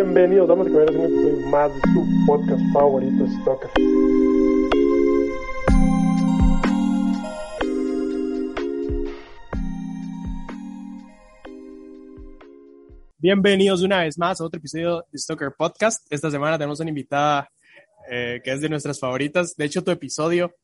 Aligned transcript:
Bienvenidos, 0.00 0.46
damas 0.46 0.68
y 0.68 0.70
caballeros, 0.70 0.94
a 0.94 0.98
un 1.00 1.06
episodio 1.06 1.46
más 1.48 1.74
de 1.74 1.80
su 1.92 2.24
podcast 2.24 2.62
favorito, 2.72 3.26
Stalker. 3.26 3.70
Bienvenidos 13.18 13.82
una 13.82 14.04
vez 14.04 14.16
más 14.16 14.40
a 14.40 14.44
otro 14.44 14.58
episodio 14.58 15.04
de 15.10 15.18
Stalker 15.18 15.50
Podcast. 15.58 16.06
Esta 16.12 16.30
semana 16.30 16.56
tenemos 16.56 16.78
una 16.78 16.90
invitada 16.90 17.50
eh, 18.08 18.40
que 18.44 18.52
es 18.52 18.60
de 18.60 18.68
nuestras 18.68 19.00
favoritas. 19.00 19.56
De 19.56 19.64
hecho, 19.64 19.82
tu 19.82 19.90
episodio 19.90 20.54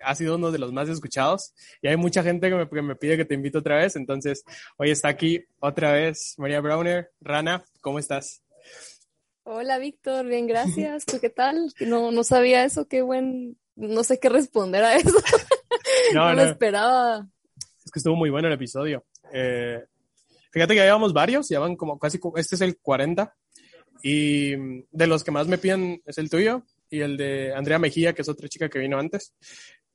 ha 0.00 0.14
sido 0.14 0.36
uno 0.36 0.52
de 0.52 0.60
los 0.60 0.72
más 0.72 0.88
escuchados 0.88 1.52
y 1.82 1.88
hay 1.88 1.96
mucha 1.96 2.22
gente 2.22 2.48
que 2.48 2.54
me, 2.54 2.68
que 2.68 2.82
me 2.82 2.94
pide 2.94 3.16
que 3.16 3.24
te 3.24 3.34
invite 3.34 3.58
otra 3.58 3.78
vez. 3.78 3.96
Entonces, 3.96 4.44
hoy 4.76 4.92
está 4.92 5.08
aquí 5.08 5.44
otra 5.58 5.90
vez 5.90 6.36
María 6.38 6.60
Browner. 6.60 7.10
Rana, 7.20 7.64
¿cómo 7.80 7.98
estás? 7.98 8.45
Hola, 9.44 9.78
Víctor. 9.78 10.26
Bien, 10.26 10.46
gracias. 10.46 11.04
¿Tú 11.06 11.18
qué 11.20 11.30
tal? 11.30 11.72
No, 11.80 12.10
no 12.10 12.24
sabía 12.24 12.64
eso. 12.64 12.88
Qué 12.88 13.02
buen... 13.02 13.56
No 13.76 14.04
sé 14.04 14.18
qué 14.18 14.28
responder 14.28 14.82
a 14.82 14.96
eso. 14.96 15.10
no, 16.14 16.24
no, 16.24 16.34
lo 16.34 16.42
esperaba. 16.42 17.28
Es 17.84 17.92
que 17.92 17.98
estuvo 17.98 18.16
muy 18.16 18.30
bueno 18.30 18.48
el 18.48 18.54
episodio. 18.54 19.04
Eh, 19.32 19.84
Fíjate 20.56 20.72
que 20.72 20.80
llevamos 20.80 21.12
varios, 21.12 21.50
llevan 21.50 21.76
como 21.76 21.98
casi, 21.98 22.18
este 22.36 22.54
es 22.54 22.62
el 22.62 22.78
40. 22.78 23.36
Y 24.02 24.52
de 24.90 25.06
los 25.06 25.22
que 25.22 25.30
más 25.30 25.46
me 25.48 25.58
piden 25.58 26.00
es 26.06 26.16
el 26.16 26.30
tuyo 26.30 26.62
y 26.88 27.00
el 27.00 27.18
de 27.18 27.52
Andrea 27.54 27.78
Mejía, 27.78 28.14
que 28.14 28.22
es 28.22 28.28
otra 28.30 28.48
chica 28.48 28.70
que 28.70 28.78
vino 28.78 28.98
antes, 28.98 29.34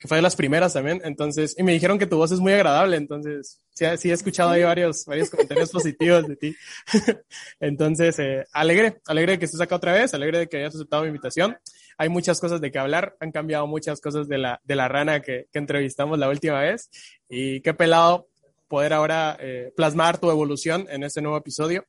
que 0.02 0.08
fue 0.08 0.18
de 0.18 0.23
las 0.23 0.36
primeras 0.36 0.73
también. 0.73 1.00
Entonces, 1.04 1.54
y 1.60 1.62
me 1.62 1.73
dijeron 1.73 2.00
que 2.00 2.08
tu 2.08 2.18
voz 2.18 2.32
es 2.32 2.40
muy 2.40 2.54
agradable. 2.54 2.98
Entonces, 2.98 3.59
sí, 3.70 3.86
sí 3.98 4.09
he 4.09 4.14
escuchado 4.14 4.50
ahí 4.50 4.64
varios, 4.64 5.05
varios 5.05 5.30
comentarios 5.30 5.70
positivos 5.72 6.28
de 6.28 6.36
ti. 6.36 6.55
entonces, 7.59 8.18
eh, 8.18 8.48
alegre, 8.52 9.00
alegre 9.06 9.34
de 9.34 9.40
que 9.40 9.45
estés 9.45 9.62
acá 9.62 9.76
otra 9.76 9.94
vez, 9.94 10.12
alegre 10.16 10.40
de 10.40 10.50
que 10.50 10.58
hayas 10.58 10.73
aceptado 10.73 11.03
mi 11.03 11.09
invitación. 11.09 11.56
Hay 12.00 12.09
muchas 12.09 12.40
cosas 12.40 12.59
de 12.62 12.72
que 12.72 12.80
hablar, 12.80 13.16
han 13.20 13.31
cambiado 13.31 13.67
muchas 13.67 14.02
cosas 14.02 14.28
de 14.28 14.40
la, 14.40 14.59
de 14.64 14.75
la 14.75 14.88
rana 14.88 15.22
que, 15.22 15.45
que 15.53 15.59
entrevistamos 15.59 16.18
la 16.18 16.30
última 16.30 16.59
vez. 16.62 16.90
Y 17.30 17.62
qué 17.62 17.75
pelado 17.75 18.28
poder 18.68 18.94
ahora 18.94 19.38
eh, 19.40 19.72
plasmar 19.78 20.18
tu 20.18 20.31
evolución 20.31 20.88
en 20.90 21.03
este 21.03 21.22
nuevo 21.22 21.38
episodio. 21.38 21.86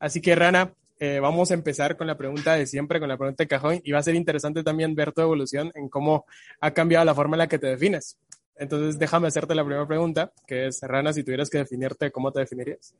Así 0.00 0.20
que, 0.20 0.34
Rana, 0.34 0.74
eh, 0.98 1.20
vamos 1.20 1.50
a 1.50 1.54
empezar 1.54 1.96
con 1.96 2.06
la 2.06 2.16
pregunta 2.16 2.54
de 2.54 2.66
siempre, 2.66 3.00
con 3.00 3.08
la 3.08 3.16
pregunta 3.16 3.44
de 3.44 3.48
cajón, 3.48 3.80
y 3.84 3.92
va 3.92 3.98
a 3.98 4.02
ser 4.02 4.14
interesante 4.14 4.62
también 4.62 4.94
ver 4.94 5.12
tu 5.12 5.22
evolución 5.22 5.72
en 5.74 5.88
cómo 5.88 6.26
ha 6.60 6.72
cambiado 6.72 7.04
la 7.04 7.14
forma 7.14 7.36
en 7.36 7.38
la 7.38 7.48
que 7.48 7.58
te 7.58 7.66
defines. 7.66 8.18
Entonces, 8.56 8.98
déjame 8.98 9.28
hacerte 9.28 9.54
la 9.54 9.64
primera 9.64 9.86
pregunta, 9.86 10.32
que 10.46 10.66
es, 10.66 10.80
Rana, 10.82 11.12
si 11.12 11.24
tuvieras 11.24 11.50
que 11.50 11.58
definirte, 11.58 12.10
¿cómo 12.10 12.30
te 12.32 12.40
definirías? 12.40 12.94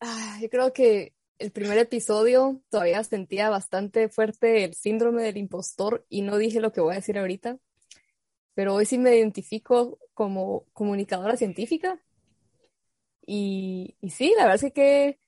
Ah, 0.00 0.38
yo 0.40 0.48
creo 0.48 0.72
que 0.72 1.14
el 1.38 1.52
primer 1.52 1.78
episodio 1.78 2.60
todavía 2.68 3.02
sentía 3.04 3.48
bastante 3.50 4.08
fuerte 4.08 4.64
el 4.64 4.74
síndrome 4.74 5.22
del 5.22 5.38
impostor 5.38 6.04
y 6.08 6.22
no 6.22 6.36
dije 6.36 6.60
lo 6.60 6.72
que 6.72 6.80
voy 6.80 6.92
a 6.92 6.96
decir 6.96 7.18
ahorita 7.18 7.58
pero 8.54 8.74
hoy 8.74 8.84
sí 8.84 8.98
me 8.98 9.16
identifico 9.16 9.98
como 10.12 10.66
comunicadora 10.72 11.36
científica. 11.36 11.98
Y, 13.26 13.96
y 14.00 14.10
sí, 14.10 14.32
la 14.36 14.46
verdad 14.46 14.64
es 14.64 14.72
que, 14.72 15.18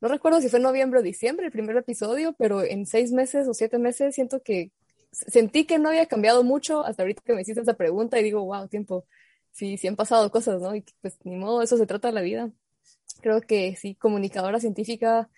no 0.00 0.08
recuerdo 0.08 0.40
si 0.40 0.48
fue 0.48 0.60
noviembre 0.60 1.00
o 1.00 1.02
diciembre 1.02 1.46
el 1.46 1.52
primer 1.52 1.76
episodio, 1.76 2.34
pero 2.38 2.62
en 2.62 2.86
seis 2.86 3.12
meses 3.12 3.46
o 3.46 3.54
siete 3.54 3.78
meses 3.78 4.14
siento 4.14 4.42
que 4.42 4.72
sentí 5.12 5.64
que 5.64 5.78
no 5.78 5.90
había 5.90 6.06
cambiado 6.06 6.42
mucho 6.42 6.84
hasta 6.84 7.02
ahorita 7.02 7.22
que 7.24 7.34
me 7.34 7.42
hiciste 7.42 7.60
esa 7.60 7.74
pregunta 7.74 8.18
y 8.18 8.24
digo, 8.24 8.44
wow, 8.44 8.66
tiempo, 8.66 9.06
sí, 9.52 9.76
sí 9.76 9.86
han 9.86 9.96
pasado 9.96 10.30
cosas, 10.30 10.60
¿no? 10.60 10.74
Y 10.74 10.84
pues 11.00 11.18
ni 11.24 11.36
modo, 11.36 11.62
eso 11.62 11.76
se 11.76 11.86
trata 11.86 12.10
la 12.10 12.22
vida. 12.22 12.50
Creo 13.20 13.40
que 13.42 13.76
sí, 13.76 13.94
comunicadora 13.94 14.58
científica 14.58 15.28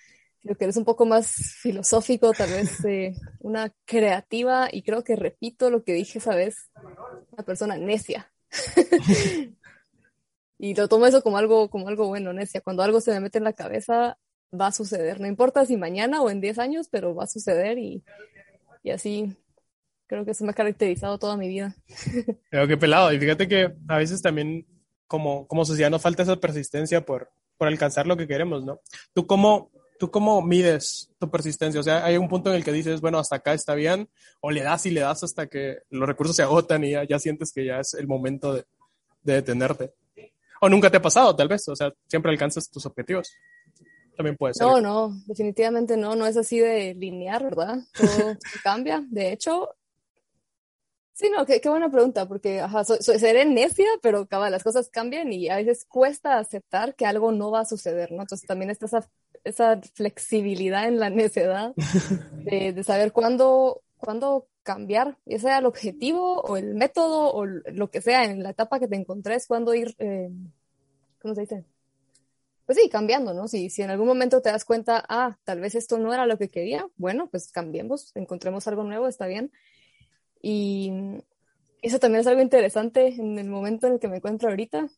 lo 0.44 0.54
que 0.54 0.64
eres 0.64 0.76
un 0.76 0.84
poco 0.84 1.06
más 1.06 1.34
filosófico, 1.60 2.32
tal 2.32 2.50
vez 2.50 2.84
eh, 2.84 3.14
una 3.40 3.74
creativa, 3.86 4.68
y 4.70 4.82
creo 4.82 5.02
que 5.02 5.16
repito 5.16 5.70
lo 5.70 5.82
que 5.82 5.94
dije 5.94 6.18
esa 6.18 6.34
vez, 6.34 6.70
una 7.32 7.44
persona 7.44 7.76
necia. 7.76 8.30
y 10.58 10.74
lo 10.74 10.88
tomo 10.88 11.06
eso 11.06 11.22
como 11.22 11.38
algo, 11.38 11.68
como 11.68 11.88
algo 11.88 12.06
bueno, 12.08 12.32
necia. 12.32 12.60
Cuando 12.60 12.82
algo 12.82 13.00
se 13.00 13.10
me 13.12 13.20
mete 13.20 13.38
en 13.38 13.44
la 13.44 13.52
cabeza, 13.52 14.18
va 14.58 14.68
a 14.68 14.72
suceder. 14.72 15.20
No 15.20 15.26
importa 15.26 15.66
si 15.66 15.76
mañana 15.76 16.22
o 16.22 16.30
en 16.30 16.40
10 16.40 16.58
años, 16.58 16.88
pero 16.90 17.14
va 17.14 17.24
a 17.24 17.28
suceder 17.28 17.78
y, 17.78 18.04
y 18.82 18.90
así 18.90 19.36
creo 20.06 20.24
que 20.24 20.32
eso 20.32 20.44
me 20.44 20.50
ha 20.50 20.54
caracterizado 20.54 21.18
toda 21.18 21.36
mi 21.36 21.48
vida. 21.48 21.74
Creo 22.50 22.68
que 22.68 22.76
pelado. 22.76 23.12
Y 23.12 23.18
fíjate 23.18 23.48
que 23.48 23.74
a 23.88 23.98
veces 23.98 24.22
también 24.22 24.66
como, 25.06 25.46
como 25.46 25.64
sociedad 25.64 25.90
nos 25.90 26.02
falta 26.02 26.22
esa 26.22 26.36
persistencia 26.36 27.04
por, 27.04 27.30
por 27.56 27.68
alcanzar 27.68 28.06
lo 28.06 28.16
que 28.16 28.26
queremos, 28.26 28.64
¿no? 28.64 28.80
¿Tú 29.12 29.26
cómo, 29.26 29.70
¿Tú 29.98 30.10
cómo 30.10 30.42
mides 30.42 31.10
tu 31.18 31.30
persistencia? 31.30 31.80
O 31.80 31.84
sea, 31.84 32.04
hay 32.04 32.16
un 32.16 32.28
punto 32.28 32.50
en 32.50 32.56
el 32.56 32.64
que 32.64 32.72
dices, 32.72 33.00
bueno, 33.00 33.18
hasta 33.18 33.36
acá 33.36 33.54
está 33.54 33.74
bien, 33.74 34.08
o 34.40 34.50
le 34.50 34.62
das 34.62 34.86
y 34.86 34.90
le 34.90 35.00
das 35.00 35.22
hasta 35.22 35.46
que 35.46 35.78
los 35.90 36.08
recursos 36.08 36.36
se 36.36 36.42
agotan 36.42 36.84
y 36.84 36.92
ya, 36.92 37.18
sientes 37.18 37.52
que 37.52 37.64
ya 37.64 37.80
es 37.80 37.94
el 37.94 38.06
momento 38.06 38.54
de, 38.54 38.64
detenerte. 39.22 39.92
O 40.64 40.68
nunca 40.70 40.90
te 40.90 40.96
ha 40.96 41.02
pasado, 41.02 41.36
tal 41.36 41.46
vez, 41.46 41.68
o 41.68 41.76
sea, 41.76 41.92
siempre 42.06 42.32
alcanzas 42.32 42.70
tus 42.70 42.86
objetivos. 42.86 43.30
También 44.16 44.34
puede 44.34 44.54
ser. 44.54 44.66
No, 44.66 44.80
no, 44.80 45.12
definitivamente 45.26 45.94
no, 45.94 46.16
no 46.16 46.26
es 46.26 46.38
así 46.38 46.58
de 46.58 46.94
lineal, 46.94 47.42
¿verdad? 47.44 47.80
Todo 47.92 48.38
cambia. 48.64 49.04
De 49.10 49.30
hecho, 49.30 49.68
Sí, 51.12 51.30
no, 51.30 51.46
qué, 51.46 51.60
buena 51.68 51.92
pregunta, 51.92 52.26
porque 52.26 52.60
ajá, 52.60 52.82
seré 52.82 53.44
necia, 53.44 53.86
pero 54.02 54.26
cabal, 54.26 54.50
las 54.50 54.64
cosas 54.64 54.88
cambian 54.88 55.32
y 55.32 55.48
a 55.48 55.56
veces 55.56 55.84
cuesta 55.84 56.38
aceptar 56.38 56.96
que 56.96 57.06
algo 57.06 57.30
no 57.30 57.52
va 57.52 57.60
a 57.60 57.64
suceder, 57.66 58.10
¿no? 58.10 58.22
Entonces 58.22 58.48
también 58.48 58.70
está 58.70 58.86
esa 59.44 59.80
flexibilidad 59.92 60.88
en 60.88 60.98
la 60.98 61.10
necedad 61.10 61.72
de, 62.32 62.82
saber 62.82 63.12
cuándo, 63.12 63.82
cuándo 63.96 64.48
cambiar, 64.64 65.18
ya 65.26 65.38
sea 65.38 65.58
el 65.58 65.66
objetivo 65.66 66.40
o 66.40 66.56
el 66.56 66.74
método 66.74 67.32
o 67.32 67.46
lo 67.46 67.90
que 67.90 68.00
sea 68.00 68.24
en 68.24 68.42
la 68.42 68.50
etapa 68.50 68.80
que 68.80 68.88
te 68.88 68.96
encontres, 68.96 69.46
cuándo 69.46 69.74
ir, 69.74 69.94
eh, 69.98 70.30
¿cómo 71.20 71.34
se 71.34 71.42
dice? 71.42 71.64
Pues 72.66 72.78
sí, 72.78 72.88
cambiando, 72.88 73.34
¿no? 73.34 73.46
Si, 73.46 73.70
si 73.70 73.82
en 73.82 73.90
algún 73.90 74.08
momento 74.08 74.40
te 74.40 74.50
das 74.50 74.64
cuenta, 74.64 75.04
ah, 75.08 75.38
tal 75.44 75.60
vez 75.60 75.74
esto 75.74 75.98
no 75.98 76.12
era 76.12 76.26
lo 76.26 76.38
que 76.38 76.48
quería, 76.48 76.88
bueno, 76.96 77.28
pues 77.30 77.52
cambiemos, 77.52 78.10
encontremos 78.16 78.66
algo 78.66 78.82
nuevo, 78.84 79.06
está 79.06 79.26
bien. 79.26 79.52
Y 80.40 80.90
eso 81.82 81.98
también 81.98 82.22
es 82.22 82.26
algo 82.26 82.40
interesante 82.40 83.08
en 83.08 83.38
el 83.38 83.48
momento 83.48 83.86
en 83.86 83.94
el 83.94 84.00
que 84.00 84.08
me 84.08 84.16
encuentro 84.16 84.48
ahorita, 84.48 84.88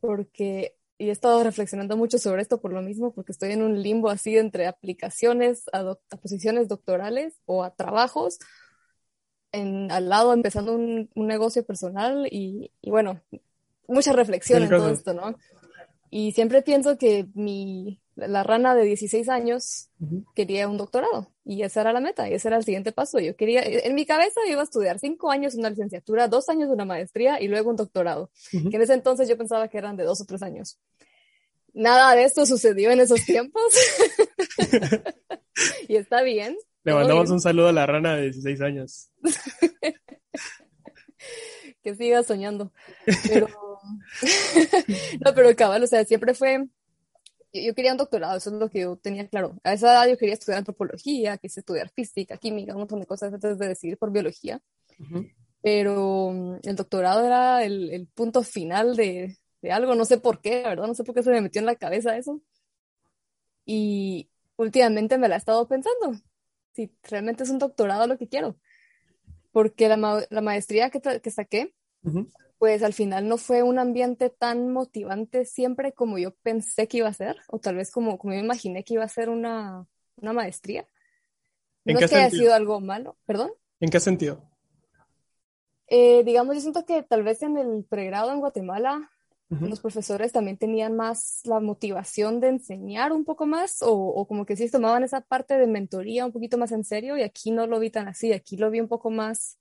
porque 0.00 0.74
y 1.04 1.10
he 1.10 1.12
estado 1.12 1.44
reflexionando 1.44 1.96
mucho 1.96 2.18
sobre 2.18 2.40
esto 2.40 2.60
por 2.60 2.72
lo 2.72 2.80
mismo, 2.80 3.12
porque 3.12 3.32
estoy 3.32 3.52
en 3.52 3.62
un 3.62 3.82
limbo 3.82 4.08
así 4.08 4.38
entre 4.38 4.66
aplicaciones 4.66 5.64
a, 5.72 5.96
posiciones 6.22 6.66
doctorales 6.66 7.34
o 7.44 7.62
a 7.62 7.74
trabajos, 7.74 8.38
en, 9.52 9.90
al 9.92 10.08
lado 10.08 10.32
empezando 10.32 10.74
un, 10.74 11.10
un 11.14 11.26
negocio 11.26 11.64
personal 11.64 12.26
y, 12.30 12.72
y, 12.80 12.90
bueno, 12.90 13.20
mucha 13.86 14.12
reflexión 14.14 14.62
en 14.62 14.70
todo 14.70 14.88
esto, 14.88 15.12
¿no? 15.12 15.36
Y 16.10 16.32
siempre 16.32 16.62
pienso 16.62 16.96
que 16.96 17.26
mi, 17.34 18.00
la 18.16 18.42
rana 18.42 18.74
de 18.74 18.84
16 18.84 19.28
años 19.28 19.90
quería 20.34 20.68
un 20.68 20.76
doctorado 20.76 21.32
y 21.44 21.62
esa 21.62 21.80
era 21.80 21.92
la 21.92 22.00
meta 22.00 22.28
y 22.28 22.34
ese 22.34 22.48
era 22.48 22.56
el 22.56 22.64
siguiente 22.64 22.92
paso. 22.92 23.18
Yo 23.18 23.36
quería, 23.36 23.62
en 23.64 23.94
mi 23.94 24.06
cabeza 24.06 24.40
iba 24.48 24.60
a 24.60 24.64
estudiar 24.64 24.98
cinco 24.98 25.30
años 25.30 25.54
una 25.54 25.70
licenciatura, 25.70 26.28
dos 26.28 26.48
años 26.48 26.70
una 26.70 26.84
maestría 26.84 27.40
y 27.40 27.48
luego 27.48 27.70
un 27.70 27.76
doctorado, 27.76 28.30
que 28.50 28.76
en 28.76 28.82
ese 28.82 28.94
entonces 28.94 29.28
yo 29.28 29.36
pensaba 29.36 29.68
que 29.68 29.78
eran 29.78 29.96
de 29.96 30.04
dos 30.04 30.20
o 30.20 30.24
tres 30.24 30.42
años. 30.42 30.78
Nada 31.72 32.14
de 32.14 32.24
esto 32.24 32.46
sucedió 32.46 32.92
en 32.92 33.00
esos 33.00 33.24
tiempos 33.24 33.62
y 35.88 35.96
está 35.96 36.22
bien. 36.22 36.56
Le 36.84 36.94
mandamos 36.94 37.30
un 37.30 37.40
saludo 37.40 37.68
a 37.68 37.72
la 37.72 37.86
rana 37.86 38.14
de 38.14 38.24
16 38.24 38.60
años. 38.60 39.10
que 41.82 41.94
siga 41.96 42.22
soñando. 42.22 42.72
Pero... 43.28 43.48
no, 45.24 45.34
pero 45.34 45.56
cabal, 45.56 45.82
o 45.82 45.86
sea, 45.86 46.04
siempre 46.04 46.34
fue 46.34 46.66
yo 47.62 47.74
quería 47.74 47.92
un 47.92 47.98
doctorado, 47.98 48.36
eso 48.36 48.50
es 48.50 48.56
lo 48.56 48.68
que 48.68 48.80
yo 48.80 48.96
tenía 48.96 49.28
claro. 49.28 49.56
A 49.62 49.72
esa 49.72 49.92
edad 49.92 50.08
yo 50.08 50.18
quería 50.18 50.34
estudiar 50.34 50.58
antropología, 50.58 51.38
quise 51.38 51.60
estudiar 51.60 51.90
física, 51.90 52.36
química, 52.36 52.72
un 52.72 52.80
montón 52.80 53.00
de 53.00 53.06
cosas 53.06 53.32
antes 53.32 53.58
de 53.58 53.68
decidir 53.68 53.96
por 53.98 54.10
biología. 54.10 54.60
Pero 55.62 56.30
mm, 56.32 56.56
el 56.64 56.76
doctorado 56.76 57.24
era 57.24 57.64
el, 57.64 57.90
el 57.90 58.06
punto 58.08 58.42
final 58.42 58.96
de, 58.96 59.38
de, 59.62 59.72
algo, 59.72 59.94
no 59.94 60.04
sé 60.04 60.18
por 60.18 60.40
qué, 60.40 60.62
¿verdad? 60.62 60.86
No 60.86 60.94
sé 60.94 61.04
por 61.04 61.14
qué 61.14 61.22
se 61.22 61.30
me 61.30 61.40
metió 61.40 61.60
en 61.60 61.66
la 61.66 61.76
cabeza 61.76 62.16
eso. 62.16 62.40
Y 63.64 64.28
últimamente 64.56 65.16
me 65.18 65.28
la 65.28 65.36
he 65.36 65.38
estado 65.38 65.66
pensando, 65.68 66.20
si 66.74 66.92
realmente 67.02 67.44
es 67.44 67.50
un 67.50 67.58
doctorado 67.58 68.06
lo 68.06 68.18
que 68.18 68.28
quiero. 68.28 68.56
Porque 69.52 69.88
la, 69.88 70.26
la 70.28 70.40
maestría 70.40 70.90
que, 70.90 71.00
que 71.00 71.30
saqué, 71.30 71.72
pues 72.64 72.82
al 72.82 72.94
final 72.94 73.28
no 73.28 73.36
fue 73.36 73.62
un 73.62 73.78
ambiente 73.78 74.30
tan 74.30 74.72
motivante 74.72 75.44
siempre 75.44 75.92
como 75.92 76.16
yo 76.16 76.34
pensé 76.36 76.88
que 76.88 76.96
iba 76.96 77.08
a 77.08 77.12
ser, 77.12 77.36
o 77.48 77.58
tal 77.58 77.76
vez 77.76 77.90
como, 77.90 78.16
como 78.16 78.32
yo 78.32 78.40
imaginé 78.40 78.84
que 78.84 78.94
iba 78.94 79.04
a 79.04 79.08
ser 79.08 79.28
una, 79.28 79.86
una 80.16 80.32
maestría. 80.32 80.88
¿En 81.84 81.92
no 81.92 81.98
qué 81.98 82.06
es 82.06 82.10
que 82.10 82.16
haya 82.16 82.30
sido 82.30 82.54
algo 82.54 82.80
malo, 82.80 83.18
perdón. 83.26 83.50
¿En 83.80 83.90
qué 83.90 84.00
sentido? 84.00 84.42
Eh, 85.88 86.24
digamos, 86.24 86.54
yo 86.54 86.62
siento 86.62 86.86
que 86.86 87.02
tal 87.02 87.22
vez 87.22 87.42
en 87.42 87.58
el 87.58 87.84
pregrado 87.84 88.32
en 88.32 88.40
Guatemala 88.40 89.10
los 89.50 89.80
profesores 89.80 90.32
también 90.32 90.56
tenían 90.56 90.96
más 90.96 91.42
la 91.44 91.60
motivación 91.60 92.40
de 92.40 92.48
enseñar 92.48 93.12
un 93.12 93.26
poco 93.26 93.44
más 93.44 93.82
o, 93.82 93.92
o, 93.92 94.26
como 94.26 94.46
que 94.46 94.56
sí 94.56 94.70
tomaban 94.70 95.04
esa 95.04 95.20
parte 95.20 95.58
de 95.58 95.66
mentoría 95.66 96.24
un 96.24 96.32
poquito 96.32 96.56
más 96.56 96.72
en 96.72 96.82
serio 96.82 97.18
y 97.18 97.22
aquí 97.22 97.50
no 97.50 97.66
lo 97.66 97.78
vi 97.78 97.90
tan 97.90 98.08
así, 98.08 98.32
aquí 98.32 98.56
lo 98.56 98.70
vi 98.70 98.80
un 98.80 98.88
poco 98.88 99.10
más, 99.10 99.58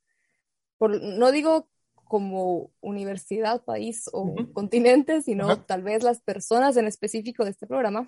por, 0.77 1.01
no 1.01 1.33
digo 1.33 1.67
como 2.13 2.69
universidad, 2.80 3.63
país 3.63 4.07
o 4.13 4.21
uh 4.21 4.36
-huh. 4.36 4.54
continente, 4.54 5.24
sino 5.24 5.48
uh 5.48 5.50
-huh. 5.51 5.65
tal 5.65 5.81
vez 5.81 6.04
las 6.04 6.21
personas 6.21 6.77
en 6.77 6.86
específico 6.86 7.44
de 7.44 7.50
este 7.50 7.65
programa, 7.65 8.07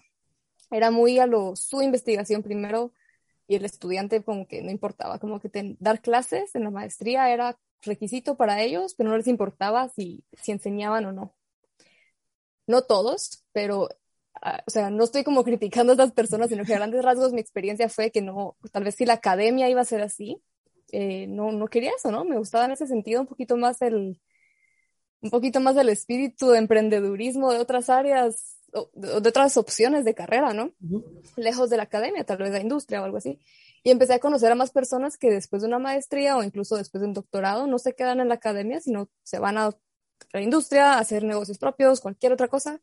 era 0.70 0.92
muy 0.92 1.18
a 1.18 1.26
lo 1.26 1.56
su 1.56 1.82
investigación 1.82 2.44
primero 2.44 2.92
y 3.48 3.56
el 3.56 3.66
estudiante 3.66 4.24
como 4.24 4.48
que 4.48 4.62
no 4.62 4.70
importaba, 4.70 5.18
como 5.18 5.40
que 5.40 5.50
ten, 5.50 5.76
dar 5.80 6.02
clases 6.02 6.54
en 6.54 6.66
la 6.66 6.70
maestría 6.70 7.32
era 7.34 7.58
requisito 7.82 8.38
para 8.38 8.62
ellos, 8.62 8.94
pero 8.96 9.10
no 9.10 9.18
les 9.18 9.28
importaba 9.28 9.90
si, 9.90 10.24
si 10.40 10.52
enseñaban 10.52 11.06
o 11.06 11.12
no 11.12 11.34
no 12.68 12.84
todos, 12.84 13.44
pero, 13.54 13.84
uh, 14.46 14.60
o 14.68 14.70
sea, 14.70 14.92
no 14.92 15.04
estoy 15.04 15.24
como 15.24 15.44
criticando 15.44 15.94
a 15.94 15.96
estas 15.96 16.12
personas, 16.12 16.50
sino 16.50 16.64
que 16.64 16.74
a 16.74 16.78
grandes 16.78 17.04
rasgos 17.04 17.34
mi 17.34 17.42
experiencia 17.42 17.90
fue 17.90 18.12
que 18.12 18.22
no, 18.22 18.56
tal 18.72 18.84
vez 18.84 18.96
si 18.96 19.06
la 19.06 19.14
academia 19.14 19.70
iba 19.70 19.82
a 19.82 19.86
ser 19.86 20.02
así, 20.02 20.42
eh, 20.92 21.28
no, 21.28 21.52
no 21.52 21.68
quería 21.68 21.92
eso, 21.98 22.12
¿no? 22.12 22.26
Me 22.26 22.38
gustaba 22.38 22.66
en 22.66 22.72
ese 22.72 22.88
sentido 22.88 23.22
un 23.22 23.28
poquito 23.28 23.58
más 23.58 23.82
el, 23.82 24.22
un 25.22 25.30
poquito 25.30 25.60
más 25.60 25.76
el 25.78 25.90
espíritu 25.90 26.50
de 26.50 26.60
emprendedurismo 26.60 27.52
de 27.52 27.60
otras 27.60 27.90
áreas, 27.90 28.58
de, 28.94 29.22
de 29.22 29.30
otras 29.30 29.58
opciones 29.58 30.06
de 30.06 30.16
carrera, 30.16 30.54
¿no? 30.54 30.66
Uh 30.82 31.00
-huh. 31.00 31.32
Lejos 31.38 31.70
de 31.70 31.78
la 31.78 31.84
academia, 31.84 32.24
tal 32.24 32.38
vez 32.38 32.52
la 32.52 32.62
industria 32.62 33.02
o 33.02 33.06
algo 33.06 33.18
así. 33.18 33.40
Y 33.84 33.92
empecé 33.92 34.14
a 34.14 34.20
conocer 34.20 34.52
a 34.52 34.56
más 34.56 34.72
personas 34.72 35.18
que 35.18 35.30
después 35.30 35.62
de 35.62 35.68
una 35.68 35.80
maestría 35.80 36.38
o 36.38 36.44
incluso 36.44 36.76
después 36.76 37.02
de 37.02 37.08
un 37.08 37.14
doctorado 37.14 37.68
no 37.68 37.78
se 37.78 37.94
quedan 37.94 38.20
en 38.20 38.30
la 38.30 38.36
academia, 38.36 38.82
sino 38.82 39.10
se 39.24 39.40
van 39.40 39.58
a 39.58 39.72
la 40.34 40.42
industria, 40.42 40.98
hacer 40.98 41.24
negocios 41.24 41.58
propios, 41.58 42.02
cualquier 42.02 42.34
otra 42.34 42.48
cosa. 42.48 42.82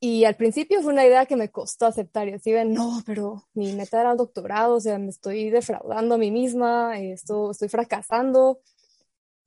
Y 0.00 0.24
al 0.24 0.36
principio 0.36 0.80
fue 0.80 0.92
una 0.92 1.04
idea 1.04 1.26
que 1.26 1.34
me 1.34 1.50
costó 1.50 1.86
aceptar 1.86 2.28
y 2.28 2.32
así 2.34 2.52
ven, 2.52 2.72
no, 2.72 3.02
pero 3.04 3.48
mi 3.54 3.72
meta 3.72 4.00
era 4.00 4.12
el 4.12 4.16
doctorado, 4.16 4.76
o 4.76 4.80
sea, 4.80 4.96
me 4.98 5.08
estoy 5.08 5.50
defraudando 5.50 6.14
a 6.14 6.18
mí 6.18 6.30
misma, 6.30 7.00
esto, 7.00 7.50
estoy 7.50 7.68
fracasando. 7.68 8.60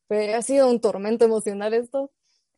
Pero 0.08 0.38
ha 0.38 0.42
sido 0.42 0.70
un 0.70 0.82
tormento 0.82 1.24
emocional 1.26 1.74
esto. 1.74 2.12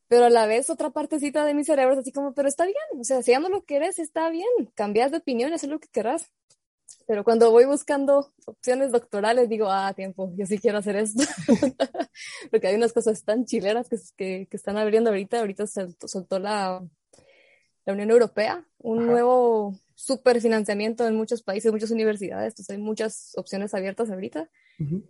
Pero 0.07 0.25
a 0.25 0.29
la 0.29 0.47
vez 0.47 0.69
otra 0.69 0.89
partecita 0.91 1.45
de 1.45 1.53
mi 1.53 1.63
cerebro 1.63 1.93
es 1.93 1.99
así 1.99 2.11
como, 2.11 2.33
pero 2.33 2.47
está 2.47 2.65
bien, 2.65 2.77
o 2.99 3.03
sea, 3.03 3.21
si 3.23 3.31
ya 3.31 3.39
no 3.39 3.49
lo 3.49 3.63
quieres, 3.63 3.99
está 3.99 4.29
bien, 4.29 4.47
cambias 4.75 5.11
de 5.11 5.17
opinión, 5.17 5.53
haz 5.53 5.63
lo 5.63 5.79
que 5.79 5.87
querrás. 5.87 6.31
Pero 7.07 7.23
cuando 7.23 7.51
voy 7.51 7.65
buscando 7.65 8.31
opciones 8.45 8.91
doctorales, 8.91 9.49
digo, 9.49 9.69
ah, 9.69 9.93
tiempo, 9.95 10.31
yo 10.35 10.45
sí 10.45 10.57
quiero 10.59 10.79
hacer 10.79 10.95
esto. 10.97 11.23
Porque 12.51 12.67
hay 12.67 12.75
unas 12.75 12.93
cosas 12.93 13.23
tan 13.23 13.45
chileras 13.45 13.89
que, 13.89 13.97
que, 14.15 14.47
que 14.49 14.57
están 14.57 14.77
abriendo 14.77 15.09
ahorita. 15.09 15.39
Ahorita 15.39 15.67
se 15.67 15.87
soltó 16.05 16.39
la, 16.39 16.81
la 17.85 17.93
Unión 17.93 18.11
Europea, 18.11 18.65
un 18.79 18.99
Ajá. 18.99 19.07
nuevo 19.11 19.79
super 19.95 20.41
financiamiento 20.41 21.07
en 21.07 21.15
muchos 21.15 21.43
países, 21.43 21.71
muchas 21.71 21.91
universidades. 21.91 22.53
Entonces 22.53 22.69
hay 22.75 22.81
muchas 22.81 23.33
opciones 23.35 23.73
abiertas 23.73 24.09
ahorita. 24.09 24.49
Uh 24.79 24.83
-huh. 24.83 25.03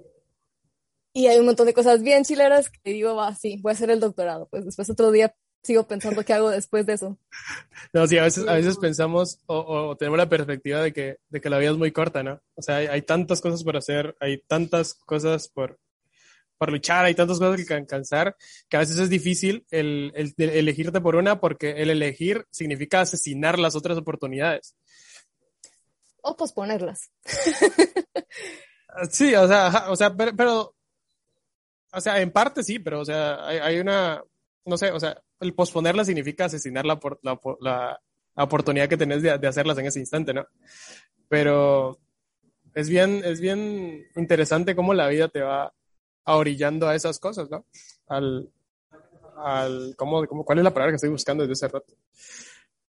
Y 1.13 1.27
hay 1.27 1.37
un 1.39 1.45
montón 1.45 1.67
de 1.67 1.73
cosas 1.73 2.01
bien 2.01 2.23
chileras 2.23 2.69
que 2.69 2.91
digo, 2.91 3.15
va, 3.15 3.35
sí, 3.35 3.59
voy 3.61 3.71
a 3.71 3.73
hacer 3.73 3.91
el 3.91 3.99
doctorado. 3.99 4.47
Pues 4.49 4.65
después 4.65 4.89
otro 4.89 5.11
día 5.11 5.35
sigo 5.63 5.87
pensando 5.87 6.23
qué 6.25 6.33
hago 6.33 6.49
después 6.49 6.85
de 6.85 6.93
eso. 6.93 7.17
No, 7.93 8.07
sí, 8.07 8.17
a 8.17 8.23
veces, 8.23 8.47
a 8.47 8.53
veces 8.53 8.77
pensamos 8.77 9.39
o, 9.45 9.57
o, 9.57 9.95
tenemos 9.95 10.17
la 10.17 10.27
perspectiva 10.27 10.81
de 10.81 10.91
que, 10.93 11.17
de 11.29 11.41
que 11.41 11.49
la 11.49 11.59
vida 11.59 11.69
es 11.69 11.77
muy 11.77 11.91
corta, 11.91 12.23
¿no? 12.23 12.41
O 12.55 12.61
sea, 12.63 12.77
hay, 12.77 12.87
hay 12.87 13.01
tantas 13.03 13.39
cosas 13.39 13.63
por 13.63 13.77
hacer, 13.77 14.15
hay 14.19 14.39
tantas 14.47 14.95
cosas 14.95 15.47
por, 15.47 15.79
por 16.63 16.71
luchar, 16.71 17.03
hay 17.03 17.13
tantas 17.13 17.39
cosas 17.39 17.67
que 17.67 17.73
alcanzar, 17.73 18.37
que 18.69 18.77
a 18.77 18.79
veces 18.79 18.97
es 18.97 19.09
difícil 19.09 19.65
el, 19.69 20.13
el, 20.15 20.33
el, 20.37 20.49
elegirte 20.51 21.01
por 21.01 21.17
una 21.17 21.41
porque 21.41 21.71
el 21.71 21.89
elegir 21.89 22.47
significa 22.51 23.01
asesinar 23.01 23.59
las 23.59 23.75
otras 23.75 23.97
oportunidades. 23.97 24.73
O 26.21 26.37
posponerlas. 26.37 27.11
sí, 29.11 29.35
o 29.35 29.45
sea, 29.45 29.87
o 29.89 29.95
sea, 29.97 30.15
pero, 30.15 30.33
pero, 30.37 30.75
o 31.91 31.99
sea, 31.99 32.21
en 32.21 32.31
parte 32.31 32.63
sí, 32.63 32.79
pero, 32.79 33.01
o 33.01 33.05
sea, 33.05 33.45
hay, 33.45 33.57
hay 33.57 33.79
una, 33.79 34.23
no 34.63 34.77
sé, 34.77 34.89
o 34.91 35.01
sea, 35.01 35.21
el 35.41 35.53
posponerla 35.53 36.05
significa 36.05 36.45
asesinar 36.45 36.85
la, 36.85 36.97
la, 37.23 37.41
la, 37.59 38.01
la 38.37 38.43
oportunidad 38.45 38.87
que 38.87 38.95
tenés 38.95 39.21
de, 39.21 39.37
de, 39.37 39.47
hacerlas 39.49 39.77
en 39.79 39.87
ese 39.87 39.99
instante, 39.99 40.33
¿no? 40.33 40.47
Pero 41.27 41.99
es 42.73 42.87
bien, 42.87 43.21
es 43.25 43.41
bien 43.41 44.07
interesante 44.15 44.77
cómo 44.77 44.93
la 44.93 45.09
vida 45.09 45.27
te 45.27 45.41
va 45.41 45.73
orillando 46.25 46.87
a 46.87 46.95
esas 46.95 47.19
cosas, 47.19 47.49
¿no? 47.49 47.65
Al, 48.07 48.49
al 49.37 49.95
¿cómo, 49.97 50.25
cómo, 50.27 50.45
¿cuál 50.45 50.59
es 50.59 50.63
la 50.63 50.73
palabra 50.73 50.91
que 50.91 50.95
estoy 50.95 51.09
buscando 51.09 51.43
desde 51.43 51.53
ese 51.53 51.67
rato? 51.67 51.93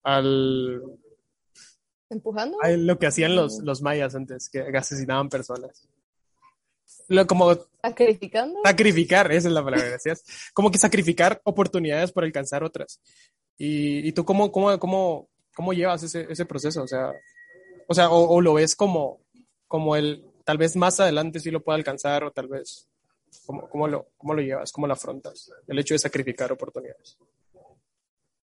Al... 0.02 0.82
¿Empujando? 2.08 2.58
A 2.62 2.70
lo 2.70 2.98
que 2.98 3.06
hacían 3.06 3.34
los, 3.34 3.58
los 3.58 3.82
mayas 3.82 4.14
antes, 4.14 4.48
que 4.48 4.60
asesinaban 4.60 5.28
personas. 5.28 5.88
Lo, 7.08 7.26
como 7.26 7.56
sacrificando 7.82 8.60
sacrificar 8.64 9.30
esa 9.30 9.48
es 9.48 9.54
la 9.54 9.62
palabra 9.62 9.88
gracias 9.88 10.24
como 10.52 10.70
que 10.70 10.78
sacrificar 10.78 11.40
oportunidades 11.44 12.10
por 12.10 12.24
alcanzar 12.24 12.64
otras 12.64 13.00
y, 13.56 14.06
y 14.06 14.12
tú 14.12 14.24
cómo 14.24 14.50
cómo 14.50 14.78
cómo 14.78 15.28
cómo 15.54 15.72
llevas 15.72 16.02
ese, 16.02 16.26
ese 16.28 16.44
proceso 16.46 16.82
o 16.82 16.88
sea 16.88 17.12
o 17.86 17.94
sea 17.94 18.10
o, 18.10 18.28
o, 18.28 18.40
lo 18.40 18.54
ves 18.54 18.74
como 18.74 19.20
como 19.68 19.94
el 19.96 20.24
tal 20.44 20.58
vez 20.58 20.76
más 20.76 20.98
adelante 20.98 21.38
sí 21.38 21.50
lo 21.50 21.62
pueda 21.62 21.76
alcanzar 21.76 22.24
o 22.24 22.32
tal 22.32 22.48
vez 22.48 22.88
cómo, 23.44 23.68
cómo 23.68 23.88
lo 23.88 24.08
cómo 24.16 24.34
lo 24.34 24.42
llevas 24.42 24.72
cómo 24.72 24.86
lo 24.86 24.92
afrontas 24.92 25.50
el 25.66 25.78
hecho 25.78 25.94
de 25.94 25.98
sacrificar 25.98 26.52
oportunidades. 26.52 27.18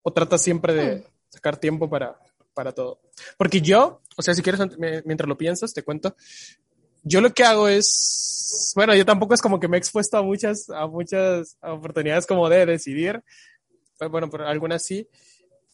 O 0.02 0.12
tratas 0.12 0.42
siempre 0.42 0.74
de 0.74 0.96
Hmm. 0.96 1.04
sacar 1.30 1.58
tiempo 1.58 1.90
para 1.90 2.18
para 2.54 2.72
todo 2.72 3.00
porque 3.38 3.62
yo 3.62 4.02
o 4.16 4.22
sea 4.22 4.34
si 4.34 4.42
quieres 4.42 4.62
mientras 5.06 5.28
lo 5.28 5.38
piensas 5.38 5.74
te 5.74 5.84
cuento. 5.84 6.16
Yo 7.06 7.20
lo 7.20 7.34
que 7.34 7.44
hago 7.44 7.68
es, 7.68 8.72
bueno, 8.78 8.96
yo 8.96 9.06
tampoco 9.06 9.34
es 9.34 9.42
como 9.42 9.60
que 9.60 9.68
me 9.68 9.76
he 9.76 9.80
expuesto 9.80 10.18
a 10.18 10.22
muchas, 10.22 10.70
a 10.70 10.88
muchas 10.88 11.58
oportunidades 11.62 12.26
como 12.26 12.48
de 12.48 12.66
decidir, 12.66 13.22
bueno, 14.10 14.30
pero 14.30 14.48
algunas 14.48 14.86
sí, 14.86 15.10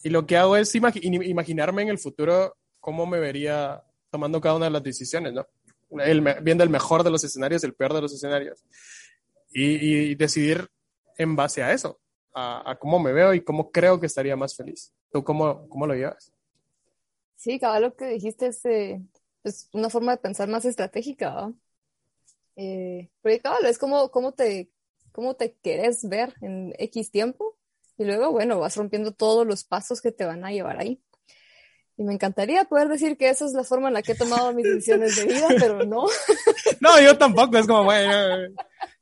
y 0.04 0.10
lo 0.10 0.26
que 0.26 0.38
hago 0.38 0.58
es 0.58 0.74
imag 0.74 0.96
imaginarme 1.04 1.84
en 1.84 1.90
el 1.90 2.00
futuro 2.00 2.58
cómo 2.80 3.06
me 3.06 3.20
vería 3.20 3.84
tomando 4.10 4.42
cada 4.42 4.56
una 4.56 4.66
de 4.66 4.72
las 4.72 4.84
decisiones, 4.84 5.34
¿no? 5.34 5.46
El, 5.92 6.22
viendo 6.42 6.64
el 6.64 6.70
mejor 6.70 7.04
de 7.04 7.12
los 7.12 7.24
escenarios, 7.24 7.64
el 7.64 7.74
peor 7.74 7.94
de 7.94 8.02
los 8.02 8.14
escenarios, 8.14 8.64
y, 9.52 10.14
decidir 10.16 10.70
en 11.18 11.36
base 11.36 11.64
a 11.64 11.74
eso, 11.74 12.00
a, 12.34 12.78
cómo 12.80 13.00
me 13.00 13.12
veo 13.12 13.34
y 13.34 13.42
cómo 13.42 13.72
creo 13.72 14.00
que 14.00 14.06
estaría 14.06 14.36
más 14.36 14.56
feliz. 14.56 14.94
¿Tú 15.12 15.24
cómo, 15.24 15.68
cómo 15.68 15.88
lo 15.88 15.96
llevas? 15.96 16.32
Sí, 17.36 17.60
cada 17.60 17.80
lo 17.80 17.96
que 17.96 18.06
dijiste 18.06 18.48
es... 18.48 18.66
Eh 18.66 19.02
es 19.44 19.70
una 19.74 19.90
forma 19.90 20.14
de 20.14 20.22
pensar 20.22 20.48
más 20.48 20.66
estratégica. 20.66 21.32
¿no? 21.32 21.56
Eh, 22.56 23.10
cabal, 23.42 23.66
es 23.66 23.78
como, 23.78 24.10
como, 24.10 24.34
te, 24.34 24.70
cómo 25.12 25.36
te 25.36 25.54
querés 25.54 26.08
ver 26.08 26.34
en 26.42 26.74
X 26.78 27.12
tiempo 27.12 27.58
y 27.98 28.06
luego, 28.06 28.32
bueno, 28.32 28.60
vas 28.60 28.78
rompiendo 28.78 29.14
todos 29.14 29.46
los 29.46 29.64
pasos 29.64 30.02
que 30.02 30.12
te 30.12 30.26
van 30.26 30.46
a 30.46 30.52
llevar 30.52 30.80
ahí. 30.80 31.02
Y 32.00 32.04
me 32.04 32.14
encantaría 32.14 32.64
poder 32.64 32.88
decir 32.88 33.18
que 33.18 33.28
esa 33.28 33.46
es 33.46 33.52
la 33.52 33.66
forma 33.66 33.90
en 33.90 33.94
la 33.96 34.02
que 34.02 34.14
he 34.14 34.16
tomado 34.16 34.54
mis 34.54 34.64
decisiones 34.64 35.18
de 35.18 35.26
vida, 35.26 35.48
pero 35.60 35.86
no. 35.86 36.06
No, 36.80 37.02
yo 37.02 37.18
tampoco, 37.18 37.58
es 37.58 37.68
como, 37.68 37.84
bueno, 37.84 38.56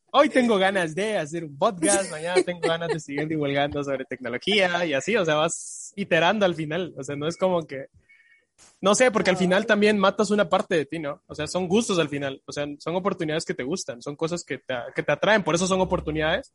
hoy 0.10 0.30
tengo 0.30 0.58
ganas 0.58 0.96
de 0.96 1.16
hacer 1.16 1.44
un 1.44 1.56
podcast, 1.56 2.10
mañana 2.10 2.42
tengo 2.42 2.62
ganas 2.62 2.89
de 2.89 3.00
seguir 3.00 3.27
divulgando 3.27 3.84
sobre 3.84 4.04
tecnología 4.06 4.84
y 4.84 4.96
así, 4.96 5.16
o 5.16 5.24
sea, 5.24 5.36
vas 5.36 5.94
iterando 5.96 6.44
al 6.44 6.56
final, 6.56 6.96
o 6.98 7.04
sea, 7.04 7.16
no 7.16 7.27
es 7.27 7.38
como 7.38 7.68
que 7.68 7.86
no 8.82 8.96
sé, 8.96 9.12
porque 9.12 9.30
al 9.30 9.38
final 9.38 9.68
también 9.68 10.00
matas 10.00 10.32
una 10.32 10.50
parte 10.50 10.74
de 10.74 10.86
ti, 10.88 10.98
¿no? 10.98 11.22
O 11.27 11.36
sea, 11.36 11.46
son 11.46 11.68
gustos 11.68 12.00
al 12.00 12.10
final, 12.10 12.42
o 12.48 12.51
sea, 12.51 12.66
son 12.80 12.96
oportunidades 12.96 13.46
que 13.46 13.54
te 13.54 13.63
gustan, 13.63 14.01
son 14.01 14.16
cosas 14.16 14.44
que 14.44 14.58
te, 14.58 14.74
que 14.96 15.04
te 15.04 15.12
atraen, 15.12 15.44
por 15.44 15.54
eso 15.54 15.68
son 15.68 15.82
oportunidades. 15.82 16.51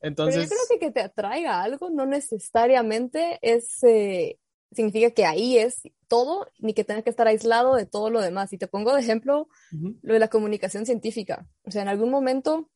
Entonces... 0.00 0.48
Pero 0.48 0.48
yo 0.48 0.48
creo 0.48 0.78
que 0.78 0.86
que 0.86 0.92
te 0.92 1.00
atraiga 1.00 1.60
algo 1.60 1.90
no 1.90 2.06
necesariamente 2.06 3.40
es, 3.42 3.82
eh, 3.82 4.38
significa 4.74 5.10
que 5.10 5.24
ahí 5.24 5.58
es 5.58 5.82
todo, 6.08 6.48
ni 6.58 6.74
que 6.74 6.84
tengas 6.84 7.04
que 7.04 7.10
estar 7.10 7.26
aislado 7.26 7.74
de 7.74 7.86
todo 7.86 8.10
lo 8.10 8.20
demás. 8.20 8.52
Y 8.52 8.58
te 8.58 8.66
pongo 8.66 8.94
de 8.94 9.00
ejemplo 9.00 9.48
uh 9.72 9.76
-huh. 9.76 9.98
lo 10.02 10.14
de 10.14 10.20
la 10.20 10.28
comunicación 10.28 10.86
científica. 10.86 11.46
O 11.64 11.70
sea, 11.70 11.82
en 11.82 11.88
algún 11.88 12.10
momento, 12.10 12.70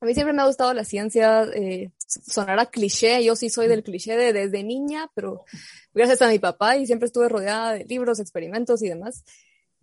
a 0.00 0.06
mí 0.06 0.14
siempre 0.14 0.32
me 0.32 0.42
ha 0.42 0.46
gustado 0.46 0.72
la 0.74 0.84
ciencia, 0.84 1.44
eh, 1.54 1.92
sonará 2.06 2.66
cliché, 2.66 3.22
yo 3.22 3.36
sí 3.36 3.50
soy 3.50 3.68
del 3.68 3.82
cliché 3.82 4.16
de 4.16 4.32
desde 4.32 4.62
niña, 4.64 5.10
pero 5.14 5.44
gracias 5.92 6.22
a 6.22 6.28
mi 6.28 6.38
papá 6.38 6.76
y 6.76 6.86
siempre 6.86 7.06
estuve 7.06 7.28
rodeada 7.28 7.74
de 7.74 7.84
libros, 7.84 8.18
experimentos 8.18 8.82
y 8.82 8.88
demás. 8.88 9.24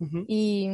Uh 0.00 0.06
-huh. 0.06 0.24
Y 0.28 0.68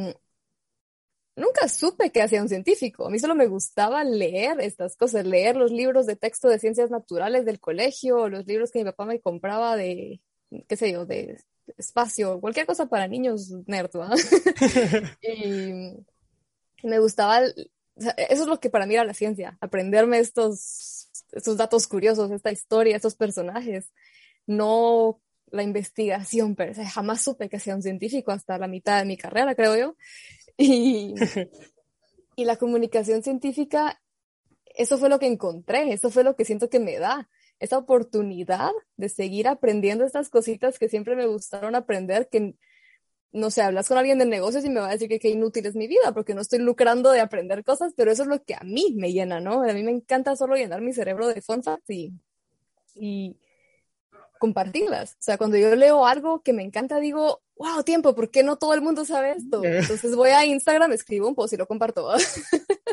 nunca 1.35 1.67
supe 1.67 2.11
que 2.11 2.21
hacía 2.21 2.41
un 2.41 2.49
científico. 2.49 3.07
A 3.07 3.09
mí 3.09 3.19
solo 3.19 3.35
me 3.35 3.47
gustaba 3.47 4.03
leer 4.03 4.59
estas 4.61 4.95
cosas, 4.95 5.25
leer 5.25 5.55
los 5.55 5.71
libros 5.71 6.05
de 6.05 6.15
texto 6.15 6.49
de 6.49 6.59
ciencias 6.59 6.89
naturales 6.91 7.45
del 7.45 7.59
colegio, 7.59 8.29
los 8.29 8.45
libros 8.47 8.71
que 8.71 8.79
mi 8.79 8.85
papá 8.85 9.05
me 9.05 9.19
compraba 9.19 9.75
de, 9.75 10.21
qué 10.67 10.75
sé 10.75 10.91
yo, 10.91 11.05
de 11.05 11.37
espacio, 11.77 12.39
cualquier 12.39 12.65
cosa 12.65 12.87
para 12.87 13.07
niños 13.07 13.51
nerd, 13.65 13.89
y 15.21 15.95
me 16.83 16.99
gustaba 16.99 17.41
eso 17.95 18.43
es 18.43 18.47
lo 18.47 18.59
que 18.59 18.69
para 18.69 18.85
mí 18.85 18.93
era 18.93 19.05
la 19.05 19.13
ciencia, 19.13 19.57
aprenderme 19.61 20.19
estos, 20.19 21.09
estos 21.31 21.57
datos 21.57 21.87
curiosos, 21.87 22.29
esta 22.31 22.51
historia, 22.51 22.95
estos 22.95 23.15
personajes, 23.15 23.91
no 24.45 25.21
la 25.51 25.63
investigación, 25.63 26.55
pero 26.55 26.73
jamás 26.85 27.21
supe 27.21 27.47
que 27.47 27.59
sea 27.59 27.75
un 27.75 27.81
científico 27.81 28.31
hasta 28.31 28.57
la 28.57 28.67
mitad 28.67 28.99
de 28.99 29.05
mi 29.05 29.15
carrera, 29.15 29.55
creo 29.55 29.77
yo. 29.77 29.95
Y, 30.57 31.15
y 32.35 32.45
la 32.45 32.57
comunicación 32.57 33.23
científica, 33.23 34.01
eso 34.65 34.97
fue 34.97 35.09
lo 35.09 35.19
que 35.19 35.27
encontré, 35.27 35.93
eso 35.93 36.09
fue 36.09 36.23
lo 36.25 36.35
que 36.35 36.43
siento 36.43 36.69
que 36.69 36.79
me 36.79 36.99
da, 36.99 37.29
esa 37.59 37.77
oportunidad 37.77 38.71
de 38.97 39.09
seguir 39.09 39.47
aprendiendo 39.47 40.05
estas 40.05 40.29
cositas 40.29 40.77
que 40.79 40.89
siempre 40.89 41.15
me 41.15 41.25
gustaron 41.25 41.75
aprender, 41.75 42.27
que 42.29 42.55
no 43.31 43.51
sé, 43.51 43.61
hablas 43.61 43.89
con 43.89 43.97
alguien 43.97 44.17
de 44.17 44.25
negocios 44.25 44.63
y 44.63 44.69
me 44.69 44.79
va 44.79 44.87
a 44.87 44.91
decir 44.91 45.09
que 45.09 45.19
qué 45.19 45.29
inútil 45.29 45.65
es 45.65 45.75
mi 45.75 45.87
vida, 45.87 46.13
porque 46.13 46.33
no 46.33 46.41
estoy 46.41 46.59
lucrando 46.59 47.11
de 47.11 47.19
aprender 47.19 47.65
cosas, 47.65 47.93
pero 47.95 48.11
eso 48.11 48.23
es 48.23 48.29
lo 48.29 48.41
que 48.43 48.55
a 48.55 48.61
mí 48.63 48.95
me 48.97 49.11
llena, 49.11 49.41
¿no? 49.41 49.61
A 49.61 49.73
mí 49.73 49.83
me 49.83 49.91
encanta 49.91 50.37
solo 50.37 50.55
llenar 50.55 50.81
mi 50.81 50.93
cerebro 50.93 51.27
de 51.27 51.41
fun 51.41 51.61
facts 51.61 51.89
y, 51.89 52.13
y 52.95 53.35
compartirlas. 54.39 55.13
O 55.13 55.17
sea, 55.19 55.37
cuando 55.37 55.57
yo 55.57 55.75
leo 55.75 56.05
algo 56.05 56.41
que 56.43 56.53
me 56.53 56.63
encanta, 56.63 56.99
digo, 56.99 57.41
wow, 57.57 57.83
tiempo, 57.83 58.15
¿por 58.15 58.31
qué 58.31 58.43
no 58.43 58.57
todo 58.57 58.73
el 58.73 58.81
mundo 58.81 59.03
sabe 59.03 59.31
esto? 59.31 59.61
Entonces 59.63 60.15
voy 60.15 60.29
a 60.29 60.45
Instagram, 60.45 60.93
escribo 60.93 61.27
un 61.27 61.35
post 61.35 61.53
y 61.53 61.57
lo 61.57 61.67
comparto. 61.67 62.09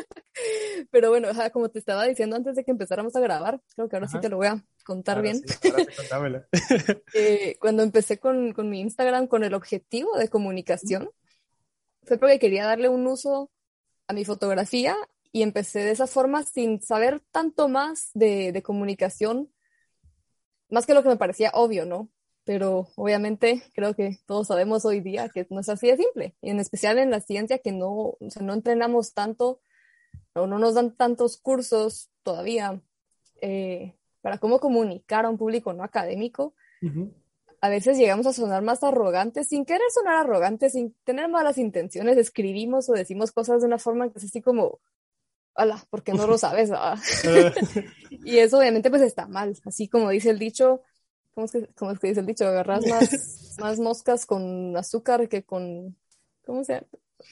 Pero 0.91 1.09
bueno, 1.09 1.29
como 1.51 1.69
te 1.69 1.79
estaba 1.79 2.05
diciendo 2.05 2.35
antes 2.35 2.55
de 2.55 2.63
que 2.63 2.71
empezáramos 2.71 3.15
a 3.15 3.19
grabar, 3.19 3.61
creo 3.75 3.89
que 3.89 3.95
ahora 3.95 4.07
sí 4.07 4.19
te 4.19 4.29
lo 4.29 4.37
voy 4.37 4.47
a 4.47 4.63
contar 4.85 5.21
bien. 5.21 5.41
eh, 7.13 7.55
cuando 7.59 7.83
empecé 7.83 8.19
con, 8.19 8.53
con, 8.53 8.69
mi 8.69 8.81
Instagram 8.81 9.27
con 9.27 9.43
el 9.43 9.53
objetivo 9.53 10.17
de 10.17 10.29
comunicación, 10.29 11.09
fue 12.03 12.17
porque 12.17 12.39
quería 12.39 12.65
darle 12.65 12.89
un 12.89 13.07
uso 13.07 13.49
a 14.07 14.13
mi 14.13 14.25
fotografía 14.25 14.95
y 15.31 15.41
empecé 15.41 15.79
de 15.79 15.91
esa 15.91 16.07
forma 16.07 16.43
sin 16.43 16.81
saber 16.81 17.21
tanto 17.31 17.67
más 17.67 18.11
de, 18.13 18.51
de 18.51 18.61
comunicación, 18.61 19.51
más 20.69 20.85
que 20.85 20.93
lo 20.93 21.01
que 21.01 21.09
me 21.09 21.17
parecía 21.17 21.51
obvio, 21.53 21.85
¿no? 21.85 22.09
Pero 22.43 22.89
obviamente 22.95 23.63
creo 23.73 23.95
que 23.95 24.19
todos 24.25 24.47
sabemos 24.47 24.85
hoy 24.85 24.99
día 24.99 25.29
que 25.29 25.47
no 25.49 25.61
es 25.61 25.69
así 25.69 25.87
de 25.87 25.97
simple, 25.97 26.35
y 26.41 26.49
en 26.49 26.59
especial 26.59 26.99
en 26.99 27.09
la 27.09 27.21
ciencia 27.21 27.57
que 27.59 27.71
no, 27.71 27.89
o 27.89 28.17
sea, 28.29 28.43
no 28.43 28.53
entrenamos 28.53 29.13
tanto 29.13 29.61
o 30.33 30.47
no 30.47 30.59
nos 30.59 30.73
dan 30.75 30.95
tantos 30.95 31.37
cursos 31.37 32.09
todavía 32.23 32.81
eh, 33.41 33.95
para 34.21 34.37
cómo 34.37 34.59
comunicar 34.59 35.25
a 35.25 35.29
un 35.29 35.37
público 35.37 35.73
no 35.73 35.83
académico, 35.83 36.55
a 37.61 37.69
veces 37.69 37.97
llegamos 37.97 38.25
a 38.27 38.33
sonar 38.33 38.61
más 38.61 38.83
arrogantes, 38.83 39.47
sin 39.47 39.63
querer 39.63 39.89
sonar 39.93 40.15
arrogantes, 40.15 40.73
sin 40.73 40.93
tener 41.05 41.29
malas 41.29 41.57
intenciones, 41.57 42.17
escribimos 42.17 42.89
o 42.89 42.93
decimos 42.93 43.31
cosas 43.31 43.61
de 43.61 43.67
una 43.67 43.79
forma 43.79 44.09
que 44.09 44.19
es 44.19 44.25
así 44.25 44.41
como, 44.41 44.79
hola, 45.53 45.85
porque 45.89 46.13
no 46.13 46.27
lo 46.27 46.37
sabes, 46.37 46.71
y 48.09 48.37
eso 48.37 48.57
obviamente 48.57 48.89
pues 48.89 49.01
está 49.01 49.27
mal, 49.27 49.57
así 49.65 49.87
como 49.87 50.09
dice 50.09 50.29
el 50.29 50.39
dicho, 50.39 50.81
¿cómo 51.33 51.45
es 51.45 51.51
que, 51.51 51.67
cómo 51.75 51.91
es 51.91 51.99
que 51.99 52.07
dice 52.07 52.19
el 52.19 52.25
dicho? 52.25 52.45
Agarras 52.45 52.85
más, 52.87 53.57
más 53.59 53.79
moscas 53.79 54.25
con 54.25 54.75
azúcar 54.77 55.27
que 55.29 55.43
con, 55.43 55.97
¿cómo 56.45 56.63
se 56.63 56.85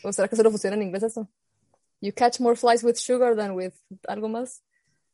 ¿O 0.04 0.14
será 0.14 0.28
que 0.28 0.36
solo 0.36 0.50
funciona 0.50 0.76
en 0.76 0.84
inglés 0.84 1.04
eso? 1.04 1.30
You 2.02 2.12
catch 2.14 2.40
more 2.40 2.56
flies 2.56 2.84
with 2.84 2.98
sugar 2.98 3.36
than 3.36 3.56
with 3.56 3.74
algo 4.08 4.28
más. 4.28 4.62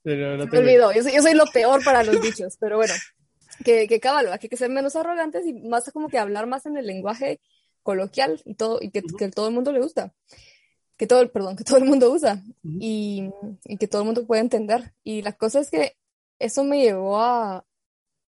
No, 0.03 0.37
no 0.37 0.49
te 0.49 0.57
olvido. 0.57 0.91
Yo 0.93 1.03
soy, 1.03 1.13
yo 1.13 1.21
soy, 1.21 1.33
lo 1.33 1.45
peor 1.47 1.83
para 1.83 2.03
los 2.03 2.21
dichos, 2.21 2.55
pero 2.57 2.77
bueno, 2.77 2.93
que, 3.65 3.87
que 3.87 3.99
cabalo, 3.99 4.31
hay 4.31 4.39
que 4.39 4.55
ser 4.55 4.69
menos 4.69 4.95
arrogantes 4.95 5.45
y 5.45 5.53
más 5.53 5.91
como 5.91 6.07
que 6.07 6.17
hablar 6.17 6.47
más 6.47 6.65
en 6.65 6.77
el 6.77 6.87
lenguaje 6.87 7.41
coloquial 7.83 8.41
y 8.45 8.55
todo, 8.55 8.79
y 8.81 8.89
que, 8.89 9.01
que 9.01 9.29
todo 9.29 9.47
el 9.49 9.53
mundo 9.53 9.71
le 9.71 9.81
gusta. 9.81 10.13
Que 10.95 11.07
todo, 11.07 11.29
perdón, 11.31 11.57
que 11.57 11.63
todo 11.63 11.77
el 11.77 11.85
mundo 11.85 12.11
usa 12.11 12.41
y, 12.63 13.29
y, 13.65 13.77
que 13.77 13.87
todo 13.87 14.01
el 14.01 14.05
mundo 14.05 14.25
puede 14.25 14.41
entender. 14.41 14.93
Y 15.03 15.21
la 15.21 15.33
cosa 15.33 15.59
es 15.59 15.69
que 15.69 15.95
eso 16.39 16.63
me 16.63 16.81
llevó 16.81 17.19
a, 17.19 17.65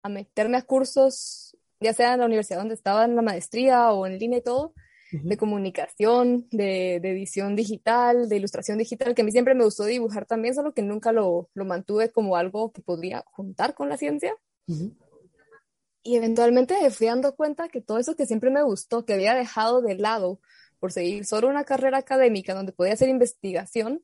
a 0.01 0.09
meterme 0.09 0.57
a 0.57 0.63
cursos, 0.63 1.55
ya 1.79 1.93
sea 1.93 2.13
en 2.13 2.19
la 2.19 2.25
universidad 2.25 2.59
donde 2.59 2.73
estaba 2.73 3.05
en 3.05 3.15
la 3.15 3.21
maestría 3.21 3.91
o 3.91 4.05
en 4.05 4.19
línea 4.19 4.39
y 4.39 4.43
todo, 4.43 4.73
de 5.11 5.37
comunicación, 5.37 6.47
de, 6.51 6.95
edición 6.95 7.55
digital, 7.55 8.27
de 8.27 8.37
ilustración 8.37 8.77
digital, 8.77 9.15
que 9.15 9.21
a 9.21 9.25
mí 9.25 9.31
siempre 9.31 9.55
me 9.55 9.63
gustó 9.63 9.85
dibujar 9.85 10.25
también, 10.25 10.53
solo 10.53 10.73
que 10.73 10.81
nunca 10.81 11.11
lo, 11.11 11.49
lo 11.53 11.65
mantuve 11.65 12.11
como 12.11 12.35
algo 12.35 12.71
que 12.71 12.81
podría 12.81 13.23
juntar 13.27 13.73
con 13.73 13.89
la 13.89 13.97
ciencia. 13.97 14.35
Y 16.03 16.15
eventualmente 16.15 16.75
me 16.81 16.89
fui 16.89 17.07
dando 17.07 17.35
cuenta 17.35 17.69
que 17.69 17.81
todo 17.81 17.99
eso 17.99 18.15
que 18.15 18.25
siempre 18.25 18.49
me 18.49 18.63
gustó, 18.63 19.05
que 19.05 19.13
había 19.13 19.33
dejado 19.33 19.81
de 19.81 19.95
lado 19.95 20.39
por 20.79 20.91
seguir 20.91 21.25
solo 21.25 21.47
una 21.47 21.63
carrera 21.63 21.97
académica 21.97 22.53
donde 22.53 22.71
podía 22.71 22.93
hacer 22.93 23.09
investigación, 23.09 24.03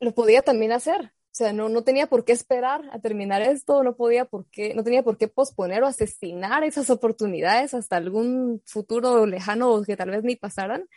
lo 0.00 0.14
podía 0.14 0.42
también 0.42 0.72
hacer. 0.72 1.12
O 1.36 1.38
sea, 1.38 1.52
no, 1.52 1.68
no 1.68 1.84
tenía 1.84 2.06
por 2.06 2.24
qué 2.24 2.32
esperar 2.32 2.80
a 2.92 2.98
terminar 2.98 3.42
esto, 3.42 3.82
no, 3.82 3.94
podía 3.94 4.24
por 4.24 4.46
qué, 4.46 4.72
no 4.72 4.82
tenía 4.82 5.02
por 5.02 5.18
qué 5.18 5.28
posponer 5.28 5.82
o 5.82 5.86
asesinar 5.86 6.64
esas 6.64 6.88
oportunidades 6.88 7.74
hasta 7.74 7.98
algún 7.98 8.62
futuro 8.64 9.26
lejano 9.26 9.82
que 9.82 9.98
tal 9.98 10.08
vez 10.08 10.24
ni 10.24 10.36
pasaran, 10.36 10.88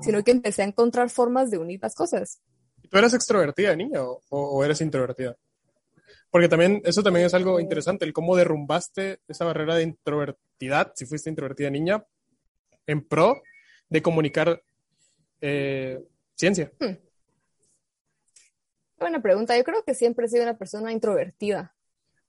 sino 0.00 0.22
que 0.22 0.30
empecé 0.30 0.62
a 0.62 0.66
encontrar 0.66 1.10
formas 1.10 1.50
de 1.50 1.58
unir 1.58 1.80
las 1.82 1.96
cosas. 1.96 2.40
¿Tú 2.88 2.96
eras 2.96 3.12
extrovertida, 3.12 3.74
niña, 3.74 4.04
o, 4.04 4.20
o 4.28 4.64
eres 4.64 4.80
introvertida? 4.82 5.36
Porque 6.30 6.48
también, 6.48 6.80
eso 6.84 7.02
también 7.02 7.26
es 7.26 7.34
algo 7.34 7.58
interesante, 7.58 8.04
el 8.04 8.12
cómo 8.12 8.36
derrumbaste 8.36 9.18
esa 9.26 9.46
barrera 9.46 9.74
de 9.74 9.82
introvertidad, 9.82 10.92
si 10.94 11.06
fuiste 11.06 11.28
introvertida 11.28 11.70
niña, 11.70 12.04
en 12.86 13.04
pro 13.04 13.42
de 13.88 14.00
comunicar 14.00 14.62
eh, 15.40 15.98
ciencia. 16.36 16.70
Hmm. 16.78 17.07
Buena 18.98 19.22
pregunta. 19.22 19.56
Yo 19.56 19.64
creo 19.64 19.84
que 19.84 19.94
siempre 19.94 20.26
he 20.26 20.28
sido 20.28 20.42
una 20.42 20.58
persona 20.58 20.92
introvertida. 20.92 21.74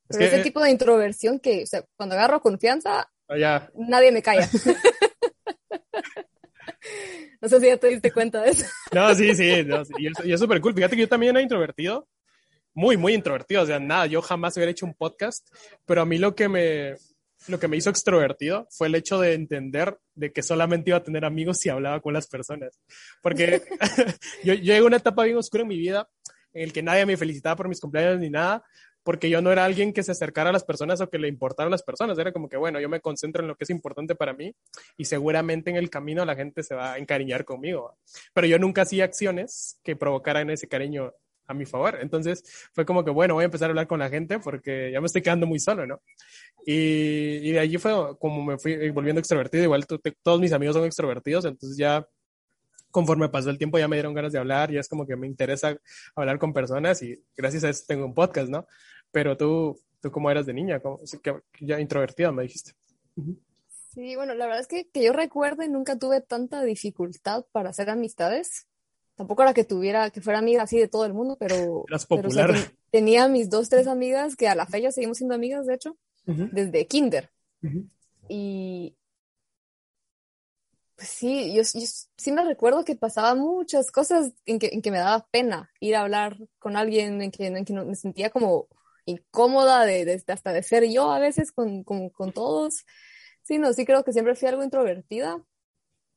Pero 0.08 0.26
ese 0.26 0.42
tipo 0.42 0.62
de 0.62 0.72
introversión 0.72 1.40
que, 1.40 1.64
o 1.64 1.68
sea, 1.68 1.84
cuando 1.96 2.16
agarro 2.16 2.42
confianza, 2.42 3.12
ah, 3.28 3.70
nadie 3.76 4.12
me 4.12 4.24
calla. 4.24 4.50
no 7.42 7.50
sé 7.50 7.60
si 7.60 7.68
ya 7.68 7.78
te 7.78 7.88
diste 7.88 8.12
cuenta 8.12 8.42
de 8.42 8.52
eso. 8.52 8.66
no, 8.92 9.14
sí, 9.14 9.36
sí. 9.36 9.68
y 10.24 10.34
es 10.34 10.40
súper 10.40 10.62
cool. 10.62 10.74
Fíjate 10.74 10.96
que 10.96 11.04
yo 11.04 11.08
también 11.08 11.36
era 11.36 11.44
introvertido. 11.44 12.08
Muy, 12.74 12.98
muy 12.98 13.14
introvertido. 13.14 13.62
O 13.62 13.66
sea, 13.66 13.80
nada, 13.80 14.08
yo 14.08 14.22
jamás 14.22 14.56
hubiera 14.58 14.72
hecho 14.72 14.88
un 14.88 14.96
podcast. 14.96 15.48
Pero 15.86 16.02
a 16.02 16.06
mí 16.06 16.18
lo 16.18 16.34
que 16.34 16.50
me, 16.50 16.96
lo 17.48 17.60
que 17.60 17.68
me 17.68 17.78
hizo 17.78 17.92
extrovertido 17.92 18.68
fue 18.72 18.88
el 18.88 18.96
hecho 18.96 19.20
de 19.20 19.34
entender 19.34 19.96
de 20.16 20.32
que 20.32 20.42
solamente 20.42 20.90
iba 20.90 20.98
a 20.98 21.04
tener 21.04 21.24
amigos 21.24 21.60
si 21.60 21.70
hablaba 21.70 22.00
con 22.00 22.14
las 22.14 22.28
personas. 22.28 22.80
Porque 23.22 23.62
yo, 24.44 24.56
yo 24.56 24.56
llegué 24.56 24.78
a 24.78 24.86
una 24.86 24.98
etapa 24.98 25.24
bien 25.24 25.38
oscura 25.38 25.62
en 25.62 25.70
mi 25.70 25.78
vida 25.78 26.10
en 26.54 26.64
el 26.64 26.74
que 26.74 26.84
nadie 26.84 27.06
me 27.06 27.18
felicitaba 27.18 27.56
por 27.56 27.68
mis 27.68 27.80
cumpleaños 27.80 28.20
ni 28.20 28.30
nada, 28.30 28.64
porque 29.04 29.30
yo 29.30 29.42
no 29.42 29.52
era 29.52 29.66
alguien 29.66 29.94
que 29.94 30.04
se 30.04 30.12
acercara 30.12 30.50
a 30.50 30.54
las 30.54 30.64
personas 30.64 31.02
o 31.02 31.10
que 31.10 31.18
le 31.18 31.28
importaran 31.28 31.72
las 31.72 31.84
personas, 31.84 32.18
era 32.20 32.32
como 32.32 32.50
que, 32.50 32.58
bueno, 32.58 32.80
yo 32.80 32.90
me 32.90 33.00
concentro 33.00 33.42
en 33.42 33.48
lo 33.48 33.56
que 33.56 33.64
es 33.64 33.70
importante 33.70 34.16
para 34.16 34.34
mí 34.34 34.54
y 34.98 35.06
seguramente 35.06 35.70
en 35.70 35.78
el 35.78 35.90
camino 35.90 36.26
la 36.26 36.36
gente 36.36 36.64
se 36.64 36.76
va 36.76 36.94
a 36.94 36.98
encariñar 36.98 37.46
conmigo, 37.46 37.98
pero 38.34 38.48
yo 38.48 38.60
nunca 38.60 38.84
hacía 38.84 39.06
acciones 39.06 39.80
que 39.84 39.96
provocaran 39.96 40.50
ese 40.50 40.68
cariño 40.68 41.14
a 41.48 41.54
mi 41.54 41.66
favor. 41.66 41.98
Entonces 42.00 42.44
fue 42.74 42.86
como 42.86 43.04
que, 43.04 43.12
bueno, 43.12 43.34
voy 43.34 43.42
a 43.42 43.46
empezar 43.46 43.70
a 43.70 43.72
hablar 43.72 43.88
con 43.88 44.00
la 44.00 44.10
gente 44.10 44.40
porque 44.40 44.92
ya 44.92 45.02
me 45.02 45.08
estoy 45.08 45.22
quedando 45.22 45.48
muy 45.48 45.60
solo, 45.60 45.86
¿no? 45.86 46.02
Y, 46.66 47.40
y 47.42 47.52
de 47.52 47.60
allí 47.60 47.78
fue 47.78 47.92
como 48.20 48.44
me 48.44 48.60
fui 48.60 48.92
volviendo 48.92 49.20
extrovertido. 49.20 49.64
Igual 49.64 49.86
todos 50.22 50.40
mis 50.40 50.54
amigos 50.54 50.76
son 50.76 50.86
extrovertidos, 50.86 51.46
entonces 51.46 51.78
ya 51.78 52.08
conforme 52.92 53.30
pasó 53.30 53.50
el 53.50 53.58
tiempo 53.58 53.78
ya 53.78 53.88
me 53.88 53.96
dieron 53.96 54.14
ganas 54.14 54.32
de 54.32 54.40
hablar, 54.40 54.72
ya 54.72 54.80
es 54.80 54.88
como 54.88 55.06
que 55.06 55.16
me 55.16 55.28
interesa 55.28 55.78
hablar 56.16 56.40
con 56.40 56.54
personas 56.54 57.02
y 57.02 57.22
gracias 57.36 57.64
a 57.64 57.70
eso 57.70 57.84
tengo 57.88 58.06
un 58.06 58.14
podcast, 58.14 58.50
¿no? 58.50 58.68
Pero 59.12 59.38
tú, 59.38 59.80
tú 60.02 60.12
cómo 60.12 60.30
eras 60.30 60.46
de 60.46 60.54
niña, 60.54 60.80
¿Cómo, 60.80 61.00
que, 61.22 61.36
ya 61.60 61.80
introvertida 61.80 62.32
me 62.32 62.44
dijiste. 62.44 62.74
Sí, 63.94 64.16
bueno, 64.16 64.34
la 64.36 64.46
verdad 64.46 64.62
es 64.62 64.68
que, 64.68 64.88
que 64.88 65.04
yo 65.04 65.14
recuerde 65.14 65.68
nunca 65.68 65.98
tuve 65.98 66.22
tanta 66.22 66.64
dificultad 66.64 67.46
para 67.52 67.72
hacer 67.72 67.90
amistades. 67.90 68.68
Tampoco 69.16 69.42
era 69.42 69.54
que 69.54 69.66
tuviera, 69.66 70.12
que 70.12 70.22
fuera 70.22 70.40
amiga 70.40 70.64
así 70.64 70.78
de 70.78 70.88
todo 70.88 71.06
el 71.06 71.14
mundo, 71.14 71.36
pero... 71.38 71.84
Eras 71.88 72.06
popular. 72.06 72.56
tenía 72.92 73.28
mis 73.28 73.50
dos, 73.50 73.68
tres 73.68 73.88
amigas 73.88 74.36
que 74.36 74.48
a 74.48 74.56
la 74.56 74.66
fecha 74.66 74.92
seguimos 74.92 75.18
siendo 75.18 75.36
amigas, 75.36 75.66
de 75.66 75.74
hecho, 75.74 75.98
desde 76.26 76.88
kinder. 76.88 77.30
Y, 78.30 78.96
pues 81.00 81.12
sí, 81.12 81.54
yo, 81.54 81.64
sí 81.64 82.32
me 82.34 82.44
recuerdo 82.44 82.84
que 82.84 82.94
pasaba 82.94 83.34
muchas 83.34 83.90
cosas 83.90 84.34
en 84.46 84.60
que, 84.60 84.68
en 84.74 84.82
que 84.82 84.92
me 84.92 84.98
daba 84.98 85.26
pena 85.32 85.72
ir 85.80 85.96
a 85.96 86.02
hablar 86.02 86.38
con 86.60 86.76
alguien, 86.76 87.22
en 87.22 87.32
que, 87.32 87.48
en 87.48 87.64
que 87.64 87.72
me 87.72 87.96
sentía 87.96 88.30
como 88.30 88.68
incómoda 89.06 89.86
de, 89.86 90.22
hasta 90.28 90.52
de 90.52 90.62
ser 90.62 90.92
yo 90.92 91.10
a 91.10 91.20
veces 91.20 91.54
con, 91.54 91.86
con, 91.86 92.10
con, 92.10 92.34
todos. 92.34 92.86
Sí, 93.44 93.60
no, 93.60 93.72
sí 93.72 93.86
creo 93.86 94.04
que 94.04 94.12
siempre 94.12 94.36
fui 94.36 94.50
algo 94.50 94.62
introvertida. 94.62 95.42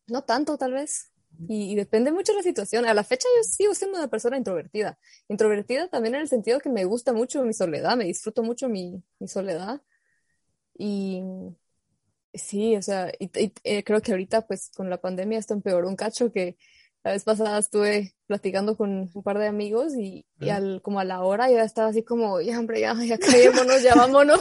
No 0.08 0.22
tanto, 0.22 0.58
tal 0.58 0.72
vez. 0.72 1.12
Y, 1.48 1.76
depende 1.76 2.10
mucho 2.10 2.32
de 2.32 2.38
la 2.38 2.42
situación. 2.42 2.84
A 2.84 2.92
la 2.92 3.04
fecha 3.04 3.28
yo 3.36 3.44
sigo 3.44 3.74
siendo 3.76 3.98
una 3.98 4.08
persona 4.08 4.36
introvertida. 4.36 4.98
Introvertida 5.28 5.86
también 5.90 6.16
en 6.16 6.22
el 6.22 6.28
sentido 6.28 6.58
que 6.58 6.70
me 6.70 6.84
gusta 6.86 7.12
mucho 7.12 7.44
mi 7.44 7.54
soledad, 7.54 7.96
me 7.96 8.04
disfruto 8.04 8.42
mucho 8.42 8.68
mi, 8.68 9.00
mi 9.20 9.28
soledad. 9.28 9.80
Y, 10.76 11.22
Sí, 12.34 12.76
o 12.76 12.82
sea, 12.82 13.12
y, 13.18 13.30
eh, 13.64 13.84
creo 13.84 14.00
que 14.00 14.12
ahorita 14.12 14.46
pues 14.46 14.70
con 14.74 14.88
la 14.88 15.00
pandemia 15.00 15.38
esto 15.38 15.52
empeoró 15.54 15.88
un 15.88 15.96
cacho 15.96 16.32
que 16.32 16.56
La 17.04 17.12
vez 17.12 17.24
pasada 17.24 17.58
estuve 17.58 18.14
platicando 18.26 18.76
con 18.76 19.10
un 19.12 19.22
par 19.22 19.38
de 19.38 19.48
amigos 19.48 19.94
y, 19.96 20.26
y 20.40 20.50
al, 20.50 20.80
como 20.82 21.00
a 21.00 21.04
la 21.04 21.22
hora 21.22 21.50
ya 21.50 21.64
estaba 21.64 21.88
así 21.88 22.02
como, 22.04 22.40
ya 22.40 22.58
hombre, 22.58 22.80
ya, 22.80 22.94
ya 23.04 23.18
callémonos, 23.18 23.82
ya 23.82 23.94
vámonos. 23.94 24.40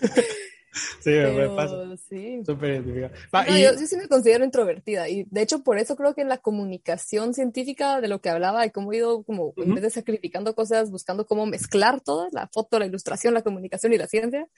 Sí, 1.00 1.10
me 1.10 1.22
Pero 1.22 1.56
pasa. 1.56 1.96
sí. 2.08 2.42
Súper 2.44 2.70
identificado. 2.70 3.14
Va, 3.34 3.44
No, 3.44 3.58
y- 3.58 3.62
yo, 3.62 3.72
yo 3.72 3.86
sí 3.86 3.96
me 3.96 4.08
considero 4.08 4.44
introvertida 4.44 5.08
y 5.08 5.24
de 5.30 5.42
hecho 5.42 5.62
por 5.62 5.78
eso 5.78 5.96
creo 5.96 6.14
que 6.14 6.22
en 6.22 6.28
la 6.28 6.38
comunicación 6.38 7.34
científica 7.34 8.00
de 8.00 8.08
lo 8.08 8.20
que 8.20 8.30
hablaba 8.30 8.64
y 8.64 8.70
cómo 8.70 8.92
he 8.92 8.96
ido 8.96 9.22
como 9.24 9.52
en 9.56 9.74
vez 9.74 9.82
de 9.82 9.90
sacrificando 9.90 10.54
cosas, 10.54 10.90
buscando 10.90 11.26
cómo 11.26 11.46
mezclar 11.46 12.00
todas, 12.00 12.32
la 12.32 12.48
foto, 12.52 12.78
la 12.78 12.86
ilustración, 12.86 13.34
la 13.34 13.42
comunicación 13.42 13.92
y 13.92 13.98
la 13.98 14.06
ciencia. 14.06 14.48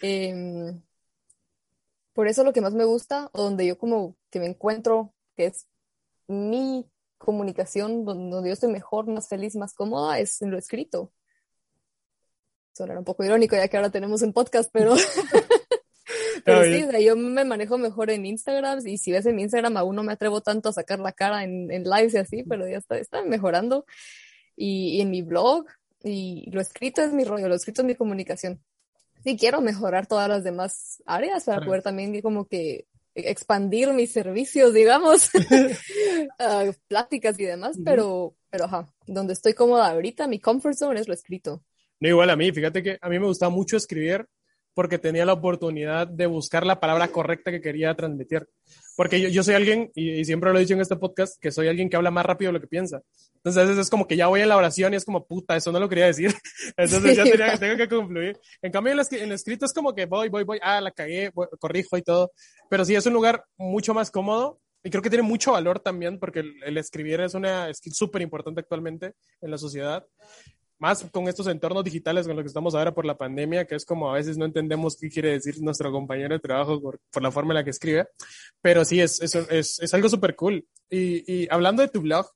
Em, 0.00 0.80
por 2.12 2.28
eso 2.28 2.44
lo 2.44 2.52
que 2.52 2.60
más 2.60 2.74
me 2.74 2.84
gusta, 2.84 3.30
o 3.32 3.42
donde 3.42 3.66
yo 3.66 3.78
como 3.78 4.16
que 4.30 4.38
me 4.40 4.46
encuentro, 4.46 5.14
que 5.36 5.46
es 5.46 5.66
mi 6.28 6.86
comunicación, 7.18 8.04
donde, 8.04 8.30
donde 8.34 8.50
yo 8.50 8.54
estoy 8.54 8.70
mejor, 8.72 9.06
más 9.06 9.28
feliz, 9.28 9.56
más 9.56 9.74
cómoda, 9.74 10.18
es 10.18 10.42
en 10.42 10.50
lo 10.50 10.58
escrito. 10.58 11.12
Sonará 12.72 12.98
un 12.98 13.04
poco 13.04 13.24
irónico 13.24 13.56
ya 13.56 13.68
que 13.68 13.76
ahora 13.76 13.90
tenemos 13.90 14.22
un 14.22 14.32
podcast, 14.32 14.70
pero... 14.72 14.94
Pero 16.44 16.64
sí, 16.64 16.82
o 16.82 16.90
sea, 16.90 17.00
yo 17.00 17.16
me 17.16 17.44
manejo 17.44 17.78
mejor 17.78 18.10
en 18.10 18.26
Instagram 18.26 18.86
y 18.86 18.98
si 18.98 19.12
ves 19.12 19.26
en 19.26 19.36
mi 19.36 19.42
Instagram 19.42 19.76
aún 19.76 19.94
no 19.94 20.02
me 20.02 20.12
atrevo 20.12 20.40
tanto 20.40 20.68
a 20.68 20.72
sacar 20.72 20.98
la 20.98 21.12
cara 21.12 21.44
en, 21.44 21.70
en 21.70 21.84
lives 21.84 22.14
y 22.14 22.18
así, 22.18 22.42
pero 22.42 22.68
ya 22.68 22.78
está, 22.78 22.98
está 22.98 23.22
mejorando. 23.22 23.86
Y, 24.56 24.96
y 24.96 25.00
en 25.00 25.10
mi 25.10 25.22
blog 25.22 25.66
y 26.02 26.50
lo 26.50 26.60
escrito 26.60 27.02
es 27.02 27.12
mi 27.12 27.24
rollo, 27.24 27.48
lo 27.48 27.54
escrito 27.54 27.82
es 27.82 27.86
mi 27.86 27.94
comunicación. 27.94 28.60
Sí 29.24 29.36
quiero 29.36 29.60
mejorar 29.60 30.06
todas 30.06 30.28
las 30.28 30.42
demás 30.42 31.02
áreas 31.06 31.44
para 31.44 31.64
poder 31.64 31.82
también 31.82 32.20
como 32.22 32.46
que 32.46 32.86
expandir 33.14 33.92
mis 33.92 34.10
servicios, 34.10 34.74
digamos, 34.74 35.30
a 36.38 36.64
pláticas 36.88 37.38
y 37.38 37.44
demás, 37.44 37.76
Ujú. 37.76 37.84
pero, 37.84 38.34
pero 38.50 38.64
ajá, 38.64 38.92
donde 39.06 39.34
estoy 39.34 39.54
cómoda 39.54 39.90
ahorita, 39.90 40.26
mi 40.26 40.40
comfort 40.40 40.76
zone 40.76 41.00
es 41.00 41.08
lo 41.08 41.14
escrito. 41.14 41.62
No, 42.02 42.08
igual 42.08 42.30
a 42.30 42.36
mí, 42.36 42.50
fíjate 42.50 42.82
que 42.82 42.98
a 43.00 43.08
mí 43.08 43.18
me 43.20 43.26
gustaba 43.26 43.50
mucho 43.50 43.76
escribir 43.76 44.26
porque 44.74 44.98
tenía 44.98 45.24
la 45.26 45.34
oportunidad 45.34 46.08
de 46.08 46.26
buscar 46.26 46.66
la 46.66 46.80
palabra 46.80 47.08
correcta 47.08 47.50
que 47.52 47.60
quería 47.60 47.94
transmitir. 47.94 48.48
Porque 48.96 49.20
yo, 49.20 49.28
yo 49.28 49.42
soy 49.44 49.54
alguien, 49.54 49.90
y, 49.94 50.12
y 50.18 50.24
siempre 50.24 50.50
lo 50.50 50.56
he 50.58 50.62
dicho 50.62 50.74
en 50.74 50.80
este 50.80 50.96
podcast, 50.96 51.38
que 51.40 51.52
soy 51.52 51.68
alguien 51.68 51.88
que 51.90 51.96
habla 51.96 52.10
más 52.10 52.24
rápido 52.26 52.48
de 52.48 52.54
lo 52.54 52.60
que 52.60 52.66
piensa. 52.66 53.02
Entonces 53.36 53.62
a 53.62 53.64
veces 53.66 53.78
es 53.78 53.90
como 53.90 54.08
que 54.08 54.16
ya 54.16 54.26
voy 54.26 54.40
en 54.40 54.48
la 54.48 54.56
oración 54.56 54.92
y 54.92 54.96
es 54.96 55.04
como, 55.04 55.26
puta, 55.26 55.56
eso 55.56 55.70
no 55.72 55.78
lo 55.78 55.88
quería 55.88 56.06
decir. 56.06 56.34
Entonces 56.76 57.16
ya 57.16 57.24
Sí, 57.24 57.30
tenía- 57.30 57.46
va. 57.48 57.58
tengo 57.58 57.76
que 57.76 57.88
concluir. 57.88 58.36
En 58.62 58.72
cambio, 58.72 58.92
en 58.92 58.96
lo, 58.96 59.02
en 59.10 59.28
lo 59.28 59.34
escrito 59.36 59.66
es 59.66 59.72
como 59.72 59.94
que 59.94 60.06
voy, 60.06 60.28
voy, 60.28 60.42
voy, 60.44 60.58
ah, 60.62 60.80
la 60.80 60.90
cagué, 60.90 61.30
voy- 61.34 61.48
corrijo 61.60 61.96
y 61.98 62.02
todo. 62.02 62.32
Pero 62.68 62.84
sí, 62.84 62.96
es 62.96 63.06
un 63.06 63.12
lugar 63.12 63.44
mucho 63.58 63.94
más 63.94 64.10
cómodo 64.10 64.58
y 64.82 64.90
creo 64.90 65.02
que 65.02 65.10
tiene 65.10 65.22
mucho 65.22 65.52
valor 65.52 65.78
también 65.80 66.18
porque 66.18 66.40
el, 66.40 66.54
el 66.64 66.78
escribir 66.78 67.20
es 67.20 67.34
una 67.34 67.72
skill 67.72 67.92
súper 67.92 68.22
importante 68.22 68.60
actualmente 68.60 69.12
en 69.40 69.50
la 69.50 69.58
sociedad 69.58 70.04
más 70.82 71.04
con 71.12 71.28
estos 71.28 71.46
entornos 71.46 71.84
digitales 71.84 72.26
con 72.26 72.34
los 72.34 72.42
que 72.42 72.48
estamos 72.48 72.74
ahora 72.74 72.92
por 72.92 73.04
la 73.06 73.16
pandemia, 73.16 73.64
que 73.66 73.76
es 73.76 73.84
como 73.84 74.10
a 74.10 74.14
veces 74.14 74.36
no 74.36 74.44
entendemos 74.44 74.96
qué 75.00 75.08
quiere 75.08 75.30
decir 75.30 75.54
nuestro 75.62 75.92
compañero 75.92 76.34
de 76.34 76.40
trabajo 76.40 76.80
por, 76.82 76.98
por 77.12 77.22
la 77.22 77.30
forma 77.30 77.52
en 77.52 77.56
la 77.56 77.64
que 77.64 77.70
escribe, 77.70 78.08
pero 78.60 78.84
sí, 78.84 79.00
es, 79.00 79.22
es, 79.22 79.34
es, 79.36 79.78
es 79.80 79.94
algo 79.94 80.08
súper 80.08 80.34
cool. 80.34 80.66
Y, 80.90 81.22
y 81.32 81.48
hablando 81.50 81.82
de 81.82 81.88
tu 81.88 82.00
blog, 82.00 82.26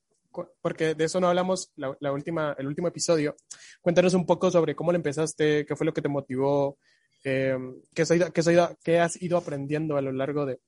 porque 0.63 0.95
de 0.95 1.05
eso 1.05 1.19
no 1.21 1.29
hablamos 1.29 1.73
la, 1.77 1.97
la 1.99 2.13
última, 2.13 2.55
el 2.59 2.67
último 2.69 2.87
episodio, 2.89 3.35
cuéntanos 3.81 4.15
un 4.15 4.25
poco 4.25 4.51
sobre 4.51 4.77
cómo 4.77 4.93
lo 4.93 4.97
empezaste, 4.97 5.67
qué 5.67 5.75
fue 5.75 5.85
lo 5.87 5.93
que 5.93 6.03
te 6.03 6.09
motivó, 6.09 6.79
eh, 7.25 7.59
qué, 7.95 8.03
has 8.03 8.11
ido- 8.13 8.33
qué 8.33 8.41
has 8.43 8.47
ido- 8.49 8.77
qué 8.85 8.99
has 9.01 9.21
ido 9.21 9.39
aprendiendo 9.39 9.97
a 9.97 10.03
lo 10.03 10.13
largo 10.13 10.47
de 10.47 10.61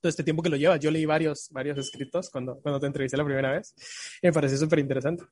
todo 0.00 0.10
este 0.10 0.22
tiempo 0.24 0.42
que 0.42 0.50
lo 0.50 0.56
llevas. 0.56 0.78
Yo 0.80 0.90
leí 0.90 1.06
varios, 1.06 1.48
varios 1.52 1.78
escritos 1.78 2.28
cuando, 2.30 2.58
cuando 2.60 2.78
te 2.80 2.86
entrevisté 2.86 3.16
la 3.16 3.24
primera 3.24 3.52
vez 3.52 3.74
y 4.22 4.26
me 4.26 4.32
pareció 4.32 4.58
súper 4.58 4.80
interesante. 4.80 5.24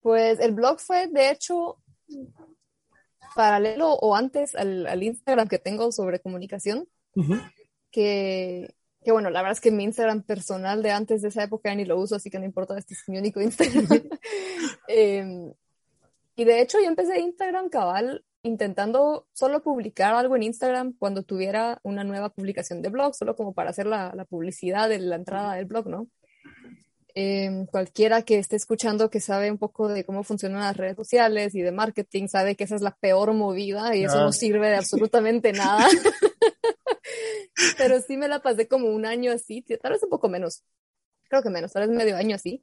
Pues 0.00 0.38
el 0.40 0.52
blog 0.52 0.80
fue, 0.80 1.08
de 1.08 1.30
hecho, 1.30 1.78
paralelo 3.34 3.92
o 3.92 4.14
antes 4.14 4.54
al, 4.54 4.86
al 4.86 5.02
Instagram 5.02 5.48
que 5.48 5.58
tengo 5.58 5.92
sobre 5.92 6.20
comunicación, 6.20 6.88
que, 7.90 8.74
que 9.04 9.12
bueno, 9.12 9.30
la 9.30 9.42
verdad 9.42 9.52
es 9.52 9.60
que 9.60 9.70
mi 9.70 9.84
Instagram 9.84 10.22
personal 10.22 10.82
de 10.82 10.92
antes 10.92 11.22
de 11.22 11.28
esa 11.28 11.44
época 11.44 11.74
ni 11.74 11.84
lo 11.84 11.98
uso, 11.98 12.16
así 12.16 12.30
que 12.30 12.38
no 12.38 12.44
importa, 12.44 12.76
este 12.78 12.94
es 12.94 13.04
mi 13.08 13.18
único 13.18 13.40
Instagram. 13.40 13.86
Em, 14.88 15.52
y 16.34 16.44
de 16.44 16.60
hecho 16.60 16.78
yo 16.80 16.86
empecé 16.86 17.20
Instagram 17.20 17.68
cabal 17.68 18.24
intentando 18.42 19.26
solo 19.32 19.62
publicar 19.62 20.14
algo 20.14 20.34
en 20.36 20.44
Instagram 20.44 20.94
cuando 20.98 21.22
tuviera 21.22 21.78
una 21.82 22.04
nueva 22.04 22.30
publicación 22.30 22.80
de 22.80 22.88
blog, 22.88 23.14
solo 23.14 23.36
como 23.36 23.52
para 23.52 23.70
hacer 23.70 23.86
la, 23.86 24.14
la 24.14 24.24
publicidad 24.24 24.88
de 24.88 24.98
la 24.98 25.16
entrada 25.16 25.54
del 25.54 25.66
blog, 25.66 25.88
¿no? 25.88 26.08
Em, 27.14 27.66
cualquiera 27.66 28.22
que 28.22 28.38
esté 28.38 28.56
escuchando 28.56 29.10
que 29.10 29.20
sabe 29.20 29.50
un 29.50 29.58
poco 29.58 29.88
de 29.88 30.04
cómo 30.04 30.22
funcionan 30.22 30.60
las 30.60 30.76
redes 30.76 30.94
sociales 30.96 31.54
y 31.54 31.62
de 31.62 31.72
marketing 31.72 32.28
sabe 32.28 32.54
que 32.54 32.64
esa 32.64 32.76
es 32.76 32.82
la 32.82 32.94
peor 32.94 33.32
movida 33.32 33.96
y 33.96 34.04
eso 34.04 34.18
Ah. 34.18 34.24
no 34.24 34.32
sirve 34.32 34.68
de 34.68 34.76
absolutamente 34.76 35.52
nada. 35.52 35.86
Pero 37.78 38.00
sí 38.00 38.16
me 38.16 38.28
la 38.28 38.40
pasé 38.40 38.68
como 38.68 38.88
un 38.88 39.04
año 39.06 39.32
así, 39.32 39.62
tal 39.82 39.92
vez 39.92 40.02
un 40.02 40.10
poco 40.10 40.28
menos, 40.28 40.62
creo 41.28 41.42
que 41.42 41.50
menos, 41.50 41.72
tal 41.72 41.88
vez 41.88 41.96
medio 41.96 42.16
año 42.16 42.36
así. 42.36 42.62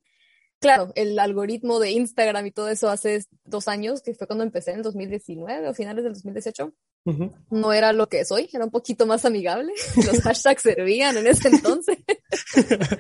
Claro, 0.60 0.94
el 0.96 1.20
algoritmo 1.20 1.80
de 1.80 1.92
Instagram 1.92 2.46
y 2.46 2.52
todo 2.52 2.70
eso 2.70 2.88
hace 2.90 3.26
dos 3.44 3.68
años, 3.68 4.02
que 4.02 4.14
fue 4.14 4.26
cuando 4.26 4.44
empecé 4.46 4.72
en 4.72 4.78
el 4.78 4.84
2019 4.84 5.68
o 5.68 5.74
finales 5.74 6.04
del 6.06 6.14
2018, 6.14 6.74
Ujú. 7.06 7.34
no 7.50 7.74
era 7.74 7.92
lo 7.92 8.08
que 8.08 8.24
soy, 8.24 8.50
era 8.54 8.64
un 8.64 8.72
poquito 8.72 9.06
más 9.06 9.26
amigable. 9.26 9.74
Los 9.98 10.22
hashtags 10.22 10.62
servían 10.62 11.18
en 11.18 11.28
ese 11.28 11.50
entonces. 11.50 11.98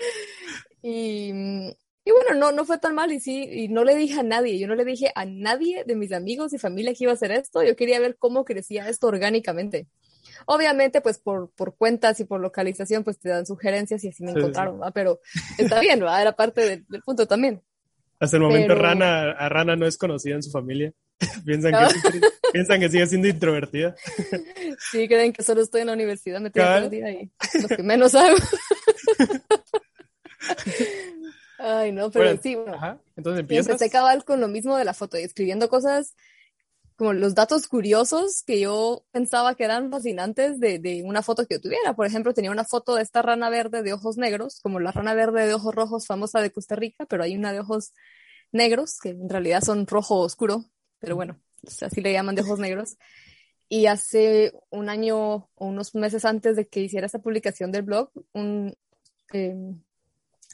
y, 0.87 1.29
y 2.07 2.11
bueno, 2.11 2.35
no, 2.39 2.51
no 2.51 2.65
fue 2.65 2.77
tan 2.77 2.93
mal 2.95 3.11
y 3.11 3.19
sí, 3.19 3.47
y 3.49 3.67
no 3.67 3.83
le 3.83 3.95
dije 3.95 4.19
a 4.19 4.23
nadie, 4.23 4.59
yo 4.59 4.67
no 4.67 4.75
le 4.75 4.85
dije 4.85 5.11
a 5.15 5.25
nadie 5.25 5.83
de 5.85 5.95
mis 5.95 6.11
amigos 6.13 6.53
y 6.53 6.57
familia 6.59 6.93
que 6.93 7.05
iba 7.05 7.11
a 7.11 7.15
hacer 7.15 7.31
esto, 7.31 7.63
yo 7.63 7.75
quería 7.75 7.99
ver 7.99 8.17
cómo 8.17 8.45
crecía 8.45 8.87
esto 8.89 9.07
orgánicamente. 9.07 9.87
Obviamente, 10.47 11.01
pues 11.01 11.17
por, 11.17 11.49
por 11.51 11.75
cuentas 11.75 12.19
y 12.19 12.25
por 12.25 12.39
localización, 12.39 13.03
pues 13.03 13.17
te 13.17 13.29
dan 13.29 13.45
sugerencias 13.47 14.03
y 14.03 14.09
así 14.09 14.21
me 14.23 14.29
Sí, 14.29 14.35
sí. 14.35 14.39
encontraron, 14.39 14.81
¿va? 14.81 14.91
Pero 14.91 15.19
está 15.57 15.79
bien, 15.79 16.03
¿va? 16.03 16.21
Era 16.21 16.33
parte 16.33 16.61
del, 16.61 16.85
del 16.87 17.01
punto 17.01 17.25
también. 17.27 17.61
Hasta 18.19 18.37
el 18.37 18.43
momento 18.43 18.69
Pero- 18.69 18.81
Rana, 18.81 19.31
a 19.31 19.49
Rana 19.49 19.75
no 19.75 19.87
es 19.87 19.97
conocida 19.97 20.35
en 20.35 20.43
su 20.43 20.51
familia. 20.51 20.93
piensan, 21.45 21.73
Ah. 21.75 21.87
que, 22.11 22.19
piensan 22.51 22.79
que 22.79 22.89
sigue 22.89 23.07
siendo 23.07 23.27
introvertida. 23.29 23.95
Sí, 24.91 25.07
creen 25.07 25.31
que 25.33 25.41
solo 25.43 25.61
estoy 25.61 25.81
en 25.81 25.87
la 25.87 25.93
universidad 25.93 26.39
metida 26.41 26.75
todo 26.75 26.83
el 26.85 26.89
día 26.91 27.09
y 27.11 27.31
lo 27.61 27.67
que 27.69 27.81
menos 27.83 28.13
hago. 28.15 28.35
Ay, 31.67 31.91
no, 31.91 32.11
pero 32.11 32.25
Bueno, 32.25 32.39
sí, 32.41 32.55
bueno, 32.55 32.73
Ajá. 32.75 32.99
Entonces 33.15 33.39
empiezas. 33.41 33.67
empecé 33.67 33.89
cabal 33.89 34.23
con 34.23 34.39
lo 34.39 34.47
mismo 34.47 34.77
de 34.77 34.85
la 34.85 34.93
foto 34.93 35.17
y 35.17 35.23
escribiendo 35.23 35.67
cosas 35.67 36.15
como 36.95 37.11
los 37.11 37.35
datos 37.35 37.67
curiosos 37.67 38.43
que 38.43 38.59
yo 38.59 39.03
pensaba 39.11 39.55
que 39.55 39.65
eran 39.65 39.89
fascinantes 39.91 40.59
de, 40.59 40.79
de 40.79 41.03
una 41.03 41.21
foto 41.23 41.45
que 41.45 41.55
yo 41.55 41.61
tuviera. 41.61 41.95
Por 41.95 42.05
ejemplo, 42.05 42.33
tenía 42.33 42.51
una 42.51 42.63
foto 42.63 42.95
de 42.95 43.01
esta 43.01 43.21
rana 43.21 43.49
verde 43.49 43.83
de 43.83 43.93
ojos 43.93 44.17
negros, 44.17 44.59
como 44.61 44.79
la 44.79 44.91
rana 44.91 45.13
verde 45.13 45.45
de 45.47 45.53
ojos 45.53 45.73
rojos 45.75 46.05
famosa 46.07 46.39
de 46.39 46.51
Costa 46.51 46.75
Rica, 46.75 47.05
pero 47.05 47.23
hay 47.23 47.35
una 47.35 47.51
de 47.51 47.59
ojos 47.59 47.93
negros, 48.51 48.99
que 49.01 49.09
en 49.09 49.27
realidad 49.27 49.61
son 49.61 49.87
rojo 49.87 50.19
oscuro, 50.19 50.65
pero 50.99 51.15
bueno, 51.15 51.37
así 51.81 51.99
le 51.99 52.13
llaman 52.13 52.35
de 52.35 52.43
ojos 52.43 52.59
negros. 52.59 52.95
Y 53.67 53.87
hace 53.87 54.53
un 54.69 54.87
año 54.89 55.17
o 55.55 55.65
unos 55.65 55.95
meses 55.95 56.23
antes 56.23 56.55
de 56.55 56.67
que 56.67 56.81
hiciera 56.81 57.07
esta 57.07 57.19
publicación 57.19 57.71
del 57.71 57.81
blog, 57.81 58.11
un, 58.33 58.73
eh, 59.33 59.55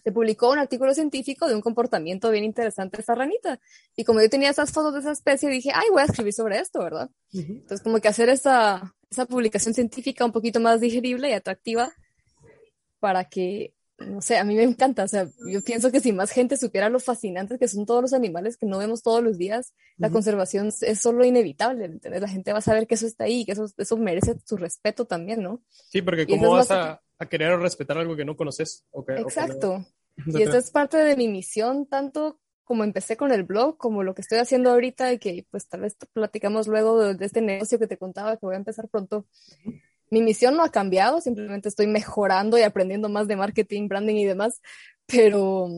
se 0.03 0.11
publicó 0.11 0.51
un 0.51 0.59
artículo 0.59 0.93
científico 0.93 1.47
de 1.47 1.55
un 1.55 1.61
comportamiento 1.61 2.31
bien 2.31 2.43
interesante 2.43 2.97
de 2.97 3.01
esta 3.01 3.15
ranita. 3.15 3.59
Y 3.95 4.03
como 4.03 4.21
yo 4.21 4.29
tenía 4.29 4.49
esas 4.49 4.71
fotos 4.71 4.93
de 4.93 4.99
esa 5.01 5.11
especie, 5.11 5.49
dije, 5.49 5.71
ay, 5.73 5.87
voy 5.91 6.01
a 6.01 6.05
escribir 6.05 6.33
sobre 6.33 6.59
esto, 6.59 6.79
¿verdad? 6.83 7.09
Entonces, 7.33 7.81
como 7.81 7.99
que 7.99 8.07
hacer 8.07 8.29
esa, 8.29 8.95
esa 9.09 9.25
publicación 9.25 9.73
científica 9.73 10.25
un 10.25 10.31
poquito 10.31 10.59
más 10.59 10.81
digerible 10.81 11.29
y 11.29 11.33
atractiva 11.33 11.91
para 12.99 13.25
que, 13.25 13.73
no 13.97 14.21
sé, 14.21 14.37
a 14.37 14.43
mí 14.43 14.55
me 14.55 14.63
encanta. 14.63 15.03
O 15.03 15.07
sea, 15.07 15.27
yo 15.47 15.61
pienso 15.63 15.91
que 15.91 15.99
si 15.99 16.11
más 16.13 16.31
gente 16.31 16.57
supiera 16.57 16.89
lo 16.89 16.99
fascinantes 16.99 17.59
que 17.59 17.67
son 17.67 17.85
todos 17.85 18.01
los 18.01 18.13
animales 18.13 18.57
que 18.57 18.65
no 18.65 18.79
vemos 18.79 19.03
todos 19.03 19.23
los 19.23 19.37
días, 19.37 19.73
la 19.97 20.07
Ujú. 20.07 20.15
conservación 20.15 20.71
es 20.81 20.99
solo 20.99 21.23
inevitable. 21.25 21.85
¿entendés? 21.85 22.21
La 22.21 22.27
gente 22.27 22.53
va 22.53 22.59
a 22.59 22.61
saber 22.63 22.87
que 22.87 22.95
eso 22.95 23.05
está 23.07 23.25
ahí, 23.25 23.45
que 23.45 23.51
eso, 23.53 23.65
eso 23.77 23.97
merece 23.97 24.35
su 24.45 24.57
respeto 24.57 25.05
también, 25.05 25.41
¿no? 25.43 25.61
Sí, 25.89 26.01
porque 26.01 26.23
Y 26.23 26.25
¿cómo 26.37 26.45
eso 26.45 26.59
es 26.59 26.69
vas 26.69 26.71
a, 26.71 27.01
a 27.21 27.27
querer 27.27 27.51
o 27.51 27.57
respetar 27.57 27.99
algo 27.99 28.15
que 28.15 28.25
no 28.25 28.35
conoces? 28.35 28.83
Exacto. 29.17 29.85
Y 30.25 30.41
esta 30.41 30.57
es 30.57 30.71
parte 30.71 30.97
de 30.97 31.15
mi 31.15 31.27
misión, 31.27 31.85
tanto 31.85 32.39
como 32.63 32.83
empecé 32.83 33.15
con 33.15 33.31
el 33.31 33.43
blog, 33.43 33.77
como 33.77 34.01
lo 34.01 34.15
que 34.15 34.21
estoy 34.21 34.39
haciendo 34.39 34.71
ahorita 34.71 35.13
y 35.13 35.19
que 35.19 35.45
pues 35.51 35.67
tal 35.67 35.81
vez 35.81 35.95
platicamos 36.13 36.67
luego 36.67 36.99
de, 36.99 37.15
de 37.15 37.25
este 37.25 37.41
negocio 37.41 37.77
que 37.77 37.87
te 37.87 37.97
contaba 37.97 38.37
que 38.37 38.45
voy 38.45 38.55
a 38.55 38.57
empezar 38.57 38.87
pronto. 38.89 39.27
Mi 40.09 40.21
misión 40.21 40.57
no 40.57 40.63
ha 40.63 40.69
cambiado, 40.69 41.21
simplemente 41.21 41.69
estoy 41.69 41.85
mejorando 41.87 42.57
y 42.57 42.63
aprendiendo 42.63 43.07
más 43.07 43.27
de 43.27 43.35
marketing, 43.35 43.87
branding 43.87 44.15
y 44.15 44.25
demás, 44.25 44.61
pero 45.05 45.69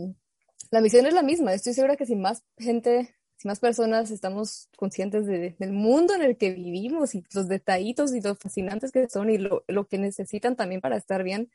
la 0.72 0.82
misión 0.82 1.06
es 1.06 1.14
la 1.14 1.24
misma. 1.24 1.54
Estoy 1.54 1.74
segura 1.74 1.98
que 1.98 2.06
si 2.06 2.16
más 2.16 2.44
gente, 2.58 3.16
si 3.44 3.48
más 3.50 3.60
personas 3.60 4.10
estamos 4.10 4.70
conscientes 4.78 5.26
de- 5.26 5.54
del 5.60 5.74
mundo 5.74 6.16
en 6.16 6.22
el 6.22 6.38
que 6.38 6.52
vivimos 6.52 7.14
y 7.14 7.26
los 7.34 7.50
detallitos 7.50 8.16
y 8.16 8.22
lo 8.22 8.36
fascinantes 8.36 8.94
que 8.94 9.10
son 9.10 9.30
y 9.30 9.38
lo, 9.38 9.66
lo 9.68 9.86
que 9.86 9.98
necesitan 9.98 10.56
también 10.56 10.80
para 10.80 10.96
estar 10.96 11.24
bien, 11.24 11.52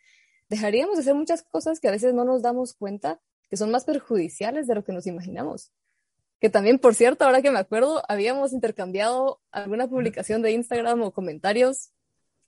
dejaríamos 0.50 0.96
de 0.96 1.00
hacer 1.00 1.14
muchas 1.14 1.42
cosas 1.42 1.80
que 1.80 1.88
a 1.88 1.90
veces 1.90 2.12
no 2.12 2.26
nos 2.26 2.42
damos 2.42 2.74
cuenta 2.74 3.20
que 3.48 3.56
son 3.56 3.70
más 3.70 3.86
perjudiciales 3.86 4.66
de 4.66 4.74
lo 4.74 4.84
que 4.84 4.92
nos 4.92 5.06
imaginamos. 5.06 5.72
Que 6.40 6.50
también, 6.50 6.78
por 6.78 6.94
cierto, 6.94 7.24
ahora 7.24 7.40
que 7.40 7.50
me 7.50 7.58
acuerdo, 7.58 8.02
habíamos 8.06 8.52
intercambiado 8.52 9.40
alguna 9.50 9.88
publicación 9.88 10.42
de 10.42 10.52
Instagram 10.52 11.00
o 11.00 11.12
comentarios 11.12 11.90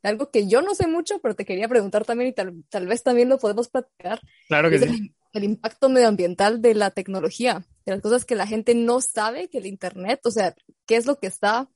algo 0.03 0.31
que 0.31 0.46
yo 0.48 0.61
no 0.61 0.74
sé 0.74 0.87
mucho, 0.87 1.18
pero 1.20 1.35
te 1.35 1.46
quería 1.46 1.68
preguntar 1.68 2.05
también 2.05 2.29
y 2.31 2.33
tal, 2.35 2.62
tal 2.68 2.87
vez 2.87 3.03
también 3.03 3.31
lo 3.31 3.38
podemos 3.38 3.68
platicar. 3.68 4.20
Claro 4.48 4.68
que 4.68 4.79
sí. 4.79 5.14
El, 5.33 5.45
impacto 5.45 5.88
medioambiental 5.88 6.61
de 6.61 6.75
la 6.75 6.90
tecnología, 6.90 7.64
de 7.85 7.93
las 7.93 8.01
cosas 8.01 8.25
que 8.25 8.35
la 8.35 8.47
gente 8.47 8.75
no 8.75 9.01
sabe, 9.01 9.49
que 9.49 9.59
el 9.59 9.66
Internet, 9.66 10.21
o 10.25 10.31
sea, 10.31 10.55
qué 10.87 10.97
es 10.97 11.07
lo 11.07 11.19
que 11.19 11.27
está 11.27 11.69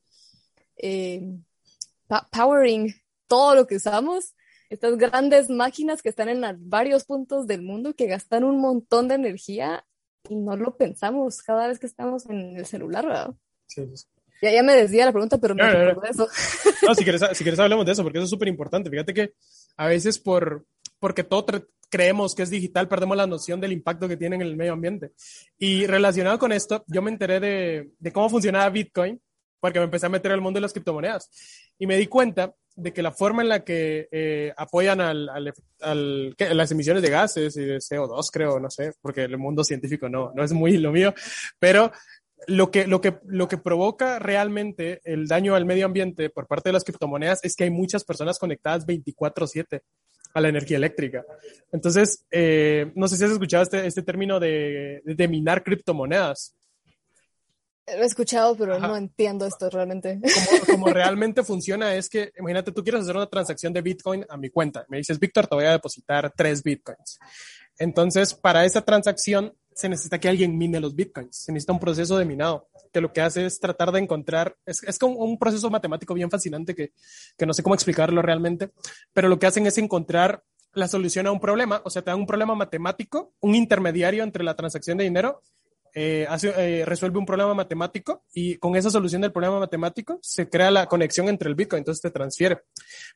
eh, 0.77 1.21
powering 2.31 2.93
todo 3.27 3.55
lo 3.55 3.67
que 3.67 3.77
usamos. 3.77 4.35
Estas 4.69 4.97
grandes 4.97 5.49
máquinas 5.49 6.01
que 6.01 6.09
están 6.09 6.27
en 6.27 6.43
varios 6.69 7.05
puntos 7.05 7.47
del 7.47 7.61
mundo, 7.61 7.95
que 7.95 8.07
gastan 8.07 8.43
un 8.43 8.59
montón 8.59 9.07
de 9.07 9.15
energía 9.15 9.85
y 10.27 10.35
no 10.35 10.55
lo 10.57 10.75
pensamos 10.75 11.41
cada 11.43 11.67
vez 11.67 11.79
que 11.79 11.85
estamos 11.85 12.25
en 12.25 12.57
el 12.57 12.65
celular, 12.65 13.05
¿verdad? 13.05 13.33
Sí, 13.67 13.87
sí. 13.93 14.05
Ya, 14.41 14.51
ya 14.51 14.63
me 14.63 14.75
desvía 14.75 15.05
la 15.05 15.11
pregunta, 15.11 15.37
pero 15.37 15.55
me 15.55 15.63
No, 15.63 15.71
no, 15.71 15.79
no. 15.79 15.85
recuerdo 15.85 16.11
eso. 16.11 16.27
No, 16.85 16.93
si 16.93 17.03
quieres, 17.03 17.21
si 17.33 17.43
quieres 17.43 17.59
hablemos 17.59 17.85
de 17.85 17.93
eso, 17.93 18.03
porque 18.03 18.17
eso 18.17 18.25
es 18.25 18.29
súper 18.29 18.47
importante. 18.47 18.89
Fíjate 18.89 19.13
que 19.13 19.33
a 19.77 19.87
veces 19.87 20.19
por, 20.19 20.65
porque 20.99 21.23
todo 21.23 21.45
creemos 21.95 22.35
que 22.35 22.43
es 22.43 22.49
digital, 22.49 22.89
perdemos 22.89 23.15
la 23.15 23.25
noción 23.25 23.61
del 23.61 23.71
impacto 23.71 24.09
que 24.09 24.17
tiene 24.17 24.35
en 24.35 24.41
el 24.41 24.57
medio 24.57 24.73
ambiente. 24.73 25.11
Y 25.57 25.85
relacionado 25.87 26.37
con 26.37 26.51
esto, 26.51 26.83
yo 26.87 27.01
me 27.01 27.09
enteré 27.09 27.39
de, 27.39 27.89
de 27.97 28.11
cómo 28.11 28.29
funcionaba 28.29 28.69
Bitcoin, 28.69 29.17
porque 29.61 29.79
me 29.79 29.85
empecé 29.85 30.07
a 30.07 30.09
meter 30.09 30.33
al 30.33 30.41
mundo 30.41 30.57
de 30.57 30.61
las 30.61 30.73
criptomonedas. 30.73 31.29
Y 31.79 31.87
me 31.87 31.95
di 31.95 32.07
cuenta 32.07 32.53
de 32.75 32.91
que 32.91 33.01
la 33.01 33.13
forma 33.13 33.43
en 33.43 33.47
la 33.47 33.63
que 33.63 34.09
eh, 34.11 34.51
apoyan 34.57 34.99
al, 34.99 35.29
al, 35.29 35.53
al- 35.79 36.35
las 36.37 36.71
emisiones 36.71 37.01
de 37.01 37.09
gases 37.09 37.55
y 37.55 37.63
de 37.63 37.77
CO2, 37.77 38.29
creo, 38.29 38.59
no 38.59 38.69
sé, 38.69 38.91
porque 39.01 39.23
el 39.23 39.37
mundo 39.37 39.63
científico 39.63 40.09
no, 40.09 40.33
no 40.35 40.43
es 40.43 40.51
muy 40.51 40.75
lo 40.77 40.91
mío, 40.91 41.13
pero 41.59 41.93
lo 42.47 42.69
que, 42.71 42.85
lo, 42.87 42.99
que, 42.99 43.17
lo 43.25 43.47
que 43.47 43.57
provoca 43.57 44.19
realmente 44.19 44.99
el 45.05 45.27
daño 45.27 45.55
al 45.55 45.63
medio 45.63 45.85
ambiente 45.85 46.29
por 46.29 46.47
parte 46.47 46.67
de 46.69 46.73
las 46.73 46.83
criptomonedas 46.83 47.39
es 47.43 47.55
que 47.55 47.63
hay 47.63 47.69
muchas 47.71 48.03
personas 48.03 48.37
conectadas 48.37 48.85
24/7 48.85 49.79
a 50.35 50.41
la 50.41 50.49
energía 50.49 50.77
eléctrica. 50.77 51.25
Entonces, 51.71 52.25
eh, 52.29 52.91
no 52.93 53.07
sé 53.07 53.15
si 53.17 53.23
has 53.23 53.31
escuchado 53.31 53.63
este, 53.63 53.87
este 53.87 54.03
término 54.03 54.39
de, 54.39 55.01
de 55.05 55.27
minar 55.27 55.63
criptomonedas. 55.63 56.53
Lo 57.87 58.03
he 58.03 58.05
escuchado, 58.05 58.55
pero 58.57 58.75
Ajá. 58.75 58.87
no 58.87 58.97
entiendo 58.97 59.45
esto 59.45 59.69
realmente. 59.69 60.19
Como, 60.19 60.65
como 60.65 60.87
realmente 60.87 61.43
funciona 61.43 61.95
es 61.95 62.09
que, 62.09 62.33
imagínate, 62.37 62.73
tú 62.73 62.83
quieres 62.83 63.01
hacer 63.01 63.15
una 63.15 63.29
transacción 63.29 63.71
de 63.71 63.81
Bitcoin 63.81 64.25
a 64.27 64.35
mi 64.35 64.49
cuenta. 64.49 64.85
Me 64.89 64.97
dices, 64.97 65.19
Víctor, 65.19 65.47
te 65.47 65.55
voy 65.55 65.65
a 65.65 65.71
depositar 65.71 66.33
tres 66.35 66.61
Bitcoins. 66.61 67.17
Entonces, 67.77 68.33
para 68.33 68.65
esa 68.65 68.81
transacción 68.81 69.53
se 69.75 69.89
necesita 69.89 70.19
que 70.19 70.29
alguien 70.29 70.57
mine 70.57 70.79
los 70.79 70.95
Bitcoins. 70.95 71.35
Se 71.35 71.51
necesita 71.51 71.73
un 71.73 71.79
proceso 71.79 72.17
de 72.17 72.23
minado, 72.23 72.69
que 72.93 73.01
lo 73.01 73.11
que 73.11 73.19
hace 73.19 73.45
es 73.45 73.59
tratar 73.59 73.91
de 73.91 73.99
encontrar, 73.99 74.55
es, 74.65 74.81
es 74.83 74.97
como 74.97 75.15
un 75.15 75.37
proceso 75.37 75.69
matemático 75.69 76.13
bien 76.13 76.31
fascinante 76.31 76.73
que, 76.73 76.93
que 77.37 77.45
no 77.45 77.53
sé 77.53 77.61
cómo 77.61 77.75
explicarlo 77.75 78.21
realmente, 78.21 78.71
pero 79.13 79.27
lo 79.27 79.37
que 79.37 79.47
hacen 79.47 79.67
es 79.67 79.77
encontrar 79.77 80.43
la 80.73 80.87
solución 80.87 81.27
a 81.27 81.31
un 81.31 81.41
problema, 81.41 81.81
o 81.83 81.89
sea, 81.89 82.01
te 82.01 82.09
dan 82.09 82.19
un 82.19 82.25
problema 82.25 82.55
matemático, 82.55 83.33
un 83.41 83.53
intermediario 83.53 84.23
entre 84.23 84.45
la 84.45 84.55
transacción 84.55 84.97
de 84.97 85.03
dinero 85.03 85.41
eh, 85.97 86.27
eh, 86.43 86.83
resuelve 86.85 87.17
un 87.17 87.25
problema 87.25 87.53
matemático 87.53 88.25
y 88.33 88.57
con 88.57 88.75
esa 88.75 88.89
solución 88.89 89.21
del 89.21 89.31
problema 89.31 89.61
matemático 89.61 90.19
se 90.21 90.49
crea 90.49 90.69
la 90.69 90.87
conexión 90.87 91.29
entre 91.29 91.47
el 91.47 91.55
Bitcoin, 91.55 91.79
entonces 91.79 92.01
te 92.01 92.11
transfiere. 92.11 92.63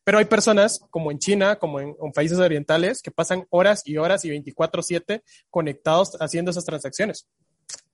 Pero 0.05 0.17
hay 0.17 0.23
personas, 0.23 0.79
como 0.89 1.11
en 1.11 1.19
China, 1.19 1.57
como 1.57 1.81
en, 1.81 1.93
países 2.15 2.39
orientales, 2.39 3.01
que 3.01 3.11
pasan 3.11 3.45
horas 3.49 3.81
y 3.85 3.97
horas 3.97 4.23
y 4.23 4.29
24/7 4.29 5.23
conectados 5.49 6.15
haciendo 6.21 6.51
esas 6.51 6.63
transacciones. 6.63 7.27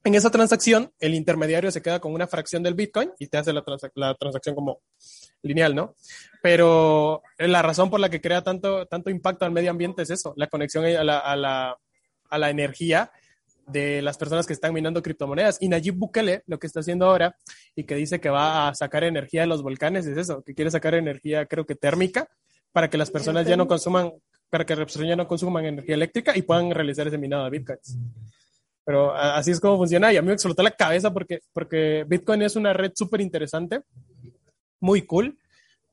En 0.04 0.14
esa 0.14 0.30
transacción, 0.30 0.92
el 1.00 1.14
intermediario 1.14 1.72
se 1.72 1.82
queda 1.82 1.98
con 1.98 2.14
una 2.14 2.28
fracción 2.28 2.62
del 2.62 2.74
Bitcoin 2.74 3.10
y 3.18 3.26
te 3.26 3.38
hace 3.38 3.52
la, 3.52 3.64
la 3.96 4.14
transacción 4.14 4.54
como 4.54 4.82
lineal, 5.42 5.74
¿no? 5.74 5.96
Pero 6.42 7.24
la 7.38 7.60
razón 7.60 7.90
por 7.90 7.98
la 7.98 8.08
que 8.08 8.20
crea 8.20 8.42
tanto, 8.42 8.86
tanto 8.86 9.10
impacto 9.10 9.44
al 9.44 9.50
medio 9.50 9.72
ambiente 9.72 10.02
es 10.02 10.10
eso, 10.10 10.32
la 10.36 10.46
conexión 10.46 10.84
a 10.84 11.02
la, 11.02 11.18
a 11.18 11.34
la, 11.34 11.76
a 12.30 12.38
la 12.38 12.50
energía 12.50 13.10
de 13.66 14.00
las 14.02 14.16
personas 14.16 14.46
que 14.46 14.52
están 14.52 14.72
minando 14.72 15.02
criptomonedas. 15.02 15.58
Y 15.60 15.68
Nayib 15.68 15.94
Bukele 15.94 16.42
lo 16.46 16.58
que 16.58 16.66
está 16.66 16.80
haciendo 16.80 17.06
ahora 17.06 17.36
y 17.74 17.84
que 17.84 17.94
dice 17.94 18.20
que 18.20 18.30
va 18.30 18.68
a 18.68 18.74
sacar 18.74 19.04
energía 19.04 19.42
de 19.42 19.46
los 19.48 19.62
volcanes 19.62 20.06
es 20.06 20.16
eso, 20.16 20.42
que 20.42 20.54
quiere 20.54 20.70
sacar 20.70 20.94
energía 20.94 21.46
creo 21.46 21.66
que 21.66 21.74
térmica 21.74 22.28
para 22.72 22.90
que 22.90 22.98
las 22.98 23.10
personas 23.10 23.46
ya 23.46 23.56
no 23.56 23.66
consuman, 23.66 24.12
para 24.50 24.64
que 24.64 24.76
las 24.76 24.84
personas 24.84 25.08
ya 25.08 25.16
no 25.16 25.26
consuman 25.26 25.64
energía 25.64 25.94
eléctrica 25.94 26.36
y 26.36 26.42
puedan 26.42 26.70
realizar 26.70 27.06
ese 27.06 27.18
minado 27.18 27.44
de 27.44 27.50
bitcoins. 27.50 27.96
Pero 28.84 29.12
así 29.12 29.50
es 29.50 29.58
como 29.58 29.78
funciona 29.78 30.12
y 30.12 30.16
a 30.16 30.22
mí 30.22 30.28
me 30.28 30.34
explotó 30.34 30.62
la 30.62 30.70
cabeza 30.70 31.12
porque, 31.12 31.40
porque 31.52 32.04
Bitcoin 32.06 32.42
es 32.42 32.54
una 32.54 32.72
red 32.72 32.92
súper 32.94 33.20
interesante, 33.20 33.80
muy 34.78 35.02
cool, 35.02 35.36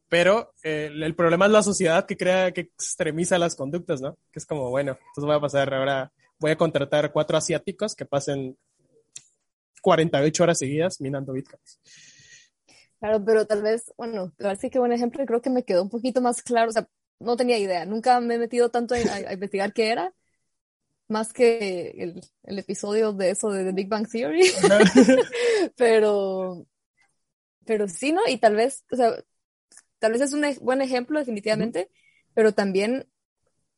pero 0.09 0.53
eh, 0.61 0.89
el, 0.91 1.01
el 1.01 1.15
problema 1.15 1.47
es 1.47 1.51
la 1.51 1.63
sociedad 1.63 2.05
que 2.05 2.15
crea, 2.15 2.51
que 2.51 2.61
extremiza 2.61 3.39
las 3.39 3.55
conductas, 3.55 3.99
¿no? 3.99 4.15
Que 4.31 4.37
es 4.37 4.45
como, 4.45 4.69
bueno, 4.69 4.91
entonces 4.91 5.25
voy 5.25 5.35
a 5.35 5.39
pasar 5.39 5.73
ahora, 5.73 6.11
voy 6.43 6.51
a 6.51 6.57
contratar 6.57 7.13
cuatro 7.13 7.37
asiáticos 7.37 7.95
que 7.95 8.05
pasen 8.05 8.57
48 9.81 10.43
horas 10.43 10.59
seguidas 10.59 10.99
minando 10.99 11.31
bitcoins. 11.31 11.79
Claro, 12.99 13.23
pero 13.23 13.45
tal 13.47 13.61
vez, 13.61 13.93
bueno, 13.97 14.33
así 14.39 14.69
que 14.69 14.77
buen 14.79 14.91
ejemplo, 14.91 15.25
creo 15.25 15.41
que 15.41 15.49
me 15.49 15.63
quedó 15.63 15.83
un 15.83 15.89
poquito 15.89 16.21
más 16.21 16.41
claro, 16.41 16.69
o 16.69 16.73
sea, 16.73 16.87
no 17.19 17.37
tenía 17.37 17.57
idea, 17.57 17.85
nunca 17.85 18.19
me 18.19 18.35
he 18.35 18.39
metido 18.39 18.71
tanto 18.71 18.93
a, 18.93 18.97
a- 18.97 19.29
a 19.29 19.33
investigar 19.33 19.71
qué 19.73 19.89
era, 19.89 20.13
más 21.07 21.31
que 21.33 21.93
el, 21.97 22.21
el 22.43 22.59
episodio 22.59 23.13
de 23.13 23.29
eso 23.31 23.49
de 23.51 23.63
The 23.65 23.71
Big 23.71 23.87
Bang 23.87 24.07
Theory, 24.09 24.43
pero, 25.77 26.65
pero 27.65 27.87
sí, 27.87 28.11
¿no? 28.11 28.21
Y 28.27 28.37
tal 28.37 28.55
vez, 28.55 28.83
o 28.91 28.95
sea, 28.97 29.15
tal 29.99 30.11
vez 30.13 30.21
es 30.21 30.33
un 30.33 30.43
ej- 30.43 30.59
buen 30.59 30.81
ejemplo 30.81 31.19
definitivamente, 31.19 31.89
pero 32.33 32.53
también, 32.53 33.07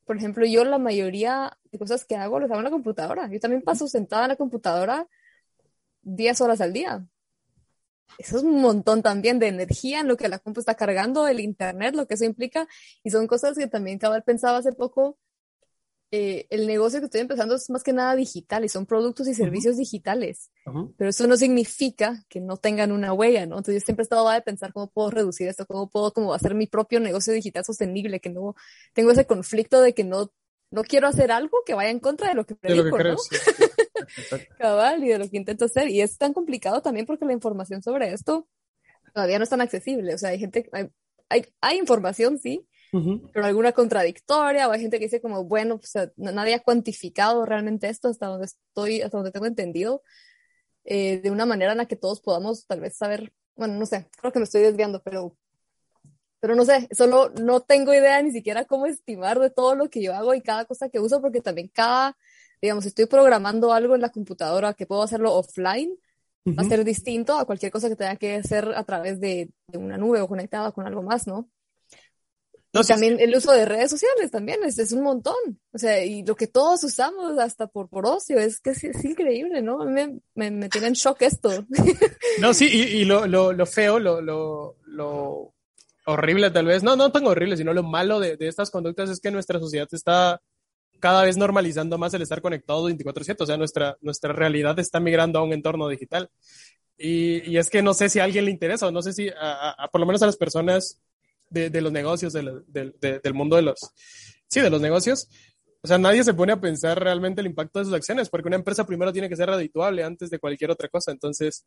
por 0.06 0.18
ejemplo, 0.18 0.46
yo 0.46 0.64
la 0.64 0.78
mayoría 0.78 1.58
de 1.72 1.80
cosas 1.80 2.06
que 2.06 2.16
hago 2.16 2.40
las 2.40 2.50
hago 2.52 2.60
en 2.60 2.66
la 2.66 2.72
computadora, 2.72 3.28
yo 3.30 3.40
también 3.40 3.64
paso 3.64 3.88
sentada 3.88 4.26
en 4.26 4.30
la 4.30 4.36
computadora 4.36 5.08
10 6.04 6.42
horas 6.42 6.62
al 6.62 6.74
día. 6.74 7.06
Eso 8.18 8.38
es 8.38 8.44
un 8.44 8.62
montón 8.62 9.02
también 9.02 9.40
de 9.40 9.48
energía 9.48 10.00
en 10.00 10.08
lo 10.08 10.16
que 10.16 10.30
la 10.30 10.40
compu 10.40 10.60
está 10.60 10.76
cargando, 10.76 11.28
el 11.28 11.40
internet, 11.40 11.96
lo 11.96 12.08
que 12.08 12.14
eso 12.14 12.24
implica. 12.26 12.68
Y 13.04 13.10
son 13.10 13.28
cosas 13.28 13.58
que 13.58 13.68
también 13.68 14.00
cabal 14.00 14.24
pensaba 14.24 14.60
hace 14.60 14.72
poco. 14.72 15.18
Eh, 16.12 16.46
el 16.50 16.68
negocio 16.68 17.00
que 17.00 17.06
estoy 17.06 17.22
empezando 17.22 17.56
es 17.56 17.70
más 17.70 17.84
que 17.84 17.92
nada 17.92 18.16
digital 18.16 18.64
y 18.64 18.70
son 18.70 18.86
productos 18.86 19.28
y 19.28 19.34
servicios 19.34 19.78
digitales. 19.78 20.52
Ujú. 20.66 20.94
Pero 20.98 21.10
eso 21.10 21.28
no 21.28 21.36
significa 21.36 22.24
que 22.30 22.40
no 22.40 22.58
tengan 22.58 22.92
una 22.92 23.12
huella, 23.12 23.46
¿no? 23.46 23.58
Entonces 23.58 23.82
yo 23.82 23.86
siempre 23.86 24.04
he 24.04 24.06
estado 24.06 24.30
a 24.30 24.36
de 24.36 24.42
pensar 24.42 24.72
cómo 24.72 24.90
puedo 24.92 25.10
reducir 25.10 25.48
esto, 25.48 25.66
cómo 25.66 25.90
puedo 25.90 26.14
como 26.14 26.34
hacer 26.34 26.54
mi 26.54 26.68
propio 26.68 27.00
negocio 27.00 27.34
digital 27.34 27.66
sostenible, 27.66 28.20
que 28.20 28.30
no 28.30 28.56
tengo 28.94 29.12
ese 29.12 29.26
conflicto 29.26 29.82
de 29.82 29.94
que 29.94 30.04
no, 30.04 30.32
no 30.72 30.84
quiero 30.84 31.08
hacer 31.08 31.32
algo 31.32 31.58
que 31.66 31.74
vaya 31.74 31.90
en 31.90 32.00
contra 32.00 32.30
de 32.30 32.36
lo 32.36 32.46
que 32.46 32.56
predico, 32.56 32.98
¿no? 32.98 33.18
sí, 33.18 33.36
cabal 34.60 35.04
y 35.04 35.10
de 35.10 35.18
lo 35.18 35.30
que 35.30 35.38
intento 35.38 35.66
hacer. 35.66 35.90
Y 35.90 36.02
es 36.02 36.18
tan 36.18 36.34
complicado 36.34 36.82
también 36.82 37.06
porque 37.06 37.26
la 37.26 37.34
información 37.34 37.82
sobre 37.82 38.14
esto 38.14 38.48
todavía 39.14 39.40
no 39.40 39.44
es 39.44 39.50
tan 39.50 39.62
accesible. 39.62 40.14
O 40.14 40.18
sea, 40.18 40.30
hay 40.30 40.40
gente, 40.40 40.70
hay, 40.72 40.90
hay, 41.30 41.46
hay 41.62 41.78
información, 41.78 42.38
sí, 42.38 42.68
Ujú. 42.96 43.30
pero 43.34 43.46
alguna 43.46 43.74
contradictoria 43.74 44.70
o 44.70 44.72
hay 44.72 44.80
gente 44.80 45.00
que 45.00 45.06
dice 45.06 45.20
como, 45.20 45.44
bueno, 45.44 45.78
pues, 45.78 45.94
nadie 46.16 46.54
ha 46.54 46.64
cuantificado 46.64 47.46
realmente 47.46 47.90
esto 47.90 48.08
hasta 48.08 48.28
donde 48.28 48.46
estoy, 48.46 49.02
hasta 49.02 49.18
donde 49.18 49.32
tengo 49.32 49.46
entendido, 49.46 50.02
eh, 50.86 51.20
de 51.22 51.30
una 51.30 51.46
manera 51.46 51.74
en 51.74 51.80
la 51.80 51.88
que 51.88 51.98
todos 51.98 52.22
podamos 52.22 52.66
tal 52.68 52.80
vez 52.80 52.96
saber, 52.96 53.34
bueno, 53.58 53.74
no 53.74 53.86
sé, 53.86 54.08
creo 54.18 54.32
que 54.32 54.40
me 54.40 54.46
estoy 54.46 54.62
desviando, 54.62 55.04
pero, 55.04 55.36
pero 56.40 56.56
no 56.56 56.64
sé, 56.64 56.88
solo 56.92 57.32
no 57.42 57.60
tengo 57.60 57.94
idea 57.94 58.22
ni 58.22 58.32
siquiera 58.32 58.64
cómo 58.64 58.86
estimar 58.86 59.40
de 59.40 59.50
todo 59.50 59.76
lo 59.76 59.90
que 59.90 60.02
yo 60.02 60.16
hago 60.16 60.34
y 60.34 60.40
cada 60.40 60.64
cosa 60.64 60.88
que 60.88 61.02
uso, 61.02 61.20
porque 61.20 61.42
también 61.42 61.68
cada, 61.68 62.18
digamos, 62.62 62.86
estoy 62.86 63.08
programando 63.08 63.74
algo 63.74 63.96
en 63.96 64.02
la 64.02 64.10
computadora 64.10 64.74
que 64.74 64.86
puedo 64.86 65.04
hacerlo 65.04 65.34
offline, 65.34 65.98
va 66.48 66.62
a 66.62 66.66
ser 66.66 66.86
distinto 66.86 67.38
a 67.38 67.46
cualquier 67.46 67.74
cosa 67.74 67.90
que 67.90 67.98
tenga 67.98 68.16
que 68.16 68.36
hacer 68.36 68.72
a 68.74 68.86
través 68.86 69.20
de, 69.20 69.50
de 69.68 69.78
una 69.78 69.98
nube 69.98 70.22
o 70.22 70.28
conectada 70.30 70.72
con 70.72 70.88
algo 70.88 71.02
más, 71.02 71.28
¿no? 71.28 71.50
No, 72.76 72.84
sí, 72.84 72.90
también 72.90 73.20
el 73.20 73.36
uso 73.36 73.52
de 73.52 73.66
redes 73.66 73.90
sociales 73.90 74.30
también 74.30 74.64
es, 74.64 74.78
es 74.78 74.92
un 74.92 75.02
montón. 75.02 75.36
O 75.74 75.78
sea, 75.80 76.04
y 76.06 76.24
lo 76.24 76.36
que 76.36 76.48
todos 76.48 76.84
usamos 76.84 77.40
hasta 77.40 77.68
por, 77.68 77.90
por 77.90 78.06
ocio, 78.06 78.38
es 78.38 78.60
que 78.60 78.72
es, 78.72 78.84
es 78.84 79.04
increíble, 79.04 79.62
¿no? 79.64 79.80
Me, 79.86 80.20
me, 80.36 80.52
me 80.52 80.70
tiene 80.70 80.88
en 80.88 80.94
shock 80.94 81.22
esto. 81.24 81.66
No, 82.42 82.54
sí, 82.54 82.68
y, 82.72 82.82
y 83.02 83.06
lo, 83.06 83.28
lo, 83.28 83.54
lo 83.54 83.66
feo, 83.66 83.98
lo, 83.98 84.20
lo, 84.22 84.76
lo 84.88 85.54
horrible 86.06 86.52
tal 86.52 86.66
vez, 86.66 86.84
no, 86.84 86.96
no 86.98 87.12
tan 87.12 87.26
horrible, 87.28 87.56
sino 87.58 87.74
lo 87.74 87.82
malo 87.82 88.20
de, 88.20 88.36
de 88.38 88.48
estas 88.48 88.70
conductas 88.70 89.10
es 89.10 89.20
que 89.22 89.32
nuestra 89.32 89.58
sociedad 89.60 89.88
está 89.92 90.42
cada 91.00 91.24
vez 91.24 91.38
normalizando 91.38 91.98
más 91.98 92.14
el 92.14 92.22
estar 92.24 92.42
conectado 92.42 92.90
24/7, 92.90 93.36
o 93.42 93.46
sea, 93.46 93.58
nuestra, 93.58 93.98
nuestra 94.02 94.34
realidad 94.34 94.78
está 94.80 95.00
migrando 95.00 95.40
a 95.40 95.44
un 95.44 95.54
entorno 95.54 95.88
digital. 95.88 96.30
Y, 96.98 97.50
y 97.50 97.58
es 97.58 97.70
que 97.70 97.82
no 97.82 97.94
sé 97.94 98.10
si 98.10 98.20
a 98.20 98.24
alguien 98.26 98.46
le 98.46 98.52
interesa, 98.52 98.88
o 98.88 98.92
no 98.92 99.02
sé 99.02 99.14
si, 99.14 99.30
a, 99.30 99.34
a- 99.40 99.72
a- 99.86 99.88
por 99.90 100.00
lo 100.02 100.08
menos 100.08 100.22
a 100.22 100.26
las 100.26 100.38
personas 100.38 101.00
de, 101.70 101.82
los 101.82 101.92
negocios, 101.92 102.34
del- 102.34 102.64
de- 102.68 103.20
del 103.20 103.34
mundo 103.34 103.56
de 103.56 103.64
los, 103.64 103.80
sí, 104.48 104.62
de 104.62 104.70
los 104.70 104.82
negocios, 104.82 105.28
o 105.82 105.88
sea, 105.88 105.98
nadie 105.98 106.24
se 106.24 106.34
pone 106.34 106.52
a 106.54 106.60
pensar 106.60 107.00
realmente 107.00 107.42
el 107.42 107.48
impacto 107.48 107.80
de 107.80 107.86
sus 107.86 107.94
acciones, 107.94 108.30
porque 108.30 108.48
una 108.48 108.56
empresa 108.58 108.86
primero 108.88 109.14
tiene 109.14 109.30
que 109.30 109.36
ser 109.36 109.50
redituable 109.50 110.04
antes 110.04 110.30
de 110.32 110.40
cualquier 110.40 110.72
otra 110.72 110.90
cosa. 110.90 111.12
Entonces, 111.12 111.64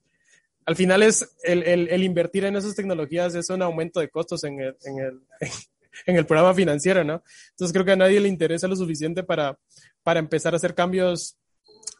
al 0.66 0.74
final 0.74 1.02
es 1.04 1.28
el, 1.44 1.62
el, 1.62 1.88
el 1.88 2.02
invertir 2.02 2.44
en 2.44 2.56
esas 2.56 2.74
tecnologías 2.74 3.34
es 3.36 3.48
un 3.50 3.62
aumento 3.62 4.00
de 4.00 4.08
costos 4.08 4.42
en 4.44 4.60
el, 4.60 4.76
en 4.84 4.98
el, 4.98 5.20
en 6.06 6.16
el 6.16 6.26
programa 6.26 6.52
financiero, 6.52 7.04
¿no? 7.04 7.22
Entonces 7.50 7.72
creo 7.72 7.84
que 7.84 7.92
a 7.92 7.96
nadie 7.96 8.18
le 8.20 8.28
interesa 8.28 8.66
lo 8.66 8.74
suficiente 8.76 9.22
para, 9.22 9.56
para 10.02 10.18
empezar 10.18 10.52
a 10.52 10.56
hacer 10.56 10.74
cambios 10.74 11.36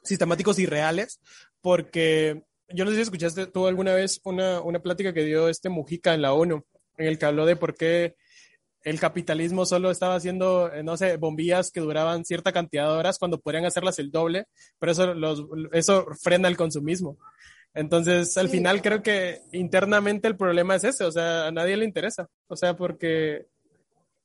sistemáticos 0.03 0.59
y 0.59 0.67
reales, 0.67 1.21
porque 1.61 2.43
yo 2.71 2.85
no 2.85 2.91
sé 2.91 2.97
si 2.97 3.03
escuchaste 3.03 3.47
tú 3.47 3.67
alguna 3.67 3.95
vez 3.95 4.21
una, 4.25 4.61
una 4.61 4.81
plática 4.81 5.13
que 5.13 5.25
dio 5.25 5.49
este 5.49 5.69
Mujica 5.69 6.15
en 6.15 6.23
la 6.23 6.33
ONU, 6.33 6.65
en 6.99 7.07
el 7.07 7.19
que 7.19 7.27
habló 7.27 7.47
de 7.47 7.57
por 7.57 7.75
qué 7.75 8.17
el 8.85 9.01
capitalismo 9.01 9.67
solo 9.67 9.91
estaba 9.91 10.15
haciendo, 10.15 10.73
eh, 10.73 10.83
no 10.83 10.97
sé, 10.97 11.17
bombillas 11.17 11.71
que 11.71 11.81
duraban 11.81 12.25
cierta 12.25 12.53
cantidad 12.53 12.85
de 12.87 12.99
horas 12.99 13.19
cuando 13.19 13.41
podrían 13.41 13.65
hacerlas 13.65 13.99
el 13.99 14.11
doble, 14.11 14.47
pero 14.79 14.93
eso, 14.93 15.15
los, 15.15 15.45
eso 15.73 16.07
frena 16.23 16.49
el 16.49 16.57
consumismo. 16.57 17.19
Entonces, 17.75 18.37
al 18.39 18.47
Sí. 18.49 18.57
final 18.59 18.81
creo 18.81 19.03
que 19.03 19.41
internamente 19.53 20.27
el 20.29 20.37
problema 20.37 20.77
es 20.77 20.85
ese, 20.85 21.05
o 21.05 21.13
sea, 21.13 21.49
a 21.49 21.53
nadie 21.53 21.77
le 21.77 21.85
interesa, 21.85 22.29
o 22.47 22.57
sea, 22.57 22.75
porque 22.77 23.47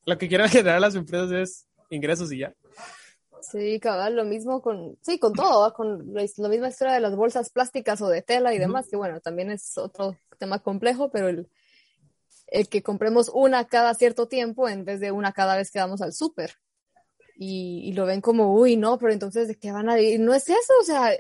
lo 0.06 0.18
que 0.18 0.28
quieren 0.28 0.48
generar 0.50 0.80
las 0.82 0.96
empresas 0.96 1.32
es 1.32 1.68
ingresos 1.90 2.32
y 2.32 2.40
ya. 2.40 2.54
Sí, 3.42 3.80
cabal, 3.82 4.16
lo 4.16 4.24
mismo 4.24 4.62
con, 4.62 4.98
sí, 5.02 5.20
con 5.20 5.34
todo, 5.34 5.62
¿va? 5.62 5.74
con 5.74 6.14
la, 6.14 6.24
la 6.38 6.50
misma 6.50 6.70
historia 6.70 6.94
de 6.94 7.02
las 7.02 7.16
bolsas 7.16 7.50
plásticas 7.50 8.02
o 8.02 8.08
de 8.08 8.22
tela 8.22 8.54
y 8.54 8.58
demás, 8.58 8.88
que 8.90 8.96
bueno, 8.96 9.20
también 9.20 9.52
es 9.52 9.78
otro 9.78 10.16
tema 10.40 10.60
complejo, 10.60 11.12
pero 11.12 11.28
el, 11.28 11.50
el 12.54 12.70
que 12.70 12.84
compremos 12.84 13.30
una 13.34 13.66
cada 13.66 13.96
cierto 13.96 14.28
tiempo 14.28 14.70
en 14.70 14.86
vez 14.86 15.00
de 15.00 15.12
una 15.12 15.34
cada 15.34 15.58
vez 15.58 15.72
que 15.72 15.80
vamos 15.80 16.02
al 16.02 16.14
súper. 16.14 16.56
Y, 17.36 17.92
lo 17.94 18.06
ven 18.06 18.22
como, 18.22 18.54
uy, 18.54 18.78
no, 18.78 19.00
pero 19.00 19.12
entonces, 19.12 19.48
¿de 19.48 19.56
qué 19.56 19.72
van 19.72 19.90
a 19.90 19.96
vivir? 19.96 20.20
No 20.20 20.36
es 20.36 20.48
eso, 20.48 20.74
o 20.80 20.84
sea, 20.84 21.12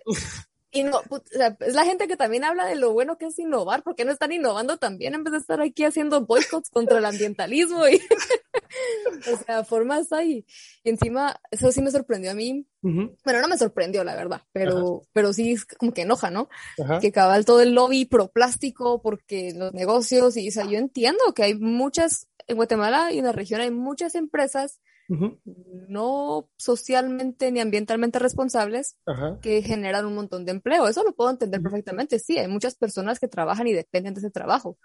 y 0.74 0.84
no, 0.84 1.02
o 1.10 1.22
sea, 1.32 1.56
es 1.60 1.76
la 1.76 1.86
gente 1.86 2.08
que 2.08 2.18
también 2.18 2.44
habla 2.44 2.66
de 2.66 2.76
lo 2.76 2.92
bueno 2.92 3.18
que 3.18 3.28
es 3.28 3.38
innovar, 3.38 3.84
¿por 3.84 3.96
qué 3.96 4.06
no 4.06 4.12
están 4.12 4.32
innovando 4.32 4.78
también 4.78 5.14
en 5.14 5.24
vez 5.24 5.32
de 5.32 5.38
estar 5.38 5.62
aquí 5.62 5.84
haciendo 5.84 6.26
boicots 6.26 6.70
contra 6.72 6.98
el 6.98 7.06
ambientalismo? 7.06 7.84
Y, 8.76 9.32
o 9.32 9.38
sea, 9.38 9.64
formas 9.64 10.12
hay. 10.12 10.48
Y 10.84 10.90
encima, 10.90 11.40
eso 11.52 11.72
sí 11.72 11.80
me 11.84 11.92
sorprendió 11.92 12.32
a 12.32 12.34
mí. 12.34 12.66
Bueno, 12.82 13.40
no 13.40 13.48
me 13.48 13.58
sorprendió, 13.58 14.04
la 14.04 14.16
verdad, 14.16 14.42
pero, 14.52 15.04
pero 15.14 15.32
sí 15.32 15.54
es 15.54 15.66
como 15.66 15.94
que 15.94 16.02
enoja, 16.02 16.32
¿no? 16.32 16.50
Ajá. 16.84 17.00
Que 17.00 17.12
cabal 17.12 17.46
todo 17.46 17.62
el 17.62 17.76
lobby 17.76 18.06
pro 18.06 18.30
plástico, 18.30 19.00
porque 19.02 19.54
los 19.56 19.74
negocios, 19.74 20.38
y 20.38 20.50
o 20.50 20.52
sea, 20.52 20.66
yo 20.66 20.80
entiendo 20.80 21.34
que 21.36 21.44
hay 21.44 21.54
muchas, 21.54 22.30
en 22.48 22.56
Guatemala 22.56 23.12
y 23.12 23.20
en 23.20 23.26
la 23.26 23.32
región 23.32 23.62
hay 23.62 23.70
muchas 23.70 24.16
empresas 24.16 24.80
No 25.08 26.50
socialmente 26.58 27.52
ni 27.52 27.60
ambientalmente 27.60 28.20
responsables 28.20 28.98
que 29.42 29.62
generan 29.62 30.06
un 30.06 30.16
montón 30.16 30.46
de 30.46 30.52
empleo. 30.52 30.88
Eso 30.88 31.04
lo 31.04 31.14
puedo 31.14 31.30
entender 31.30 31.62
perfectamente. 31.62 32.20
Sí, 32.20 32.38
hay 32.38 32.48
muchas 32.48 32.76
personas 32.76 33.20
que 33.20 33.28
trabajan 33.28 33.68
y 33.68 33.74
dependen 33.74 34.14
de 34.14 34.20
ese 34.20 34.32
trabajo. 34.32 34.78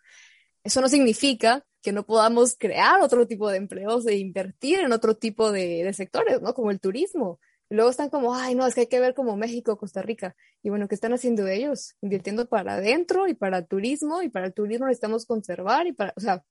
Eso 0.64 0.81
no 0.81 0.88
significa 0.88 1.64
que 1.83 1.92
no 1.92 2.04
podamos 2.04 2.57
crear 2.59 3.00
otro 3.00 3.26
tipo 3.26 3.48
de 3.48 3.59
empleos 3.59 4.07
e 4.07 4.16
invertir 4.16 4.81
en 4.81 4.92
otro 4.92 5.16
tipo 5.16 5.52
de, 5.52 5.85
de 5.85 5.92
sectores, 5.92 6.42
¿no? 6.42 6.52
Como 6.52 6.70
el 6.70 6.81
turismo. 6.81 7.40
Y 7.70 7.74
luego 7.74 7.90
están 7.90 8.09
como, 8.09 8.35
ay, 8.35 8.54
no, 8.54 8.66
es 8.66 8.74
que 8.74 8.83
hay 8.83 8.87
que 8.87 9.00
ver 9.00 9.14
como 9.14 9.37
México, 9.37 9.76
Costa 9.76 10.02
Rica. 10.02 10.35
Y 10.62 10.70
bueno, 10.70 10.88
¿qué 10.88 10.94
están 10.94 11.12
haciendo 11.12 11.46
ellos? 11.46 11.94
Invirtiendo 12.00 12.48
para 12.48 12.74
adentro 12.74 13.28
y 13.28 13.35
para 13.35 13.64
turismo, 13.64 14.22
y 14.22 14.31
para 14.31 14.46
el 14.46 14.54
turismo 14.54 14.87
necesitamos 14.87 15.26
conservar 15.26 15.87
y 15.87 15.92
para, 15.92 16.12
o 16.16 16.20
sea, 16.20 16.44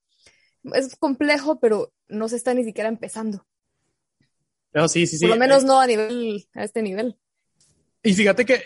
es 0.73 0.95
complejo, 0.95 1.60
pero 1.60 1.93
no 2.08 2.30
se 2.30 2.36
está 2.36 2.53
ni 2.53 2.63
siquiera 2.63 2.89
empezando. 2.89 3.45
No, 4.73 4.88
sí, 4.88 5.08
sí, 5.08 5.17
sí. 5.17 5.25
Por 5.25 5.36
lo 5.36 5.39
menos 5.39 5.63
Eh, 5.63 5.67
no 5.67 5.80
a 5.80 5.88
nivel, 5.88 6.47
a 6.53 6.63
este 6.63 6.82
nivel. 6.82 7.15
Y 8.03 8.13
fíjate 8.13 8.45
que, 8.45 8.62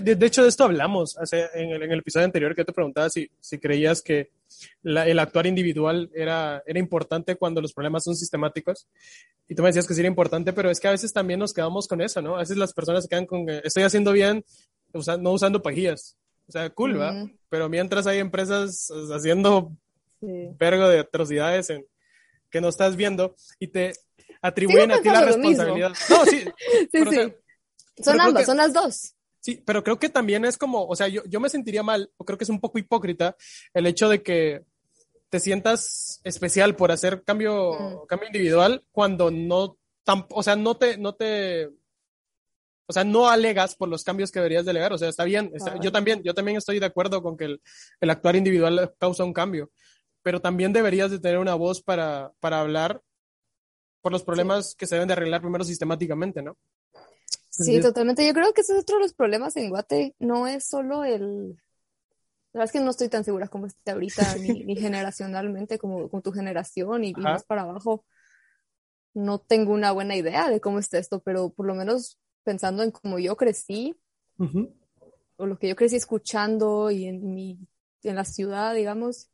de, 0.00 0.14
de 0.14 0.26
hecho, 0.26 0.42
de 0.42 0.48
esto 0.48 0.64
hablamos 0.64 1.16
hace, 1.18 1.46
en, 1.54 1.70
el, 1.70 1.82
en 1.82 1.92
el 1.92 1.98
episodio 2.00 2.26
anterior 2.26 2.54
que 2.54 2.64
te 2.64 2.72
preguntaba 2.72 3.08
si, 3.10 3.30
si 3.40 3.58
creías 3.58 4.02
que 4.02 4.30
la- 4.82 5.06
el 5.06 5.18
actuar 5.18 5.46
individual 5.46 6.10
era, 6.14 6.62
era 6.66 6.78
importante 6.78 7.36
cuando 7.36 7.60
los 7.60 7.72
problemas 7.72 8.04
son 8.04 8.14
sistemáticos. 8.16 8.86
Y 9.48 9.54
tú 9.54 9.62
me 9.62 9.70
decías 9.70 9.86
que 9.86 9.94
sí 9.94 10.00
era 10.00 10.08
importante, 10.08 10.52
pero 10.52 10.70
es 10.70 10.78
que 10.78 10.88
a 10.88 10.92
veces 10.92 11.12
también 11.12 11.40
nos 11.40 11.52
quedamos 11.54 11.88
con 11.88 12.00
eso, 12.02 12.20
¿no? 12.22 12.36
A 12.36 12.40
veces 12.40 12.56
las 12.56 12.72
personas 12.72 13.04
se 13.04 13.08
quedan 13.08 13.26
con 13.26 13.46
que 13.46 13.60
estoy 13.64 13.82
haciendo 13.82 14.12
bien, 14.12 14.44
usa- 14.92 15.16
no 15.16 15.32
usando 15.32 15.62
pajillas. 15.62 16.16
O 16.46 16.52
sea, 16.52 16.70
cool, 16.70 17.00
¿va? 17.00 17.12
Ujú. 17.24 17.30
Pero 17.48 17.68
mientras 17.68 18.06
hay 18.06 18.18
empresas 18.18 18.90
eh, 18.90 19.14
haciendo 19.14 19.72
Sí. 20.20 20.48
vergo 20.58 20.88
de 20.88 20.98
atrocidades 21.00 21.70
en, 21.70 21.84
que 22.50 22.60
no 22.60 22.68
estás 22.68 22.96
viendo 22.96 23.36
y 23.60 23.68
te 23.68 23.92
atribuyen 24.42 24.90
a 24.92 25.00
ti 25.00 25.08
la 25.08 25.22
responsabilidad. 25.24 25.92
No, 26.10 26.24
sí, 26.26 26.44
Sí, 26.70 26.88
pero, 26.92 27.10
o 27.10 27.12
sea, 27.12 27.28
sí. 27.28 27.34
Son 28.02 28.20
ambas, 28.20 28.42
que- 28.42 28.46
son 28.46 28.56
las 28.56 28.72
dos. 28.72 29.14
Sí, 29.40 29.62
pero 29.64 29.82
creo 29.84 29.98
que 29.98 30.08
también 30.08 30.44
es 30.44 30.58
como, 30.58 30.84
o 30.86 30.96
sea, 30.96 31.08
yo, 31.08 31.22
yo 31.26 31.40
me 31.40 31.48
sentiría 31.48 31.82
mal, 31.82 32.10
o 32.16 32.24
creo 32.24 32.36
que 32.36 32.44
es 32.44 32.50
un 32.50 32.60
poco 32.60 32.78
hipócrita 32.78 33.36
el 33.72 33.86
hecho 33.86 34.08
de 34.08 34.22
que 34.22 34.64
te 35.30 35.40
sientas 35.40 36.20
especial 36.24 36.74
por 36.74 36.90
hacer 36.90 37.22
cambio, 37.22 37.72
Mm. 37.72 38.06
cambio 38.06 38.26
individual 38.28 38.84
cuando 38.92 39.30
no, 39.30 39.78
tam- 40.04 40.26
o 40.30 40.42
sea, 40.42 40.56
no 40.56 40.76
te, 40.76 40.96
no 40.98 41.14
te, 41.14 41.66
o 42.86 42.92
sea, 42.92 43.04
no 43.04 43.28
alegas 43.28 43.74
por 43.76 43.88
los 43.88 44.02
cambios 44.04 44.30
que 44.32 44.38
deberías 44.40 44.64
delegar, 44.64 44.92
o 44.92 44.98
sea, 44.98 45.08
está 45.08 45.24
bien, 45.24 45.50
está- 45.54 45.78
yo 45.80 45.92
también, 45.92 46.22
yo 46.22 46.34
también 46.34 46.56
estoy 46.56 46.78
de 46.80 46.86
acuerdo 46.86 47.22
con 47.22 47.36
que 47.36 47.44
el, 47.44 47.62
el 48.00 48.10
actuar 48.10 48.36
individual 48.36 48.94
causa 48.98 49.24
un 49.24 49.32
cambio, 49.34 49.70
pero 50.22 50.40
también 50.40 50.72
deberías 50.72 51.10
de 51.10 51.20
tener 51.20 51.38
una 51.38 51.54
voz 51.54 51.82
para, 51.82 52.32
para 52.40 52.60
hablar 52.60 53.02
por 54.00 54.12
los 54.12 54.22
problemas 54.24 54.74
que 54.74 54.86
se 54.86 54.94
deben 54.94 55.08
de 55.08 55.14
arreglar 55.14 55.40
primero 55.40 55.64
sistemáticamente, 55.64 56.42
¿no? 56.42 56.56
Sí, 57.50 57.74
Entonces- 57.74 57.82
totalmente. 57.84 58.26
Yo 58.26 58.32
creo 58.34 58.52
que 58.52 58.60
ese 58.60 58.74
es 58.74 58.80
otro 58.82 58.96
de 58.96 59.02
los 59.02 59.14
problemas 59.14 59.56
en 59.56 59.70
Guate. 59.70 60.14
No 60.18 60.46
es 60.46 60.64
solo 60.68 61.04
el... 61.04 61.60
La 62.52 62.60
verdad 62.60 62.64
es 62.66 62.72
que 62.72 62.80
no 62.80 62.90
estoy 62.90 63.08
tan 63.08 63.24
segura 63.24 63.48
como 63.48 63.66
esté 63.66 63.90
ahorita, 63.90 64.22
ni, 64.40 64.64
ni 64.64 64.76
generacionalmente 64.76 65.78
como, 65.78 66.08
como 66.08 66.22
tu 66.22 66.32
generación 66.32 67.04
y, 67.04 67.10
y 67.10 67.14
más 67.14 67.44
para 67.44 67.62
abajo. 67.62 68.04
No 69.14 69.38
tengo 69.40 69.72
una 69.72 69.90
buena 69.92 70.16
idea 70.16 70.48
de 70.48 70.60
cómo 70.60 70.78
está 70.78 70.98
esto, 70.98 71.20
pero 71.20 71.50
por 71.50 71.66
lo 71.66 71.74
menos 71.74 72.18
pensando 72.44 72.82
en 72.82 72.90
cómo 72.92 73.18
yo 73.18 73.36
crecí, 73.36 73.98
o 75.36 75.46
lo 75.46 75.58
que 75.58 75.68
yo 75.68 75.76
crecí 75.76 75.96
escuchando 75.96 76.90
y 76.90 77.06
en 77.06 77.34
mi, 77.34 77.58
en 78.04 78.14
la 78.16 78.24
ciudad, 78.24 78.74
digamos, 78.74 79.30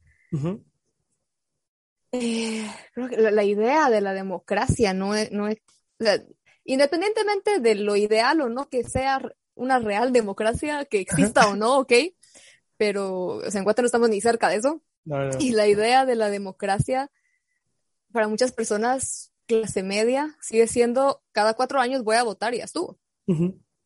Eh, 2.20 2.70
creo 2.94 3.08
que 3.08 3.16
la, 3.16 3.44
idea 3.44 3.90
de 3.90 4.00
la 4.00 4.12
democracia 4.12 4.94
no 4.94 5.14
es, 5.14 5.32
no 5.32 5.48
es, 5.48 5.58
o 5.98 6.04
sea, 6.04 6.22
independientemente 6.64 7.60
de 7.60 7.74
lo 7.74 7.96
ideal 7.96 8.40
o 8.40 8.48
no 8.48 8.68
que 8.68 8.84
sea 8.84 9.20
una 9.54 9.78
real 9.78 10.12
democracia, 10.12 10.84
que 10.84 11.00
exista 11.00 11.48
o 11.48 11.56
no, 11.56 11.78
ok, 11.78 11.92
pero 12.76 13.26
o 13.36 13.50
sea, 13.50 13.58
en 13.58 13.64
Guatemala 13.64 13.84
no 13.84 13.86
estamos 13.86 14.10
ni 14.10 14.20
cerca 14.20 14.48
de 14.48 14.56
eso. 14.56 14.82
No, 15.04 15.24
no. 15.24 15.38
Y 15.38 15.52
la 15.52 15.66
idea 15.66 16.06
de 16.06 16.14
la 16.14 16.30
democracia, 16.30 17.10
para 18.12 18.28
muchas 18.28 18.52
personas, 18.52 19.32
clase 19.46 19.82
media, 19.82 20.36
sigue 20.40 20.66
siendo 20.66 21.22
cada 21.32 21.54
cuatro 21.54 21.80
años 21.80 22.04
voy 22.04 22.16
a 22.16 22.22
votar 22.22 22.54
y 22.54 22.58
ya 22.58 22.64
estuvo. 22.64 22.98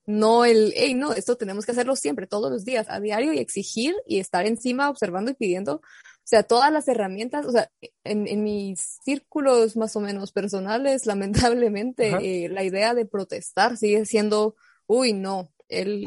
No 0.06 0.44
el, 0.44 0.72
hey, 0.74 0.94
no, 0.94 1.12
esto 1.12 1.36
tenemos 1.36 1.66
que 1.66 1.72
hacerlo 1.72 1.94
siempre, 1.94 2.26
todos 2.26 2.50
los 2.50 2.64
días, 2.64 2.86
a 2.88 2.98
diario 2.98 3.32
y 3.32 3.38
exigir 3.38 3.94
y 4.06 4.20
estar 4.20 4.46
encima 4.46 4.88
observando 4.88 5.30
y 5.30 5.34
pidiendo. 5.34 5.82
O 6.28 6.30
sea, 6.30 6.42
todas 6.42 6.70
las 6.70 6.86
herramientas, 6.88 7.46
o 7.46 7.52
sea, 7.52 7.70
en, 8.04 8.28
en 8.28 8.42
mis 8.44 8.98
círculos 9.02 9.78
más 9.78 9.96
o 9.96 10.00
menos 10.00 10.30
personales, 10.30 11.06
lamentablemente, 11.06 12.10
eh, 12.44 12.48
la 12.50 12.64
idea 12.64 12.92
de 12.92 13.06
protestar 13.06 13.78
sigue 13.78 14.04
siendo, 14.04 14.54
uy, 14.86 15.14
no, 15.14 15.50
el 15.70 16.04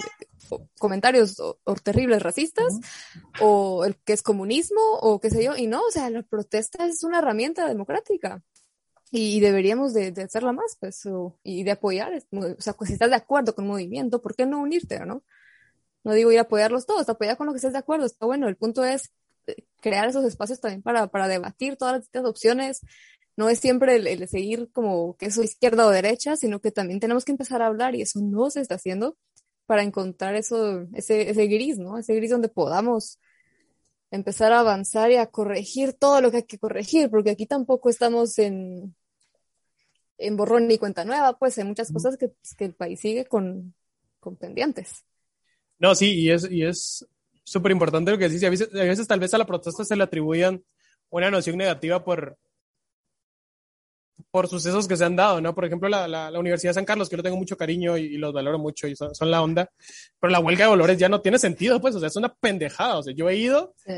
o- 0.51 0.67
comentarios 0.77 1.39
o, 1.39 1.57
o 1.63 1.73
terribles 1.73 2.21
racistas 2.21 2.65
o 3.41 3.84
el 3.84 3.95
que 3.95 4.13
es 4.13 4.21
comunismo 4.21 4.79
o 5.01 5.19
qué 5.19 5.31
sé 5.31 5.43
yo, 5.43 5.55
y 5.57 5.65
no, 5.65 5.81
o 5.81 5.89
sea, 5.91 6.07
la 6.12 6.21
protesta 6.21 6.86
es 6.86 7.03
una 7.03 7.17
herramienta 7.17 7.67
democrática 7.67 8.43
y 9.10 9.39
deberíamos 9.39 9.91
de, 9.93 10.12
de 10.12 10.21
hacerla 10.21 10.51
más, 10.51 10.77
pues, 10.79 11.03
o- 11.07 11.39
y 11.43 11.63
de 11.63 11.71
apoyar, 11.71 12.13
o 12.31 12.62
sea, 12.62 12.73
pues 12.73 12.89
si 12.89 12.93
estás 12.93 13.10
de 13.10 13.15
acuerdo 13.15 13.55
con 13.55 13.65
un 13.65 13.71
movimiento, 13.71 14.21
¿por 14.21 14.36
qué 14.36 14.45
no 14.45 14.62
unirte, 14.62 14.99
no? 15.03 15.23
No 16.03 16.13
digo 16.13 16.31
ir 16.31 16.38
a 16.38 16.43
apoyarlos 16.43 16.86
todos, 16.86 17.10
apoyar 17.10 17.38
con 17.38 17.47
lo 17.47 17.53
que 17.53 17.57
estés 17.57 17.73
de 17.73 17.79
acuerdo, 17.79 18.05
está 18.05 18.27
bueno, 18.27 18.47
el 18.47 18.55
punto 18.55 18.84
es 18.84 19.10
crear 19.82 20.08
esos 20.08 20.25
espacios 20.25 20.60
también 20.60 20.82
para, 20.82 21.08
para 21.08 21.27
debatir 21.27 21.75
todas 21.75 21.95
las 21.95 22.01
distintas 22.01 22.30
opciones, 22.30 22.82
no 23.38 23.49
es 23.49 23.60
siempre 23.60 23.95
el, 23.95 24.08
el 24.08 24.27
seguir 24.27 24.69
como 24.71 25.15
que 25.17 25.27
eso 25.27 25.43
izquierda 25.43 25.88
o 25.88 25.89
derecha, 25.89 26.36
sino 26.36 26.60
que 26.60 26.71
también 26.71 26.99
tenemos 26.99 27.25
que 27.25 27.32
empezar 27.32 27.62
a 27.62 27.67
hablar 27.67 27.95
y 27.95 28.01
eso 28.01 28.19
no 28.21 28.49
se 28.49 28.62
está 28.62 28.75
haciendo 28.75 29.17
para 29.65 29.84
encontrar 29.84 30.36
eso, 30.36 30.86
ese, 30.93 31.30
ese 31.30 31.47
gris, 31.47 31.77
¿no? 31.77 31.97
Ese 31.97 32.13
gris 32.15 32.32
donde 32.32 32.49
podamos 32.49 33.19
empezar 34.12 34.51
a 34.51 34.60
avanzar 34.60 35.12
y 35.12 35.15
a 35.15 35.27
corregir 35.27 35.93
todo 35.93 36.19
lo 36.19 36.30
que 36.30 36.38
hay 36.38 36.43
que 36.43 36.60
corregir, 36.60 37.10
porque 37.10 37.30
aquí 37.30 37.45
tampoco 37.45 37.89
estamos 37.89 38.38
en, 38.38 38.93
en 40.17 40.38
borrón 40.38 40.67
ni 40.67 40.77
cuenta 40.77 41.06
nueva, 41.06 41.38
pues 41.39 41.58
hay 41.58 41.63
muchas 41.63 41.91
cosas 41.91 42.17
que, 42.17 42.32
que 42.58 42.65
el 42.65 42.73
país 42.73 42.99
sigue 42.99 43.25
con, 43.25 43.73
con 44.19 44.36
pendientes. 44.36 45.06
No, 45.80 45.95
sí, 45.95 46.13
y 46.13 46.32
es, 46.32 46.51
y 46.51 46.63
es 46.63 47.08
súper 47.43 47.71
importante 47.71 48.12
lo 48.12 48.17
que 48.17 48.27
y 48.27 48.45
A 48.45 48.49
veces, 48.49 48.73
a 48.73 48.84
veces 48.84 49.08
tal 49.08 49.19
vez 49.19 49.34
a 49.34 49.38
la 49.38 49.45
protesta 49.45 49.84
se 49.84 49.95
le 49.95 50.04
atribuyan 50.04 50.63
una 51.10 51.30
noción 51.30 51.58
negativa 51.58 52.04
por, 52.04 52.38
por 54.30 54.47
sucesos 54.47 54.88
que 54.88 54.95
se 54.95 55.06
han 55.06 55.15
dado, 55.15 55.41
¿no? 55.41 55.54
Por 55.54 55.65
ejemplo, 55.65 55.89
la, 55.89 56.08
la, 56.08 56.32
la 56.32 56.39
Universidad 56.39 56.71
de 56.71 56.75
San 56.75 56.86
Carlos, 56.86 57.10
que 57.10 57.17
yo 57.17 57.23
tengo 57.23 57.38
mucho 57.38 57.58
cariño 57.58 57.97
y, 57.97 58.04
y 58.04 58.17
los 58.17 58.34
valoro 58.34 58.60
mucho 58.60 58.88
y 58.88 58.95
son, 58.95 59.13
son, 59.13 59.30
la 59.30 59.41
onda, 59.41 59.69
pero 60.19 60.32
la 60.32 60.39
huelga 60.39 60.65
de 60.65 60.71
Dolores 60.71 60.97
ya 60.97 61.10
no 61.10 61.21
tiene 61.21 61.39
sentido, 61.39 61.82
pues, 61.82 61.95
o 61.95 61.99
sea, 61.99 62.08
es 62.08 62.15
una 62.15 62.34
pendejada, 62.34 62.97
o 62.97 63.04
sea, 63.04 63.13
yo 63.13 63.30
he 63.30 63.36
ido 63.36 63.73
sí. 63.77 63.93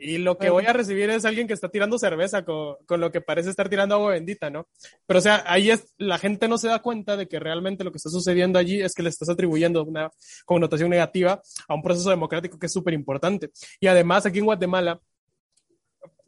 Y 0.00 0.18
lo 0.18 0.38
que 0.38 0.50
voy 0.50 0.66
a 0.66 0.72
recibir 0.72 1.10
es 1.10 1.24
alguien 1.24 1.46
que 1.46 1.52
está 1.52 1.68
tirando 1.68 1.98
cerveza 1.98 2.44
con, 2.44 2.76
con, 2.86 3.00
lo 3.00 3.12
que 3.12 3.20
parece 3.20 3.50
estar 3.50 3.68
tirando 3.68 3.94
agua 3.94 4.12
bendita, 4.12 4.50
¿no? 4.50 4.66
Pero, 5.06 5.18
o 5.18 5.22
sea, 5.22 5.44
ahí 5.46 5.70
es, 5.70 5.92
la 5.98 6.18
gente 6.18 6.48
no 6.48 6.58
se 6.58 6.68
da 6.68 6.80
cuenta 6.80 7.16
de 7.16 7.28
que 7.28 7.38
realmente 7.38 7.84
lo 7.84 7.92
que 7.92 7.98
está 7.98 8.10
sucediendo 8.10 8.58
allí 8.58 8.80
es 8.80 8.94
que 8.94 9.02
le 9.02 9.10
estás 9.10 9.28
atribuyendo 9.28 9.84
una 9.84 10.10
connotación 10.44 10.90
negativa 10.90 11.40
a 11.68 11.74
un 11.74 11.82
proceso 11.82 12.10
democrático 12.10 12.58
que 12.58 12.66
es 12.66 12.72
súper 12.72 12.94
importante. 12.94 13.50
Y 13.78 13.86
además, 13.86 14.24
aquí 14.24 14.38
en 14.38 14.46
Guatemala, 14.46 15.00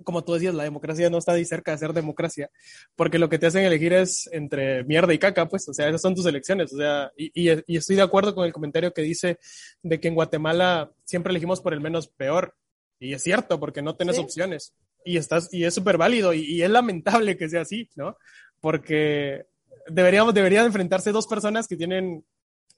como 0.04 0.24
tú 0.24 0.34
decías, 0.34 0.54
la 0.54 0.64
democracia 0.64 1.08
no 1.10 1.18
está 1.18 1.32
ahí 1.32 1.44
cerca 1.44 1.72
de 1.72 1.78
ser 1.78 1.92
democracia, 1.92 2.50
porque 2.96 3.18
lo 3.18 3.28
que 3.28 3.38
te 3.38 3.46
hacen 3.46 3.64
elegir 3.64 3.92
es 3.92 4.28
entre 4.32 4.84
mierda 4.84 5.14
y 5.14 5.18
caca, 5.18 5.48
pues, 5.48 5.68
o 5.68 5.74
sea, 5.74 5.88
esas 5.88 6.02
son 6.02 6.14
tus 6.14 6.26
elecciones, 6.26 6.72
o 6.72 6.76
sea, 6.76 7.12
y, 7.16 7.30
y, 7.34 7.62
y, 7.66 7.76
estoy 7.76 7.96
de 7.96 8.02
acuerdo 8.02 8.34
con 8.34 8.44
el 8.44 8.52
comentario 8.52 8.92
que 8.92 9.02
dice 9.02 9.38
de 9.82 10.00
que 10.00 10.08
en 10.08 10.14
Guatemala 10.14 10.90
siempre 11.04 11.30
elegimos 11.30 11.60
por 11.60 11.72
el 11.72 11.80
menos 11.80 12.08
peor, 12.08 12.54
y 13.02 13.14
es 13.14 13.22
cierto, 13.22 13.58
porque 13.58 13.82
no 13.82 13.96
tienes 13.96 14.16
¿Sí? 14.16 14.22
opciones, 14.22 14.74
y 15.04 15.16
estás, 15.16 15.52
y 15.52 15.64
es 15.64 15.74
súper 15.74 15.98
válido, 15.98 16.32
y, 16.32 16.40
y, 16.40 16.62
es 16.62 16.70
lamentable 16.70 17.36
que 17.36 17.48
sea 17.48 17.62
así, 17.62 17.88
¿no? 17.96 18.16
Porque 18.60 19.46
deberíamos, 19.88 20.32
deberían 20.34 20.66
enfrentarse 20.66 21.10
dos 21.10 21.26
personas 21.26 21.66
que 21.66 21.76
tienen, 21.76 22.24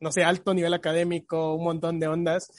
no 0.01 0.11
sé, 0.11 0.25
alto 0.25 0.55
nivel 0.55 0.73
académico, 0.73 1.55
un 1.55 1.65
montón 1.65 2.01
de 2.01 2.09
ondas, 2.09 2.51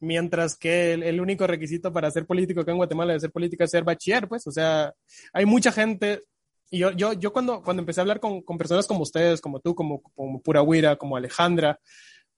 mientras 0.00 0.56
que 0.56 0.92
el, 0.92 1.02
el, 1.04 1.20
único 1.20 1.46
requisito 1.46 1.92
para 1.92 2.10
ser 2.10 2.26
político 2.26 2.60
acá 2.60 2.72
en 2.72 2.78
Guatemala 2.78 3.12
de 3.12 3.20
ser 3.20 3.30
político 3.30 3.64
es 3.64 3.70
ser 3.70 3.84
bachiller, 3.84 4.28
pues, 4.28 4.46
o 4.46 4.50
sea, 4.50 4.92
hay 5.32 5.46
mucha 5.46 5.70
gente, 5.70 6.22
y 6.70 6.78
yo, 6.78 6.90
yo, 6.90 7.12
yo 7.12 7.32
cuando, 7.32 7.62
cuando 7.62 7.82
empecé 7.82 8.00
a 8.00 8.02
hablar 8.02 8.18
con, 8.18 8.42
con 8.42 8.58
personas 8.58 8.86
como 8.86 9.02
ustedes, 9.02 9.40
como 9.40 9.60
tú, 9.60 9.74
como, 9.74 10.02
como 10.02 10.42
Pura 10.42 10.62
Huira, 10.62 10.96
como 10.96 11.16
Alejandra, 11.16 11.78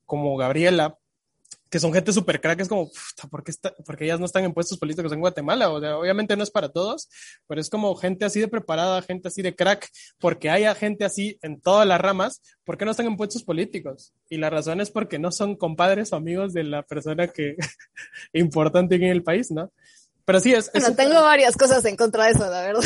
como 0.05 0.37
Gabriela, 0.37 0.99
que 1.71 1.81
son 1.81 1.93
gente 1.93 2.13
súper 2.13 2.41
crack, 2.41 2.61
es 2.61 2.69
como, 2.69 2.91
¿por 3.31 3.45
qué, 3.45 3.51
está, 3.51 3.75
¿por 3.75 3.97
qué 3.97 4.05
ellas 4.05 4.21
no 4.21 4.27
están 4.27 4.45
en 4.45 4.55
puestos 4.55 4.79
políticos 4.79 5.13
en 5.13 5.21
Guatemala? 5.21 5.71
O 5.71 5.81
sea, 5.81 5.99
obviamente 5.99 6.37
no 6.37 6.43
es 6.43 6.51
para 6.51 6.69
todos, 6.69 7.09
pero 7.47 7.61
es 7.61 7.69
como 7.69 7.95
gente 7.95 8.25
así 8.25 8.41
de 8.41 8.49
preparada, 8.49 9.03
gente 9.03 9.29
así 9.29 9.43
de 9.43 9.55
crack, 9.55 9.89
porque 10.19 10.51
haya 10.51 10.75
gente 10.75 11.05
así 11.05 11.39
en 11.43 11.61
todas 11.61 11.87
las 11.87 12.01
ramas, 12.01 12.43
¿por 12.65 12.79
qué 12.79 12.85
no 12.85 12.93
están 12.93 13.07
en 13.07 13.17
puestos 13.17 13.43
políticos? 13.43 14.13
Y 14.29 14.39
la 14.39 14.51
razón 14.51 14.81
es 14.81 14.91
porque 14.91 15.19
no 15.19 15.31
son 15.31 15.57
compadres 15.57 16.13
o 16.13 16.17
amigos 16.17 16.53
de 16.53 16.65
la 16.65 16.83
persona 16.83 17.29
que 17.29 17.57
importante 18.33 18.97
en 18.97 19.05
el 19.05 19.23
país, 19.23 19.51
¿no? 19.51 19.73
Pero 20.29 20.41
sí 20.41 20.53
es. 20.53 20.71
Bueno, 20.73 20.89
es 20.89 20.97
tengo 20.97 21.23
varias 21.23 21.57
cosas 21.57 21.83
en 21.87 21.97
contra 21.97 22.27
de 22.27 22.33
eso, 22.33 22.51
la 22.51 22.61
verdad. 22.61 22.85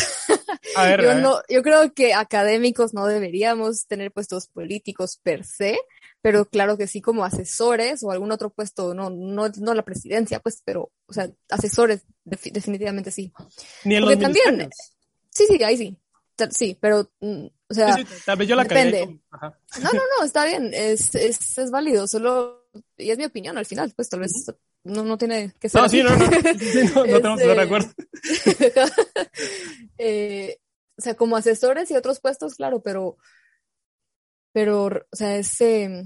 A 0.77 0.85
ver, 0.85 1.03
yo, 1.03 1.11
a 1.11 1.15
ver. 1.15 1.23
No, 1.23 1.41
yo 1.49 1.63
creo 1.63 1.93
que 1.93 2.15
académicos 2.15 2.95
no 2.95 3.05
deberíamos 3.07 3.87
tener 3.89 4.13
puestos 4.13 4.47
políticos 4.47 5.19
per 5.25 5.45
se, 5.45 5.77
pero 6.23 6.45
claro 6.47 6.79
que 6.79 6.87
sí 6.87 7.03
como 7.03 7.25
asesores 7.25 8.03
o 8.05 8.13
algún 8.13 8.31
otro 8.31 8.51
puesto, 8.51 8.95
no, 8.95 9.11
no, 9.11 9.49
no 9.49 9.75
la 9.75 9.85
presidencia, 9.85 10.41
pues, 10.41 10.63
pero, 10.65 10.93
o 11.07 11.13
sea, 11.13 11.29
asesores, 11.51 12.05
definitivamente 12.25 13.11
sí. 13.11 13.33
Ni 13.85 13.97
en 13.97 14.05
Porque 14.05 14.15
los 14.15 14.23
también, 14.23 14.71
sí, 15.31 15.45
sí, 15.49 15.63
ahí 15.65 15.77
sí, 15.77 15.99
sí, 16.51 16.79
pero, 16.81 17.11
mm, 17.21 17.47
o 17.69 17.75
sea, 17.75 17.95
sí, 17.95 18.07
sí, 18.09 18.23
tal 18.25 18.39
vez 18.39 18.49
yo 18.49 18.55
la 18.55 18.63
depende. 18.63 19.21
Con... 19.29 19.41
No, 19.83 19.93
no, 19.93 20.01
no, 20.19 20.25
está 20.25 20.45
bien, 20.45 20.71
es, 20.73 21.13
es, 21.17 21.59
es 21.59 21.71
válido, 21.73 22.07
solo, 22.07 22.69
y 22.97 23.11
es 23.11 23.19
mi 23.19 23.25
opinión 23.25 23.59
al 23.59 23.67
final, 23.67 23.93
pues 23.97 24.09
tal 24.09 24.21
vez 24.21 24.33
no, 24.85 25.03
no 25.05 25.19
tiene 25.19 25.53
que 25.59 25.69
ser. 25.69 25.81
No, 25.81 25.87
así. 25.87 25.99
sí, 25.99 26.05
no, 26.05 26.17
no, 26.17 26.31
sí, 26.59 26.93
no, 26.95 27.05
no 27.05 27.17
estamos 27.17 27.39
de 27.41 27.61
acuerdo. 27.61 27.89
eh, 29.99 30.59
o 30.97 31.03
sea, 31.03 31.15
como 31.15 31.37
asesores 31.37 31.91
y 31.91 31.97
otros 31.97 32.21
puestos, 32.21 32.55
claro, 32.55 32.81
pero 32.81 33.17
pero, 34.53 34.85
o 34.87 35.17
sea, 35.17 35.37
es, 35.37 35.61
eh, 35.61 36.05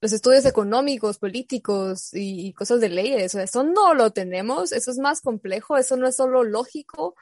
los 0.00 0.12
estudios 0.12 0.46
económicos, 0.46 1.18
políticos 1.18 2.10
y, 2.12 2.52
cosas 2.54 2.80
de 2.80 2.88
leyes, 2.88 3.34
o 3.34 3.38
sea, 3.38 3.42
eso 3.44 3.62
no 3.64 3.94
lo 3.94 4.12
tenemos, 4.12 4.72
eso 4.72 4.90
es 4.90 4.98
más 4.98 5.20
complejo, 5.20 5.76
eso 5.76 5.96
no 5.96 6.06
es 6.06 6.16
solo 6.16 6.42
lógico, 6.42 7.14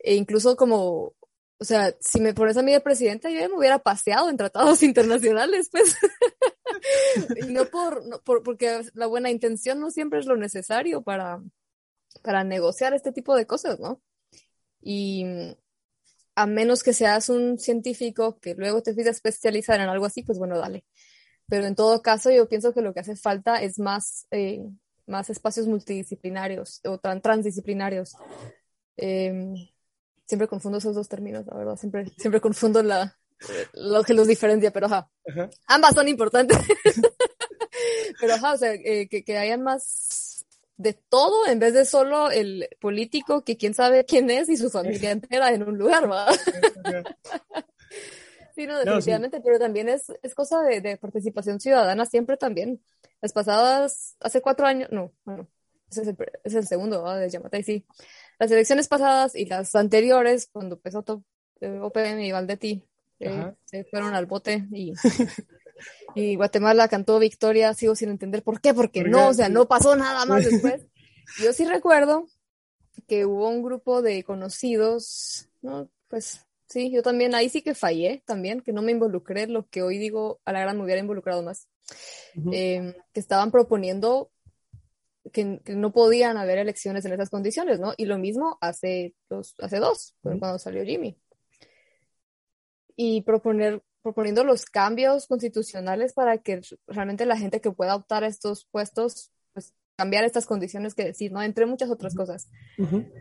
e 0.00 0.14
incluso 0.14 0.56
como, 0.56 1.14
o 1.58 1.64
sea, 1.64 1.94
si 2.00 2.20
me 2.20 2.34
pones 2.34 2.56
a 2.58 2.62
mí 2.62 2.72
de 2.72 2.80
presidenta, 2.80 3.30
yo 3.30 3.48
me 3.48 3.56
hubiera 3.56 3.78
paseado 3.78 4.28
en 4.28 4.36
tratados 4.36 4.82
internacionales, 4.82 5.68
pues. 5.70 5.96
y 7.36 7.52
no 7.52 7.64
por, 7.66 8.06
no 8.06 8.20
por, 8.20 8.42
porque 8.42 8.82
la 8.94 9.06
buena 9.06 9.30
intención 9.30 9.80
no 9.80 9.90
siempre 9.90 10.18
es 10.18 10.26
lo 10.26 10.36
necesario 10.36 11.02
para, 11.02 11.42
para 12.22 12.44
negociar 12.44 12.92
este 12.92 13.12
tipo 13.12 13.34
de 13.34 13.46
cosas, 13.46 13.80
¿no? 13.80 14.02
Y, 14.82 15.24
a 16.36 16.46
menos 16.46 16.82
que 16.82 16.92
seas 16.92 17.30
un 17.30 17.58
científico 17.58 18.38
que 18.38 18.54
luego 18.54 18.82
te 18.82 18.92
a 18.92 19.10
especializar 19.10 19.80
en 19.80 19.88
algo 19.88 20.04
así, 20.04 20.22
pues 20.22 20.38
bueno, 20.38 20.58
dale. 20.58 20.84
Pero 21.48 21.66
en 21.66 21.74
todo 21.74 22.02
caso, 22.02 22.30
yo 22.30 22.46
pienso 22.48 22.74
que 22.74 22.82
lo 22.82 22.92
que 22.92 23.00
hace 23.00 23.16
falta 23.16 23.62
es 23.62 23.78
más, 23.78 24.26
eh, 24.30 24.62
más 25.06 25.30
espacios 25.30 25.66
multidisciplinarios 25.66 26.80
o 26.84 26.98
tran 26.98 27.22
transdisciplinarios. 27.22 28.16
Eh, 28.98 29.54
siempre 30.26 30.46
confundo 30.46 30.76
esos 30.78 30.94
dos 30.94 31.08
términos, 31.08 31.46
la 31.46 31.56
verdad. 31.56 31.76
Siempre, 31.76 32.12
siempre 32.18 32.40
confundo 32.42 32.82
la, 32.82 33.16
lo 33.72 34.04
que 34.04 34.12
los 34.12 34.28
diferencia, 34.28 34.70
pero 34.70 34.86
ajá. 34.86 35.10
Ajá. 35.26 35.48
Ambas 35.68 35.94
son 35.94 36.08
importantes. 36.08 36.58
pero 38.20 38.34
ajá, 38.34 38.52
o 38.52 38.56
sea, 38.58 38.74
eh, 38.74 39.08
que, 39.08 39.24
que 39.24 39.38
hayan 39.38 39.62
más 39.62 40.25
de 40.76 40.92
todo 40.92 41.46
en 41.46 41.58
vez 41.58 41.74
de 41.74 41.84
solo 41.84 42.30
el 42.30 42.68
político 42.80 43.44
que 43.44 43.56
quién 43.56 43.74
sabe 43.74 44.04
quién 44.04 44.30
es 44.30 44.48
y 44.48 44.56
su 44.56 44.70
familia 44.70 45.10
entera 45.10 45.52
en 45.52 45.62
un 45.62 45.78
lugar, 45.78 46.10
¿va? 46.10 46.26
sí, 48.54 48.66
no, 48.66 48.78
definitivamente, 48.78 49.38
no, 49.38 49.42
sí. 49.42 49.44
pero 49.44 49.58
también 49.58 49.88
es, 49.88 50.12
es 50.22 50.34
cosa 50.34 50.62
de, 50.62 50.80
de, 50.80 50.96
participación 50.96 51.60
ciudadana 51.60 52.04
siempre 52.04 52.36
también. 52.36 52.82
Las 53.22 53.32
pasadas, 53.32 54.16
hace 54.20 54.42
cuatro 54.42 54.66
años, 54.66 54.90
no, 54.92 55.12
bueno, 55.24 55.48
ese 55.90 56.02
es 56.02 56.08
el, 56.08 56.16
ese 56.20 56.28
es 56.44 56.54
el 56.54 56.66
segundo 56.66 57.02
¿va? 57.02 57.16
de 57.16 57.30
Yamatei, 57.30 57.62
sí. 57.62 57.86
Las 58.38 58.50
elecciones 58.50 58.88
pasadas 58.88 59.34
y 59.34 59.46
las 59.46 59.74
anteriores, 59.74 60.48
cuando 60.52 60.76
empezó 60.76 61.02
todo, 61.02 61.24
eh, 61.60 61.78
OPM 61.80 62.20
y 62.20 62.32
Valdetti, 62.32 62.84
eh, 63.18 63.54
se 63.64 63.84
fueron 63.84 64.14
al 64.14 64.26
bote 64.26 64.66
y 64.72 64.92
y 66.14 66.36
Guatemala 66.36 66.88
cantó 66.88 67.18
victoria, 67.18 67.74
sigo 67.74 67.94
sin 67.94 68.10
entender 68.10 68.42
por 68.42 68.60
qué, 68.60 68.74
porque 68.74 69.04
no, 69.04 69.28
o 69.28 69.34
sea, 69.34 69.48
no 69.48 69.66
pasó 69.66 69.96
nada 69.96 70.24
más 70.26 70.44
después. 70.50 70.86
Yo 71.42 71.52
sí 71.52 71.64
recuerdo 71.64 72.26
que 73.06 73.26
hubo 73.26 73.48
un 73.48 73.62
grupo 73.62 74.02
de 74.02 74.24
conocidos, 74.24 75.48
¿no? 75.62 75.90
Pues 76.08 76.46
sí, 76.68 76.90
yo 76.90 77.02
también, 77.02 77.34
ahí 77.34 77.48
sí 77.48 77.62
que 77.62 77.74
fallé 77.74 78.22
también, 78.24 78.60
que 78.60 78.72
no 78.72 78.82
me 78.82 78.92
involucré, 78.92 79.46
lo 79.46 79.66
que 79.68 79.82
hoy 79.82 79.98
digo, 79.98 80.40
a 80.44 80.52
la 80.52 80.60
gran 80.60 80.76
me 80.76 80.84
hubiera 80.84 81.00
involucrado 81.00 81.42
más, 81.42 81.68
uh 82.36 82.40
-huh. 82.40 82.54
eh, 82.54 82.96
que 83.12 83.20
estaban 83.20 83.50
proponiendo 83.50 84.30
que, 85.32 85.60
que, 85.64 85.74
no 85.74 85.92
podían 85.92 86.36
haber 86.36 86.58
elecciones 86.58 87.04
en 87.04 87.12
esas 87.12 87.30
condiciones, 87.30 87.80
¿no? 87.80 87.94
Y 87.96 88.06
lo 88.06 88.16
mismo 88.18 88.58
hace 88.60 89.14
dos, 89.28 89.54
hace 89.58 89.78
dos, 89.78 90.14
uh 90.22 90.30
-huh. 90.30 90.38
cuando 90.38 90.58
salió 90.58 90.84
Jimmy. 90.84 91.18
Y 92.96 93.22
proponer 93.22 93.82
proponiendo 94.06 94.44
los 94.44 94.66
cambios 94.66 95.26
constitucionales 95.26 96.12
para 96.12 96.38
que 96.38 96.60
realmente 96.86 97.26
la 97.26 97.36
gente 97.36 97.60
que 97.60 97.72
pueda 97.72 97.96
optar 97.96 98.22
a 98.22 98.28
estos 98.28 98.64
puestos, 98.70 99.32
pues 99.52 99.74
cambiar 99.96 100.22
estas 100.22 100.46
condiciones 100.46 100.94
que 100.94 101.02
decir, 101.02 101.32
¿no? 101.32 101.42
Entre 101.42 101.66
muchas 101.66 101.90
otras 101.90 102.14
cosas. 102.14 102.48
Uh 102.78 102.84
-huh. 102.84 103.12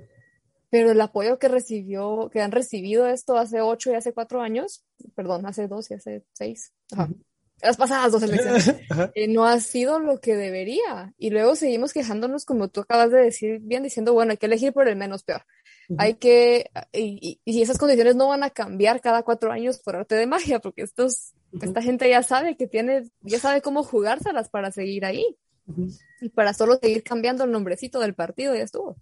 Pero 0.70 0.92
el 0.92 1.02
apoyo 1.02 1.40
que 1.40 1.48
recibió, 1.48 2.30
que 2.32 2.40
han 2.40 2.52
recibido 2.52 3.08
esto 3.08 3.36
hace 3.36 3.62
ocho 3.62 3.90
y 3.90 3.96
hace 3.96 4.14
cuatro 4.14 4.42
años, 4.42 4.86
perdón, 5.16 5.48
hace 5.48 5.68
dos 5.68 5.90
y 5.90 5.96
hace 5.96 6.24
seis, 6.34 6.72
ajá, 6.92 7.06
uh 7.06 7.08
-huh. 7.08 7.24
las 7.64 7.78
pasadas 7.78 8.12
dos 8.12 8.22
elecciones, 8.22 8.68
eh, 9.16 9.28
no 9.28 9.46
ha 9.46 9.60
sido 9.62 9.98
lo 9.98 10.20
que 10.20 10.36
debería. 10.36 11.16
Y 11.18 11.32
luego 11.32 11.56
seguimos 11.56 11.94
quejándonos, 11.94 12.46
como 12.46 12.68
tú 12.68 12.82
acabas 12.82 13.10
de 13.10 13.22
decir, 13.22 13.60
bien 13.60 13.82
diciendo, 13.82 14.14
bueno, 14.14 14.34
hay 14.34 14.38
que 14.38 14.46
elegir 14.46 14.72
por 14.72 14.88
el 14.88 14.98
menos 14.98 15.24
peor. 15.24 15.42
Uh 15.88 15.94
-huh. 15.94 15.98
Hay 16.00 16.16
que, 16.16 16.72
y, 16.94 17.40
y, 17.46 17.62
esas 17.62 17.78
condiciones 17.78 18.16
no 18.16 18.28
van 18.28 18.44
a 18.44 18.50
cambiar 18.50 19.02
cada 19.02 19.24
cuatro 19.24 19.52
años 19.52 19.80
por 19.80 19.96
arte 19.96 20.16
de 20.16 20.28
magia, 20.28 20.60
porque 20.60 20.82
estos, 20.82 21.34
uh 21.52 21.58
-huh. 21.58 21.66
esta 21.66 21.82
gente 21.82 22.10
ya 22.10 22.24
sabe 22.24 22.58
que 22.58 22.68
tiene, 22.68 23.10
ya 23.22 23.40
sabe 23.40 23.62
cómo 23.62 23.84
jugárselas 23.84 24.50
para 24.50 24.72
seguir 24.72 25.06
ahí. 25.06 25.38
Uh 25.68 25.74
-huh. 25.74 26.00
Y 26.22 26.30
para 26.30 26.54
solo 26.54 26.78
seguir 26.78 27.04
cambiando 27.04 27.44
el 27.44 27.52
nombrecito 27.52 28.00
del 28.00 28.16
partido, 28.16 28.56
ya 28.56 28.64
estuvo. 28.64 28.98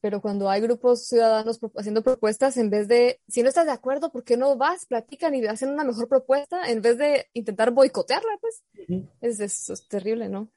Pero 0.00 0.20
cuando 0.20 0.50
hay 0.50 0.60
grupos 0.60 1.06
ciudadanos 1.06 1.58
haciendo 1.76 2.02
propuestas, 2.02 2.58
en 2.58 2.68
vez 2.68 2.88
de, 2.88 3.20
si 3.26 3.42
no 3.42 3.48
estás 3.48 3.64
de 3.64 3.72
acuerdo, 3.72 4.12
¿por 4.12 4.22
qué 4.22 4.36
no 4.36 4.54
vas, 4.56 4.84
platican 4.84 5.34
y 5.34 5.46
hacen 5.46 5.70
una 5.70 5.82
mejor 5.82 6.08
propuesta 6.08 6.70
en 6.70 6.82
vez 6.82 6.98
de 6.98 7.26
intentar 7.32 7.70
boicotearla? 7.70 8.38
Pues 8.38 8.62
es, 9.22 9.40
es, 9.40 9.70
es 9.70 9.88
terrible, 9.88 10.28
¿no? 10.28 10.50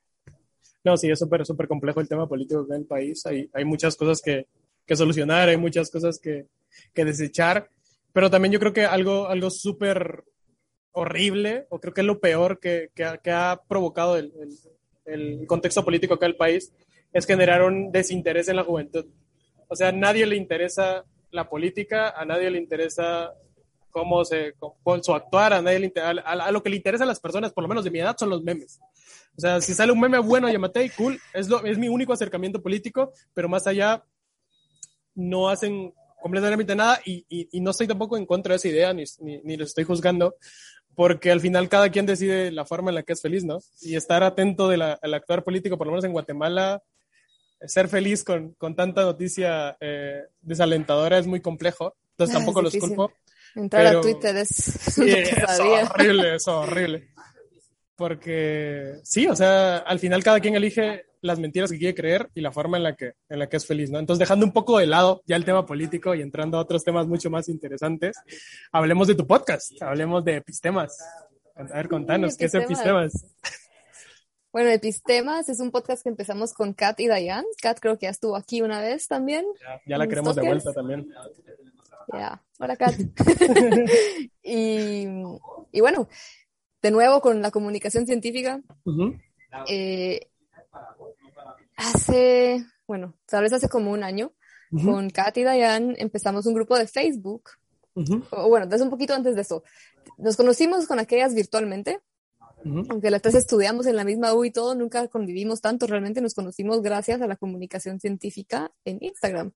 No, 0.84 0.98
sí, 0.98 1.10
es 1.10 1.20
súper, 1.20 1.46
súper 1.46 1.68
complejo 1.68 2.02
el 2.02 2.10
tema 2.10 2.28
político 2.28 2.66
en 2.70 2.76
el 2.76 2.86
país. 2.86 3.26
Hay, 3.26 3.50
hay 3.54 3.64
muchas 3.64 3.96
cosas 3.96 4.22
que, 4.22 4.48
que 4.88 4.96
solucionar, 4.96 5.50
hay 5.50 5.58
muchas 5.58 5.92
cosas 5.92 6.18
que, 6.18 6.48
que 6.94 7.06
desechar, 7.06 7.70
pero 8.14 8.32
también 8.32 8.54
yo 8.54 8.60
creo 8.60 8.74
que 8.74 8.86
algo, 8.86 9.28
algo 9.28 9.52
súper 9.52 10.24
horrible, 10.94 11.68
o 11.70 11.80
creo 11.80 11.94
que 11.94 12.02
es 12.02 12.08
lo 12.08 12.20
peor 12.20 12.60
que, 12.60 12.90
que, 12.96 13.32
ha, 13.32 13.62
provocado 13.68 14.18
el, 14.18 14.34
el, 15.06 15.46
contexto 15.46 15.86
político 15.86 16.16
acá 16.16 16.26
del 16.26 16.36
país, 16.36 16.74
es 17.14 17.28
generar 17.28 17.62
un 17.62 17.92
desinterés 17.92 18.48
en 18.48 18.56
la 18.56 18.64
juventud. 18.64 19.06
O 19.68 19.76
sea, 19.76 19.90
a 19.90 19.92
nadie 19.92 20.26
le 20.26 20.36
interesa 20.36 21.04
la 21.32 21.50
política, 21.50 22.10
a 22.10 22.26
nadie 22.26 22.50
le 22.50 22.58
interesa 22.58 23.34
cómo 23.92 24.24
se, 24.26 24.54
con 24.84 25.04
su 25.04 25.14
actuar, 25.14 25.54
a, 25.54 25.62
nadie 25.62 25.80
le, 25.80 25.94
a, 26.02 26.10
a, 26.10 26.52
lo 26.52 26.64
que 26.64 26.70
le 26.70 26.78
interesa 26.78 27.04
a 27.04 27.08
las 27.08 27.20
personas, 27.20 27.52
por 27.52 27.64
lo 27.64 27.68
menos 27.68 27.84
de 27.84 27.92
mi 27.92 28.00
edad, 28.00 28.16
son 28.18 28.30
los 28.30 28.44
memes. 28.44 28.80
O 29.38 29.42
sea, 29.42 29.62
si 29.62 29.74
sale 29.74 29.92
un 29.92 30.00
meme 30.00 30.18
bueno, 30.20 30.50
llámate, 30.50 30.90
cool, 30.98 31.20
es, 31.34 31.48
lo, 31.48 31.64
es 31.64 31.78
mi 31.78 31.90
único 31.90 32.14
acercamiento 32.14 32.62
político, 32.62 33.12
pero 33.34 33.48
más 33.48 33.68
allá 33.68 34.04
no 35.18 35.50
hacen 35.50 35.94
completamente 36.22 36.76
nada 36.76 37.00
y, 37.06 37.26
y, 37.28 37.50
y 37.52 37.60
no 37.60 37.72
estoy 37.72 37.88
tampoco 37.88 38.18
en 38.18 38.26
contra 38.26 38.54
de 38.54 38.58
esa 38.58 38.68
idea, 38.68 38.94
ni, 38.94 39.04
ni, 39.20 39.42
ni 39.44 39.58
lo 39.58 39.66
estoy 39.66 39.84
juzgando, 39.84 40.36
porque 40.96 41.32
al 41.32 41.42
final 41.42 41.70
cada 41.70 41.90
quien 41.90 42.06
decide 42.06 42.52
la 42.52 42.66
forma 42.66 42.92
en 42.92 42.96
la 42.96 43.04
que 43.04 43.14
es 43.14 43.22
feliz, 43.22 43.44
¿no? 43.44 43.60
Y 43.82 43.96
estar 43.96 44.24
atento 44.24 44.68
del 44.68 44.80
de 44.80 45.16
actuar 45.16 45.44
político, 45.44 45.78
por 45.78 45.88
lo 45.88 45.94
menos 45.94 46.06
en 46.06 46.14
Guatemala, 46.14 46.82
ser 47.66 47.88
feliz 47.88 48.24
con, 48.24 48.54
con 48.54 48.76
tanta 48.76 49.04
noticia 49.04 49.76
eh, 49.80 50.24
desalentadora 50.42 51.18
es 51.18 51.28
muy 51.28 51.42
complejo, 51.42 51.96
entonces 52.12 52.36
tampoco 52.36 52.62
los 52.62 52.76
culpo. 52.76 53.12
Entrar 53.56 53.86
pero, 53.86 54.00
a 54.00 54.02
Twitter 54.02 54.38
es, 54.38 54.50
sí, 54.50 55.10
es 55.10 55.60
horrible, 55.60 56.36
es 56.36 56.48
horrible. 56.48 57.08
Porque 57.96 59.00
sí, 59.04 59.28
o 59.28 59.36
sea, 59.36 59.78
al 59.78 59.98
final 59.98 60.24
cada 60.24 60.40
quien 60.40 60.54
elige 60.54 61.06
las 61.28 61.40
mentiras 61.40 61.72
que 61.72 61.78
quiere 61.78 61.94
creer 61.94 62.30
y 62.34 62.42
la 62.42 62.52
forma 62.52 62.78
en 62.78 62.84
la 62.84 62.96
que, 62.96 63.14
en 63.30 63.40
la 63.40 63.48
que 63.48 63.58
es 63.58 63.66
feliz, 63.66 63.92
¿no? 63.92 64.00
Entonces, 64.00 64.20
dejando 64.20 64.46
un 64.46 64.54
poco 64.54 64.80
de 64.80 64.88
lado 64.88 65.22
ya 65.26 65.36
el 65.36 65.46
tema 65.46 65.66
político 65.66 66.16
y 66.16 66.22
entrando 66.22 66.58
a 66.58 66.62
otros 66.62 66.84
temas 66.84 67.08
mucho 67.08 67.30
más 67.30 67.50
interesantes, 67.50 68.18
hablemos 68.72 69.08
de 69.08 69.16
tu 69.16 69.28
podcast, 69.28 69.82
hablemos 69.82 70.24
de 70.26 70.38
epistemas. 70.38 70.98
A 71.56 71.64
ver, 71.64 71.88
contanos, 71.88 72.34
sí, 72.34 72.40
¿qué 72.40 72.46
es 72.46 72.54
epistemas? 72.54 73.14
Bueno, 74.52 74.72
Epistemas 74.72 75.50
es 75.50 75.60
un 75.60 75.70
podcast 75.70 76.02
que 76.02 76.10
empezamos 76.10 76.54
con 76.54 76.74
Kat 76.74 77.00
y 77.00 77.08
Dayan. 77.08 77.46
Kat 77.62 77.80
creo 77.80 78.00
que 78.00 78.06
ya 78.06 78.10
estuvo 78.10 78.36
aquí 78.36 78.62
una 78.62 78.82
vez 78.82 79.08
también. 79.08 79.46
Ya, 79.62 79.82
ya 79.86 79.98
la 80.00 80.08
queremos 80.08 80.36
de 80.36 80.42
vuelta 80.42 80.74
también. 80.74 81.08
Ya, 82.12 82.18
yeah. 82.18 82.44
hola 82.58 82.76
Kat. 82.76 82.96
y, 84.42 85.06
y 85.72 85.80
bueno, 85.80 86.08
de 86.82 86.92
nuevo 86.92 87.22
con 87.22 87.42
la 87.42 87.52
comunicación 87.52 88.08
científica. 88.08 88.62
Uh 88.86 88.92
-huh. 88.92 89.22
eh, 89.68 90.28
hace, 91.78 92.66
bueno, 92.88 93.16
tal 93.26 93.44
vez 93.44 93.54
hace 93.54 93.70
como 93.70 93.92
un 93.92 94.04
año, 94.04 94.34
uh 94.72 94.78
-huh. 94.78 94.86
con 94.86 95.10
Kat 95.10 95.38
y 95.38 95.44
Dayan 95.44 95.96
empezamos 95.98 96.46
un 96.46 96.54
grupo 96.54 96.78
de 96.78 96.88
Facebook. 96.88 97.52
Uh 97.94 98.04
-huh. 98.04 98.28
O 98.32 98.50
bueno, 98.50 98.68
desde 98.68 98.84
un 98.84 98.90
poquito 98.90 99.14
antes 99.14 99.36
de 99.36 99.42
eso. 99.42 99.64
Nos 100.18 100.36
conocimos 100.36 100.88
con 100.88 101.00
aquellas 101.00 101.34
virtualmente. 101.34 102.02
Aunque 102.90 103.12
las 103.12 103.22
tres 103.22 103.36
estudiamos 103.36 103.86
en 103.86 103.96
la 103.96 104.04
misma 104.04 104.34
U 104.34 104.44
y 104.44 104.52
todo, 104.52 104.76
nunca 104.76 105.08
convivimos 105.08 105.62
tanto. 105.62 105.88
Realmente 105.88 106.20
nos 106.20 106.34
conocimos 106.34 106.82
gracias 106.82 107.22
a 107.22 107.28
la 107.28 107.38
comunicación 107.38 108.00
científica 108.02 108.72
en 108.84 108.98
Instagram. 109.00 109.54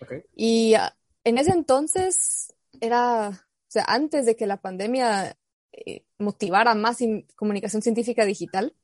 Okay. 0.00 0.22
Y 0.36 0.74
uh, 0.74 0.90
en 1.24 1.38
ese 1.38 1.50
entonces 1.50 2.54
era, 2.80 3.30
o 3.30 3.66
sea, 3.66 3.84
antes 3.88 4.24
de 4.24 4.36
que 4.36 4.46
la 4.46 4.60
pandemia 4.60 5.36
eh, 5.72 6.04
motivara 6.18 6.74
más 6.74 6.98
comunicación 7.34 7.82
científica 7.82 8.24
digital. 8.24 8.74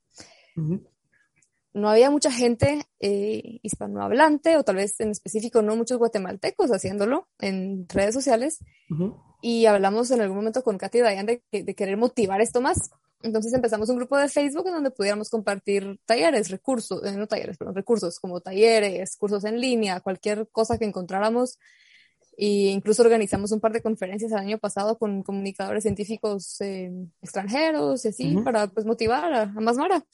No 1.73 1.89
había 1.89 2.11
mucha 2.11 2.33
gente 2.33 2.83
eh, 2.99 3.61
hispanohablante, 3.63 4.57
o 4.57 4.65
tal 4.65 4.77
vez 4.77 4.99
en 5.01 5.11
específico 5.11 5.63
no 5.63 5.77
muchos 5.77 5.99
guatemaltecos 5.99 6.71
haciéndolo 6.71 7.29
en 7.39 7.89
redes 7.89 8.15
sociales. 8.15 8.59
Uh 8.91 8.95
-huh. 8.95 9.23
Y 9.43 9.67
hablamos 9.67 10.11
en 10.11 10.21
algún 10.21 10.37
momento 10.37 10.63
con 10.63 10.79
Katy 10.79 10.99
y 10.99 11.01
Dayan 11.01 11.27
de, 11.27 11.43
de, 11.51 11.75
querer 11.75 11.97
motivar 11.97 12.41
esto 12.41 12.61
más. 12.61 12.91
Entonces 13.23 13.53
empezamos 13.53 13.89
un 13.89 13.97
grupo 13.97 14.17
de 14.19 14.29
Facebook 14.29 14.67
en 14.67 14.75
donde 14.75 14.91
pudiéramos 14.91 15.31
compartir 15.31 15.99
talleres, 16.07 16.51
recursos, 16.51 17.05
eh, 17.05 17.17
no 17.17 17.27
talleres, 17.27 17.57
pero 17.59 17.73
recursos 17.73 18.19
como 18.19 18.41
talleres, 18.41 19.17
cursos 19.17 19.45
en 19.45 19.61
línea, 19.61 20.01
cualquier 20.01 20.49
cosa 20.51 20.79
que 20.79 20.87
encontráramos. 20.87 21.59
Y 22.37 22.69
incluso 22.69 23.03
organizamos 23.03 23.53
un 23.53 23.61
par 23.61 23.73
de 23.73 23.83
conferencias 23.83 24.33
el 24.33 24.39
año 24.39 24.59
pasado 24.59 24.99
con 24.99 25.23
comunicadores 25.23 25.83
científicos 25.83 26.61
eh, 26.61 26.91
extranjeros 27.23 28.05
y 28.05 28.09
así, 28.09 28.35
uh 28.35 28.41
-huh. 28.41 28.45
para 28.45 28.67
pues 28.69 28.87
motivar 28.87 29.33
a, 29.33 29.43
a 29.43 29.61
más 29.61 29.77
Mara. 29.77 30.05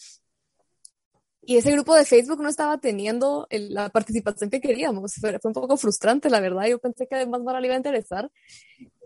Y 1.49 1.57
ese 1.57 1.71
grupo 1.71 1.95
de 1.95 2.05
Facebook 2.05 2.43
no 2.43 2.49
estaba 2.49 2.79
teniendo 2.79 3.47
el, 3.51 3.73
la 3.73 3.89
participación 3.89 4.51
que 4.51 4.61
queríamos. 4.61 5.15
Fue, 5.15 5.39
fue, 5.39 5.49
un 5.49 5.55
poco 5.55 5.77
frustrante, 5.77 6.29
la 6.29 6.41
verdad. 6.41 6.67
Yo 6.67 6.81
pensé 6.81 7.07
que 7.07 7.15
además 7.15 7.43
Mara 7.43 7.61
le 7.61 7.69
iba 7.69 7.75
a 7.75 7.79
interesar. 7.79 8.31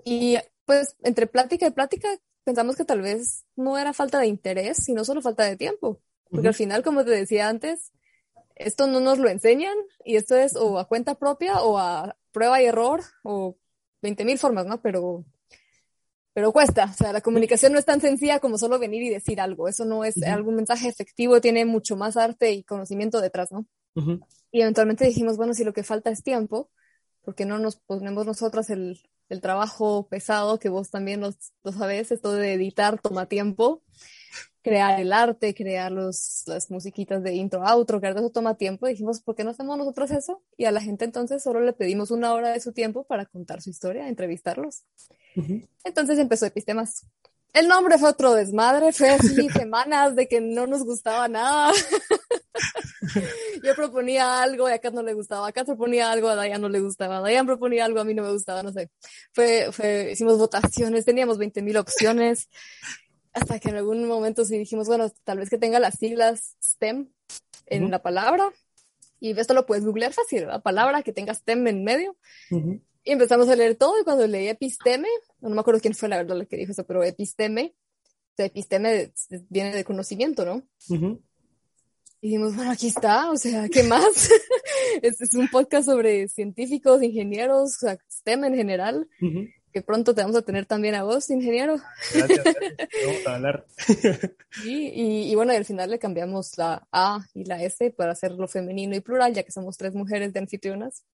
Y 0.04 0.38
pues 0.64 0.96
entre 1.02 1.26
plática 1.26 1.66
y 1.66 1.70
plática 1.70 2.08
pensamos 2.42 2.76
que 2.76 2.86
tal 2.86 3.02
vez 3.02 3.44
no 3.56 3.76
era 3.76 3.92
falta 3.92 4.18
de 4.18 4.26
interés, 4.26 4.78
sino 4.78 5.04
solo 5.04 5.20
falta 5.20 5.44
de 5.44 5.56
tiempo. 5.56 6.00
Porque 6.30 6.40
uh 6.40 6.44
-huh. 6.44 6.48
al 6.48 6.54
final, 6.54 6.82
como 6.82 7.04
te 7.04 7.10
decía 7.10 7.48
antes, 7.48 7.92
esto 8.54 8.86
no 8.86 9.00
nos 9.00 9.18
lo 9.18 9.28
enseñan 9.28 9.76
y 10.04 10.16
esto 10.16 10.34
es 10.34 10.56
o 10.56 10.78
a 10.78 10.88
cuenta 10.88 11.16
propia 11.16 11.62
o 11.62 11.78
a 11.78 12.16
prueba 12.32 12.62
y 12.62 12.66
error 12.66 13.02
o 13.22 13.56
20 14.00 14.24
mil 14.24 14.38
formas, 14.38 14.64
¿no? 14.64 14.80
Pero, 14.80 15.26
pero 16.32 16.52
cuesta. 16.52 16.84
O 16.84 16.94
sea, 16.94 17.12
la 17.12 17.20
comunicación 17.20 17.72
no 17.72 17.78
es 17.78 17.84
tan 17.84 18.00
sencilla 18.00 18.40
como 18.40 18.58
solo 18.58 18.78
venir 18.78 19.02
y 19.02 19.10
decir 19.10 19.40
algo. 19.40 19.68
Eso 19.68 19.84
no 19.84 20.04
es 20.04 20.16
uh 20.16 20.20
-huh. 20.20 20.32
algún 20.32 20.56
mensaje 20.56 20.88
efectivo, 20.88 21.40
tiene 21.40 21.64
mucho 21.64 21.96
más 21.96 22.16
arte 22.16 22.52
y 22.52 22.64
conocimiento 22.64 23.20
detrás, 23.20 23.50
¿no? 23.52 23.66
Uh 23.94 24.02
-huh. 24.02 24.26
Y 24.52 24.62
eventualmente 24.62 25.06
dijimos, 25.06 25.36
bueno, 25.36 25.54
si 25.54 25.64
lo 25.64 25.72
que 25.72 25.82
falta 25.82 26.10
es 26.10 26.22
tiempo, 26.22 26.70
¿por 27.22 27.34
qué 27.34 27.44
no 27.44 27.58
nos 27.58 27.76
ponemos 27.76 28.26
nosotras 28.26 28.70
el, 28.70 29.00
el 29.28 29.40
trabajo 29.40 30.08
pesado 30.08 30.58
que 30.58 30.68
vos 30.68 30.90
también 30.90 31.20
lo, 31.20 31.30
lo 31.62 31.72
sabés, 31.72 32.10
esto 32.10 32.32
de 32.32 32.54
editar 32.54 33.00
toma 33.00 33.26
tiempo, 33.26 33.82
crear 34.62 35.00
el 35.00 35.12
arte, 35.12 35.54
crear 35.54 35.90
los, 35.90 36.42
las 36.46 36.70
musiquitas 36.70 37.22
de 37.22 37.34
intro, 37.34 37.64
outro, 37.66 38.00
crear 38.00 38.16
eso 38.16 38.30
toma 38.30 38.56
tiempo. 38.56 38.86
Dijimos, 38.86 39.20
¿por 39.20 39.34
qué 39.34 39.44
no 39.44 39.50
hacemos 39.50 39.78
nosotros 39.78 40.10
eso? 40.10 40.42
Y 40.56 40.64
a 40.66 40.72
la 40.72 40.80
gente 40.80 41.04
entonces 41.04 41.42
solo 41.42 41.60
le 41.60 41.72
pedimos 41.72 42.10
una 42.10 42.32
hora 42.32 42.52
de 42.52 42.60
su 42.60 42.72
tiempo 42.72 43.04
para 43.04 43.26
contar 43.26 43.62
su 43.62 43.70
historia, 43.70 44.08
entrevistarlos. 44.08 44.82
Uh 45.36 45.42
-huh. 45.42 45.68
Entonces 45.84 46.18
empezó 46.18 46.46
Epistemas. 46.46 47.06
El 47.52 47.66
nombre 47.66 47.98
fue 47.98 48.10
otro 48.10 48.34
desmadre, 48.34 48.92
fue 48.92 49.10
así 49.10 49.48
semanas 49.50 50.14
de 50.14 50.28
que 50.28 50.40
no 50.40 50.66
nos 50.66 50.84
gustaba 50.84 51.26
nada. 51.28 51.72
Yo 53.64 53.74
proponía 53.74 54.42
algo 54.42 54.68
y 54.68 54.72
a 54.72 54.78
Kat 54.78 54.94
no 54.94 55.02
le 55.02 55.14
gustaba, 55.14 55.48
a 55.48 55.52
Kat 55.52 55.66
proponía 55.66 56.12
algo, 56.12 56.28
a 56.28 56.36
Dayan 56.36 56.60
no 56.60 56.68
le 56.68 56.80
gustaba, 56.80 57.18
a 57.18 57.20
Dayan 57.20 57.46
proponía 57.46 57.84
algo, 57.84 58.00
a 58.00 58.04
mí 58.04 58.14
no 58.14 58.22
me 58.22 58.32
gustaba, 58.32 58.62
no 58.62 58.72
sé. 58.72 58.90
Fue, 59.32 59.70
fue, 59.72 60.10
hicimos 60.12 60.38
votaciones, 60.38 61.04
teníamos 61.04 61.38
20 61.38 61.62
mil 61.62 61.76
opciones, 61.76 62.48
hasta 63.32 63.58
que 63.58 63.68
en 63.68 63.76
algún 63.76 64.06
momento 64.06 64.44
sí 64.44 64.58
dijimos, 64.58 64.88
bueno, 64.88 65.10
tal 65.24 65.38
vez 65.38 65.50
que 65.50 65.58
tenga 65.58 65.78
las 65.78 65.98
siglas 65.98 66.56
STEM 66.62 67.08
en 67.66 67.84
uh 67.84 67.86
-huh. 67.86 67.90
la 67.90 68.02
palabra, 68.02 68.52
y 69.20 69.38
esto 69.38 69.54
lo 69.54 69.66
puedes 69.66 69.84
googlear 69.84 70.12
fácil, 70.12 70.46
la 70.46 70.60
palabra 70.60 71.02
que 71.02 71.12
tenga 71.12 71.34
STEM 71.34 71.66
en 71.68 71.84
medio. 71.84 72.16
Uh 72.50 72.58
-huh. 72.58 72.80
Y 73.04 73.12
empezamos 73.12 73.48
a 73.48 73.56
leer 73.56 73.76
todo 73.76 74.00
y 74.00 74.04
cuando 74.04 74.26
leí 74.26 74.48
episteme, 74.48 75.08
no 75.40 75.50
me 75.50 75.60
acuerdo 75.60 75.80
quién 75.80 75.94
fue 75.94 76.08
la 76.08 76.18
verdad 76.18 76.36
la 76.36 76.44
que 76.44 76.56
dijo 76.56 76.72
eso, 76.72 76.84
pero 76.84 77.02
episteme, 77.02 77.74
o 78.32 78.36
sea, 78.36 78.46
episteme 78.46 79.12
viene 79.48 79.74
de 79.74 79.84
conocimiento, 79.84 80.44
¿no? 80.44 80.56
Uh 80.88 80.96
-huh. 80.96 81.22
Y 82.22 82.28
dijimos, 82.28 82.54
bueno, 82.54 82.70
aquí 82.70 82.88
está, 82.88 83.30
o 83.30 83.36
sea, 83.36 83.68
¿qué 83.68 83.82
más? 83.82 84.04
es, 85.02 85.20
es, 85.20 85.34
un 85.34 85.48
podcast 85.48 85.86
sobre 85.86 86.28
científicos, 86.28 87.02
ingenieros, 87.02 87.76
o 87.76 87.78
sea, 87.86 87.98
STEM 88.10 88.44
en 88.44 88.54
general, 88.54 89.08
uh 89.22 89.26
-huh. 89.26 89.54
Que 89.72 89.82
pronto 89.82 90.14
te 90.14 90.22
vamos 90.22 90.36
a 90.36 90.42
tener 90.42 90.66
también 90.66 90.94
a 90.94 91.04
vos, 91.04 91.30
ingeniero. 91.30 91.76
Gracias, 92.14 92.44
gracias. 92.44 92.88
vamos 93.06 93.26
a 93.26 93.34
hablar. 93.34 93.66
y, 94.64 94.88
y, 94.88 95.30
y, 95.30 95.34
bueno, 95.34 95.52
y 95.52 95.56
al 95.56 95.64
final 95.64 95.90
le 95.90 95.98
cambiamos 95.98 96.58
la 96.58 96.86
A 96.92 97.24
y 97.34 97.44
la 97.44 97.62
S 97.62 97.90
para 97.90 98.12
hacerlo 98.12 98.48
femenino 98.48 98.96
y 98.96 99.00
plural, 99.00 99.34
ya 99.34 99.42
que 99.42 99.52
somos 99.52 99.76
tres 99.76 99.94
mujeres 99.94 100.32
de 100.32 100.40
anfitrionas. 100.40 101.04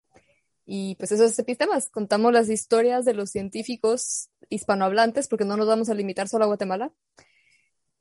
Y 0.65 0.97
pues 0.97 1.13
esos 1.13 1.39
epistemas, 1.39 1.91
contamos 1.91 2.33
las 2.33 2.49
historias 2.49 3.05
de 3.05 3.15
los 3.15 3.31
científicos 3.31 4.31
hispanohablantes, 4.49 5.29
porque 5.29 5.45
no 5.45 5.57
nos 5.57 5.69
vamos 5.69 5.89
a 5.89 5.95
limitar 5.95 6.29
solo 6.29 6.45
a 6.45 6.49
Guatemala. 6.49 6.93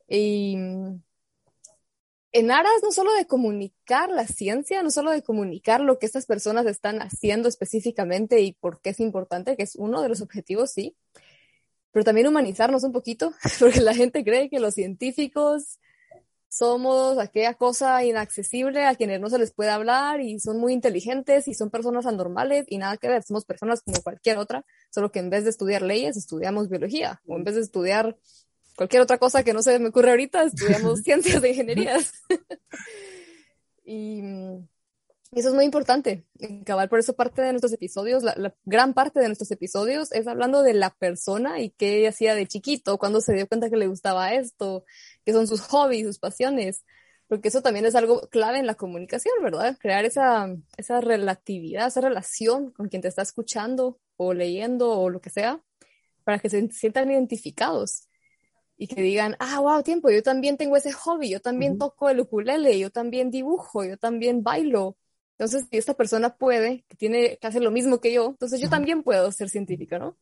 Y 0.08 0.56
en 2.38 2.50
aras 2.50 2.82
no 2.82 2.92
solo 2.92 3.14
de 3.14 3.26
comunicar 3.26 4.10
la 4.10 4.26
ciencia, 4.26 4.82
no 4.82 4.90
solo 4.90 5.10
de 5.10 5.22
comunicar 5.22 5.80
lo 5.80 5.98
que 5.98 6.04
estas 6.04 6.26
personas 6.26 6.66
están 6.66 7.00
haciendo 7.00 7.48
específicamente 7.48 8.42
y 8.42 8.52
por 8.52 8.82
qué 8.82 8.90
es 8.90 9.00
importante, 9.00 9.56
que 9.56 9.62
es 9.62 9.74
uno 9.74 10.02
de 10.02 10.10
los 10.10 10.20
objetivos, 10.20 10.70
sí, 10.70 10.94
pero 11.92 12.04
también 12.04 12.26
humanizarnos 12.26 12.84
un 12.84 12.92
poquito, 12.92 13.32
porque 13.58 13.80
la 13.80 13.94
gente 13.94 14.22
cree 14.22 14.50
que 14.50 14.60
los 14.60 14.74
científicos 14.74 15.78
somos 16.46 17.18
aquella 17.18 17.54
cosa 17.54 18.04
inaccesible 18.04 18.84
a 18.84 18.96
quienes 18.96 19.18
no 19.18 19.30
se 19.30 19.38
les 19.38 19.54
puede 19.54 19.70
hablar 19.70 20.20
y 20.20 20.38
son 20.38 20.58
muy 20.58 20.74
inteligentes 20.74 21.48
y 21.48 21.54
son 21.54 21.70
personas 21.70 22.04
anormales 22.04 22.66
y 22.68 22.76
nada 22.76 22.98
que 22.98 23.08
ver, 23.08 23.22
somos 23.22 23.46
personas 23.46 23.80
como 23.80 24.02
cualquier 24.02 24.36
otra, 24.36 24.66
solo 24.90 25.10
que 25.10 25.20
en 25.20 25.30
vez 25.30 25.44
de 25.44 25.50
estudiar 25.50 25.80
leyes 25.80 26.18
estudiamos 26.18 26.68
biología 26.68 27.22
o 27.26 27.36
en 27.36 27.44
vez 27.44 27.54
de 27.54 27.62
estudiar 27.62 28.18
cualquier 28.76 29.02
otra 29.02 29.18
cosa 29.18 29.42
que 29.42 29.52
no 29.52 29.62
se 29.62 29.78
me 29.78 29.88
ocurre 29.88 30.10
ahorita, 30.10 30.44
estudiamos 30.44 31.00
ciencias 31.02 31.42
de 31.42 31.48
ingenierías. 31.48 32.12
y 33.84 34.20
eso 35.32 35.48
es 35.48 35.54
muy 35.54 35.64
importante. 35.64 36.24
Cabal, 36.64 36.88
por 36.88 36.98
eso 36.98 37.14
parte 37.14 37.42
de 37.42 37.52
nuestros 37.52 37.72
episodios, 37.72 38.22
la, 38.22 38.34
la, 38.36 38.54
gran 38.64 38.94
parte 38.94 39.20
de 39.20 39.26
nuestros 39.26 39.50
episodios 39.50 40.12
es 40.12 40.26
hablando 40.28 40.62
de 40.62 40.74
la 40.74 40.90
persona 40.90 41.60
y 41.60 41.70
qué 41.70 42.06
hacía 42.06 42.34
de 42.34 42.46
chiquito, 42.46 42.98
cuando 42.98 43.20
se 43.20 43.34
dio 43.34 43.48
cuenta 43.48 43.68
que 43.68 43.76
le 43.76 43.88
gustaba 43.88 44.32
esto, 44.34 44.84
qué 45.24 45.32
son 45.32 45.46
sus 45.46 45.62
hobbies, 45.62 46.06
sus 46.06 46.18
pasiones. 46.18 46.84
porque 47.28 47.48
eso 47.48 47.60
también 47.60 47.86
es 47.86 47.96
algo 47.96 48.28
clave 48.30 48.58
en 48.58 48.66
la 48.66 48.76
comunicación, 48.76 49.34
¿verdad? 49.42 49.76
Crear 49.80 50.04
esa, 50.04 50.48
esa 50.76 51.00
relatividad, 51.00 51.88
esa 51.88 52.00
relación 52.00 52.70
con 52.70 52.88
quien 52.88 53.02
te 53.02 53.08
está 53.08 53.22
escuchando 53.22 53.98
o 54.16 54.32
leyendo 54.32 54.90
o 54.92 55.10
lo 55.10 55.20
que 55.20 55.30
sea, 55.30 55.60
para 56.24 56.38
que 56.38 56.48
se 56.50 56.68
sientan 56.70 57.10
identificados 57.10 58.05
y 58.76 58.88
que 58.88 59.00
digan, 59.00 59.36
ah, 59.38 59.60
wow, 59.60 59.82
tiempo, 59.82 60.10
yo 60.10 60.22
también 60.22 60.56
tengo 60.56 60.76
ese 60.76 60.92
hobby, 60.92 61.30
yo 61.30 61.40
también 61.40 61.78
toco 61.78 62.10
el 62.10 62.20
ukulele, 62.20 62.78
yo 62.78 62.90
también 62.90 63.30
dibujo, 63.30 63.84
yo 63.84 63.96
también 63.96 64.42
bailo. 64.42 64.96
Entonces, 65.38 65.66
si 65.70 65.76
esta 65.76 65.94
persona 65.94 66.36
puede, 66.36 66.84
que 66.88 66.96
tiene 66.96 67.38
que 67.38 67.46
hacer 67.46 67.62
lo 67.62 67.70
mismo 67.70 68.00
que 68.00 68.12
yo, 68.12 68.26
entonces 68.26 68.60
yo 68.60 68.68
también 68.68 69.02
puedo 69.02 69.30
ser 69.32 69.48
científica, 69.48 69.98
¿no? 69.98 70.16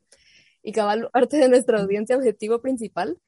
Y 0.62 0.72
cabal, 0.72 1.10
parte 1.12 1.36
de 1.36 1.48
nuestra 1.48 1.80
audiencia 1.80 2.16
objetivo 2.16 2.60
principal 2.60 3.20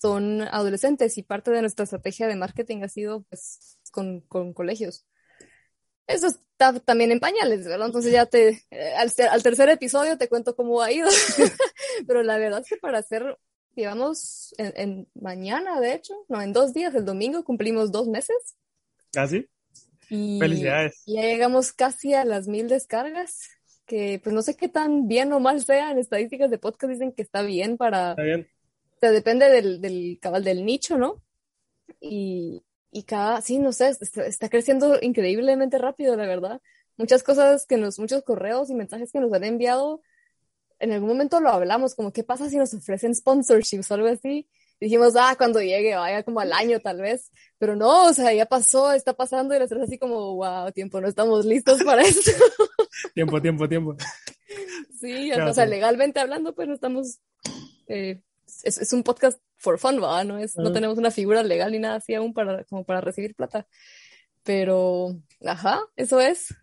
son 0.00 0.42
adolescentes 0.42 1.16
y 1.16 1.22
parte 1.22 1.50
de 1.50 1.62
nuestra 1.62 1.84
estrategia 1.84 2.26
de 2.28 2.36
marketing 2.36 2.82
ha 2.82 2.88
sido 2.88 3.22
pues 3.22 3.78
con, 3.90 4.20
con 4.20 4.52
colegios. 4.52 5.06
Eso 6.06 6.26
está 6.26 6.78
también 6.80 7.10
en 7.10 7.20
pañales, 7.20 7.64
¿verdad? 7.66 7.86
Entonces 7.86 8.12
ya 8.12 8.26
te, 8.26 8.62
eh, 8.70 8.94
al, 8.98 9.10
al, 9.30 9.42
tercer 9.42 9.70
episodio 9.70 10.18
te 10.18 10.28
cuento 10.28 10.54
cómo 10.54 10.82
ha 10.82 10.92
ido, 10.92 11.08
pero 12.06 12.22
la 12.22 12.36
verdad 12.36 12.60
es 12.60 12.68
que 12.68 12.76
para 12.76 12.98
hacer, 12.98 13.38
digamos, 13.74 14.54
en, 14.58 14.72
en, 14.76 15.08
mañana, 15.14 15.80
de 15.80 15.94
hecho, 15.94 16.14
no, 16.28 16.40
en 16.40 16.52
dos 16.52 16.72
días, 16.72 16.94
el 16.94 17.04
domingo, 17.04 17.44
cumplimos 17.44 17.92
dos 17.92 18.08
meses. 18.08 18.56
¿Ah, 19.16 19.26
sí? 19.26 19.48
Y 20.10 20.38
Felicidades. 20.38 21.02
Ya 21.06 21.22
llegamos 21.22 21.72
casi 21.72 22.14
a 22.14 22.24
las 22.24 22.48
mil 22.48 22.68
descargas, 22.68 23.48
que 23.86 24.20
pues 24.22 24.34
no 24.34 24.42
sé 24.42 24.56
qué 24.56 24.68
tan 24.68 25.08
bien 25.08 25.32
o 25.32 25.40
mal 25.40 25.62
sea, 25.64 25.90
en 25.90 25.98
estadísticas 25.98 26.50
de 26.50 26.58
podcast 26.58 26.92
dicen 26.92 27.12
que 27.12 27.22
está 27.22 27.42
bien 27.42 27.76
para... 27.76 28.10
Está 28.10 28.22
bien. 28.22 28.48
O 28.96 28.98
sea, 29.00 29.10
depende 29.10 29.50
del, 29.50 29.80
del 29.80 30.18
cabal 30.20 30.44
del 30.44 30.64
nicho, 30.64 30.96
¿no? 30.96 31.22
Y, 32.00 32.62
y 32.90 33.02
cada, 33.02 33.40
sí, 33.40 33.58
no 33.58 33.72
sé, 33.72 33.88
está, 33.88 34.24
está, 34.24 34.48
creciendo 34.48 34.98
increíblemente 35.02 35.78
rápido, 35.78 36.16
la 36.16 36.26
verdad. 36.26 36.60
Muchas 36.96 37.22
cosas 37.22 37.66
que 37.66 37.76
nos, 37.76 37.98
muchos 37.98 38.22
correos 38.22 38.70
y 38.70 38.74
mensajes 38.74 39.10
que 39.10 39.20
nos 39.20 39.32
han 39.32 39.44
enviado, 39.44 40.00
en 40.84 40.92
algún 40.92 41.08
momento 41.08 41.40
lo 41.40 41.48
hablamos, 41.48 41.94
como 41.94 42.12
qué 42.12 42.22
pasa 42.22 42.50
si 42.50 42.58
nos 42.58 42.74
ofrecen 42.74 43.14
sponsorships 43.14 43.90
o 43.90 43.94
algo 43.94 44.08
así. 44.08 44.46
Dijimos, 44.78 45.14
ah, 45.16 45.34
cuando 45.38 45.60
llegue, 45.60 45.94
vaya 45.94 46.22
como 46.24 46.40
al 46.40 46.52
año 46.52 46.78
tal 46.78 47.00
vez, 47.00 47.30
pero 47.58 47.74
no, 47.74 48.08
o 48.08 48.12
sea, 48.12 48.34
ya 48.34 48.44
pasó, 48.44 48.92
está 48.92 49.14
pasando 49.14 49.54
y 49.54 49.58
nosotros 49.58 49.84
así 49.84 49.98
como, 49.98 50.34
wow, 50.34 50.70
tiempo, 50.72 51.00
no 51.00 51.08
estamos 51.08 51.46
listos 51.46 51.82
para 51.84 52.02
esto. 52.06 52.32
tiempo, 53.14 53.40
tiempo, 53.40 53.66
tiempo. 53.66 53.96
Sí, 55.00 55.30
claro, 55.32 55.52
o 55.52 55.54
sea, 55.54 55.64
legalmente 55.64 56.20
hablando, 56.20 56.54
pues 56.54 56.68
no 56.68 56.74
estamos, 56.74 57.18
eh, 57.86 58.20
es, 58.62 58.76
es, 58.76 58.92
un 58.92 59.02
podcast 59.02 59.40
for 59.56 59.78
fun, 59.78 59.96
¿verdad? 60.02 60.24
No, 60.24 60.38
es, 60.38 60.54
uh 60.54 60.58
-huh. 60.58 60.64
no 60.64 60.72
tenemos 60.72 60.98
una 60.98 61.10
figura 61.10 61.42
legal 61.42 61.72
ni 61.72 61.78
nada 61.78 61.96
así 61.96 62.12
aún 62.14 62.34
para, 62.34 62.64
como 62.64 62.84
para 62.84 63.00
recibir 63.00 63.34
plata. 63.34 63.66
Pero, 64.42 65.16
ajá, 65.46 65.80
eso 65.96 66.20
es. 66.20 66.54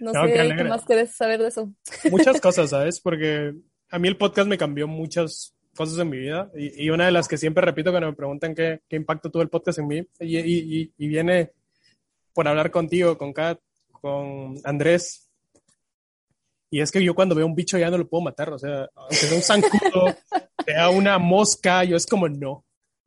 No, 0.00 0.12
no 0.12 0.26
sé 0.26 0.32
qué, 0.32 0.54
qué 0.56 0.64
más 0.64 0.84
querés 0.84 1.14
saber 1.14 1.40
de 1.40 1.48
eso. 1.48 1.72
Muchas 2.10 2.40
cosas, 2.40 2.70
¿sabes? 2.70 3.00
Porque 3.00 3.54
a 3.90 3.98
mí 3.98 4.08
el 4.08 4.16
podcast 4.16 4.48
me 4.48 4.58
cambió 4.58 4.86
muchas 4.88 5.54
cosas 5.74 5.98
en 5.98 6.10
mi 6.10 6.18
vida 6.18 6.50
y, 6.54 6.84
y 6.84 6.90
una 6.90 7.06
de 7.06 7.12
las 7.12 7.28
que 7.28 7.38
siempre 7.38 7.64
repito 7.64 7.90
cuando 7.90 8.08
me 8.08 8.16
preguntan 8.16 8.54
qué, 8.54 8.80
qué 8.88 8.96
impacto 8.96 9.30
tuvo 9.30 9.42
el 9.42 9.48
podcast 9.48 9.78
en 9.78 9.86
mí 9.86 10.06
y, 10.20 10.38
y, 10.38 10.92
y, 10.96 11.08
viene 11.08 11.52
por 12.34 12.46
hablar 12.46 12.70
contigo, 12.70 13.16
con 13.16 13.32
Kat, 13.32 13.58
con 13.90 14.54
Andrés. 14.64 15.28
Y 16.70 16.80
es 16.80 16.90
que 16.90 17.02
yo 17.02 17.14
cuando 17.14 17.34
veo 17.34 17.46
un 17.46 17.54
bicho 17.54 17.76
ya 17.76 17.90
no 17.90 17.98
lo 17.98 18.08
puedo 18.08 18.22
matar, 18.22 18.50
o 18.50 18.58
sea, 18.58 18.88
aunque 18.94 19.16
sea 19.16 19.36
un 19.36 19.42
zancudo, 19.42 20.16
sea 20.66 20.88
una 20.90 21.18
mosca, 21.18 21.84
yo 21.84 21.96
es 21.96 22.06
como 22.06 22.28
no. 22.28 22.64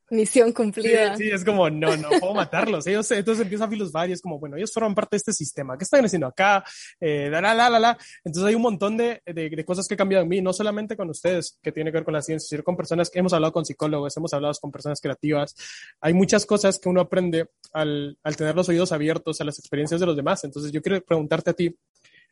Misión 0.09 0.51
cumplida. 0.51 1.15
Sí, 1.17 1.23
sí, 1.23 1.29
es 1.31 1.43
como, 1.43 1.69
no, 1.69 1.97
no 1.97 2.09
puedo 2.19 2.33
matarlos. 2.33 2.85
Ellos, 2.85 3.09
entonces 3.11 3.43
empiezan 3.43 3.67
a 3.67 3.71
filosofar 3.71 4.09
y 4.09 4.13
es 4.13 4.21
como, 4.21 4.39
bueno, 4.39 4.55
ellos 4.55 4.71
forman 4.71 4.93
parte 4.93 5.15
de 5.15 5.17
este 5.17 5.33
sistema. 5.33 5.77
¿Qué 5.77 5.83
están 5.83 6.05
haciendo 6.05 6.27
acá? 6.27 6.63
Eh, 6.99 7.27
la, 7.31 7.41
la, 7.41 7.69
la, 7.69 7.79
la. 7.79 7.97
Entonces 8.23 8.49
hay 8.49 8.55
un 8.55 8.61
montón 8.61 8.97
de, 8.97 9.21
de, 9.25 9.49
de, 9.49 9.65
cosas 9.65 9.87
que 9.87 9.95
han 9.95 9.97
cambiado 9.97 10.23
en 10.23 10.29
mí, 10.29 10.41
no 10.41 10.53
solamente 10.53 10.95
con 10.95 11.09
ustedes, 11.09 11.57
que 11.61 11.71
tiene 11.71 11.91
que 11.91 11.97
ver 11.97 12.05
con 12.05 12.13
la 12.13 12.21
ciencia, 12.21 12.47
sino 12.47 12.63
con 12.63 12.77
personas 12.77 13.09
que 13.09 13.19
hemos 13.19 13.33
hablado 13.33 13.51
con 13.51 13.65
psicólogos, 13.65 14.15
hemos 14.17 14.33
hablado 14.33 14.53
con 14.61 14.71
personas 14.71 15.01
creativas. 15.01 15.55
Hay 16.01 16.13
muchas 16.13 16.45
cosas 16.45 16.77
que 16.77 16.87
uno 16.89 17.01
aprende 17.01 17.49
al, 17.73 18.17
al 18.23 18.35
tener 18.35 18.55
los 18.55 18.69
oídos 18.69 18.91
abiertos 18.91 19.41
a 19.41 19.43
las 19.43 19.57
experiencias 19.57 19.99
de 19.99 20.05
los 20.05 20.15
demás. 20.15 20.43
Entonces 20.43 20.71
yo 20.71 20.81
quiero 20.81 21.03
preguntarte 21.03 21.49
a 21.49 21.53
ti, 21.53 21.75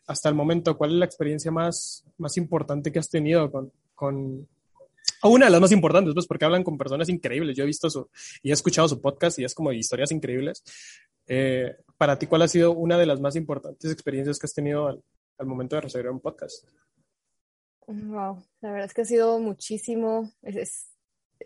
hasta 0.08 0.30
el 0.30 0.36
momento, 0.36 0.78
¿cuál 0.78 0.92
es 0.92 0.98
la 0.98 1.06
experiencia 1.06 1.52
más, 1.52 2.06
más 2.18 2.38
importante 2.38 2.92
que 2.92 3.00
has 3.00 3.10
tenido 3.10 3.50
con, 3.52 3.72
con, 3.96 4.48
una 5.30 5.46
de 5.46 5.52
las 5.52 5.62
más 5.62 5.72
importantes, 5.72 6.14
pues 6.14 6.28
porque 6.28 6.46
hablan 6.46 6.64
con 6.64 6.78
personas 6.78 7.10
increíbles. 7.10 7.56
Yo 7.56 7.64
he 7.64 7.68
visto 7.68 7.90
su 7.90 8.10
y 8.42 8.50
he 8.50 8.54
escuchado 8.54 8.88
su 8.88 9.02
podcast 9.02 9.40
y 9.40 9.44
es 9.44 9.54
como 9.54 9.72
historias 9.72 10.12
increíbles. 10.12 10.64
Eh, 11.28 11.76
para 11.98 12.18
ti, 12.20 12.28
¿cuál 12.28 12.42
ha 12.42 12.48
sido 12.48 12.74
una 12.74 12.98
de 12.98 13.06
las 13.06 13.20
más 13.20 13.36
importantes 13.36 13.92
experiencias 13.92 14.40
que 14.40 14.46
has 14.46 14.54
tenido 14.54 14.88
al, 14.88 15.04
momento 15.46 15.76
de 15.76 15.82
recibir 15.82 16.10
un 16.10 16.20
podcast? 16.20 16.66
Wow, 17.88 18.46
la 18.62 18.72
verdad 18.72 18.86
es 18.86 18.94
que 18.94 19.02
ha 19.02 19.06
sido 19.06 19.40
muchísimo. 19.40 20.32
Es, 20.42 20.56
es, 20.56 20.88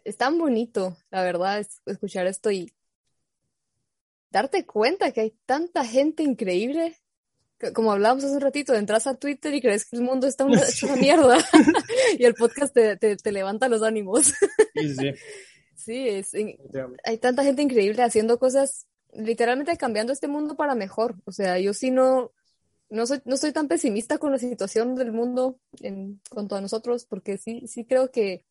es 0.03 0.17
tan 0.17 0.37
bonito, 0.37 0.97
la 1.09 1.23
verdad, 1.23 1.59
es, 1.59 1.81
escuchar 1.85 2.27
esto 2.27 2.51
y 2.51 2.71
darte 4.29 4.65
cuenta 4.65 5.11
que 5.11 5.21
hay 5.21 5.37
tanta 5.45 5.83
gente 5.83 6.23
increíble 6.23 6.95
como 7.73 7.91
hablábamos 7.91 8.23
hace 8.23 8.35
un 8.35 8.41
ratito, 8.41 8.73
entras 8.73 9.07
a 9.07 9.15
Twitter 9.15 9.53
y 9.53 9.61
crees 9.61 9.85
que 9.85 9.97
el 9.97 10.03
mundo 10.03 10.27
está 10.27 10.45
una, 10.45 10.61
mierda 10.99 11.37
y 12.17 12.23
el 12.23 12.35
podcast 12.35 12.73
te, 12.73 12.97
te, 12.97 13.17
te, 13.17 13.31
levanta 13.31 13.69
los 13.69 13.83
ánimos. 13.83 14.33
Sí, 14.73 14.95
sí. 14.95 15.13
sí 15.75 16.07
es, 16.09 16.31
hay 17.03 17.17
tanta 17.17 17.43
gente 17.43 17.61
increíble 17.61 18.03
haciendo 18.03 18.39
cosas, 18.39 18.87
literalmente 19.13 19.75
cambiando 19.77 20.13
este 20.13 20.27
mundo 20.27 20.55
para 20.55 20.75
mejor. 20.75 21.15
O 21.25 21.31
sea, 21.31 21.59
yo 21.59 21.73
sí 21.73 21.91
no, 21.91 22.31
no 22.89 23.05
soy, 23.07 23.21
no 23.25 23.37
soy 23.37 23.51
tan 23.51 23.67
pesimista 23.67 24.17
con 24.17 24.31
la 24.31 24.37
situación 24.37 24.95
del 24.95 25.11
mundo 25.11 25.59
en 25.81 26.21
cuanto 26.29 26.55
a 26.55 26.61
nosotros, 26.61 27.05
porque 27.05 27.37
sí, 27.37 27.67
sí 27.67 27.85
creo 27.85 28.11
que 28.11 28.45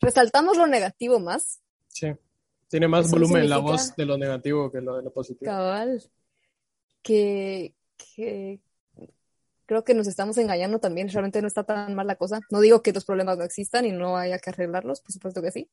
resaltamos 0.00 0.56
lo 0.56 0.66
negativo 0.66 1.20
más. 1.20 1.60
Sí, 1.88 2.08
tiene 2.68 2.88
más 2.88 3.06
Eso 3.06 3.16
volumen 3.16 3.48
la 3.48 3.58
voz 3.58 3.94
de 3.94 4.04
lo 4.04 4.18
negativo 4.18 4.70
que 4.70 4.80
lo 4.80 4.96
de 4.96 5.02
lo 5.02 5.12
positivo. 5.12 5.50
Cabal. 5.50 6.02
Que, 7.02 7.74
que 7.96 8.60
creo 9.66 9.84
que 9.84 9.94
nos 9.94 10.06
estamos 10.06 10.38
engañando 10.38 10.78
también, 10.78 11.08
realmente 11.08 11.42
no 11.42 11.48
está 11.48 11.64
tan 11.64 11.94
mal 11.94 12.06
la 12.06 12.16
cosa. 12.16 12.40
No 12.50 12.60
digo 12.60 12.82
que 12.82 12.92
los 12.92 13.04
problemas 13.04 13.36
no 13.36 13.44
existan 13.44 13.84
y 13.84 13.92
no 13.92 14.16
haya 14.16 14.38
que 14.38 14.50
arreglarlos, 14.50 15.00
por 15.00 15.12
supuesto 15.12 15.42
que 15.42 15.50
sí, 15.50 15.68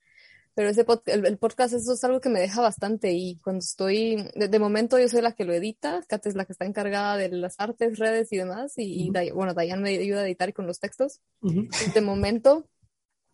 pero 0.55 0.69
ese 0.69 0.83
pod 0.83 1.01
el, 1.05 1.25
el, 1.25 1.37
podcast 1.37 1.73
eso 1.73 1.93
es 1.93 2.03
algo 2.03 2.21
que 2.21 2.29
me 2.29 2.39
deja 2.39 2.61
bastante 2.61 3.11
y 3.11 3.37
cuando 3.43 3.59
estoy, 3.59 4.29
de, 4.35 4.47
de, 4.47 4.59
momento 4.59 4.99
yo 4.99 5.09
soy 5.09 5.21
la 5.21 5.33
que 5.33 5.45
lo 5.45 5.53
edita, 5.53 6.03
Kat 6.07 6.25
es 6.27 6.35
la 6.35 6.45
que 6.45 6.53
está 6.53 6.65
encargada 6.65 7.17
de 7.17 7.29
las 7.29 7.59
artes, 7.59 7.97
redes 7.97 8.31
y 8.31 8.37
demás, 8.37 8.73
y, 8.77 9.09
uh 9.09 9.13
-huh. 9.13 9.27
y 9.27 9.31
bueno, 9.31 9.53
Dayan 9.53 9.81
me 9.81 9.89
ayuda 9.89 10.21
a 10.21 10.25
editar 10.25 10.53
con 10.53 10.67
los 10.67 10.79
textos. 10.79 11.21
Uh 11.41 11.49
-huh. 11.49 11.93
De 11.93 12.01
momento, 12.01 12.67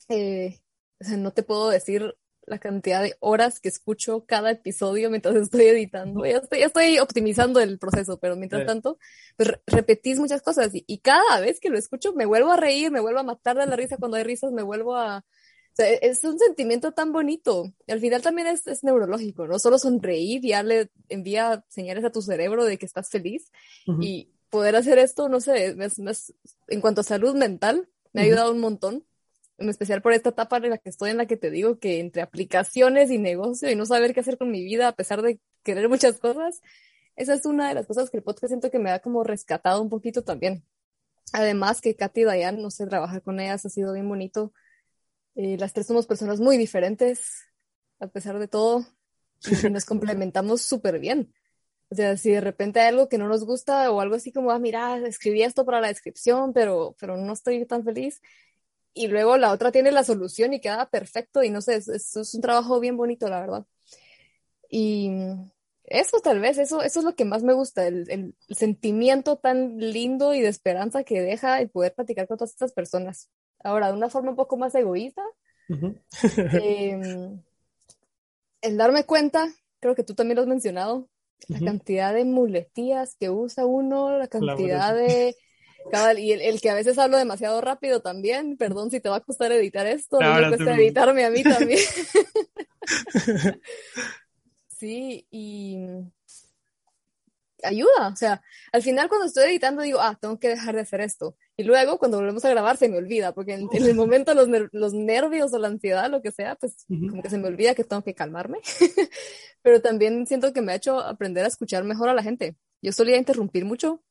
eh, 0.08 0.60
o 1.02 1.04
sea, 1.04 1.18
no 1.18 1.32
te 1.32 1.44
puedo 1.44 1.70
decir 1.70 2.16
la 2.50 2.60
cantidad 2.60 3.02
de 3.02 3.16
horas 3.20 3.60
que 3.60 3.70
escucho 3.70 4.26
cada 4.26 4.52
episodio 4.52 5.10
mientras 5.10 5.36
estoy 5.36 5.66
editando. 5.66 6.26
Ya 6.26 6.38
estoy, 6.38 6.60
ya 6.60 6.66
estoy 6.66 7.00
optimizando 7.00 7.60
el 7.60 7.78
proceso, 7.80 8.20
pero 8.20 8.36
mientras 8.36 8.62
sí. 8.64 8.68
tanto, 8.68 8.98
pues 9.38 9.52
repetís 9.68 10.20
muchas 10.20 10.42
cosas 10.42 10.74
y, 10.74 10.84
y, 10.88 11.00
cada 11.00 11.40
vez 11.40 11.60
que 11.60 11.70
lo 11.70 11.78
escucho 11.78 12.14
me 12.14 12.26
vuelvo 12.26 12.52
a 12.52 12.58
reír, 12.58 12.92
me 12.92 13.00
vuelvo 13.00 13.20
a 13.20 13.24
matar 13.24 13.58
de 13.58 13.66
la 13.66 13.76
risa 13.76 13.98
cuando 13.98 14.18
hay 14.18 14.24
risas, 14.24 14.52
me 14.52 14.64
vuelvo 14.64 14.96
a... 14.96 15.20
O 15.20 15.76
sea, 15.76 15.88
es 15.90 16.24
un 16.24 16.38
sentimiento 16.40 16.92
tan 16.92 17.14
bonito. 17.14 17.72
Al 17.88 18.00
final 18.00 18.22
también 18.22 18.48
es, 18.48 18.68
es 18.68 18.84
neurológico, 18.84 19.48
¿no? 19.48 19.60
Solo 19.60 19.78
sonreír 19.78 20.42
ya 20.42 20.64
le 20.64 20.90
envía 21.08 21.64
señales 21.70 22.04
a 22.04 22.12
tu 22.12 22.22
cerebro 22.22 22.66
de 22.66 22.78
que 22.78 22.86
estás 22.86 23.10
feliz 23.10 23.52
uh 23.88 23.94
-huh. 23.94 24.04
y 24.04 24.34
poder 24.50 24.76
hacer 24.76 24.98
esto, 24.98 25.30
no 25.30 25.40
sé, 25.40 25.76
en 26.68 26.82
cuanto 26.82 27.02
a 27.02 27.04
salud 27.04 27.36
mental, 27.36 27.88
me 28.12 28.22
ha 28.22 28.24
ayudado 28.24 28.52
uh 28.52 28.56
un 28.56 28.60
montón 28.60 29.06
en 29.60 29.70
especial 29.70 30.02
por 30.02 30.14
esta 30.14 30.30
etapa 30.30 30.58
en 30.58 30.70
la 30.70 30.78
que 30.78 30.90
estoy, 30.90 31.12
en 31.12 31.18
la 31.18 31.26
que 31.26 31.38
te 31.38 31.52
digo 31.52 31.80
que 31.80 32.00
entre 32.00 32.22
aplicaciones 32.22 33.12
y 33.12 33.18
negocio 33.18 33.70
y 33.70 33.76
no 33.76 33.86
saber 33.86 34.14
qué 34.14 34.22
hacer 34.22 34.38
con 34.38 34.52
mi 34.52 34.64
vida 34.64 34.88
a 34.88 34.96
pesar 34.96 35.22
de 35.22 35.40
querer 35.64 35.90
muchas 35.90 36.20
cosas, 36.20 36.62
esa 37.16 37.34
es 37.34 37.46
una 37.46 37.68
de 37.70 37.76
las 37.76 37.86
cosas 37.86 38.10
que 38.10 38.18
el 38.18 38.24
podcast 38.24 38.48
siento 38.48 38.72
que 38.72 38.80
me 38.80 38.92
ha 38.92 39.00
como 39.00 39.24
rescatado 39.24 39.82
un 39.82 39.90
poquito 39.90 40.24
también. 40.24 40.64
Además 41.34 41.82
que 41.82 41.96
Katy 41.96 42.22
y 42.22 42.24
Dayan, 42.24 42.62
no 42.62 42.72
sé, 42.72 42.88
trabajar 42.88 43.22
con 43.22 43.40
ellas 43.40 43.66
ha 43.66 43.70
sido 43.70 43.94
bien 43.94 44.08
bonito. 44.08 44.54
Eh, 45.36 45.58
las 45.58 45.74
tres 45.74 45.88
somos 45.88 46.08
personas 46.08 46.40
muy 46.40 46.58
diferentes, 46.58 47.46
a 48.00 48.08
pesar 48.08 48.40
de 48.40 48.48
todo, 48.48 48.86
y 49.46 49.52
nos 49.70 49.86
complementamos 49.86 50.62
súper 50.62 51.00
bien. 51.00 51.34
O 51.92 51.96
sea, 51.96 52.18
si 52.18 52.32
de 52.32 52.42
repente 52.42 52.80
hay 52.80 52.88
algo 52.90 53.10
que 53.10 53.18
no 53.18 53.28
nos 53.28 53.46
gusta 53.46 53.92
o 53.92 54.00
algo 54.00 54.16
así 54.16 54.32
como, 54.32 54.52
ah, 54.52 54.60
mira, 54.60 54.98
escribí 55.08 55.42
esto 55.42 55.66
para 55.66 55.82
la 55.82 55.88
descripción, 55.88 56.54
pero, 56.54 56.96
pero 57.00 57.18
no 57.18 57.34
estoy 57.34 57.66
tan 57.66 57.84
feliz, 57.84 58.22
y 58.94 59.08
luego 59.08 59.38
la 59.38 59.52
otra 59.52 59.72
tiene 59.72 59.92
la 59.92 60.04
solución 60.04 60.54
y 60.54 60.62
queda 60.62 60.90
perfecto 60.90 61.44
y 61.44 61.50
no 61.50 61.62
sé, 61.62 61.76
es, 61.76 61.88
es, 61.88 62.34
un 62.34 62.42
trabajo 62.42 62.80
bien 62.80 62.98
bonito, 62.98 63.30
la 63.30 63.42
verdad. 63.42 63.66
Y 64.70 65.10
eso 65.84 66.20
tal 66.22 66.40
vez, 66.40 66.58
eso, 66.58 66.82
eso 66.82 67.00
es 67.00 67.06
lo 67.06 67.16
que 67.16 67.26
más 67.26 67.44
me 67.44 67.54
gusta, 67.54 67.88
el, 67.88 68.10
el, 68.10 68.36
sentimiento 68.50 69.38
tan 69.38 69.78
lindo 69.78 70.34
y 70.34 70.42
de 70.42 70.50
esperanza 70.50 71.04
que 71.04 71.22
deja 71.22 71.60
el 71.62 71.70
poder 71.70 71.94
platicar 71.94 72.28
con 72.28 72.38
todas 72.38 72.52
estas 72.52 72.74
personas. 72.74 73.30
Ahora, 73.64 73.88
de 73.88 73.94
una 73.94 74.10
forma 74.10 74.32
un 74.32 74.36
poco 74.36 74.58
más 74.58 74.74
egoísta, 74.76 75.24
uh 75.70 75.74
-huh. 75.74 76.02
eh, 76.62 77.40
el 78.62 78.78
darme 78.78 79.06
cuenta 79.06 79.50
creo 79.80 79.96
que 79.96 80.04
tú 80.04 80.14
también 80.14 80.36
lo 80.36 80.42
has 80.42 80.48
mencionado, 80.48 81.10
la 81.48 81.60
cantidad 81.60 82.14
de 82.14 82.26
muletillas 82.26 83.16
que 83.16 83.30
usa 83.30 83.66
uno, 83.66 84.18
la 84.18 84.28
cantidad 84.28 84.94
de... 84.94 85.36
cabal, 85.90 86.20
y 86.20 86.32
el, 86.32 86.42
el 86.42 86.62
que 86.62 86.70
a 86.70 86.76
veces 86.76 86.98
hablo 86.98 87.18
demasiado 87.18 87.60
rápido 87.62 88.02
también, 88.02 88.58
perdón 88.58 88.92
si 88.92 89.00
te 89.00 89.10
va 89.10 89.18
a 89.18 89.22
costar 89.22 89.52
editar 89.52 89.88
esto, 89.88 90.20
No, 90.20 90.36
me 90.36 90.48
cuesta 90.50 90.76
editarme 90.76 91.26
a 91.26 91.30
mí 91.30 91.44
también. 91.44 91.80
Sí, 94.68 95.28
y 95.30 95.78
ayuda, 97.64 98.08
o 98.08 98.16
sea, 98.16 98.42
al 98.72 98.82
final 98.82 99.10
cuando 99.10 99.28
estoy 99.28 99.50
editando 99.50 99.82
digo, 99.82 100.00
ah, 100.00 100.18
tengo 100.20 100.40
que 100.40 100.48
dejar 100.48 100.76
de 100.76 100.82
hacer 100.82 101.02
esto. 101.02 101.36
Y 101.58 101.64
luego 101.64 102.00
cuando 102.00 102.18
volvemos 102.18 102.46
a 102.46 102.50
grabar 102.50 102.78
se 102.78 102.88
me 102.88 102.98
olvida, 102.98 103.34
porque 103.34 103.56
en, 103.56 103.68
en 103.74 103.84
el 103.84 103.96
momento 103.96 104.34
los, 104.34 104.48
ner- 104.48 104.70
los 104.72 104.94
nervios 104.94 105.52
o 105.54 105.60
la 105.60 105.68
ansiedad, 105.68 106.10
lo 106.10 106.22
que 106.22 106.32
sea, 106.32 106.56
pues 106.56 106.86
como 106.88 107.22
que 107.22 107.30
se 107.30 107.38
me 107.38 107.50
olvida 107.50 107.76
que 107.76 107.84
tengo 107.84 108.02
que 108.02 108.14
calmarme. 108.16 108.60
Pero 109.62 109.82
también 109.82 110.26
siento 110.26 110.54
que 110.54 110.62
me 110.62 110.72
ha 110.72 110.76
hecho 110.76 111.00
aprender 111.02 111.44
a 111.44 111.50
escuchar 111.50 111.84
mejor 111.84 112.08
a 112.08 112.14
la 112.14 112.24
gente. 112.24 112.56
Yo 112.82 112.94
solía 112.94 113.18
interrumpir 113.18 113.66
mucho 113.66 114.02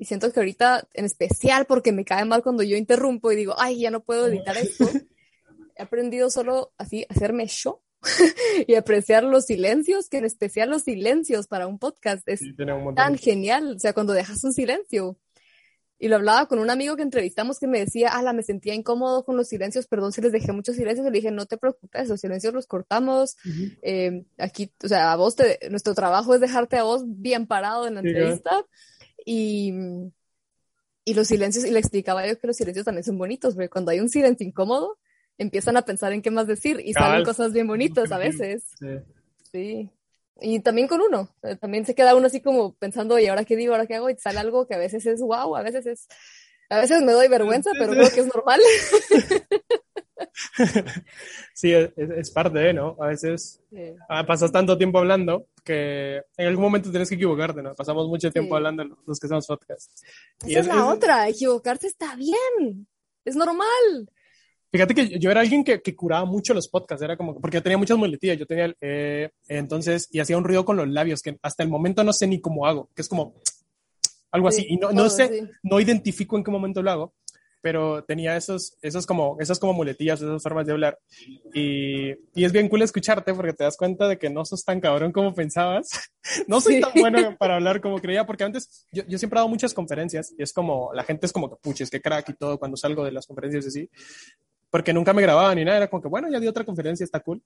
y 0.00 0.06
siento 0.06 0.32
que 0.32 0.40
ahorita, 0.40 0.88
en 0.94 1.04
especial 1.04 1.66
porque 1.66 1.92
me 1.92 2.06
cae 2.06 2.24
mal 2.24 2.42
cuando 2.42 2.62
yo 2.62 2.74
interrumpo 2.78 3.30
y 3.30 3.36
digo, 3.36 3.54
ay, 3.58 3.80
ya 3.80 3.90
no 3.90 4.00
puedo 4.02 4.28
editar 4.28 4.56
esto, 4.56 4.90
he 5.76 5.82
aprendido 5.82 6.30
solo 6.30 6.72
así 6.78 7.04
hacerme 7.10 7.46
yo 7.48 7.82
y 8.66 8.76
apreciar 8.76 9.24
los 9.24 9.44
silencios, 9.44 10.08
que 10.08 10.16
en 10.16 10.24
especial 10.24 10.70
los 10.70 10.84
silencios 10.84 11.48
para 11.48 11.66
un 11.66 11.78
podcast 11.78 12.26
es 12.26 12.40
Sí, 12.40 12.54
un 12.58 12.94
tan 12.94 13.18
genial, 13.18 13.74
o 13.76 13.78
sea, 13.78 13.92
cuando 13.92 14.14
dejas 14.14 14.42
un 14.42 14.54
silencio. 14.54 15.18
Y 15.98 16.08
lo 16.08 16.16
hablaba 16.16 16.48
con 16.48 16.60
un 16.60 16.70
amigo 16.70 16.96
que 16.96 17.02
entrevistamos 17.02 17.58
que 17.58 17.66
me 17.66 17.80
decía, 17.80 18.08
ala, 18.08 18.32
me 18.32 18.42
sentía 18.42 18.72
incómodo 18.72 19.22
con 19.26 19.36
los 19.36 19.48
silencios, 19.48 19.86
perdón 19.86 20.12
si 20.12 20.22
les 20.22 20.32
dejé 20.32 20.52
muchos 20.52 20.76
silencios, 20.76 21.06
y 21.06 21.10
le 21.10 21.18
dije, 21.18 21.30
no 21.30 21.44
te 21.44 21.58
preocupes, 21.58 22.08
los 22.08 22.22
silencios 22.22 22.54
los 22.54 22.66
cortamos, 22.66 23.36
Ujú. 23.44 23.70
eh, 23.82 24.24
aquí, 24.38 24.72
o 24.82 24.88
sea, 24.88 25.12
a 25.12 25.16
vos, 25.16 25.36
te, 25.36 25.58
nuestro 25.68 25.94
trabajo 25.94 26.34
es 26.34 26.40
dejarte 26.40 26.78
a 26.78 26.84
vos 26.84 27.02
bien 27.04 27.46
parado 27.46 27.86
en 27.86 27.96
la 27.96 28.00
Sí, 28.00 28.08
entrevista, 28.08 28.64
y, 29.24 29.72
y 31.04 31.14
los 31.14 31.28
silencios, 31.28 31.64
y 31.64 31.70
le 31.70 31.78
explicaba 31.78 32.26
yo 32.26 32.38
que 32.38 32.46
los 32.46 32.56
silencios 32.56 32.84
también 32.84 33.04
son 33.04 33.18
bonitos, 33.18 33.54
porque 33.54 33.68
cuando 33.68 33.90
hay 33.90 34.00
un 34.00 34.08
silencio 34.08 34.46
incómodo, 34.46 34.98
empiezan 35.38 35.76
a 35.76 35.82
pensar 35.82 36.12
en 36.12 36.22
qué 36.22 36.30
más 36.30 36.46
decir, 36.46 36.80
y 36.84 36.92
salen 36.92 37.24
cosas 37.24 37.52
bien 37.52 37.66
bonitas 37.66 38.12
a 38.12 38.18
veces. 38.18 38.64
Sí. 38.78 38.86
Sí. 39.52 39.90
Y 40.40 40.60
también 40.60 40.88
con 40.88 41.00
uno. 41.00 41.28
También 41.60 41.84
se 41.84 41.94
queda 41.94 42.14
uno 42.14 42.26
así 42.26 42.40
como 42.40 42.74
pensando, 42.74 43.18
¿y 43.18 43.26
ahora 43.26 43.44
qué 43.44 43.56
digo? 43.56 43.74
¿Ahora 43.74 43.86
qué 43.86 43.94
hago? 43.94 44.10
Y 44.10 44.16
sale 44.16 44.38
algo 44.38 44.66
que 44.66 44.74
a 44.74 44.78
veces 44.78 45.04
es 45.06 45.20
wow, 45.20 45.56
a 45.56 45.62
veces 45.62 45.86
es. 45.86 46.08
A 46.68 46.80
veces 46.80 47.02
me 47.02 47.12
doy 47.12 47.26
vergüenza, 47.28 47.70
pero 47.78 47.92
creo 47.92 48.10
que 48.10 48.20
es 48.20 48.26
normal. 48.26 48.60
Sí, 51.54 51.72
es, 51.72 51.90
es 51.96 52.30
parte 52.30 52.72
¿no? 52.72 52.96
A 53.00 53.08
veces 53.08 53.60
Sí. 53.70 53.92
ah, 54.08 54.24
pasas 54.26 54.50
tanto 54.50 54.76
tiempo 54.78 54.98
hablando 54.98 55.46
que 55.64 56.22
en 56.36 56.46
algún 56.46 56.64
momento 56.64 56.90
tienes 56.90 57.08
que 57.08 57.14
equivocarte, 57.16 57.62
¿no? 57.62 57.74
Pasamos 57.74 58.08
mucho 58.08 58.30
tiempo 58.30 58.54
Sí. 58.54 58.56
hablando 58.56 58.84
los 59.06 59.18
que 59.20 59.26
hacemos 59.26 59.46
podcast. 59.46 59.90
Y 60.46 60.52
Esa 60.52 60.60
es, 60.60 60.66
es- 60.66 60.74
la 60.74 60.74
es- 60.80 60.88
otra. 60.96 61.28
Equivocarse 61.28 61.86
está 61.86 62.14
bien. 62.16 62.86
Es 63.24 63.36
normal. 63.36 64.10
Fíjate 64.72 64.94
que 64.94 65.18
yo 65.18 65.30
era 65.30 65.40
alguien 65.40 65.64
que, 65.64 65.82
que 65.82 65.96
curaba 65.96 66.24
mucho 66.24 66.54
los 66.54 66.68
podcasts, 66.68 67.02
era 67.02 67.16
como, 67.16 67.40
porque 67.40 67.56
yo 67.56 67.62
tenía 67.62 67.76
muchas 67.76 67.98
muletillas, 67.98 68.38
yo 68.38 68.46
tenía, 68.46 68.72
eh, 68.80 69.30
entonces, 69.48 70.06
y 70.12 70.20
hacía 70.20 70.38
un 70.38 70.44
ruido 70.44 70.64
con 70.64 70.76
los 70.76 70.88
labios 70.88 71.22
que 71.22 71.36
hasta 71.42 71.64
el 71.64 71.68
momento 71.68 72.04
no 72.04 72.12
sé 72.12 72.28
ni 72.28 72.40
cómo 72.40 72.66
hago, 72.66 72.88
que 72.94 73.02
es 73.02 73.08
como 73.08 73.34
algo 74.30 74.46
así, 74.48 74.60
Sí, 74.62 74.66
y 74.70 74.76
no, 74.76 74.90
no 74.92 74.96
todo, 75.06 75.10
sé, 75.10 75.50
no 75.64 75.80
identifico 75.80 76.36
en 76.36 76.44
qué 76.44 76.52
momento 76.52 76.82
lo 76.82 76.90
hago, 76.92 77.14
pero 77.62 78.04
tenía 78.04 78.36
esos, 78.36 78.76
esos 78.82 79.06
como, 79.06 79.36
esas 79.40 79.58
como 79.58 79.72
muletillas, 79.72 80.20
esas 80.20 80.42
formas 80.42 80.66
de 80.66 80.72
hablar, 80.72 80.98
y, 81.54 82.10
y 82.34 82.44
es 82.44 82.52
bien 82.52 82.68
cool 82.68 82.82
escucharte 82.82 83.34
porque 83.34 83.52
te 83.52 83.64
das 83.64 83.76
cuenta 83.76 84.08
de 84.08 84.18
que 84.18 84.30
no 84.30 84.44
sos 84.44 84.64
tan 84.64 84.80
cabrón 84.80 85.12
como 85.12 85.34
pensabas, 85.34 85.88
no 86.48 86.60
soy 86.60 86.74
Sí. 86.76 86.80
tan 86.80 86.92
bueno 86.94 87.36
para 87.38 87.56
hablar 87.56 87.80
como 87.80 87.98
creía, 88.00 88.24
porque 88.26 88.44
antes 88.44 88.86
yo, 88.92 89.02
yo 89.08 89.18
siempre 89.18 89.36
he 89.36 89.40
dado 89.40 89.48
muchas 89.48 89.74
conferencias, 89.74 90.32
y 90.38 90.42
es 90.42 90.52
como, 90.52 90.90
la 90.94 91.04
gente 91.04 91.26
es 91.26 91.32
como 91.32 91.50
que 91.50 91.56
puches, 91.56 91.90
que 91.90 92.00
crack 92.00 92.28
y 92.30 92.34
todo 92.34 92.58
cuando 92.58 92.76
salgo 92.76 93.04
de 93.04 93.12
las 93.12 93.26
conferencias 93.26 93.66
así, 93.66 93.88
porque 94.70 94.92
nunca 94.92 95.12
me 95.12 95.22
grababa 95.22 95.54
ni 95.54 95.64
nada, 95.64 95.78
era 95.78 95.88
como 95.90 96.02
que, 96.02 96.08
bueno, 96.08 96.28
ya 96.30 96.38
di 96.40 96.46
otra 96.46 96.64
conferencia, 96.64 97.04
está 97.04 97.20
cool. 97.20 97.42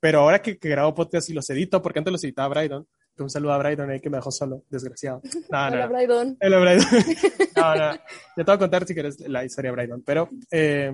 Pero 0.00 0.20
ahora 0.20 0.40
que, 0.40 0.58
que 0.58 0.68
grabo 0.68 0.94
podcast 0.94 1.28
y 1.28 1.34
los 1.34 1.48
edito, 1.50 1.80
porque 1.82 1.98
antes 1.98 2.10
los 2.10 2.24
editaba 2.24 2.48
Brydon, 2.48 2.86
un 3.22 3.30
saludo 3.30 3.52
a 3.52 3.58
Brydon 3.58 3.90
ahí 3.90 4.00
que 4.00 4.10
me 4.10 4.18
dejó 4.18 4.30
solo, 4.30 4.64
desgraciado. 4.68 5.20
No, 5.50 5.66
Hola, 5.66 5.86
no, 5.86 5.88
Brydon. 5.88 6.38
Hola, 6.40 6.58
Brydon. 6.58 6.86
No, 7.56 7.74
no, 7.74 7.92
ya 7.92 8.00
te 8.36 8.42
voy 8.42 8.54
a 8.54 8.58
contar 8.58 8.86
si 8.86 8.94
quieres 8.94 9.20
la 9.20 9.44
historia 9.44 9.70
de 9.70 9.76
Brydon, 9.76 10.02
pero, 10.04 10.30
eh, 10.50 10.92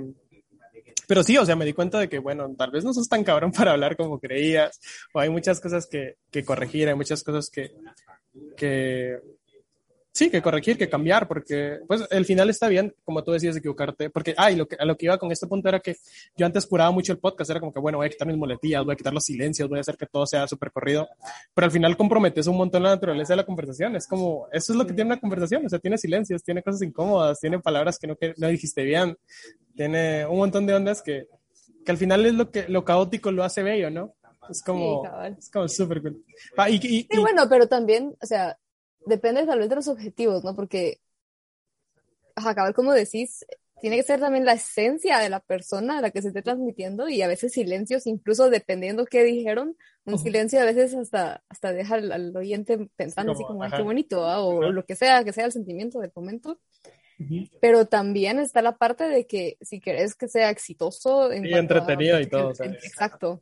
pero 1.07 1.23
sí, 1.23 1.39
o 1.39 1.45
sea, 1.45 1.55
me 1.55 1.65
di 1.65 1.73
cuenta 1.73 1.99
de 2.01 2.09
que, 2.09 2.19
bueno, 2.19 2.53
tal 2.57 2.71
vez 2.71 2.85
no 2.85 2.93
sos 2.93 3.09
tan 3.09 3.23
cabrón 3.23 3.53
para 3.53 3.73
hablar 3.73 3.97
como 3.97 4.19
creías, 4.19 4.81
o 5.13 5.21
hay 5.21 5.31
muchas 5.31 5.61
cosas 5.61 5.87
que, 5.87 6.17
que 6.31 6.45
corregir, 6.45 6.89
hay 6.89 6.95
muchas 6.95 7.23
cosas 7.23 7.51
que, 7.51 7.71
que, 8.57 9.19
sí, 10.17 10.31
que 10.31 10.41
corregir, 10.41 10.79
que 10.79 10.89
cambiar, 10.89 11.29
porque 11.29 11.79
pues 11.87 12.03
el 12.11 12.25
final 12.25 12.49
está 12.49 12.69
bien, 12.69 12.95
como 13.05 13.23
tú 13.23 13.33
decías, 13.33 13.55
equivocarte, 13.57 14.09
porque, 14.09 14.35
ah, 14.39 14.51
y 14.51 14.57
lo 14.57 14.67
que, 14.67 14.77
a 14.79 14.85
lo 14.87 14.97
que 14.97 15.05
iba 15.07 15.19
con 15.19 15.31
este 15.31 15.47
punto 15.47 15.69
era 15.69 15.81
que 15.81 15.97
yo 16.37 16.47
antes 16.47 16.65
curaba 16.67 16.91
mucho 16.91 17.13
el 17.13 17.19
podcast, 17.19 17.51
era 17.51 17.61
como 17.61 17.73
que, 17.73 17.81
bueno, 17.81 17.99
voy 17.99 18.07
a 18.07 18.11
quitar 18.11 18.27
mis 18.27 18.37
muletillas, 18.39 18.83
voy 18.85 18.95
a 18.95 18.97
quitar 18.97 19.13
los 19.13 19.25
silencios, 19.25 19.69
voy 19.69 19.77
a 19.79 19.83
hacer 19.83 19.97
que 19.99 20.07
todo 20.07 20.27
sea 20.27 20.49
súper 20.49 20.73
corrido, 20.73 21.07
pero 21.53 21.67
al 21.67 21.71
final 21.71 21.97
comprometes 21.97 22.47
un 22.47 22.57
montón 22.57 22.83
la 22.83 22.91
naturaleza 22.91 23.35
de 23.35 23.37
la 23.37 23.45
conversación, 23.47 23.95
es 23.95 24.07
como, 24.07 24.49
eso 24.53 24.73
es 24.73 24.79
lo 24.79 24.87
que 24.87 24.95
tiene 24.95 25.11
una 25.13 25.21
conversación, 25.21 25.67
o 25.67 25.69
sea, 25.69 25.79
tiene 25.79 25.99
silencios, 25.99 26.43
tiene 26.43 26.63
cosas 26.63 26.81
incómodas, 26.83 27.39
tiene 27.39 27.59
palabras 27.59 27.99
que 27.99 28.07
no, 28.07 28.17
que 28.17 28.33
no 28.39 28.49
dijiste 28.49 28.85
bien, 28.85 29.17
tiene 29.75 30.25
un 30.27 30.39
montón 30.39 30.67
de 30.67 30.75
ondas 30.75 31.03
que, 31.03 31.27
que 31.85 31.91
al 31.93 31.99
final 31.99 32.25
es 32.25 32.33
lo 32.35 32.51
que, 32.51 32.67
lo 32.69 32.85
caótico 32.85 33.31
lo 33.31 33.45
hace 33.45 33.63
bello, 33.63 33.91
¿no? 33.91 34.15
Es 34.49 34.63
como, 34.63 35.03
Sí, 35.03 35.35
es 35.41 35.51
como 35.51 35.69
súper 35.69 36.01
cool. 36.03 36.25
Ah, 36.57 36.71
y, 36.71 36.77
y- 36.77 36.79
Sí, 36.79 37.09
y- 37.11 37.19
bueno, 37.19 37.43
pero 37.51 37.67
también, 37.69 38.17
o 38.23 38.27
sea, 38.27 38.57
depende 39.07 39.47
tal 39.47 39.59
vez 39.61 39.69
de 39.71 39.77
los 39.77 39.89
objetivos, 39.89 40.45
¿no? 40.45 40.55
Porque, 40.55 41.01
ajá, 42.35 42.55
cabal, 42.55 42.75
como 42.75 42.93
decís, 42.93 43.47
tiene 43.81 43.97
que 43.97 44.03
ser 44.03 44.21
también 44.21 44.45
la 44.45 44.55
esencia 44.55 45.19
de 45.19 45.29
la 45.29 45.41
persona 45.41 45.99
a 45.99 46.01
la 46.01 46.11
que 46.11 46.23
se 46.23 46.29
esté 46.29 46.43
transmitiendo 46.43 47.09
y 47.09 47.23
a 47.23 47.29
veces 47.29 47.53
silencios, 47.53 48.07
incluso 48.07 48.49
dependiendo 48.51 49.05
qué 49.07 49.23
dijeron, 49.25 49.77
un 50.05 50.19
silencio 50.19 50.61
a 50.61 50.65
veces 50.65 50.95
hasta, 50.95 51.43
hasta 51.49 51.73
deja 51.73 51.97
al, 51.97 52.13
al 52.13 52.37
oyente 52.37 52.89
pensando 52.97 53.33
así 53.33 53.43
Como, 53.43 53.55
como, 53.55 53.63
ay, 53.65 53.69
ajá. 53.69 53.77
qué 53.79 53.83
bonito, 53.83 54.25
¿ah? 54.25 54.41
o 54.41 54.71
lo 54.73 54.85
que 54.85 54.95
sea, 54.97 55.25
que 55.25 55.33
sea 55.33 55.47
el 55.47 55.53
sentimiento 55.53 55.99
del 56.01 56.13
momento. 56.15 56.59
Pero 57.61 57.87
también 57.87 58.39
está 58.39 58.63
la 58.63 58.77
parte 58.77 59.05
de 59.05 59.27
que 59.27 59.57
si 59.61 59.81
querés 59.81 60.15
que 60.15 60.29
sea 60.29 60.51
exitoso 60.51 61.33
en 61.33 61.45
Sí, 61.45 61.51
cuanto 61.51 61.75
a- 61.75 61.79
entretenido 61.79 62.21
y 62.21 62.27
todo, 62.29 62.51
en- 62.51 62.55
¿sabes? 62.57 62.85
Exacto. 62.85 63.41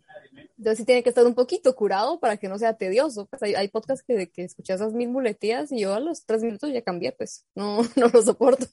Entonces 0.57 0.78
sí 0.78 0.84
tiene 0.84 1.02
que 1.02 1.09
estar 1.09 1.26
un 1.26 1.34
poquito 1.34 1.74
curado 1.74 2.20
para 2.20 2.36
que 2.36 2.48
no 2.48 2.59
sea 2.59 2.74
tedioso. 2.76 3.26
Pues 3.26 3.42
hay, 3.42 3.55
hay 3.55 3.68
podcasts 3.68 4.05
que, 4.07 4.30
que 4.30 4.44
escuchas 4.44 4.80
esas 4.80 4.92
mil 4.92 5.09
muletillas 5.09 5.72
y 5.72 5.80
yo 5.80 5.94
a 5.94 6.00
los 6.00 6.24
tres 6.26 6.42
minutos 6.42 6.72
ya 6.72 6.82
cambié, 6.82 7.12
pues 7.12 7.44
no, 7.55 7.82
no 7.96 8.09
lo 8.09 8.22
soporto. 8.22 8.66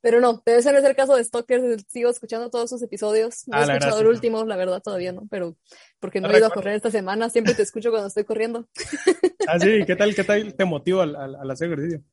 Pero 0.00 0.20
no, 0.20 0.42
debe 0.46 0.62
ser 0.62 0.74
el 0.74 0.96
caso 0.96 1.16
de 1.16 1.24
Stalkers, 1.24 1.84
sigo 1.88 2.10
escuchando 2.10 2.50
todos 2.50 2.70
sus 2.70 2.82
episodios. 2.82 3.46
No 3.48 3.56
Ah, 3.56 3.60
he 3.60 3.64
escuchado 3.64 4.00
el 4.00 4.06
último, 4.06 4.44
la 4.44 4.56
verdad 4.56 4.80
todavía 4.82 5.12
no, 5.12 5.26
pero 5.30 5.56
porque 5.98 6.20
no 6.20 6.30
he 6.30 6.38
ido 6.38 6.46
a 6.46 6.50
correr 6.50 6.74
esta 6.74 6.90
semana, 6.90 7.28
siempre 7.28 7.54
te 7.54 7.62
escucho 7.62 7.90
cuando 7.90 8.08
estoy 8.08 8.24
corriendo. 8.24 8.68
Ah, 9.48 9.58
sí, 9.58 9.84
¿qué 9.84 9.96
tal, 9.96 10.14
qué 10.14 10.22
tal 10.22 10.54
te 10.54 10.64
motiva 10.64 11.02
al, 11.02 11.16
al, 11.16 11.34
al 11.34 11.50
hacer 11.50 11.72
ejercicio? 11.72 12.04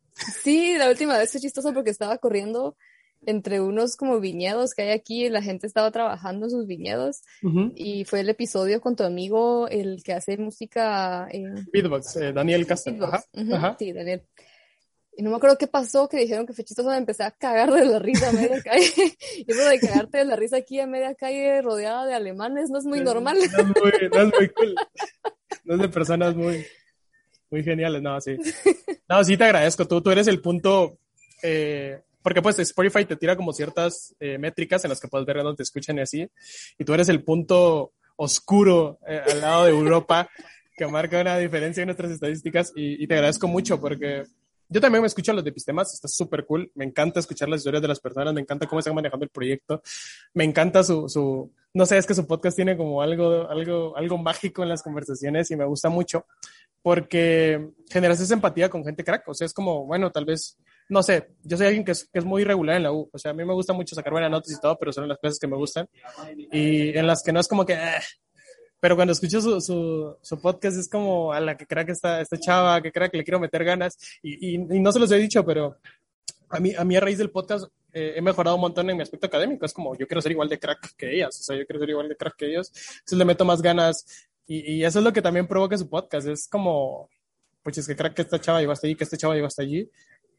Sí, 0.44 0.76
la 0.78 0.90
última 0.90 1.18
vez 1.18 1.32
fue 1.32 1.40
chistoso 1.42 1.72
porque 1.74 1.92
estaba 1.92 2.18
corriendo 2.18 2.76
entre 3.28 3.60
unos 3.60 3.98
como 3.98 4.22
viñedos 4.22 4.74
que 4.74 4.84
hay 4.84 4.90
aquí 4.92 5.26
y 5.26 5.30
la 5.30 5.42
gente 5.42 5.68
estaba 5.68 5.92
trabajando 5.92 6.46
en 6.46 6.50
sus 6.50 6.66
viñedos 6.66 7.24
Ujú. 7.44 7.74
y 7.76 8.06
fue 8.06 8.22
el 8.22 8.30
episodio 8.30 8.80
con 8.80 8.96
tu 8.96 9.04
amigo, 9.04 9.68
el 9.68 10.02
que 10.02 10.14
hace 10.14 10.38
música 10.38 11.28
en 11.30 11.68
Beatbox, 11.72 12.16
eh, 12.16 12.32
Daniel 12.32 12.66
Castro. 12.66 12.96
Ajá. 13.06 13.76
Sí, 13.78 13.92
Daniel. 13.92 14.24
Y 15.18 15.24
no 15.24 15.32
me 15.32 15.36
acuerdo 15.36 15.58
qué 15.58 15.68
pasó, 15.68 16.08
que 16.08 16.18
dijeron 16.18 16.46
que 16.46 16.54
fue 16.54 16.64
chistoso, 16.64 16.90
me 16.90 16.96
empecé 16.96 17.24
a 17.24 17.32
cagar 17.32 17.72
de 17.74 17.86
la 17.86 18.00
risa 18.00 18.30
a 18.30 18.32
media 18.32 18.62
calle. 18.64 19.18
Y 19.36 19.52
eso 19.52 19.68
de 19.68 19.80
cagarte 19.80 20.20
de 20.20 20.26
la 20.26 20.38
risa 20.38 20.58
aquí 20.58 20.80
a 20.80 20.88
media 20.88 21.14
calle 21.16 21.62
rodeada 21.62 22.06
de 22.06 22.14
alemanes 22.14 22.70
no 22.70 22.78
es 22.78 22.86
muy 22.86 23.02
normal. 23.02 23.38
No 23.38 23.44
es 23.44 23.66
muy, 23.66 24.10
no 24.10 24.22
es 24.22 24.34
muy 24.38 24.50
cool. 24.50 24.76
No 25.66 25.74
es 25.76 25.82
de 25.82 25.90
personas 25.90 26.34
muy, 26.34 26.66
muy 27.50 27.62
geniales, 27.64 28.02
no, 28.02 28.22
sí. 28.22 28.38
No, 29.10 29.24
sí 29.24 29.36
te 29.36 29.44
agradezco. 29.44 29.86
Tú, 29.86 30.02
tú 30.02 30.12
eres 30.12 30.28
el 30.28 30.40
punto, 30.40 31.00
eh, 31.42 32.02
porque 32.28 32.42
pues 32.42 32.60
Spotify 32.60 33.06
te 33.06 33.16
tira 33.16 33.38
como 33.38 33.54
ciertas 33.54 34.14
eh, 34.20 34.38
métricas 34.38 34.84
en 34.84 34.90
las 34.90 35.00
que 35.00 35.08
puedes 35.08 35.26
ver 35.26 35.38
dónde 35.38 35.56
te 35.56 35.64
escuchan 35.64 35.98
y 35.98 36.02
así. 36.02 36.30
Y 36.78 36.84
tú 36.84 36.94
eres 36.94 37.08
el 37.08 37.24
punto 37.24 37.94
oscuro 38.18 39.00
eh, 39.08 39.22
al 39.32 39.40
lado 39.40 39.64
de 39.64 39.72
Europa 39.72 40.30
que 40.76 40.86
marca 40.88 41.22
una 41.22 41.38
diferencia 41.38 41.84
en 41.84 41.88
nuestras 41.88 42.12
estadísticas 42.12 42.74
y, 42.76 43.02
y 43.02 43.08
te 43.08 43.14
agradezco 43.14 43.48
mucho 43.48 43.80
porque 43.80 44.26
yo 44.68 44.82
también 44.82 45.04
me 45.04 45.08
escucho 45.08 45.32
los 45.32 45.42
de 45.42 45.52
epistemas, 45.52 45.94
está 45.94 46.10
súper 46.10 46.46
cool, 46.46 46.70
me 46.76 46.84
encanta 46.84 47.22
escuchar 47.22 47.48
las 47.48 47.60
historias 47.60 47.82
de 47.82 47.88
las 47.88 48.02
personas, 48.02 48.34
me 48.34 48.42
encanta 48.42 48.68
cómo 48.68 48.80
están 48.80 48.94
manejando 48.94 49.24
el 49.24 49.30
proyecto, 49.30 49.82
me 50.34 50.44
encanta 50.44 50.84
su, 50.84 51.08
su 51.08 51.54
no 51.74 51.86
sé, 51.86 51.98
es 51.98 52.06
que 52.06 52.14
su 52.14 52.28
podcast 52.28 52.58
tiene 52.58 52.76
como 52.76 53.02
algo, 53.02 53.50
algo, 53.50 53.96
algo 53.96 54.18
mágico 54.18 54.64
en 54.64 54.70
las 54.70 54.84
conversaciones 54.84 55.50
y 55.50 55.56
me 55.56 55.64
gusta 55.64 55.88
mucho 55.88 56.26
porque 56.82 57.70
generas 57.90 58.20
esa 58.20 58.34
empatía 58.34 58.70
con 58.70 58.84
gente 58.84 59.04
crack, 59.04 59.28
o 59.30 59.34
sea, 59.34 59.46
es 59.46 59.54
como, 59.54 59.86
bueno, 59.86 60.12
tal 60.12 60.26
vez, 60.26 60.58
no 60.90 61.04
sé, 61.04 61.28
yo 61.44 61.58
soy 61.58 61.68
alguien 61.68 61.84
que 61.84 61.92
es, 61.92 62.06
que 62.06 62.20
es 62.20 62.26
muy 62.26 62.44
regular 62.44 62.78
en 62.78 62.84
la 62.84 62.92
U, 62.92 63.10
o 63.12 63.18
sea, 63.18 63.32
a 63.32 63.34
mí 63.34 63.44
me 63.44 63.54
gusta 63.54 63.74
mucho 63.74 63.96
sacar 63.96 64.14
buenas 64.14 64.32
notas 64.32 64.54
y 64.54 64.60
todo, 64.60 64.78
pero 64.78 64.94
son 64.94 65.08
las 65.08 65.18
cosas 65.18 65.40
que 65.40 65.48
me 65.48 65.58
gustan. 65.58 65.88
Y 66.52 66.98
en 66.98 67.08
las 67.08 67.24
que 67.24 67.34
no 67.34 67.40
es 67.40 67.48
como 67.48 67.66
que, 67.66 67.74
eh, 67.74 68.00
pero 68.80 68.96
cuando 68.96 69.12
escucho 69.12 69.42
su, 69.42 69.60
su, 69.60 70.16
su, 70.22 70.42
podcast 70.42 70.78
es 70.78 70.90
como 70.90 71.34
a 71.34 71.40
la 71.40 71.58
que 71.58 71.66
crea 71.66 71.86
que 71.86 71.92
está 71.92 72.22
esta 72.22 72.40
chava, 72.40 72.82
que 72.82 72.92
crea 72.92 73.10
que 73.10 73.18
le 73.18 73.24
quiero 73.24 73.40
meter 73.40 73.64
ganas, 73.64 73.98
y, 74.22 74.56
y, 74.56 74.56
y, 74.56 74.80
no 74.80 74.92
se 74.92 75.00
los 75.00 75.12
he 75.12 75.18
dicho, 75.18 75.44
pero 75.46 75.78
a 76.50 76.60
mí, 76.60 76.74
a 76.76 76.84
mí 76.86 76.96
a 76.96 77.00
raíz 77.00 77.18
del 77.18 77.32
podcast 77.32 77.66
eh, 77.92 78.14
he 78.16 78.22
mejorado 78.22 78.56
un 78.56 78.62
montón 78.62 78.90
en 78.90 78.96
mi 78.96 79.04
aspecto 79.04 79.28
académico, 79.28 79.66
es 79.66 79.74
como 79.74 79.96
yo 79.98 80.08
quiero 80.08 80.22
ser 80.22 80.32
igual 80.32 80.48
de 80.48 80.60
crack 80.60 80.96
que 80.96 81.16
ellas, 81.16 81.40
o 81.40 81.44
sea, 81.44 81.58
yo 81.58 81.66
quiero 81.66 81.80
ser 81.80 81.90
igual 81.90 82.08
de 82.08 82.16
crack 82.16 82.36
que 82.38 82.46
ellos, 82.46 82.72
entonces 83.00 83.18
le 83.18 83.26
meto 83.26 83.44
más 83.44 83.62
ganas, 83.62 84.06
y, 84.46 84.76
y 84.76 84.86
eso 84.86 85.00
es 85.00 85.06
lo 85.06 85.12
que 85.12 85.22
también 85.22 85.48
provoca 85.48 85.78
su 85.78 85.90
podcast, 85.90 86.28
es 86.28 86.48
como, 86.48 87.10
pues 87.64 87.80
es 87.80 87.88
que 87.88 87.96
crack 87.96 88.14
que 88.14 88.22
esta 88.22 88.40
chava 88.40 88.60
llegó 88.60 88.72
hasta 88.72 88.88
allí, 88.88 88.96
que 88.96 89.04
este 89.04 89.18
chava 89.18 89.34
llegó 89.34 89.48
hasta 89.48 89.64
allí, 89.64 89.90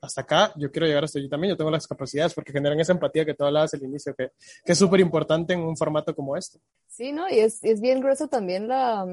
hasta 0.01 0.21
acá, 0.21 0.53
yo 0.57 0.71
quiero 0.71 0.87
llegar 0.87 1.05
hasta 1.05 1.19
allí 1.19 1.29
también, 1.29 1.53
yo 1.53 1.57
tengo 1.57 1.71
las 1.71 1.87
capacidades 1.87 2.35
porque 2.35 2.53
generan 2.53 2.79
esa 2.79 2.93
empatía 2.93 3.25
que 3.25 3.35
tú 3.35 3.45
hablabas 3.45 3.75
al 3.75 3.83
inicio, 3.83 4.15
que, 4.15 4.31
que 4.65 4.73
es 4.73 4.79
súper 4.79 5.01
importante 5.01 5.55
en 5.55 5.61
un 5.61 5.77
formato 5.77 6.15
como 6.15 6.37
este. 6.37 6.61
Sí, 6.87 7.13
¿no? 7.13 7.29
Y 7.29 7.41
es, 7.41 7.63
es 7.65 7.81
bien 7.81 8.01
grueso 8.01 8.29
también 8.29 8.69
la... 8.69 9.07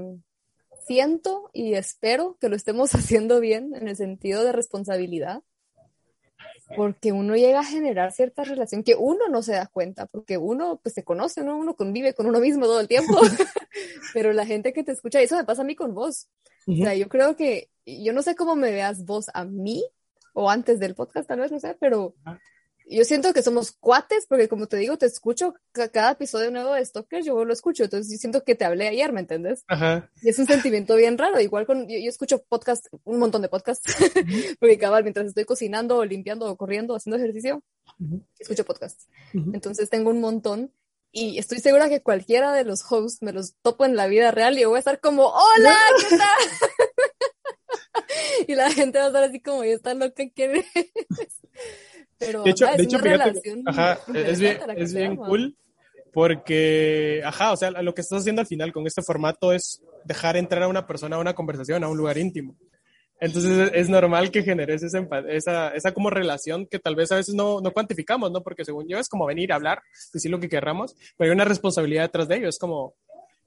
Siento 0.85 1.49
y 1.51 1.73
espero 1.73 2.37
que 2.39 2.47
lo 2.47 2.55
estemos 2.55 2.91
haciendo 2.95 3.39
bien 3.39 3.73
en 3.73 3.87
el 3.87 3.95
sentido 3.95 4.43
de 4.43 4.51
responsabilidad, 4.51 5.41
porque 6.75 7.11
uno 7.11 7.35
llega 7.35 7.59
a 7.59 7.65
generar 7.65 8.11
cierta 8.11 8.43
relación 8.43 8.83
que 8.83 8.95
uno 8.95 9.27
no 9.29 9.41
se 9.41 9.53
da 9.53 9.67
cuenta, 9.67 10.05
porque 10.07 10.37
uno 10.37 10.79
pues 10.81 10.93
se 10.95 11.03
conoce, 11.03 11.43
¿no? 11.43 11.57
Uno 11.57 11.75
convive 11.75 12.13
con 12.13 12.25
uno 12.25 12.39
mismo 12.39 12.65
todo 12.65 12.79
el 12.79 12.87
tiempo, 12.87 13.13
pero 14.13 14.33
la 14.33 14.45
gente 14.45 14.73
que 14.73 14.83
te 14.83 14.91
escucha, 14.91 15.21
eso 15.21 15.35
me 15.35 15.43
pasa 15.43 15.61
a 15.61 15.65
mí 15.65 15.75
con 15.75 15.93
vos. 15.93 16.27
Uh 16.67 16.73
-huh. 16.73 16.81
O 16.81 16.83
sea, 16.85 16.95
yo 16.95 17.07
creo 17.07 17.35
que, 17.35 17.69
yo 17.85 18.13
no 18.13 18.21
sé 18.21 18.35
cómo 18.35 18.55
me 18.55 18.71
veas 18.71 19.05
vos 19.05 19.27
a 19.33 19.45
mí, 19.45 19.83
o 20.35 20.49
antes 20.49 20.79
del 20.79 20.95
podcast, 20.95 21.27
tal 21.27 21.39
vez, 21.39 21.51
no 21.51 21.59
sé, 21.59 21.75
pero 21.79 22.13
yo 22.87 23.03
siento 23.03 23.33
que 23.33 23.41
somos 23.41 23.71
cuates, 23.71 24.25
porque 24.27 24.47
como 24.47 24.67
te 24.67 24.77
digo, 24.77 24.97
te 24.97 25.05
escucho 25.05 25.55
cada 25.71 26.11
episodio 26.11 26.51
nuevo 26.51 26.73
de 26.73 26.85
Stalker, 26.85 27.23
yo 27.23 27.45
lo 27.45 27.53
escucho, 27.53 27.85
entonces 27.85 28.11
yo 28.11 28.17
siento 28.19 28.43
que 28.43 28.53
te 28.53 28.65
hablé 28.65 28.87
ayer, 28.87 29.13
¿me 29.13 29.21
entiendes? 29.21 29.63
Ajá. 29.67 30.11
Y 30.21 30.29
es 30.29 30.37
un 30.37 30.45
sentimiento 30.45 30.95
bien 30.95 31.17
raro, 31.17 31.39
igual 31.39 31.65
con, 31.65 31.87
yo, 31.87 31.97
yo 31.97 32.09
escucho 32.09 32.43
podcast, 32.43 32.87
un 33.05 33.17
montón 33.17 33.41
de 33.41 33.49
podcasts, 33.49 33.85
porque 34.59 34.77
cabal, 34.77 35.03
mientras 35.03 35.25
estoy 35.25 35.45
cocinando, 35.45 35.97
o 35.97 36.05
limpiando, 36.05 36.47
o 36.47 36.57
corriendo, 36.57 36.95
haciendo 36.95 37.17
ejercicio, 37.17 37.63
uh 37.99 38.03
-huh. 38.03 38.25
escucho 38.37 38.65
podcasts. 38.65 39.07
Uh 39.33 39.37
-huh. 39.37 39.55
Entonces 39.55 39.89
tengo 39.89 40.09
un 40.09 40.19
montón, 40.19 40.71
y 41.13 41.39
estoy 41.39 41.59
segura 41.59 41.87
que 41.87 42.01
cualquiera 42.01 42.51
de 42.51 42.65
los 42.65 42.83
hosts 42.91 43.21
me 43.21 43.31
los 43.31 43.55
topo 43.61 43.85
en 43.85 43.95
la 43.95 44.07
vida 44.07 44.31
real 44.31 44.57
y 44.57 44.61
yo 44.63 44.69
voy 44.69 44.75
a 44.75 44.79
estar 44.79 44.99
como, 44.99 45.27
hola, 45.27 45.77
¿qué 45.97 46.17
tal? 46.17 46.19
y 48.47 48.55
la 48.55 48.71
gente 48.71 48.97
va 48.99 49.05
a 49.05 49.07
estar 49.07 49.23
así 49.23 49.39
como, 49.39 49.63
¿y 49.63 49.69
está 49.69 49.93
loca 49.93 50.23
quién 50.33 50.55
es? 50.55 50.65
Pero 52.17 52.43
de 52.43 52.51
hecho, 52.51 52.65
ajá, 52.65 52.77
de 52.77 52.83
es 52.83 52.87
hecho 52.87 52.97
una 52.97 53.03
fíjate, 53.03 53.29
relación 53.29 53.63
ajá, 53.65 53.99
es 54.13 54.39
bien, 54.39 54.59
que 54.75 54.83
es 54.83 54.93
bien 54.93 55.15
cool 55.17 55.57
porque, 56.15 57.21
ajá, 57.25 57.51
o 57.51 57.57
sea, 57.57 57.71
lo 57.71 57.93
que 57.93 57.99
estás 57.99 58.21
haciendo 58.21 58.41
al 58.41 58.47
final 58.47 58.71
con 58.71 58.87
este 58.87 59.01
formato 59.01 59.51
es 59.51 59.81
dejar 60.05 60.37
entrar 60.37 60.63
a 60.63 60.69
una 60.69 60.87
persona 60.87 61.17
a 61.17 61.19
una 61.19 61.35
conversación, 61.35 61.83
a 61.83 61.89
un 61.89 61.97
lugar 61.97 62.17
íntimo. 62.17 62.55
Entonces 63.19 63.69
es 63.73 63.89
normal 63.89 64.31
que 64.31 64.41
generes 64.41 64.81
esa, 64.81 65.05
esa, 65.27 65.69
esa 65.69 65.93
como 65.93 66.09
relación 66.09 66.67
que 66.67 66.79
tal 66.79 66.95
vez 66.95 67.11
a 67.11 67.17
veces 67.17 67.35
no, 67.35 67.59
no 67.59 67.71
cuantificamos, 67.71 68.31
¿no? 68.31 68.41
Porque 68.43 68.63
según 68.63 68.87
yo 68.87 68.97
es 68.97 69.09
como 69.09 69.25
venir 69.25 69.51
a 69.51 69.55
hablar, 69.55 69.81
decir 70.13 70.31
lo 70.31 70.39
que 70.39 70.47
querramos, 70.47 70.95
pero 71.17 71.31
hay 71.31 71.35
una 71.35 71.43
responsabilidad 71.43 72.03
detrás 72.03 72.29
de 72.29 72.37
ello. 72.37 72.47
Es 72.47 72.59
como, 72.59 72.95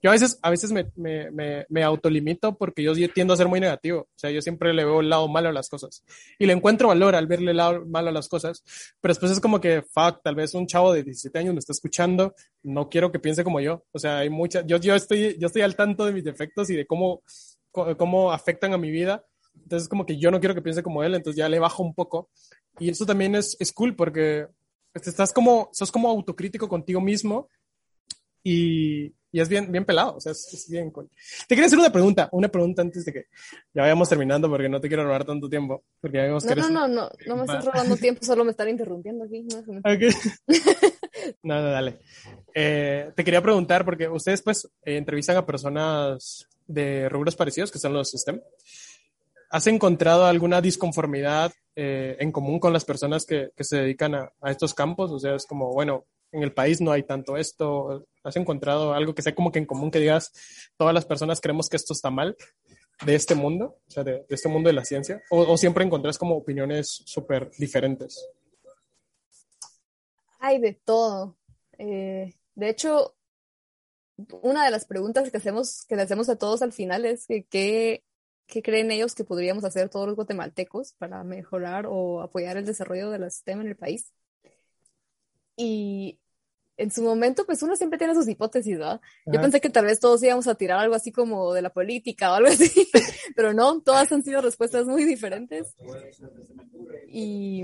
yo 0.01 0.09
a 0.09 0.13
veces, 0.13 0.39
a 0.41 0.49
veces 0.49 0.71
me, 0.71 0.91
me, 0.95 1.29
me, 1.31 1.65
me 1.67 1.83
autolimito 1.83 2.57
porque 2.57 2.83
yo, 2.83 2.93
tiendo 3.13 3.33
a 3.33 3.37
ser 3.37 3.47
muy 3.47 3.59
negativo. 3.59 4.01
O 4.01 4.17
sea, 4.17 4.31
yo 4.31 4.41
siempre 4.41 4.73
le 4.73 4.85
veo 4.85 5.01
el 5.01 5.09
lado 5.09 5.27
malo 5.27 5.49
a 5.49 5.53
las 5.53 5.67
cosas. 5.67 6.03
Y 6.37 6.45
le 6.45 6.53
encuentro 6.53 6.87
valor 6.87 7.15
al 7.15 7.27
verle 7.27 7.51
el 7.51 7.57
lado 7.57 7.85
malo 7.85 8.09
a 8.09 8.13
las 8.13 8.29
cosas. 8.29 8.63
Pero 9.01 9.11
después 9.11 9.31
es 9.31 9.41
como 9.41 9.59
que, 9.59 9.81
fuck, 9.81 10.21
tal 10.23 10.35
vez 10.35 10.53
un 10.53 10.67
chavo 10.67 10.93
de 10.93 11.03
17 11.03 11.37
años 11.37 11.53
me 11.53 11.59
está 11.59 11.73
escuchando. 11.73 12.33
No 12.63 12.87
quiero 12.87 13.11
que 13.11 13.19
piense 13.19 13.43
como 13.43 13.59
yo. 13.59 13.83
O 13.91 13.99
sea, 13.99 14.19
hay 14.19 14.29
mucha, 14.29 14.65
yo, 14.65 14.77
yo 14.77 14.95
estoy, 14.95 15.37
yo 15.37 15.47
estoy 15.47 15.63
al 15.63 15.75
tanto 15.75 16.05
de 16.05 16.13
mis 16.13 16.23
defectos 16.23 16.69
y 16.69 16.75
de 16.75 16.85
cómo, 16.85 17.21
cómo 17.71 18.31
afectan 18.31 18.73
a 18.73 18.77
mi 18.77 18.91
vida. 18.91 19.25
Entonces, 19.61 19.89
como 19.89 20.05
que 20.05 20.17
yo 20.17 20.31
no 20.31 20.39
quiero 20.39 20.55
que 20.55 20.61
piense 20.61 20.81
como 20.81 21.03
él, 21.03 21.13
entonces 21.13 21.37
ya 21.37 21.49
le 21.49 21.59
bajo 21.59 21.83
un 21.83 21.93
poco. 21.93 22.29
Y 22.79 22.89
eso 22.89 23.05
también 23.05 23.35
es, 23.35 23.57
es 23.59 23.73
cool 23.73 23.97
porque 23.97 24.47
pues, 24.93 25.07
estás 25.07 25.33
como, 25.33 25.69
sos 25.73 25.91
como 25.91 26.09
autocrítico 26.09 26.69
contigo 26.69 27.01
mismo 27.01 27.49
y, 28.43 29.13
y 29.31 29.39
es 29.39 29.49
bien, 29.49 29.71
bien 29.71 29.85
pelado, 29.85 30.15
o 30.15 30.19
sea, 30.19 30.31
es, 30.31 30.47
es 30.53 30.69
bien 30.69 30.89
cool. 30.91 31.09
Te 31.47 31.55
quería 31.55 31.67
hacer 31.67 31.77
una 31.77 31.91
pregunta, 31.91 32.29
una 32.31 32.47
pregunta 32.47 32.81
antes 32.81 33.05
de 33.05 33.13
que 33.13 33.25
ya 33.73 33.83
vayamos 33.83 34.09
terminando 34.09 34.49
porque 34.49 34.69
no 34.69 34.81
te 34.81 34.87
quiero 34.87 35.03
robar 35.03 35.23
tanto 35.23 35.47
tiempo, 35.47 35.83
porque 36.01 36.17
ya 36.17 36.23
vemos 36.23 36.43
que 36.43 36.55
No, 36.55 36.61
eres... 36.61 36.71
no, 36.71 36.87
no, 36.87 36.95
no, 37.03 37.09
no 37.27 37.35
me 37.35 37.41
estás 37.43 37.65
robando 37.65 37.95
tiempo, 37.97 38.25
solo 38.25 38.43
me 38.43 38.51
están 38.51 38.69
interrumpiendo 38.69 39.25
aquí. 39.25 39.43
No, 39.43 39.61
no. 39.67 39.79
Ok. 39.79 40.47
no, 41.43 41.61
no, 41.61 41.69
dale. 41.69 41.99
Eh, 42.55 43.11
te 43.15 43.23
quería 43.23 43.41
preguntar, 43.41 43.85
porque 43.85 44.07
ustedes 44.07 44.41
pues 44.41 44.65
eh, 44.83 44.97
entrevistan 44.97 45.37
a 45.37 45.45
personas 45.45 46.47
de 46.67 47.07
rubros 47.09 47.35
parecidos, 47.35 47.71
que 47.71 47.79
son 47.79 47.93
los 47.93 48.11
STEM. 48.11 48.41
¿Has 49.51 49.67
encontrado 49.67 50.25
alguna 50.25 50.61
disconformidad 50.61 51.51
eh, 51.75 52.17
en 52.19 52.31
común 52.31 52.59
con 52.59 52.73
las 52.73 52.85
personas 52.85 53.25
que, 53.25 53.49
que 53.55 53.63
se 53.63 53.77
dedican 53.77 54.15
a, 54.15 54.31
a 54.41 54.51
estos 54.51 54.73
campos? 54.73 55.11
O 55.11 55.19
sea, 55.19 55.35
es 55.35 55.45
como, 55.45 55.73
bueno, 55.73 56.05
en 56.31 56.43
el 56.43 56.53
país 56.53 56.81
no 56.81 56.91
hay 56.91 57.03
tanto 57.03 57.37
esto. 57.37 58.05
¿Has 58.23 58.35
encontrado 58.35 58.93
algo 58.93 59.15
que 59.15 59.21
sea 59.21 59.35
como 59.35 59.51
que 59.51 59.59
en 59.59 59.65
común 59.65 59.91
que 59.91 59.99
digas, 59.99 60.31
todas 60.77 60.93
las 60.93 61.05
personas 61.05 61.41
creemos 61.41 61.69
que 61.69 61.77
esto 61.77 61.93
está 61.93 62.09
mal 62.09 62.35
de 63.05 63.15
este 63.15 63.35
mundo, 63.35 63.77
o 63.87 63.91
sea, 63.91 64.03
de, 64.03 64.25
este 64.29 64.49
mundo 64.49 64.67
de 64.67 64.73
la 64.73 64.85
ciencia? 64.85 65.21
¿O, 65.29 65.39
o 65.41 65.57
siempre 65.57 65.83
encontrás 65.83 66.17
como 66.17 66.35
opiniones 66.35 67.03
súper 67.05 67.51
diferentes? 67.57 68.25
Hay 70.39 70.59
de 70.59 70.73
todo. 70.73 71.37
Eh, 71.77 72.33
de 72.55 72.69
hecho, 72.69 73.15
una 74.41 74.65
de 74.65 74.71
las 74.71 74.85
preguntas 74.85 75.31
que 75.31 75.37
hacemos, 75.37 75.85
que 75.85 75.95
le 75.95 76.01
hacemos 76.01 76.29
a 76.29 76.37
todos 76.37 76.61
al 76.61 76.73
final 76.73 77.05
es 77.05 77.25
que 77.25 77.45
qué, 77.45 78.03
qué 78.47 78.61
creen 78.61 78.91
ellos 78.91 79.15
que 79.15 79.23
podríamos 79.23 79.63
hacer 79.63 79.89
todos 79.89 80.07
los 80.07 80.15
guatemaltecos 80.15 80.93
para 80.93 81.23
mejorar 81.23 81.85
o 81.87 82.21
apoyar 82.21 82.57
el 82.57 82.65
desarrollo 82.65 83.11
de 83.11 83.19
la 83.19 83.29
STEM 83.29 83.61
en 83.61 83.67
el 83.67 83.77
país. 83.77 84.13
Y 85.61 86.17
en 86.77 86.89
su 86.89 87.03
momento, 87.03 87.45
pues 87.45 87.61
uno 87.61 87.75
siempre 87.75 87.99
tiene 87.99 88.15
sus 88.15 88.29
hipótesis, 88.29 88.77
¿verdad? 88.77 89.01
Yo 89.25 89.33
Ajá. 89.33 89.41
pensé 89.41 89.59
que 89.59 89.69
tal 89.69 89.83
vez 89.83 89.99
todos 89.99 90.23
íbamos 90.23 90.47
a 90.47 90.55
tirar 90.55 90.79
algo 90.79 90.95
así 90.95 91.11
como 91.11 91.53
de 91.53 91.61
la 91.61 91.73
política 91.73 92.31
o 92.31 92.35
algo 92.35 92.47
así, 92.47 92.71
pero 93.35 93.53
no, 93.53 93.81
todas 93.81 94.09
han 94.13 94.23
sido 94.23 94.41
respuestas 94.41 94.85
muy 94.85 95.03
diferentes. 95.03 95.75
Y 97.09 97.61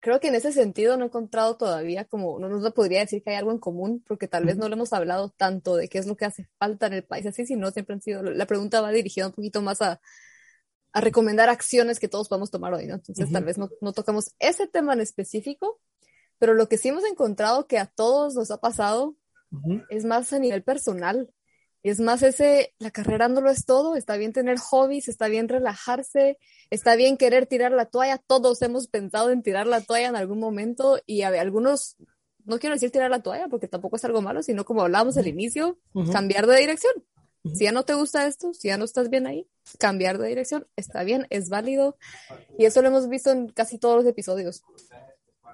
creo 0.00 0.18
que 0.18 0.28
en 0.28 0.36
ese 0.36 0.52
sentido 0.52 0.96
no 0.96 1.04
he 1.04 1.08
encontrado 1.08 1.58
todavía 1.58 2.06
como, 2.06 2.38
no 2.38 2.48
nos 2.48 2.72
podría 2.72 3.00
decir 3.00 3.22
que 3.22 3.28
hay 3.28 3.36
algo 3.36 3.52
en 3.52 3.58
común, 3.58 4.02
porque 4.08 4.28
tal 4.28 4.46
vez 4.46 4.56
no 4.56 4.66
lo 4.66 4.76
hemos 4.76 4.94
hablado 4.94 5.28
tanto 5.28 5.76
de 5.76 5.88
qué 5.88 5.98
es 5.98 6.06
lo 6.06 6.16
que 6.16 6.24
hace 6.24 6.48
falta 6.58 6.86
en 6.86 6.94
el 6.94 7.04
país, 7.04 7.26
así, 7.26 7.44
sino 7.44 7.70
siempre 7.70 7.92
han 7.92 8.00
sido, 8.00 8.22
la 8.22 8.46
pregunta 8.46 8.80
va 8.80 8.90
dirigida 8.90 9.26
un 9.26 9.32
poquito 9.34 9.60
más 9.60 9.82
a, 9.82 10.00
a 10.96 11.00
recomendar 11.02 11.50
acciones 11.50 12.00
que 12.00 12.08
todos 12.08 12.26
podamos 12.26 12.50
tomar 12.50 12.72
hoy, 12.72 12.86
¿no? 12.86 12.94
Entonces 12.94 13.26
Ujú. 13.26 13.34
tal 13.34 13.44
vez 13.44 13.58
no, 13.58 13.68
no 13.82 13.92
tocamos 13.92 14.32
ese 14.38 14.66
tema 14.66 14.94
en 14.94 15.02
específico, 15.02 15.78
pero 16.38 16.54
lo 16.54 16.70
que 16.70 16.78
sí 16.78 16.88
hemos 16.88 17.04
encontrado 17.04 17.66
que 17.66 17.76
a 17.76 17.84
todos 17.84 18.34
nos 18.34 18.50
ha 18.50 18.56
pasado 18.56 19.14
Ujú. 19.52 19.82
es 19.90 20.06
más 20.06 20.32
a 20.32 20.38
nivel 20.38 20.62
personal. 20.62 21.30
Es 21.82 22.00
más 22.00 22.22
ese, 22.22 22.74
la 22.78 22.90
carrera 22.90 23.28
no 23.28 23.42
lo 23.42 23.50
es 23.50 23.66
todo, 23.66 23.94
está 23.94 24.16
bien 24.16 24.32
tener 24.32 24.56
hobbies, 24.56 25.08
está 25.08 25.28
bien 25.28 25.50
relajarse, 25.50 26.38
está 26.70 26.96
bien 26.96 27.18
querer 27.18 27.44
tirar 27.44 27.72
la 27.72 27.84
toalla, 27.84 28.16
todos 28.16 28.62
hemos 28.62 28.88
pensado 28.88 29.30
en 29.30 29.42
tirar 29.42 29.66
la 29.66 29.82
toalla 29.82 30.08
en 30.08 30.16
algún 30.16 30.40
momento 30.40 30.98
y 31.04 31.22
a 31.22 31.30
ver, 31.30 31.40
algunos, 31.40 31.96
no 32.46 32.58
quiero 32.58 32.74
decir 32.74 32.90
tirar 32.90 33.10
la 33.10 33.20
toalla 33.20 33.48
porque 33.48 33.68
tampoco 33.68 33.96
es 33.96 34.04
algo 34.06 34.22
malo, 34.22 34.42
sino 34.42 34.64
como 34.64 34.80
hablábamos 34.80 35.18
al 35.18 35.26
inicio, 35.26 35.78
Ujú. 35.92 36.10
cambiar 36.10 36.46
de 36.46 36.56
dirección. 36.56 36.94
Si 37.54 37.64
ya 37.64 37.72
no 37.72 37.84
te 37.84 37.94
gusta 37.94 38.26
esto, 38.26 38.52
si 38.54 38.68
ya 38.68 38.78
no 38.78 38.84
estás 38.84 39.10
bien 39.10 39.26
ahí, 39.26 39.46
cambiar 39.78 40.18
de 40.18 40.28
dirección, 40.28 40.66
está 40.76 41.04
bien, 41.04 41.26
es 41.30 41.48
válido. 41.48 41.96
Y 42.58 42.64
eso 42.64 42.82
lo 42.82 42.88
hemos 42.88 43.08
visto 43.08 43.30
en 43.30 43.48
casi 43.48 43.78
todos 43.78 43.96
los 43.96 44.06
episodios. 44.06 44.62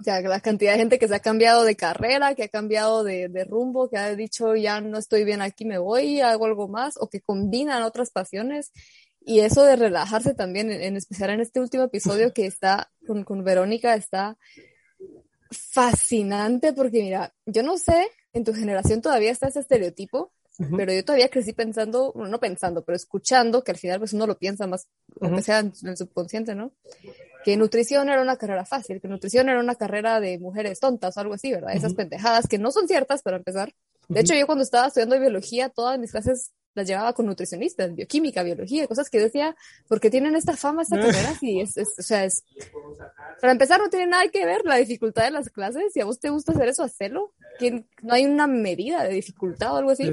O 0.01 0.05
sea, 0.05 0.20
la 0.20 0.40
cantidad 0.40 0.72
de 0.72 0.78
gente 0.78 0.99
que 0.99 1.09
se 1.09 1.14
ha 1.14 1.20
cambiado 1.20 1.64
de 1.64 1.76
carrera, 1.76 2.34
que 2.34 2.45
ha 2.45 2.49
cambiado 2.49 3.05
de, 3.05 3.47
rumbo, 3.49 3.88
que 3.88 3.99
ha 3.99 4.14
dicho 4.16 4.57
ya 4.57 4.80
no 4.80 4.99
estoy 4.99 5.24
bien 5.24 5.43
aquí, 5.43 5.64
me 5.64 5.78
voy, 5.78 6.20
hago 6.20 6.47
algo 6.47 6.68
más, 6.68 6.95
o 6.99 7.09
que 7.09 7.20
combinan 7.20 7.82
otras 7.82 8.11
pasiones. 8.11 8.72
Y 9.20 9.40
eso 9.40 9.62
de 9.62 9.76
relajarse 9.76 10.34
también, 10.34 10.72
en, 10.72 10.82
en 10.82 10.97
especial 10.97 11.30
en 11.30 11.40
este 11.40 11.61
último 11.61 11.84
episodio 11.84 12.32
que 12.32 12.47
está 12.47 12.90
con, 13.07 13.22
con 13.22 13.45
Verónica, 13.45 13.95
está 13.95 14.36
fascinante 15.53 16.72
porque 16.72 17.03
mira, 17.03 17.34
yo 17.47 17.62
no 17.62 17.76
sé, 17.76 18.09
en 18.32 18.45
tu 18.45 18.55
generación 18.55 19.03
todavía 19.03 19.30
está 19.30 19.49
ese 19.49 19.61
estereotipo, 19.61 20.32
Pero 20.76 20.92
yo 20.92 21.05
todavía 21.05 21.28
crecí 21.28 21.53
pensando, 21.53 22.12
no 22.14 22.38
pensando, 22.38 22.84
pero 22.84 22.94
escuchando, 22.96 23.64
que 23.64 23.72
al 23.72 23.78
final 23.78 23.98
pues 23.98 24.12
uno 24.12 24.26
lo 24.26 24.38
piensa 24.38 24.66
más, 24.66 24.86
aunque 25.20 25.36
Ujú. 25.36 25.44
sea 25.44 25.59
en, 25.61 25.72
el 25.84 25.96
subconsciente, 25.96 26.55
¿no? 26.55 26.72
Que 27.44 27.57
nutrición 27.57 28.09
era 28.09 28.22
una 28.22 28.36
carrera 28.36 28.64
fácil, 28.64 29.00
que 29.00 29.09
nutrición 29.09 29.48
era 29.48 29.59
una 29.59 29.74
carrera 29.74 30.20
de 30.20 30.38
mujeres 30.38 30.78
tontas 30.78 31.16
o 31.16 31.20
algo 31.20 31.34
así, 31.34 31.50
¿verdad? 31.53 31.74
Esas 31.74 31.94
pendejadas 31.94 32.46
que 32.46 32.59
no 32.59 32.70
son 32.70 32.86
ciertas 32.86 33.22
para 33.22 33.38
empezar. 33.38 33.74
De 34.09 34.20
hecho, 34.20 34.34
yo 34.34 34.46
cuando 34.46 34.62
estaba 34.62 34.88
estudiando 34.88 35.18
biología, 35.18 35.68
todas 35.70 35.98
mis 35.98 36.12
clases 36.12 36.53
las 36.75 36.87
llevaba 36.87 37.12
con 37.12 37.27
nutricionistas, 37.27 37.95
bioquímica, 37.95 38.43
biología, 38.43 38.87
cosas 38.87 39.11
que 39.11 39.18
decía, 39.20 39.57
¿por 39.89 40.01
qué 40.01 40.11
tienen 40.11 40.37
esta 40.37 40.57
fama 40.57 40.83
estas 40.83 41.01
carreras? 41.01 41.39
Y 41.43 41.61
es, 41.61 41.77
es, 41.77 41.99
o 41.99 42.03
sea, 42.03 42.25
es, 42.25 42.45
para 43.41 43.53
empezar 43.53 43.81
no 43.81 43.91
tiene 43.91 44.07
nada 44.07 44.29
que 44.29 44.47
ver 44.47 44.62
la 44.64 44.77
dificultad 44.77 45.25
de 45.25 45.33
las 45.33 45.51
clases, 45.51 45.93
si 45.93 46.01
a 46.01 46.05
vos 46.05 46.20
te 46.20 46.31
gusta 46.31 46.53
hacer 46.53 46.68
eso, 46.68 46.83
hacelo, 46.85 47.33
que 47.59 47.85
no 48.03 48.14
hay 48.14 48.25
una 48.25 48.47
medida 48.47 49.03
de 49.05 49.14
dificultad 49.14 49.75
o 49.75 49.77
algo 49.77 49.91
así. 49.91 50.11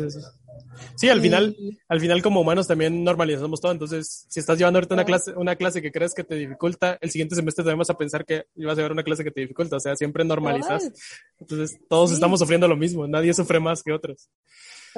Sí, 0.96 1.10
al 1.10 1.22
final, 1.22 1.56
al 1.88 2.00
final 2.00 2.22
como 2.22 2.42
humanos 2.42 2.68
también 2.68 3.04
normalizamos 3.04 3.60
todo. 3.60 3.72
Entonces, 3.72 4.26
si 4.28 4.40
estás 4.40 4.58
llevando 4.58 4.78
ahorita 4.78 4.94
una 4.94 5.06
clase, 5.06 5.34
una 5.34 5.56
clase 5.56 5.82
que 5.82 5.92
crees 5.92 6.14
que 6.14 6.24
te 6.24 6.36
dificulta, 6.36 6.98
el 7.02 7.10
siguiente 7.12 7.36
semestre 7.36 7.64
también 7.64 7.80
vas 7.80 7.90
a 7.90 7.98
pensar 7.98 8.26
que 8.26 8.46
ibas 8.56 8.74
a 8.74 8.78
llevar 8.78 8.92
una 8.94 9.04
clase 9.04 9.24
que 9.24 9.32
te 9.32 9.42
dificulta. 9.42 9.78
O 9.78 9.80
sea, 9.80 9.96
siempre 9.96 10.24
normalizas. 10.24 10.92
Entonces, 11.40 11.80
todos 11.90 12.10
Sí. 12.10 12.16
estamos 12.16 12.40
sufriendo 12.40 12.68
lo 12.68 12.78
mismo. 12.78 13.08
Nadie 13.08 13.34
sufre 13.34 13.60
más 13.60 13.84
que 13.84 13.92
otros. 13.92 14.30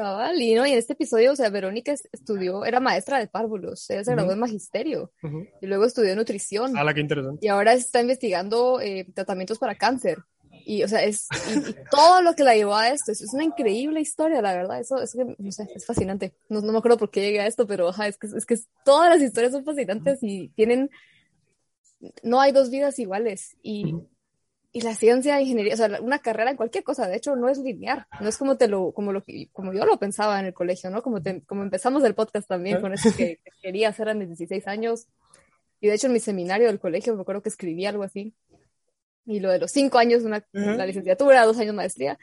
Cabal, 0.01 0.41
y 0.41 0.55
no, 0.55 0.65
y 0.65 0.71
en 0.71 0.79
este 0.79 0.93
episodio, 0.93 1.31
o 1.33 1.35
sea, 1.35 1.49
Verónica 1.49 1.91
es- 1.91 2.09
estudió, 2.11 2.65
era 2.65 2.79
maestra 2.79 3.19
de 3.19 3.27
párvulos, 3.27 3.87
ella 3.91 4.03
se 4.03 4.11
graduó 4.11 4.29
Ujú. 4.29 4.33
en 4.33 4.39
magisterio 4.39 5.11
Ujú. 5.21 5.45
y 5.61 5.67
luego 5.67 5.85
estudió 5.85 6.15
nutrición 6.15 6.75
¡Hala, 6.75 6.93
qué 6.95 7.01
interesante! 7.01 7.45
y 7.45 7.49
ahora 7.49 7.73
está 7.73 8.01
investigando 8.01 8.81
eh, 8.81 9.05
tratamientos 9.13 9.59
para 9.59 9.75
cáncer. 9.75 10.17
Y, 10.65 10.83
o 10.83 10.87
sea, 10.87 11.03
es 11.03 11.27
y, 11.49 11.69
y 11.71 11.75
todo 11.91 12.21
lo 12.21 12.33
que 12.35 12.43
la 12.43 12.55
llevó 12.55 12.75
a 12.75 12.89
esto, 12.89 13.11
es, 13.11 13.21
es 13.21 13.33
una 13.33 13.43
increíble 13.43 13.99
historia, 14.01 14.41
la 14.41 14.53
verdad, 14.53 14.79
eso, 14.79 15.01
eso 15.01 15.17
que, 15.17 15.35
no 15.37 15.51
sé, 15.51 15.67
es 15.75 15.85
fascinante. 15.85 16.33
No, 16.49 16.61
no 16.61 16.71
me 16.71 16.77
acuerdo 16.79 16.97
por 16.97 17.09
qué 17.11 17.21
llegué 17.21 17.39
a 17.41 17.47
esto, 17.47 17.65
pero 17.67 17.89
ajá, 17.89 18.07
es 18.07 18.17
que, 18.17 18.27
es 18.27 18.45
que 18.45 18.57
todas 18.85 19.09
las 19.09 19.21
historias 19.21 19.53
son 19.53 19.63
fascinantes 19.65 20.19
y 20.21 20.49
tienen, 20.49 20.89
no 22.23 22.39
hay 22.41 22.51
dos 22.51 22.69
vidas 22.69 22.97
iguales 22.99 23.55
y. 23.61 23.95
y 24.73 24.81
la 24.81 24.95
ciencia, 24.95 25.41
ingeniería, 25.41 25.73
o 25.73 25.77
sea, 25.77 25.99
una 26.01 26.19
carrera 26.19 26.49
en 26.51 26.55
cualquier 26.57 26.83
cosa, 26.83 27.07
de 27.07 27.17
hecho, 27.17 27.35
no 27.35 27.49
es 27.49 27.57
lineal, 27.57 28.05
no 28.21 28.29
es 28.29 28.37
como 28.37 28.55
te 28.57 28.67
lo, 28.69 28.93
como 28.93 29.11
lo 29.11 29.21
que- 29.23 29.49
como 29.51 29.73
yo 29.73 29.85
lo 29.85 29.97
pensaba 29.99 30.39
en 30.39 30.45
el 30.45 30.53
colegio, 30.53 30.89
¿no? 30.89 31.01
Como, 31.01 31.21
te- 31.21 31.41
como 31.43 31.63
empezamos 31.63 32.03
el 32.05 32.15
podcast 32.15 32.47
también 32.47 32.77
con 32.81 32.93
eso 32.93 33.09
que, 33.15 33.37
que 33.43 33.51
quería 33.61 33.89
hacer 33.89 34.07
a 34.07 34.13
mis 34.13 34.27
16 34.29 34.67
años. 34.67 35.07
Y 35.81 35.87
de 35.87 35.95
hecho, 35.95 36.07
en 36.07 36.13
mi 36.13 36.19
seminario 36.19 36.67
del 36.67 36.79
colegio, 36.79 37.15
me 37.15 37.21
acuerdo 37.21 37.41
que 37.41 37.49
escribí 37.49 37.85
algo 37.85 38.03
así. 38.03 38.33
Y 39.25 39.39
lo 39.39 39.49
de 39.51 39.59
los 39.59 39.71
cinco 39.71 39.97
años, 39.97 40.23
una, 40.23 40.45
la 40.77 40.85
licenciatura, 40.85 41.45
dos 41.45 41.57
años 41.59 41.75
maestría. 41.75 42.17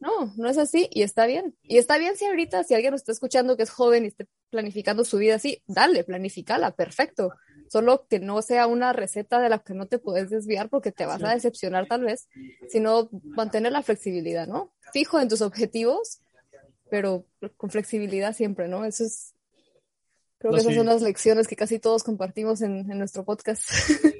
No, 0.00 0.32
no 0.36 0.48
es 0.48 0.56
así 0.56 0.88
y 0.90 1.02
está 1.02 1.26
bien. 1.26 1.54
Y 1.62 1.76
está 1.76 1.98
bien 1.98 2.16
si 2.16 2.24
ahorita, 2.24 2.64
si 2.64 2.74
alguien 2.74 2.92
nos 2.92 3.02
está 3.02 3.12
escuchando 3.12 3.56
que 3.56 3.64
es 3.64 3.70
joven 3.70 4.04
y 4.04 4.08
esté 4.08 4.26
planificando 4.48 5.04
su 5.04 5.18
vida 5.18 5.34
así, 5.34 5.62
dale, 5.66 6.04
planificala, 6.04 6.70
perfecto. 6.70 7.34
Solo 7.68 8.06
que 8.08 8.18
no 8.18 8.40
sea 8.40 8.66
una 8.66 8.94
receta 8.94 9.40
de 9.40 9.50
la 9.50 9.58
que 9.58 9.74
no 9.74 9.86
te 9.86 9.98
puedes 9.98 10.30
desviar 10.30 10.70
porque 10.70 10.90
te 10.90 11.06
vas 11.06 11.22
a 11.22 11.34
decepcionar 11.34 11.86
tal 11.86 12.04
vez, 12.04 12.28
sino 12.68 13.10
mantener 13.12 13.72
la 13.72 13.82
flexibilidad, 13.82 14.48
¿no? 14.48 14.72
Fijo 14.92 15.20
en 15.20 15.28
tus 15.28 15.42
objetivos, 15.42 16.22
pero 16.90 17.26
con 17.56 17.70
flexibilidad 17.70 18.34
siempre, 18.34 18.68
¿no? 18.68 18.84
Eso 18.86 19.04
es, 19.04 19.34
creo 20.40 20.50
No, 20.50 20.56
que 20.56 20.62
esas 20.62 20.72
sí. 20.72 20.78
son 20.78 20.86
las 20.86 21.02
lecciones 21.02 21.46
que 21.46 21.54
casi 21.54 21.78
todos 21.78 22.02
compartimos 22.02 22.60
en, 22.62 22.90
en 22.90 22.98
nuestro 22.98 23.24
podcast. 23.24 23.62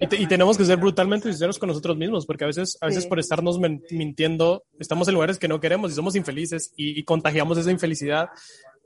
Y, 0.01 0.07
te- 0.07 0.17
y 0.17 0.27
tenemos 0.29 0.57
que 0.57 0.65
ser 0.65 0.77
brutalmente 0.77 1.29
sinceros 1.29 1.59
con 1.59 1.69
nosotros 1.71 1.97
mismos, 1.97 2.27
porque 2.27 2.45
a 2.45 2.47
veces, 2.47 2.79
a 2.81 2.87
veces 2.87 3.03
Sí. 3.05 3.09
por 3.09 3.19
estarnos 3.19 3.59
mintiendo, 3.91 4.63
estamos 4.79 5.09
en 5.09 5.15
lugares 5.15 5.39
que 5.39 5.49
no 5.49 5.59
queremos 5.61 5.91
y 5.91 5.95
somos 5.95 6.15
infelices 6.15 6.73
y, 6.77 7.01
y 7.01 7.03
contagiamos 7.05 7.59
esa 7.59 7.71
infelicidad. 7.73 8.29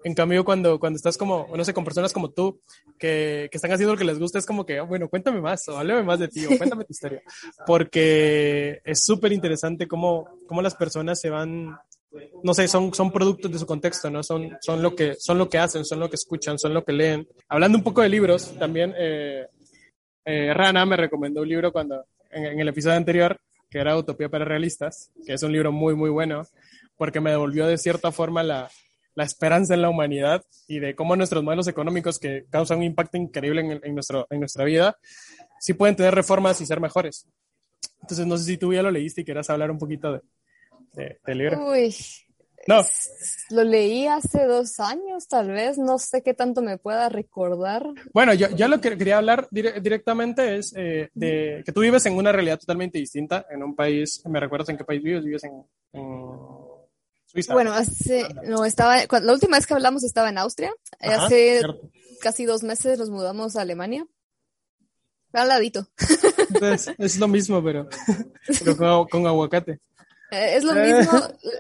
En 0.06 0.14
cambio, 0.14 0.44
cuando, 0.44 0.78
cuando 0.78 0.98
estás 0.98 1.16
como, 1.16 1.46
no 1.56 1.64
sé, 1.64 1.72
con 1.72 1.82
personas 1.82 2.12
como 2.12 2.30
tú, 2.30 2.60
que, 2.98 3.48
que 3.50 3.56
están 3.56 3.72
haciendo 3.72 3.94
lo 3.94 3.98
que 3.98 4.04
les 4.04 4.18
gusta, 4.18 4.38
es 4.38 4.44
como 4.44 4.66
que, 4.66 4.78
"Ah, 4.78 4.82
bueno, 4.82 5.08
cuéntame 5.08 5.40
más, 5.40 5.66
o 5.68 5.78
háblame 5.78 6.02
más 6.02 6.18
de 6.18 6.28
ti, 6.28 6.44
o 6.44 6.56
cuéntame 6.58 6.84
tu 6.84 6.92
historia. 6.92 7.22
Porque 7.66 8.80
es 8.84 9.02
súper 9.04 9.32
interesante 9.32 9.88
cómo, 9.88 10.28
cómo 10.46 10.62
las 10.62 10.74
personas 10.74 11.20
se 11.20 11.30
van, 11.30 11.76
no 12.42 12.54
sé, 12.54 12.68
son, 12.68 12.92
son 12.94 13.10
productos 13.10 13.50
de 13.50 13.58
su 13.58 13.66
contexto, 13.66 14.10
¿no? 14.10 14.22
Son, 14.22 14.56
son, 14.60 14.82
lo 14.82 14.94
que, 14.94 15.14
son 15.18 15.38
lo 15.38 15.48
que 15.48 15.58
hacen, 15.58 15.84
son 15.84 16.00
lo 16.00 16.08
que 16.08 16.16
escuchan, 16.16 16.58
son 16.58 16.74
lo 16.74 16.84
que 16.84 16.92
leen. 16.92 17.28
Hablando 17.48 17.78
un 17.78 17.84
poco 17.84 18.02
de 18.02 18.08
libros, 18.08 18.54
también 18.58 18.94
eh, 18.96 19.46
eh, 20.24 20.54
Rana 20.54 20.84
me 20.86 20.96
recomendó 20.96 21.42
un 21.42 21.48
libro 21.48 21.72
cuando, 21.72 22.04
en, 22.30 22.60
el 22.60 22.68
episodio 22.68 22.96
anterior, 22.96 23.40
que 23.70 23.78
era 23.78 23.96
Utopía 23.96 24.28
para 24.28 24.44
Realistas, 24.44 25.10
que 25.26 25.34
es 25.34 25.42
un 25.42 25.52
libro 25.52 25.72
muy, 25.72 25.94
muy 25.94 26.10
bueno, 26.10 26.46
porque 26.96 27.20
me 27.20 27.30
devolvió 27.30 27.66
de 27.66 27.78
cierta 27.78 28.12
forma 28.12 28.42
la, 28.42 28.70
la 29.14 29.24
esperanza 29.24 29.74
en 29.74 29.82
la 29.82 29.90
humanidad 29.90 30.44
y 30.68 30.78
de 30.78 30.94
cómo 30.94 31.16
nuestros 31.16 31.42
modelos 31.42 31.68
económicos 31.68 32.18
que 32.18 32.44
causan 32.50 32.78
un 32.78 32.84
impacto 32.84 33.16
increíble 33.16 33.60
en, 33.60 33.80
en 33.82 33.94
nuestro, 33.94 34.26
en 34.30 34.40
nuestra 34.40 34.64
vida, 34.64 34.96
sí 35.58 35.74
pueden 35.74 35.96
tener 35.96 36.14
reformas 36.14 36.60
y 36.60 36.66
ser 36.66 36.80
mejores. 36.80 37.26
Entonces, 38.02 38.26
no 38.26 38.36
sé 38.36 38.44
si 38.44 38.56
tú 38.58 38.72
ya 38.72 38.82
lo 38.82 38.90
leíste 38.90 39.22
y 39.22 39.24
quieras 39.24 39.48
hablar 39.48 39.70
un 39.70 39.78
poquito 39.78 40.12
de, 40.12 40.20
de- 40.94 41.34
libro. 41.34 41.70
Uy, 41.70 41.94
No, 42.66 42.80
lo 43.50 43.62
leí 43.64 44.06
hace 44.06 44.44
dos 44.46 44.80
años, 44.80 45.28
tal 45.28 45.50
vez, 45.50 45.76
no 45.76 45.98
sé 45.98 46.22
qué 46.22 46.32
tanto 46.32 46.62
me 46.62 46.78
pueda 46.78 47.08
recordar. 47.10 47.86
Bueno, 48.14 48.32
yo, 48.32 48.48
yo 48.56 48.68
lo 48.68 48.80
que 48.80 48.96
quería 48.96 49.18
hablar 49.18 49.48
dire- 49.50 49.80
directamente 49.82 50.56
es 50.56 50.72
eh, 50.76 51.10
de 51.14 51.62
que 51.64 51.72
tú 51.72 51.80
vives 51.82 52.06
en 52.06 52.14
una 52.14 52.32
realidad 52.32 52.58
totalmente 52.58 52.98
distinta, 52.98 53.44
en 53.50 53.62
un 53.62 53.74
país, 53.76 54.22
¿me 54.26 54.40
recuerdas 54.40 54.70
en 54.70 54.78
qué 54.78 54.84
país 54.84 55.02
vives? 55.02 55.24
Vives 55.24 55.44
en, 55.44 55.62
en 55.92 56.38
Suiza. 57.26 57.52
Bueno, 57.52 57.72
hace, 57.74 58.26
no, 58.44 58.64
estaba, 58.64 59.06
cuando- 59.08 59.26
la 59.26 59.32
última 59.34 59.58
vez 59.58 59.66
que 59.66 59.74
hablamos 59.74 60.02
estaba 60.04 60.30
en 60.30 60.38
Austria. 60.38 60.72
Ajá, 61.00 61.26
hace 61.26 61.58
cierto. 61.58 61.90
casi 62.22 62.44
dos 62.46 62.62
meses 62.62 62.98
nos 62.98 63.10
mudamos 63.10 63.56
a 63.56 63.60
Alemania. 63.62 64.06
Al 65.34 65.48
ladito. 65.48 65.88
Entonces, 66.48 66.94
es 66.96 67.18
lo 67.18 67.26
mismo, 67.26 67.62
pero, 67.62 67.88
pero 68.64 68.76
con, 68.76 69.08
con 69.08 69.26
aguacate. 69.26 69.80
Eh, 70.34 70.56
Es 70.56 70.64
lo 70.64 70.74
Eh. 70.74 70.92
mismo, 70.94 71.12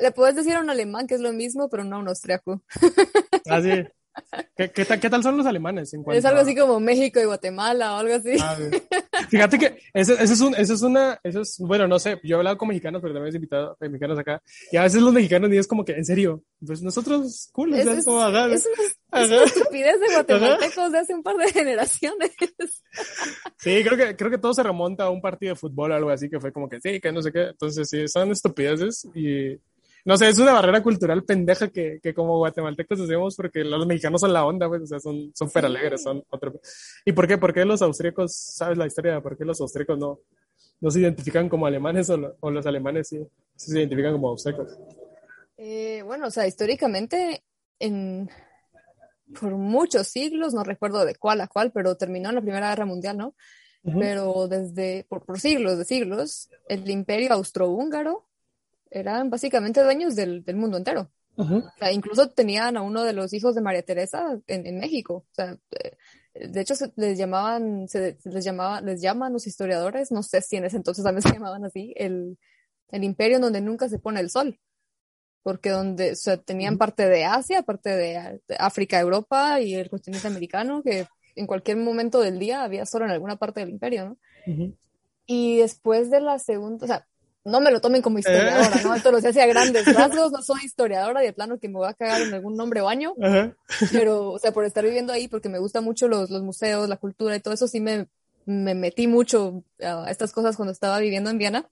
le 0.02 0.10
puedes 0.12 0.34
decir 0.36 0.54
a 0.54 0.60
un 0.60 0.70
alemán 0.70 1.06
que 1.06 1.14
es 1.14 1.20
lo 1.20 1.32
mismo, 1.32 1.68
pero 1.68 1.84
no 1.84 1.96
a 1.96 1.98
un 2.00 2.08
austriaco. 2.08 2.62
Así. 3.50 3.70
¿Qué, 4.56 4.70
qué, 4.70 4.84
tal, 4.84 5.00
qué 5.00 5.10
tal 5.10 5.22
son 5.24 5.36
los 5.36 5.44
alemanes? 5.46 5.92
En 5.92 6.04
cuanto 6.04 6.16
Es 6.18 6.24
algo 6.24 6.38
a- 6.38 6.42
así 6.42 6.54
como 6.54 6.78
México 6.78 7.18
y 7.20 7.24
Guatemala 7.24 7.94
o 7.94 7.98
algo 7.98 8.14
así. 8.14 8.36
Ah. 8.40 8.56
Fíjate 9.28 9.58
que 9.58 9.78
ese 9.92 10.22
es 10.22 10.40
un, 10.40 10.54
ese 10.54 10.74
es 10.74 10.82
una, 10.82 11.18
eso 11.22 11.40
es, 11.42 11.56
bueno, 11.58 11.86
no 11.88 11.98
sé, 11.98 12.18
yo 12.24 12.36
he 12.36 12.38
hablado 12.38 12.56
con 12.58 12.68
mexicanos, 12.68 13.00
pero 13.02 13.14
también 13.14 13.34
he 13.34 13.36
invitado 13.36 13.76
a 13.80 13.84
mexicanos 13.88 14.18
acá, 14.18 14.42
y 14.72 14.76
a 14.76 14.82
veces 14.82 15.02
los 15.02 15.12
mexicanos 15.12 15.50
ni 15.50 15.56
es 15.56 15.66
como 15.66 15.84
que, 15.84 15.92
en 15.92 16.04
serio, 16.04 16.42
pues 16.64 16.82
nosotros, 16.82 17.48
cool, 17.52 17.74
Es, 17.74 17.86
es- 17.86 18.04
como, 18.04 18.20
es 18.26 18.66
una, 19.12 19.24
una 19.24 19.44
estupidez 19.44 20.00
de 20.00 20.06
guatemaltecos 20.12 20.92
de 20.92 20.98
hace 20.98 21.14
un 21.14 21.22
par 21.22 21.36
de 21.36 21.52
generaciones. 21.52 22.32
Sí, 23.58 23.82
creo 23.84 23.96
que, 23.96 24.16
creo 24.16 24.30
que 24.30 24.38
todo 24.38 24.52
se 24.54 24.62
remonta 24.62 25.04
a 25.04 25.10
un 25.10 25.20
partido 25.20 25.54
de 25.54 25.58
fútbol 25.60 25.92
o 25.92 25.94
algo 25.94 26.10
así, 26.10 26.28
que 26.28 26.40
fue 26.40 26.52
como 26.52 26.68
que 26.68 26.80
sí, 26.80 27.00
que 27.00 27.12
no 27.12 27.22
sé 27.22 27.32
qué, 27.32 27.48
entonces 27.48 27.88
sí, 27.88 28.06
son 28.08 28.30
estupideces 28.32 29.06
y, 29.14 29.58
no 30.04 30.16
sé, 30.16 30.28
es 30.28 30.38
una 30.38 30.52
barrera 30.52 30.82
cultural 30.82 31.24
pendeja 31.24 31.68
que, 31.68 31.98
que 32.02 32.12
como 32.14 32.38
guatemaltecos 32.38 33.00
hacemos 33.00 33.34
porque 33.36 33.64
los 33.64 33.86
mexicanos 33.86 34.20
son 34.20 34.32
la 34.32 34.44
onda, 34.44 34.68
pues, 34.68 34.82
o 34.82 34.86
sea, 34.86 35.00
son 35.00 35.32
súper 35.34 35.64
alegres, 35.64 36.02
son 36.02 36.22
otro. 36.30 36.60
¿Y 37.04 37.12
por 37.12 37.26
qué? 37.26 37.38
¿Por 37.38 37.54
qué 37.54 37.64
los 37.64 37.80
austríacos, 37.82 38.34
sabes 38.34 38.76
la 38.76 38.86
historia 38.86 39.20
por 39.20 39.36
qué 39.36 39.44
los 39.44 39.60
austríacos 39.60 39.98
no, 39.98 40.20
no 40.80 40.90
se 40.90 41.00
identifican 41.00 41.48
como 41.48 41.66
alemanes 41.66 42.10
o, 42.10 42.16
lo- 42.16 42.36
o 42.40 42.50
los 42.50 42.66
alemanes 42.66 43.08
sí, 43.08 43.18
sí 43.56 43.70
se 43.70 43.78
identifican 43.78 44.12
como 44.12 44.28
austríacos? 44.28 44.76
Eh, 45.56 46.02
bueno, 46.04 46.26
o 46.26 46.30
sea, 46.30 46.46
históricamente, 46.46 47.42
en, 47.78 48.28
por 49.40 49.52
muchos 49.52 50.08
siglos, 50.08 50.52
no 50.52 50.64
recuerdo 50.64 51.04
de 51.04 51.14
cuál 51.14 51.40
a 51.40 51.48
cuál, 51.48 51.72
pero 51.72 51.96
terminó 51.96 52.28
en 52.28 52.34
la 52.34 52.42
Primera 52.42 52.68
Guerra 52.70 52.84
Mundial, 52.86 53.16
¿no? 53.16 53.34
Ujú. 53.84 53.98
Pero 54.00 54.48
desde, 54.48 55.06
por, 55.08 55.24
por 55.24 55.38
siglos 55.40 55.78
de 55.78 55.84
siglos, 55.84 56.50
el 56.68 56.88
imperio 56.90 57.32
austrohúngaro 57.32 58.26
eran 58.94 59.28
básicamente 59.28 59.82
dueños 59.82 60.14
del, 60.14 60.44
del 60.44 60.56
mundo 60.56 60.76
entero. 60.76 61.10
O 61.36 61.62
sea, 61.78 61.90
incluso 61.90 62.30
tenían 62.30 62.76
a 62.76 62.82
uno 62.82 63.02
de 63.02 63.12
los 63.12 63.32
hijos 63.32 63.56
de 63.56 63.60
María 63.60 63.82
Teresa 63.82 64.38
en, 64.46 64.66
en 64.66 64.78
México. 64.78 65.26
O 65.32 65.34
sea, 65.34 65.58
eh, 65.72 66.48
de 66.48 66.60
hecho 66.60 66.76
se 66.76 66.92
les 66.94 67.18
llamaban, 67.18 67.88
se 67.88 68.16
les 68.24 68.44
llamaba, 68.44 68.80
les 68.80 69.00
llaman 69.02 69.32
los 69.32 69.46
historiadores, 69.48 70.12
no 70.12 70.22
sé 70.22 70.42
si 70.42 70.56
en 70.56 70.64
ese 70.64 70.76
entonces 70.76 71.04
también 71.04 71.22
se 71.28 71.32
llamaban 71.32 71.64
así, 71.64 71.92
el, 71.96 72.38
el 72.90 73.04
imperio 73.04 73.40
donde 73.40 73.60
nunca 73.60 73.88
se 73.88 73.98
pone 73.98 74.20
el 74.20 74.30
sol. 74.30 74.60
Porque 75.42 75.70
donde, 75.70 76.12
o 76.12 76.16
sea, 76.16 76.36
tenían 76.38 76.78
parte 76.78 77.06
de 77.06 77.24
Asia, 77.24 77.62
parte 77.62 77.90
de, 77.90 78.40
de 78.48 78.56
África, 78.58 78.98
Europa 78.98 79.60
y 79.60 79.74
el 79.74 79.90
continente 79.90 80.28
americano, 80.28 80.82
que 80.82 81.06
en 81.34 81.46
cualquier 81.46 81.76
momento 81.76 82.20
del 82.20 82.38
día 82.38 82.62
había 82.62 82.86
sol 82.86 83.02
en 83.02 83.10
alguna 83.10 83.36
parte 83.36 83.60
del 83.60 83.70
imperio, 83.70 84.08
¿no? 84.08 84.18
Y 85.26 85.58
después 85.58 86.10
de 86.10 86.20
la 86.20 86.38
segunda, 86.38 86.84
o 86.84 86.86
sea, 86.86 87.06
no 87.44 87.60
me 87.60 87.70
lo 87.70 87.80
tomen 87.80 88.00
como 88.00 88.18
historiadora, 88.18 88.80
¿no? 88.82 88.94
Esto 88.94 89.12
lo 89.12 89.20
sé 89.20 89.28
hacia 89.28 89.46
grandes 89.46 89.84
rasgos, 89.94 90.32
no 90.32 90.42
soy 90.42 90.64
historiadora 90.64 91.20
de 91.20 91.32
plano 91.32 91.58
que 91.58 91.68
me 91.68 91.74
voy 91.74 91.88
a 91.88 91.94
cagar 91.94 92.22
en 92.22 92.32
algún 92.32 92.56
nombre 92.56 92.80
o 92.80 92.88
año, 92.88 93.14
Ajá. 93.22 93.54
pero, 93.92 94.30
o 94.30 94.38
sea, 94.38 94.52
por 94.52 94.64
estar 94.64 94.84
viviendo 94.84 95.12
ahí, 95.12 95.28
porque 95.28 95.48
me 95.48 95.58
gustan 95.58 95.84
mucho 95.84 96.08
los, 96.08 96.30
los 96.30 96.42
museos, 96.42 96.88
la 96.88 96.96
cultura 96.96 97.36
y 97.36 97.40
todo 97.40 97.52
eso, 97.52 97.68
sí 97.68 97.80
me, 97.80 98.08
me 98.46 98.74
metí 98.74 99.06
mucho 99.06 99.62
a 99.80 100.10
estas 100.10 100.32
cosas 100.32 100.56
cuando 100.56 100.72
estaba 100.72 100.98
viviendo 100.98 101.30
en 101.30 101.38
Viena. 101.38 101.68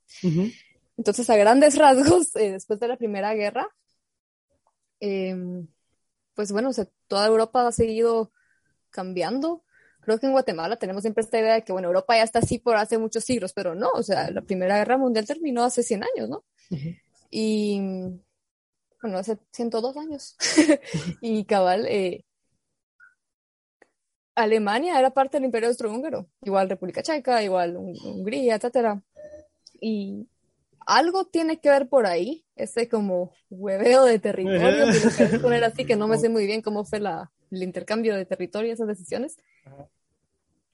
Entonces, 0.97 1.29
a 1.31 1.37
grandes 1.37 1.77
rasgos, 1.79 2.37
eh, 2.37 2.53
después 2.53 2.79
de 2.79 2.89
la 2.89 2.97
Primera 2.97 3.35
Guerra, 3.35 3.69
em, 5.01 5.67
pues 6.35 6.53
bueno, 6.53 6.69
o 6.69 6.73
sea, 6.73 6.87
toda 7.09 7.27
Europa 7.27 7.67
ha 7.67 7.73
seguido 7.73 8.31
cambiando. 8.91 9.63
Creo 10.03 10.19
que 10.19 10.27
en 10.27 10.33
Guatemala 10.33 10.77
tenemos 10.77 11.03
siempre 11.03 11.23
esta 11.23 11.39
idea 11.39 11.55
de 11.55 11.63
que, 11.65 11.73
bueno, 11.73 11.89
Europa 11.89 12.17
ya 12.17 12.25
está 12.25 12.41
así 12.41 12.59
por 12.59 12.77
hace 12.77 12.99
muchos 12.99 13.25
siglos, 13.25 13.53
pero 13.55 13.75
no, 13.75 13.89
o 13.95 14.03
sea, 14.03 14.31
la 14.31 14.43
Primera 14.43 14.77
Guerra 14.79 14.99
Mundial 14.99 15.27
terminó 15.27 15.65
hace 15.65 15.83
100 15.83 16.03
años, 16.05 16.29
¿no? 16.29 16.45
Y, 17.31 17.81
bueno, 19.03 19.19
hace 19.19 19.39
102 19.53 19.97
años. 19.97 20.37
y 21.21 21.45
cabal, 21.45 21.87
eh, 21.89 22.25
Alemania 24.35 24.99
era 24.99 25.11
parte 25.11 25.37
del 25.37 25.45
Imperio 25.45 25.69
Austrohúngaro, 25.69 26.27
igual 26.43 26.69
República 26.71 27.03
Checa, 27.03 27.43
igual 27.43 27.77
Hun- 27.77 27.99
Hungría, 28.05 28.55
etcétera. 28.57 29.03
Y 29.81 30.29
algo 30.87 31.27
tiene 31.27 31.61
que 31.61 31.71
ver 31.71 31.89
por 31.89 32.07
ahí 32.07 32.45
ese 32.57 32.89
como 32.89 33.33
hueveo 33.51 34.05
de 34.05 34.19
territorio, 34.19 34.87
querés 35.17 35.41
poner 35.41 35.65
así, 35.65 35.85
que 35.85 35.97
no 35.97 36.09
me 36.09 36.19
sé 36.19 36.29
muy 36.29 36.47
bien 36.47 36.63
cómo 36.63 36.85
fue 36.85 37.01
la, 37.01 37.31
el 37.51 37.63
intercambio 37.63 38.17
de 38.17 38.25
territorio, 38.27 38.73
esas 38.73 38.89
decisiones. 38.89 39.37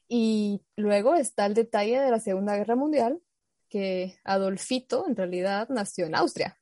Y 0.09 0.63
luego 0.77 1.15
está 1.15 1.47
el 1.47 1.55
detalle 1.55 2.01
de 2.01 2.11
la 2.11 2.21
Segunda 2.21 2.57
Guerra 2.57 2.77
Mundial, 2.77 3.21
que 3.69 4.19
Adolfito 4.25 5.07
en 5.07 5.17
realidad 5.17 5.69
nació 5.69 6.07
en 6.07 6.15
Austria, 6.15 6.59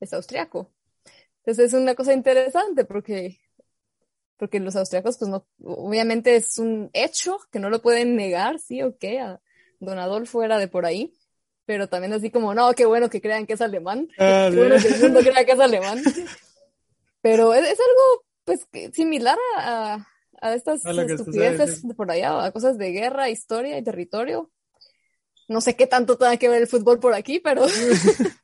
es 0.00 0.12
austriaco. 0.12 0.70
Entonces 1.38 1.72
es 1.72 1.80
una 1.80 1.94
cosa 1.94 2.12
interesante 2.12 2.84
porque, 2.84 3.40
porque 4.36 4.60
los 4.60 4.76
austriacos, 4.76 5.18
pues 5.18 5.30
no, 5.30 5.46
obviamente 5.64 6.36
es 6.36 6.58
un 6.58 6.90
hecho 6.92 7.38
que 7.50 7.58
no 7.58 7.70
lo 7.70 7.80
pueden 7.80 8.14
negar, 8.14 8.58
sí 8.58 8.82
o 8.82 8.96
qué, 8.98 9.20
a 9.20 9.40
don 9.80 9.98
Adolfo 9.98 10.42
era 10.42 10.58
de 10.58 10.68
por 10.68 10.84
ahí, 10.84 11.12
pero 11.64 11.88
también 11.88 12.12
así 12.12 12.30
como, 12.30 12.54
no, 12.54 12.72
qué 12.74 12.84
bueno 12.84 13.08
que 13.08 13.22
crean 13.22 13.46
que 13.46 13.54
es 13.54 13.60
alemán, 13.60 14.08
Ah, 14.18 14.48
qué 14.50 14.56
bueno 14.56 14.76
que 14.80 14.88
el 14.88 15.00
mundo 15.00 15.20
crea 15.20 15.44
que 15.44 15.52
es 15.52 15.60
alemán. 15.60 16.02
Pero 17.22 17.54
es, 17.54 17.62
es 17.62 17.78
algo, 17.78 18.24
pues, 18.44 18.66
similar 18.92 19.38
a, 19.56 20.04
a, 20.42 20.54
estas 20.54 20.84
A 20.84 20.90
estupideces 21.02 21.82
por 21.96 22.10
allá, 22.10 22.44
a 22.44 22.52
cosas 22.52 22.76
de 22.76 22.90
guerra, 22.90 23.30
historia 23.30 23.78
y 23.78 23.82
territorio. 23.82 24.50
No 25.48 25.60
sé 25.60 25.76
qué 25.76 25.86
tanto 25.86 26.18
tenga 26.18 26.36
que 26.36 26.48
ver 26.48 26.62
el 26.62 26.68
fútbol 26.68 26.98
por 27.00 27.14
aquí, 27.14 27.40
pero... 27.40 27.64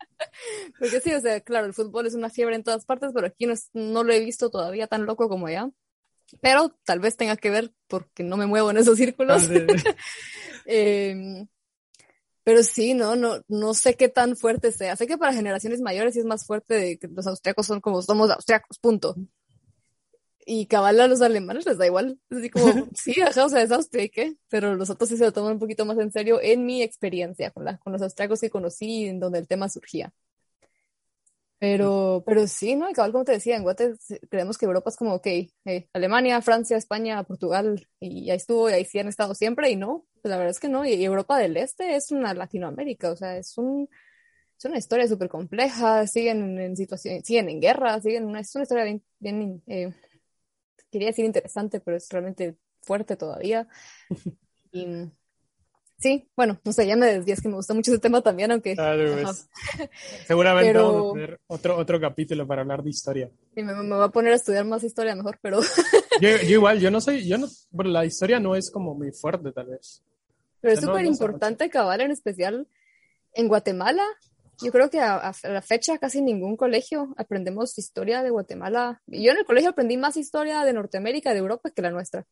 Porque 0.78 1.00
sí, 1.00 1.12
o 1.12 1.20
sea, 1.20 1.40
claro, 1.40 1.66
el 1.66 1.74
fútbol 1.74 2.06
es 2.06 2.14
una 2.14 2.30
fiebre 2.30 2.56
en 2.56 2.62
todas 2.62 2.84
partes, 2.84 3.10
pero 3.14 3.26
aquí 3.26 3.46
no, 3.46 3.52
es- 3.52 3.70
no 3.72 4.04
lo 4.04 4.12
he 4.12 4.20
visto 4.20 4.50
todavía 4.50 4.86
tan 4.86 5.06
loco 5.06 5.28
como 5.28 5.46
allá. 5.46 5.70
Pero 6.40 6.76
tal 6.84 7.00
vez 7.00 7.16
tenga 7.16 7.36
que 7.36 7.50
ver 7.50 7.72
porque 7.86 8.22
no 8.22 8.36
me 8.36 8.46
muevo 8.46 8.70
en 8.70 8.76
esos 8.78 8.98
círculos. 8.98 9.48
Em, 10.66 11.48
pero 12.44 12.62
sí, 12.62 12.94
no, 12.94 13.16
no, 13.16 13.42
no 13.48 13.74
sé 13.74 13.94
qué 13.94 14.08
tan 14.08 14.36
fuerte 14.36 14.72
sea. 14.72 14.96
Sé 14.96 15.06
que 15.06 15.18
para 15.18 15.32
generaciones 15.32 15.80
mayores 15.80 16.14
sí 16.14 16.20
es 16.20 16.26
más 16.26 16.46
fuerte 16.46 16.74
de 16.74 16.98
que 16.98 17.08
los 17.08 17.26
austriacos 17.26 17.66
son 17.66 17.80
como 17.80 18.02
somos 18.02 18.30
austriacos, 18.30 18.78
punto. 18.78 19.16
Y 20.50 20.64
cabal 20.64 20.98
a 20.98 21.06
los 21.06 21.20
alemanes 21.20 21.66
les 21.66 21.76
da 21.76 21.84
igual. 21.84 22.18
Así 22.30 22.48
como, 22.48 22.64
sí, 22.94 23.20
ajá, 23.20 23.44
o 23.44 23.48
sea, 23.50 23.60
es 23.60 23.70
Austria. 23.70 24.08
Pero 24.48 24.74
los 24.76 24.88
otros 24.88 25.10
sí 25.10 25.18
se 25.18 25.24
lo 25.24 25.32
toman 25.32 25.52
un 25.52 25.58
poquito 25.58 25.84
más 25.84 25.98
en 25.98 26.10
serio 26.10 26.40
en 26.40 26.64
mi 26.64 26.82
experiencia 26.82 27.50
con, 27.50 27.66
la, 27.66 27.76
con 27.76 27.92
los 27.92 28.00
austriacos 28.00 28.40
que 28.40 28.48
conocí 28.48 29.04
en 29.06 29.20
donde 29.20 29.40
el 29.40 29.46
tema 29.46 29.68
surgía. 29.68 30.10
Pero, 31.58 32.22
pero 32.24 32.46
sí, 32.46 32.76
¿no? 32.76 32.88
Y 32.88 32.94
cabal, 32.94 33.12
como 33.12 33.24
te 33.24 33.32
decía, 33.32 33.56
en 33.56 33.62
Guate 33.62 33.92
creemos 34.30 34.56
que 34.56 34.64
Europa 34.64 34.88
es 34.88 34.96
como, 34.96 35.14
ok, 35.14 35.26
eh, 35.26 35.88
Alemania, 35.92 36.40
Francia, 36.40 36.78
España, 36.78 37.22
Portugal, 37.24 37.86
y 38.00 38.30
ahí 38.30 38.36
estuvo, 38.36 38.70
y 38.70 38.74
ahí 38.74 38.84
sí 38.84 39.00
han 39.00 39.08
estado 39.08 39.34
siempre, 39.34 39.68
y 39.68 39.76
no, 39.76 40.06
pues 40.22 40.30
la 40.30 40.36
verdad 40.36 40.52
es 40.52 40.60
que 40.60 40.68
no, 40.68 40.86
y, 40.86 40.92
y 40.92 41.04
Europa 41.04 41.36
del 41.36 41.56
Este 41.56 41.96
es 41.96 42.12
una 42.12 42.32
Latinoamérica, 42.32 43.10
o 43.10 43.16
sea, 43.16 43.36
es 43.36 43.58
un, 43.58 43.88
es 44.56 44.64
una 44.64 44.78
historia 44.78 45.08
súper 45.08 45.28
compleja, 45.28 46.06
siguen 46.06 46.60
en 46.60 46.76
situaciones, 46.76 47.26
siguen 47.26 47.48
en 47.48 47.60
guerra, 47.60 48.00
siguen 48.00 48.24
una, 48.24 48.38
es 48.38 48.54
una 48.54 48.62
historia 48.62 48.84
bien, 48.84 49.02
bien 49.18 49.62
eh, 49.66 49.92
quería 50.90 51.08
decir 51.08 51.24
interesante, 51.24 51.80
pero 51.80 51.96
es 51.96 52.08
realmente 52.10 52.56
fuerte 52.82 53.16
todavía. 53.16 53.66
Y, 54.70 54.86
sí, 55.98 56.28
bueno, 56.36 56.60
no 56.62 56.72
sé, 56.74 56.86
ya 56.86 56.94
me 56.94 57.06
desvías, 57.06 57.38
es 57.38 57.42
que 57.42 57.48
me 57.48 57.54
gusta 57.54 57.72
mucho 57.72 57.90
ese 57.90 58.00
tema 58.00 58.20
también, 58.20 58.52
aunque 58.52 58.74
Claro. 58.74 59.32
Seguramente 60.26 60.68
Pero- 60.72 60.92
vamos 60.92 61.10
a 61.10 61.14
tener 61.14 61.40
otro, 61.46 61.76
otro 61.78 61.98
capítulo 62.00 62.46
para 62.46 62.60
hablar 62.62 62.82
de 62.82 62.90
historia. 62.90 63.30
sí, 63.54 63.62
me, 63.62 63.74
me 63.74 63.94
voy 63.96 64.04
a 64.04 64.08
poner 64.08 64.32
a 64.32 64.36
estudiar 64.36 64.66
más 64.66 64.84
historia 64.84 65.16
mejor, 65.16 65.38
pero, 65.40 65.60
Yo, 66.20 66.28
yo 66.42 66.50
igual, 66.50 66.80
yo 66.80 66.90
no 66.90 67.00
soy, 67.00 67.26
yo 67.26 67.38
no, 67.38 67.46
bueno, 67.70 67.92
la 67.92 68.04
historia 68.04 68.38
no 68.40 68.54
es 68.56 68.70
como 68.70 68.94
muy 68.94 69.10
fuerte 69.12 69.52
tal 69.52 69.68
vez. 69.68 70.02
pero 70.60 70.74
es 70.74 70.78
O 70.78 70.82
sea, 70.82 70.86
no- 70.88 70.92
súper 70.92 71.06
no 71.06 71.14
sé 71.14 71.24
importante 71.24 71.70
cabal, 71.70 72.00
en 72.02 72.10
especial 72.10 72.68
en 73.32 73.48
Guatemala. 73.48 74.02
Yo 74.62 74.72
creo 74.72 74.90
que 74.90 75.00
a, 75.00 75.16
a 75.16 75.34
la 75.48 75.62
fecha 75.62 75.98
casi 75.98 76.20
ningún 76.20 76.56
colegio 76.56 77.14
aprendemos 77.16 77.78
historia 77.78 78.22
de 78.22 78.30
Guatemala. 78.30 79.00
Yo 79.06 79.30
en 79.32 79.38
el 79.38 79.44
colegio 79.44 79.70
aprendí 79.70 79.96
más 79.96 80.16
historia 80.16 80.64
de 80.64 80.72
Norteamérica 80.72 81.32
de 81.32 81.38
Europa 81.38 81.70
que 81.70 81.82
la 81.82 81.90
nuestra. 81.90 82.26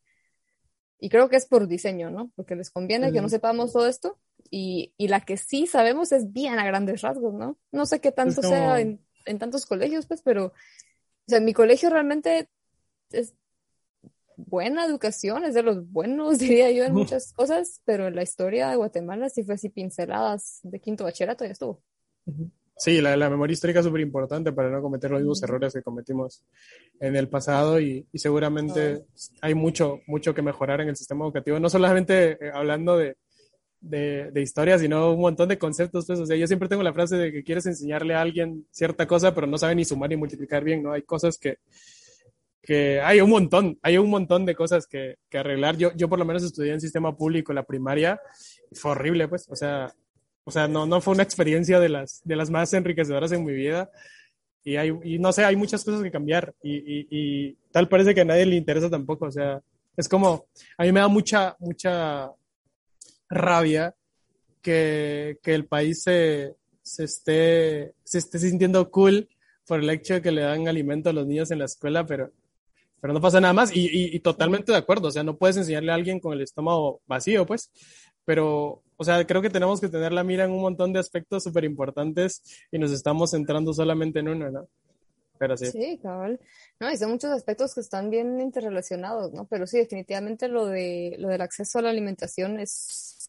Y 0.99 1.09
creo 1.09 1.29
que 1.29 1.37
es 1.37 1.47
por 1.47 1.69
diseño, 1.69 2.11
¿no? 2.11 2.31
Porque 2.37 2.57
les 2.57 2.71
conviene 2.71 3.13
que 3.13 3.21
no 3.21 3.29
sepamos 3.29 3.73
todo 3.73 3.87
esto. 3.87 4.19
Y, 4.51 4.95
y 4.97 5.09
la 5.09 5.21
que 5.21 5.37
sí 5.37 5.67
sabemos 5.67 6.11
es 6.13 6.33
bien 6.33 6.59
a 6.59 6.65
grandes 6.65 7.03
rasgos, 7.03 7.35
¿no? 7.35 7.59
No 7.71 7.85
sé 7.87 8.01
qué 8.01 8.13
tanto 8.13 8.41
como- 8.43 8.55
sea 8.55 8.81
en, 8.81 9.01
en 9.27 9.39
tantos 9.39 9.67
colegios, 9.67 10.07
pues, 10.07 10.23
pero, 10.23 10.47
o 10.47 10.53
sea, 11.29 11.41
mi 11.41 11.53
colegio 11.53 11.91
realmente 11.91 12.49
es 13.11 13.35
buena 14.37 14.85
educación, 14.85 15.45
es 15.45 15.55
de 15.55 15.63
los 15.63 15.91
buenos, 15.91 16.39
diría 16.39 16.71
yo, 16.71 16.85
en 16.85 16.93
muchas 16.95 17.33
cosas, 17.33 17.83
pero 17.85 18.11
la 18.11 18.23
historia 18.23 18.69
de 18.71 18.77
Guatemala 18.77 19.29
sí 19.29 19.43
fue 19.45 19.55
así 19.55 19.69
pinceladas 19.69 20.61
de 20.63 20.81
quinto 20.81 21.05
bachillerato 21.05 21.45
y 21.45 21.49
estuvo. 21.49 21.83
Sí, 22.79 23.01
la, 23.01 23.17
la 23.17 23.31
memoria 23.31 23.55
histórica 23.55 23.81
es 23.81 23.87
súper 23.87 24.03
importante 24.03 24.53
para 24.53 24.69
no 24.69 24.83
cometer 24.83 25.11
los 25.11 25.21
mismos 25.21 25.43
errores 25.43 25.73
que 25.73 25.83
cometimos 25.83 26.45
en 27.01 27.17
el 27.17 27.27
pasado 27.29 27.81
y, 27.81 28.07
y 28.13 28.19
seguramente 28.19 29.07
hay 29.41 29.55
mucho, 29.55 30.01
mucho 30.07 30.35
que 30.35 30.43
mejorar 30.43 30.83
en 30.83 30.89
el 30.91 30.97
sistema 30.97 31.25
educativo, 31.25 31.59
no 31.59 31.71
solamente 31.71 32.33
eh, 32.33 32.51
hablando 32.53 32.99
de, 32.99 33.17
de, 33.81 34.31
de 34.31 34.43
historia, 34.43 34.79
sino 34.79 35.15
un 35.15 35.21
montón 35.21 35.49
de 35.49 35.57
conceptos. 35.57 36.07
Pues, 36.07 36.19
o 36.19 36.27
sea, 36.27 36.37
yo 36.37 36.47
siempre 36.47 36.69
tengo 36.69 36.83
la 36.83 36.93
frase 36.93 37.17
de 37.17 37.33
que 37.33 37.43
quieres 37.43 37.65
enseñarle 37.65 38.15
a 38.15 38.21
alguien 38.21 38.67
cierta 38.71 39.07
cosa, 39.07 39.35
pero 39.35 39.47
no 39.47 39.57
sabe 39.57 39.75
ni 39.75 39.87
sumar 39.87 40.11
ni 40.11 40.17
multiplicar 40.17 40.63
bien, 40.63 40.83
¿no? 40.83 40.93
Hay 40.93 41.03
cosas 41.03 41.39
que, 41.39 41.59
que 42.61 43.01
hay 43.01 43.23
un 43.23 43.31
montón, 43.31 43.79
hay 43.81 43.97
un 43.97 44.11
montón 44.11 44.45
de 44.45 44.55
cosas 44.55 44.87
que, 44.87 45.17
que 45.31 45.39
arreglar. 45.39 45.79
Yo, 45.79 45.93
yo 45.95 46.11
por 46.11 46.19
lo 46.19 46.27
menos 46.27 46.43
estudié 46.43 46.73
en 46.75 46.81
sistema 46.83 47.17
público 47.17 47.55
la 47.55 47.63
primaria, 47.63 48.21
fue 48.73 48.91
horrible, 48.91 49.29
pues, 49.29 49.47
o 49.49 49.57
sea, 49.57 49.95
o 50.49 50.53
sea, 50.53 50.69
no, 50.69 50.87
no 50.87 51.01
fue 51.01 51.13
una 51.15 51.25
experiencia 51.25 51.81
de 51.81 51.89
las, 51.89 52.23
de 52.25 52.37
las 52.37 52.51
más 52.51 52.73
enriquecedoras 52.73 53.33
en 53.33 53.45
mi 53.45 53.53
vida. 53.53 53.91
Y, 54.63 54.77
hay, 54.77 54.93
y 55.03 55.19
no 55.19 55.33
sé, 55.33 55.45
hay 55.45 55.57
muchas 55.57 55.85
cosas 55.85 56.05
que 56.05 56.11
cambiar. 56.13 56.55
Y, 56.63 56.77
y, 56.77 57.09
y 57.11 57.57
tal 57.73 57.89
parece 57.89 58.15
que 58.15 58.21
a 58.21 58.25
nadie 58.25 58.47
le 58.47 58.55
interesa 58.55 58.89
tampoco. 58.89 59.27
O 59.27 59.33
sea, 59.33 59.61
es 59.97 60.09
como, 60.09 60.47
a 60.79 60.85
mí 60.85 60.93
me 60.93 61.01
da 61.01 61.09
mucha, 61.09 61.57
mucha 61.59 62.31
rabia 63.29 63.93
que, 64.63 65.41
que 65.43 65.53
el 65.53 65.67
país 65.67 66.05
se, 66.05 66.55
se, 66.81 67.05
esté, 67.05 67.95
se 68.05 68.19
esté 68.19 68.39
sintiendo 68.39 68.89
cool 68.89 69.29
por 69.67 69.81
el 69.81 69.91
hecho 69.91 70.15
de 70.15 70.23
que 70.23 70.31
le 70.31 70.43
dan 70.43 70.69
alimento 70.69 71.11
a 71.11 71.13
los 71.13 71.27
niños 71.27 71.51
en 71.51 71.59
la 71.59 71.65
escuela, 71.65 72.07
pero, 72.07 72.31
pero 73.01 73.13
no 73.13 73.21
pasa 73.21 73.41
nada 73.41 73.53
más. 73.53 73.75
Y, 73.75 73.87
y, 73.87 74.15
y 74.15 74.21
totalmente 74.21 74.71
de 74.71 74.79
acuerdo. 74.79 75.09
O 75.09 75.11
sea, 75.11 75.25
no 75.25 75.37
puedes 75.37 75.57
enseñarle 75.57 75.91
a 75.91 75.97
alguien 75.97 76.21
con 76.21 76.35
el 76.35 76.43
estómago 76.43 77.01
vacío, 77.09 77.45
pues. 77.45 77.69
Pero, 78.27 78.83
o 78.99 79.05
sea, 79.05 79.27
creo 79.27 79.41
que 79.41 79.49
tenemos 79.49 79.81
que 79.81 79.89
tener 79.89 80.13
la 80.13 80.25
mira 80.25 80.45
en 80.45 80.51
un 80.51 80.61
montón 80.61 80.93
de 80.93 80.99
aspectos 80.99 81.45
súper 81.45 81.65
importantes 81.65 82.43
y 82.71 82.79
nos 82.79 82.93
estamos 82.93 83.31
centrando 83.31 83.73
solamente 83.73 84.19
en 84.19 84.29
uno, 84.29 84.51
¿no? 84.51 84.69
Pero 85.39 85.57
sí. 85.57 85.67
Sí, 85.71 85.99
cabal. 86.03 86.41
No, 86.81 86.91
y 86.91 86.97
son 86.97 87.13
muchos 87.13 87.31
aspectos 87.31 87.75
que 87.75 87.81
están 87.81 88.11
bien 88.11 88.41
interrelacionados, 88.41 89.33
¿no? 89.33 89.47
Pero 89.47 89.67
sí, 89.67 89.79
definitivamente 89.79 90.49
lo 90.49 90.67
de 90.67 91.17
lo 91.19 91.29
del 91.29 91.41
acceso 91.41 91.79
a 91.79 91.83
la 91.83 91.91
alimentación 91.91 92.59
es 92.59 93.29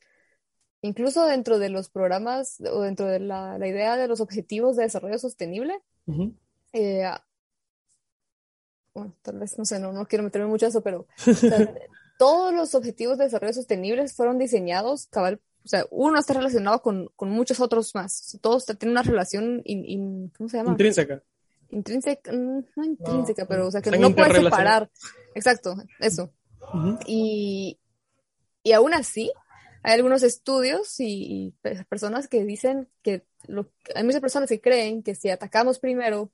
incluso 0.81 1.25
dentro 1.25 1.59
de 1.59 1.69
los 1.69 1.89
programas 1.89 2.61
o 2.61 2.81
dentro 2.81 3.07
de 3.07 3.19
la, 3.19 3.57
la 3.57 3.67
idea 3.67 3.97
de 3.97 4.07
los 4.07 4.21
objetivos 4.21 4.77
de 4.77 4.83
desarrollo 4.83 5.19
sostenible. 5.19 5.81
Eh, 6.73 7.03
bueno, 8.93 9.13
tal 9.21 9.39
vez, 9.39 9.57
no 9.57 9.65
sé, 9.65 9.79
no, 9.79 9.91
no 9.93 10.07
quiero 10.07 10.23
meterme 10.23 10.47
mucho 10.47 10.65
a 10.65 10.69
eso, 10.69 10.81
pero 10.81 11.07
o 11.27 11.33
sea, 11.33 11.75
todos 12.17 12.53
los 12.53 12.73
objetivos 12.75 13.17
de 13.17 13.25
desarrollo 13.25 13.53
sostenibles 13.53 14.13
fueron 14.13 14.37
diseñados, 14.37 15.07
cabal, 15.07 15.39
o 15.63 15.67
sea, 15.67 15.85
uno 15.91 16.17
está 16.19 16.33
relacionado 16.33 16.81
con, 16.81 17.09
con 17.15 17.29
muchos 17.29 17.59
otros 17.59 17.93
más. 17.95 18.37
Todos 18.41 18.65
tienen 18.65 18.91
una 18.91 19.03
relación, 19.03 19.61
in- 19.65 19.85
in- 19.85 20.29
¿cómo 20.37 20.49
se 20.49 20.57
llama? 20.57 20.71
Intrínseca. 20.71 21.21
intrínseca, 21.69 22.31
mm, 22.31 22.65
no 22.75 22.83
intrínseca, 22.85 23.41
No, 23.43 23.47
pero 23.49 23.67
o 23.67 23.71
sea 23.71 23.81
que 23.81 23.91
no 23.91 24.15
puedes 24.15 24.33
separar. 24.43 24.89
Exacto, 25.35 25.75
eso. 25.99 26.31
Y, 27.05 27.79
y 28.63 28.71
aún 28.71 28.93
así, 28.93 29.31
hay 29.83 29.93
algunos 29.95 30.23
estudios 30.23 30.99
y, 30.99 31.05
y 31.47 31.51
pe- 31.61 31.83
personas 31.85 32.27
que 32.27 32.43
dicen 32.43 32.87
que 33.01 33.23
lo, 33.47 33.69
hay 33.95 34.03
muchas 34.03 34.21
personas 34.21 34.49
que 34.49 34.61
creen 34.61 35.03
que 35.03 35.15
si 35.15 35.29
atacamos 35.29 35.79
primero 35.79 36.31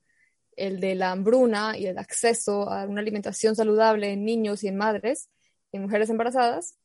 el 0.56 0.78
de 0.80 0.94
la 0.94 1.10
hambruna 1.10 1.76
y 1.76 1.86
el 1.86 1.98
acceso 1.98 2.68
a 2.70 2.84
una 2.86 3.00
alimentación 3.00 3.56
saludable 3.56 4.12
en 4.12 4.24
niños 4.24 4.62
y 4.62 4.68
en 4.68 4.76
madres, 4.76 5.28
en 5.76 5.82
mujeres 5.82 6.08
embarazadas, 6.10 6.78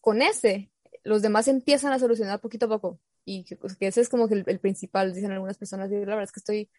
con 0.00 0.20
ese 0.22 0.70
los 1.04 1.22
demás 1.22 1.48
empiezan 1.48 1.92
a 1.92 1.98
solucionar 1.98 2.40
poquito 2.40 2.66
a 2.66 2.68
poco. 2.68 3.00
Y 3.24 3.44
que, 3.44 3.56
que 3.56 3.86
ese 3.86 4.00
es 4.00 4.08
como 4.08 4.28
que 4.28 4.34
el, 4.34 4.44
el 4.46 4.60
principal, 4.60 5.14
dicen 5.14 5.32
algunas 5.32 5.58
personas, 5.58 5.90
y 5.90 5.94
la 5.94 6.00
verdad 6.00 6.24
es 6.24 6.32
que 6.32 6.40
estoy, 6.40 6.70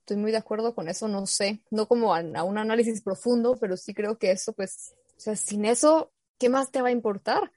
estoy 0.00 0.16
muy 0.16 0.30
de 0.30 0.38
acuerdo 0.38 0.74
con 0.74 0.88
eso, 0.88 1.08
no 1.08 1.26
sé, 1.26 1.62
no 1.70 1.86
como 1.86 2.14
a, 2.14 2.20
a 2.20 2.44
un 2.44 2.58
análisis 2.58 3.02
profundo, 3.02 3.56
pero 3.60 3.76
sí 3.76 3.94
creo 3.94 4.18
que 4.18 4.30
eso, 4.30 4.52
pues, 4.52 4.94
o 5.16 5.20
sea, 5.20 5.36
sin 5.36 5.64
eso, 5.64 6.12
¿qué 6.38 6.48
más 6.48 6.70
te 6.70 6.82
va 6.82 6.88
a 6.88 6.92
importar? 6.92 7.52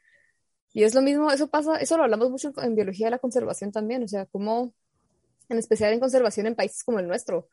Y 0.73 0.83
es 0.83 0.95
lo 0.95 1.01
mismo, 1.01 1.31
eso 1.31 1.49
pasa, 1.49 1.77
eso 1.77 1.97
lo 1.97 2.03
hablamos 2.03 2.29
mucho 2.31 2.53
en, 2.57 2.65
en 2.65 2.75
biología 2.75 3.07
de 3.07 3.11
la 3.11 3.19
conservación 3.19 3.71
también, 3.71 4.03
o 4.03 4.07
sea, 4.07 4.25
como, 4.25 4.73
en 5.49 5.57
especial 5.57 5.93
en 5.93 5.99
conservación 5.99 6.47
en 6.47 6.55
países 6.55 6.83
como 6.83 6.99
el 6.99 7.07
nuestro, 7.07 7.47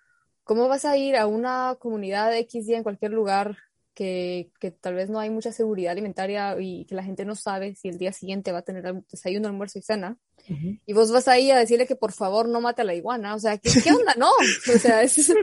¿cómo 0.44 0.68
vas 0.68 0.84
a 0.84 0.96
ir 0.96 1.16
a 1.16 1.26
una 1.26 1.76
comunidad 1.78 2.34
X 2.34 2.66
y 2.68 2.74
en 2.74 2.82
cualquier 2.82 3.12
lugar 3.12 3.58
que, 3.98 4.52
que, 4.60 4.70
tal 4.70 4.94
vez 4.94 5.10
no 5.10 5.18
hay 5.18 5.28
mucha 5.28 5.50
seguridad 5.50 5.90
alimentaria 5.90 6.56
y 6.60 6.84
que 6.84 6.94
la 6.94 7.02
gente 7.02 7.24
no 7.24 7.34
sabe 7.34 7.74
si 7.74 7.88
el 7.88 7.98
día 7.98 8.12
siguiente 8.12 8.52
va 8.52 8.58
a 8.58 8.62
tener 8.62 8.84
desayuno, 9.10 9.48
almuerzo 9.48 9.80
y 9.80 9.82
cena. 9.82 10.16
Uh 10.48 10.52
-huh. 10.52 10.80
Y 10.86 10.92
vos 10.92 11.10
vas 11.10 11.26
ahí 11.26 11.50
a 11.50 11.58
decirle 11.58 11.84
que 11.84 11.96
por 11.96 12.12
favor 12.12 12.48
no 12.48 12.60
mate 12.60 12.82
a 12.82 12.84
la 12.84 12.94
iguana. 12.94 13.34
O 13.34 13.40
sea, 13.40 13.58
¿qué, 13.58 13.70
qué 13.82 13.90
onda? 13.90 14.14
No. 14.16 14.30
O 14.72 14.78
sea, 14.78 15.02
eso, 15.02 15.34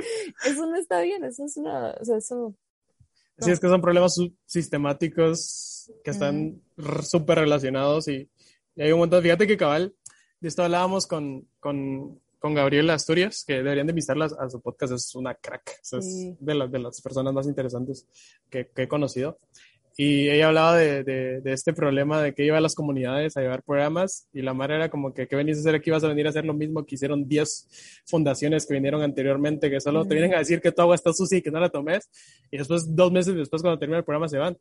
eso, 0.46 0.66
no 0.68 0.78
está 0.78 1.02
bien. 1.02 1.26
Eso 1.26 1.44
es 1.44 1.58
una. 1.58 1.96
O 2.00 2.06
sea, 2.06 2.16
eso. 2.16 2.56
No. 3.38 3.46
Sí, 3.46 3.52
es 3.52 3.60
que 3.60 3.68
son 3.68 3.82
problemas 3.82 4.16
sistemáticos 4.46 5.92
que 6.02 6.12
están 6.12 6.62
uh 6.78 7.02
súper 7.04 7.40
relacionados 7.40 8.08
y, 8.08 8.30
y, 8.74 8.82
hay 8.82 8.94
un 8.94 9.00
montón. 9.00 9.22
Fíjate 9.22 9.48
que 9.48 9.58
cabal, 9.58 9.94
de 10.40 10.48
esto 10.48 10.64
hablábamos 10.64 11.08
con, 11.08 11.46
con, 11.60 12.22
con 12.46 12.54
Gabriela 12.54 12.94
Asturias, 12.94 13.44
que 13.44 13.56
deberían 13.56 13.88
de 13.88 13.94
visitarla 13.94 14.30
a 14.38 14.48
su 14.52 14.62
podcast, 14.62 14.94
es 14.94 15.16
una 15.16 15.34
crack, 15.34 15.80
o 15.82 15.84
sea, 15.84 16.00
sí. 16.00 16.28
es 16.30 16.46
de, 16.46 16.54
la, 16.54 16.68
de, 16.68 16.78
las 16.78 17.02
personas 17.02 17.34
más 17.34 17.48
interesantes 17.48 18.06
que, 18.52 18.68
que 18.68 18.84
he 18.84 18.88
conocido. 18.88 19.40
Y 19.98 20.30
ella 20.30 20.50
hablaba 20.50 20.78
de, 20.78 21.04
de, 21.04 21.42
de, 21.42 21.54
este 21.54 21.74
problema 21.74 22.22
de 22.22 22.36
que 22.36 22.46
iba 22.46 22.60
a 22.60 22.62
las 22.62 22.76
comunidades 22.76 23.36
a 23.36 23.42
llevar 23.42 23.64
programas 23.64 24.30
y 24.32 24.44
la 24.44 24.54
madre 24.54 24.76
era 24.76 24.90
como 24.92 25.12
que, 25.12 25.28
¿qué 25.28 25.36
venís 25.36 25.58
a 25.58 25.62
hacer 25.62 25.74
aquí? 25.74 25.90
Vas 25.90 26.04
a 26.04 26.08
venir 26.08 26.28
a 26.28 26.30
hacer 26.30 26.46
lo 26.46 26.54
mismo 26.54 26.86
que 26.86 26.94
hicieron 26.94 27.28
10 27.28 28.04
fundaciones 28.06 28.68
que 28.68 28.76
vinieron 28.76 29.02
anteriormente, 29.02 29.72
que 29.72 29.82
solo 29.82 30.06
mm. 30.06 30.08
te 30.08 30.14
vienen 30.14 30.36
a 30.36 30.38
decir 30.38 30.62
que 30.62 30.72
tu 30.72 30.84
agua 30.84 30.94
está 30.94 31.14
sucia 31.14 31.40
y 31.40 31.42
que 31.42 31.50
no 31.50 31.60
la 31.60 31.70
tomes 31.70 32.12
y 32.52 32.60
después, 32.60 32.96
dos 32.96 33.12
meses 33.12 33.34
después, 33.34 33.64
cuando 33.64 33.80
termina 33.80 33.98
el 33.98 34.06
programa, 34.06 34.30
se 34.30 34.38
van. 34.38 34.56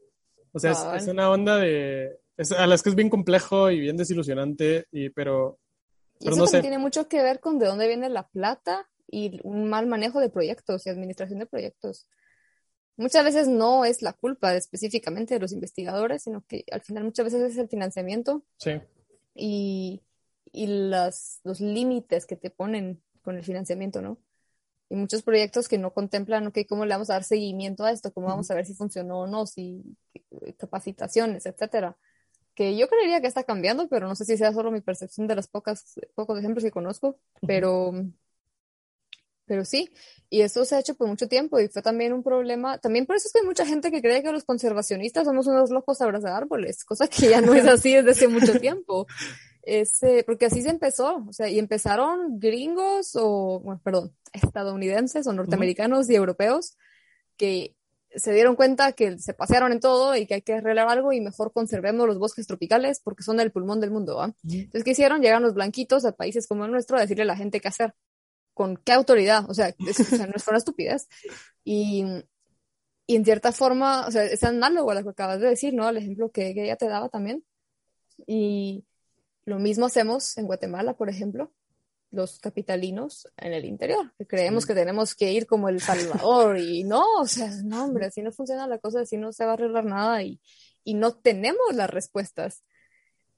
O 0.53 0.59
sea, 0.59 0.71
es, 0.71 1.03
es, 1.03 1.07
una 1.07 1.29
onda 1.29 1.59
de... 1.59 2.17
Es, 2.39 2.51
a 2.51 2.67
las 2.67 2.83
que 2.83 2.89
es 2.89 2.95
bien 2.95 3.11
complejo 3.11 3.71
y 3.71 3.79
bien 3.79 3.99
desilusionante, 3.99 4.87
y, 4.91 5.11
pero 5.11 5.59
y 6.25 6.29
eso 6.29 6.39
no 6.39 6.47
sé. 6.47 6.63
tiene 6.63 6.79
mucho 6.79 7.07
que 7.07 7.23
ver 7.23 7.39
con 7.39 7.59
de 7.59 7.67
dónde 7.67 7.87
viene 7.87 8.09
la 8.09 8.27
plata 8.29 8.89
y 9.07 9.41
un 9.45 9.69
mal 9.69 9.87
manejo 9.87 10.21
de 10.21 10.31
proyectos 10.31 10.87
y 10.87 10.91
administración 10.91 11.39
de 11.39 11.47
proyectos. 11.47 12.09
Muchas 12.97 13.25
veces 13.25 13.47
no 13.47 13.85
es 13.85 14.01
la 14.01 14.15
culpa 14.15 14.55
específicamente 14.55 15.35
de 15.35 15.41
los 15.41 15.53
investigadores, 15.53 16.23
sino 16.23 16.43
que 16.47 16.65
al 16.73 16.81
final 16.81 17.05
muchas 17.05 17.27
veces 17.27 17.53
es 17.53 17.59
el 17.59 17.69
financiamiento 17.69 18.43
sí. 18.57 18.81
y, 19.35 20.03
y 20.51 20.67
las, 20.67 21.41
los 21.45 21.61
límites 21.61 22.25
que 22.25 22.37
te 22.37 22.49
ponen 22.49 23.03
con 23.21 23.37
el 23.37 23.45
financiamiento, 23.45 24.01
¿no? 24.01 24.19
Y 24.89 24.97
muchos 24.97 25.23
proyectos 25.23 25.69
que 25.69 25.77
no 25.77 25.93
contemplan, 25.93 26.47
ok, 26.47 26.61
¿cómo 26.67 26.87
le 26.87 26.95
vamos 26.95 27.11
a 27.11 27.15
dar 27.15 27.25
seguimiento 27.25 27.85
a 27.85 27.91
esto? 27.91 28.15
¿Cómo 28.15 28.29
vamos 28.29 28.51
a 28.51 28.55
ver 28.55 28.65
si 28.65 28.73
funcionó 28.73 29.21
o 29.21 29.27
no? 29.27 29.45
Si 29.45 29.83
capacitaciones, 30.57 31.45
etcétera 31.45 31.99
que 32.55 32.77
yo 32.77 32.89
creería 32.89 33.21
que 33.21 33.27
está 33.27 33.45
cambiando, 33.45 33.89
pero 33.89 34.07
no 34.07 34.15
sé 34.15 34.25
si 34.25 34.37
sea 34.37 34.53
solo 34.53 34.71
mi 34.71 34.81
percepción 34.81 35.27
de 35.27 35.35
los 35.35 35.49
pocas, 35.49 35.95
pocos 36.15 36.39
ejemplos 36.39 36.65
que 36.65 36.71
conozco, 36.71 37.19
pero, 37.47 37.93
pero 39.45 39.65
sí, 39.65 39.91
y 40.31 40.43
eso 40.43 40.65
se 40.65 40.77
ha 40.77 40.81
hecho 40.81 40.95
por 40.95 41.09
mucho 41.09 41.29
tiempo 41.29 41.59
y 41.59 41.69
fue 41.69 41.83
también 41.83 42.13
un 42.13 42.23
problema, 42.23 42.79
también 42.79 43.07
por 43.07 43.17
eso 43.17 43.27
es 43.27 43.33
que 43.33 43.41
hay 43.41 43.47
mucha 43.47 43.67
gente 43.67 43.91
que 43.91 44.01
cree 44.01 44.23
que 44.23 44.33
los 44.33 44.45
conservacionistas 44.45 45.25
somos 45.25 45.47
unos 45.47 45.71
locos 45.71 46.01
a 46.01 46.05
abrazar 46.05 46.33
árboles, 46.33 46.85
cosa 46.85 47.09
que 47.09 47.29
ya 47.29 47.41
no 47.41 47.55
es 47.55 47.67
así 47.67 47.93
desde 47.95 48.13
hace 48.13 48.29
mucho 48.29 48.59
tiempo. 48.61 49.07
Ese, 49.67 50.25
porque 50.25 50.45
así 50.45 50.61
se 50.61 50.69
empezó, 50.69 51.25
o 51.27 51.33
sea, 51.33 51.49
y 51.49 51.59
empezaron 51.59 52.39
gringos 52.39 53.17
o, 53.17 53.61
bueno, 53.61 53.81
perdón, 53.83 54.15
estadounidenses 54.35 55.27
o 55.27 55.33
norteamericanos 55.33 56.07
uh 56.07 56.09
-huh. 56.11 56.13
y 56.13 56.17
europeos 56.17 56.77
que 57.39 57.75
se 58.15 58.33
dieron 58.33 58.57
cuenta 58.57 58.93
que 58.93 59.19
se 59.19 59.35
pasearon 59.35 59.73
en 59.73 59.81
todo 59.81 60.17
y 60.17 60.27
que 60.27 60.35
hay 60.35 60.43
que 60.43 60.55
arreglar 60.55 60.89
algo 60.89 61.13
y 61.13 61.21
mejor 61.21 61.53
conservemos 61.53 62.07
los 62.07 62.19
bosques 62.19 62.47
tropicales 62.47 63.01
porque 63.01 63.23
son 63.23 63.41
el 63.41 63.51
pulmón 63.51 63.81
del 63.81 63.91
mundo. 63.91 64.17
¿va? 64.17 64.35
Entonces, 64.43 64.85
¿qué 64.85 64.91
hicieron? 64.93 65.21
Llegaron 65.21 65.43
los 65.43 65.55
blanquitos 65.55 66.05
a 66.05 66.13
países 66.13 66.47
como 66.47 66.65
el 66.65 66.71
nuestro 66.71 66.97
a 66.97 67.01
decirle 67.01 67.23
a 67.23 67.27
la 67.27 67.37
gente 67.37 67.61
qué 67.61 67.69
hacer. 67.69 67.95
¿Con 68.53 68.77
qué 68.77 68.93
autoridad? 68.93 69.49
O 69.51 69.55
sea, 69.55 69.69
es, 69.69 70.01
o 70.01 70.05
sea 70.05 70.27
no 70.27 70.35
es 70.37 70.47
una 70.47 70.59
estupidez. 70.59 71.09
Y, 71.65 72.05
y 73.07 73.17
en 73.17 73.25
cierta 73.25 73.53
forma, 73.53 74.07
o 74.07 74.11
sea, 74.11 74.25
es 74.25 74.45
análogo 74.45 74.91
a 74.91 74.95
lo 74.95 75.03
que 75.03 75.11
acabas 75.11 75.41
de 75.41 75.49
decir, 75.49 75.75
¿no? 75.75 75.87
Al 75.87 75.97
ejemplo 75.97 76.31
que, 76.31 76.55
que 76.55 76.65
ella 76.65 76.77
te 76.77 76.87
daba 76.87 77.09
también. 77.09 77.45
Y 78.27 78.85
lo 79.45 79.59
mismo 79.59 79.87
hacemos 79.87 80.39
en 80.39 80.47
Guatemala, 80.47 80.95
por 80.95 81.09
ejemplo 81.11 81.53
los 82.15 82.39
capitalinos 82.39 83.29
en 83.37 83.53
el 83.53 83.65
interior, 83.65 84.13
que 84.17 84.27
creemos 84.27 84.67
que 84.67 84.75
tenemos 84.75 85.15
que 85.15 85.33
ir 85.33 85.47
como 85.47 85.69
El 85.69 85.81
Salvador 85.81 86.59
y 86.59 86.85
no, 86.85 87.03
o 87.21 87.27
sea, 87.27 87.51
no, 87.65 87.85
hombre, 87.85 88.07
así 88.07 88.23
no 88.23 88.33
funciona 88.33 88.67
la 88.67 88.79
cosa, 88.79 89.01
así 89.01 89.17
no 89.17 89.33
se 89.33 89.45
va 89.45 89.53
a 89.53 89.55
arreglar 89.55 89.85
nada 89.85 90.23
y, 90.23 90.41
y 90.85 90.95
no 90.95 91.15
tenemos 91.15 91.75
las 91.75 91.91
respuestas. 91.91 92.63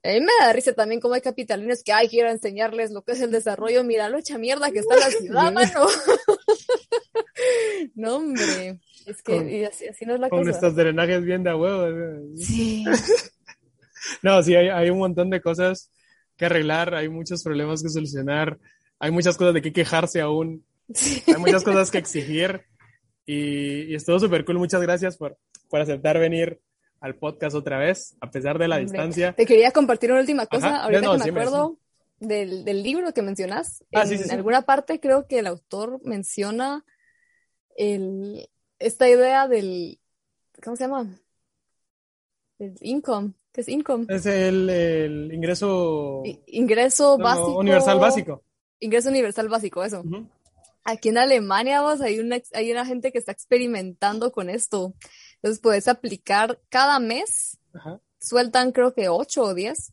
A 0.03 0.09
mí 0.09 0.21
me 0.21 0.31
da 0.39 0.53
risa 0.53 0.73
también 0.73 1.01
como 1.01 1.15
hay 1.15 1.21
capitalinos 1.21 1.83
que, 1.83 1.91
ay, 1.91 2.07
quiero 2.07 2.29
enseñarles 2.29 2.91
lo 2.91 3.01
que 3.01 3.13
es 3.13 3.21
el 3.21 3.31
desarrollo, 3.31 3.83
mira 3.83 4.09
lo 4.09 4.19
hecha 4.19 4.37
mierda 4.37 4.71
que 4.71 4.79
está 4.79 4.95
la 4.95 5.09
ciudad, 5.09 5.51
mano. 5.51 5.87
no, 7.95 8.17
hombre, 8.17 8.79
es 9.07 9.23
que 9.23 9.35
con, 9.35 9.47
así, 9.65 9.87
así, 9.87 10.05
no 10.05 10.13
es 10.13 10.19
la 10.19 10.29
con 10.29 10.39
cosa. 10.39 10.51
Con 10.51 10.55
estos 10.55 10.75
drenajes 10.75 11.23
bien 11.23 11.43
de 11.43 11.53
huevo. 11.53 12.37
Sí. 12.37 12.85
no, 14.21 14.41
sí, 14.43 14.55
hay, 14.55 14.69
hay 14.69 14.91
un 14.91 14.99
montón 14.99 15.31
de 15.31 15.41
cosas 15.41 15.91
que 16.37 16.45
arreglar, 16.45 16.95
hay 16.95 17.09
muchos 17.09 17.43
problemas 17.43 17.83
que 17.83 17.89
solucionar, 17.89 18.57
hay 18.99 19.11
muchas 19.11 19.37
cosas 19.37 19.53
de 19.53 19.61
qué 19.61 19.73
quejarse 19.73 20.21
aún, 20.21 20.63
sí. 20.93 21.23
hay 21.27 21.37
muchas 21.37 21.63
cosas 21.63 21.91
que 21.91 21.97
exigir 21.97 22.61
y, 23.25 23.91
y 23.91 23.95
estuvo 23.95 24.19
súper 24.19 24.45
cool. 24.45 24.57
Muchas 24.57 24.81
gracias 24.81 25.17
por, 25.17 25.37
por 25.69 25.81
aceptar 25.81 26.19
venir 26.19 26.61
al 26.99 27.15
podcast 27.15 27.55
otra 27.55 27.77
vez, 27.77 28.15
a 28.21 28.31
pesar 28.31 28.57
de 28.57 28.67
la 28.67 28.77
Hombre, 28.77 28.91
distancia. 28.91 29.33
Te 29.33 29.45
quería 29.45 29.71
compartir 29.71 30.11
una 30.11 30.21
última 30.21 30.45
cosa, 30.45 30.67
Ajá, 30.67 30.83
ahorita 30.83 31.01
no, 31.01 31.11
que 31.11 31.17
me 31.17 31.23
sí, 31.23 31.29
acuerdo. 31.29 31.77
Del, 32.19 32.65
del, 32.65 32.81
libro 32.81 33.13
que 33.13 33.21
mencionas. 33.21 33.83
Ah, 33.93 34.01
en 34.01 34.17
sí, 34.17 34.31
alguna 34.31 34.63
parte 34.63 34.99
creo 34.99 35.27
que 35.27 35.37
el 35.37 35.45
autor 35.45 36.01
menciona 36.03 36.83
el, 37.75 38.49
esta 38.79 39.07
idea 39.07 39.47
del, 39.47 39.99
¿cómo 40.63 40.75
se 40.75 40.85
llama? 40.85 41.19
El 42.57 42.75
income, 42.81 43.33
¿qué 43.57 43.61
es 43.61 43.69
income? 43.69 44.05
Es 44.07 44.27
el, 44.27 44.69
el 44.69 45.33
ingreso... 45.33 46.21
ingreso 46.45 47.17
no, 47.17 47.23
básico. 47.23 47.57
Universal 47.57 47.97
básico. 47.99 48.43
Ingreso 48.79 49.09
universal 49.09 49.49
básico, 49.49 49.83
eso. 49.83 50.01
Uh 50.01 50.09
-huh. 50.09 50.29
Aquí 50.83 51.09
en 51.09 51.17
Alemania, 51.17 51.81
vos, 51.81 51.99
hay 52.01 52.19
una, 52.19 52.37
hay 52.53 52.71
una 52.71 52.85
gente 52.85 53.11
que 53.11 53.17
está 53.17 53.31
experimentando 53.31 54.31
con 54.31 54.51
esto. 54.51 54.93
Entonces 55.37 55.59
puedes 55.59 55.87
aplicar 55.87 56.59
cada 56.69 56.99
mes, 56.99 57.57
Ajá. 57.73 57.99
sueltan 58.19 58.71
creo 58.71 58.93
que 58.93 59.09
8 59.09 59.41
o 59.41 59.53
10, 59.55 59.91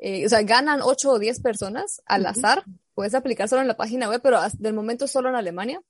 eh, 0.00 0.26
o 0.26 0.28
sea, 0.28 0.42
ganan 0.42 0.82
8 0.82 1.10
o 1.10 1.18
10 1.18 1.40
personas 1.40 2.02
al 2.04 2.20
uh 2.20 2.24
-huh. 2.26 2.30
azar. 2.32 2.64
Puedes 2.92 3.14
aplicar 3.14 3.48
solo 3.48 3.62
en 3.62 3.68
la 3.68 3.78
página 3.78 4.10
web, 4.10 4.20
pero 4.22 4.38
del 4.58 4.74
momento 4.74 5.06
solo 5.06 5.30
en 5.30 5.36
Alemania. 5.36 5.80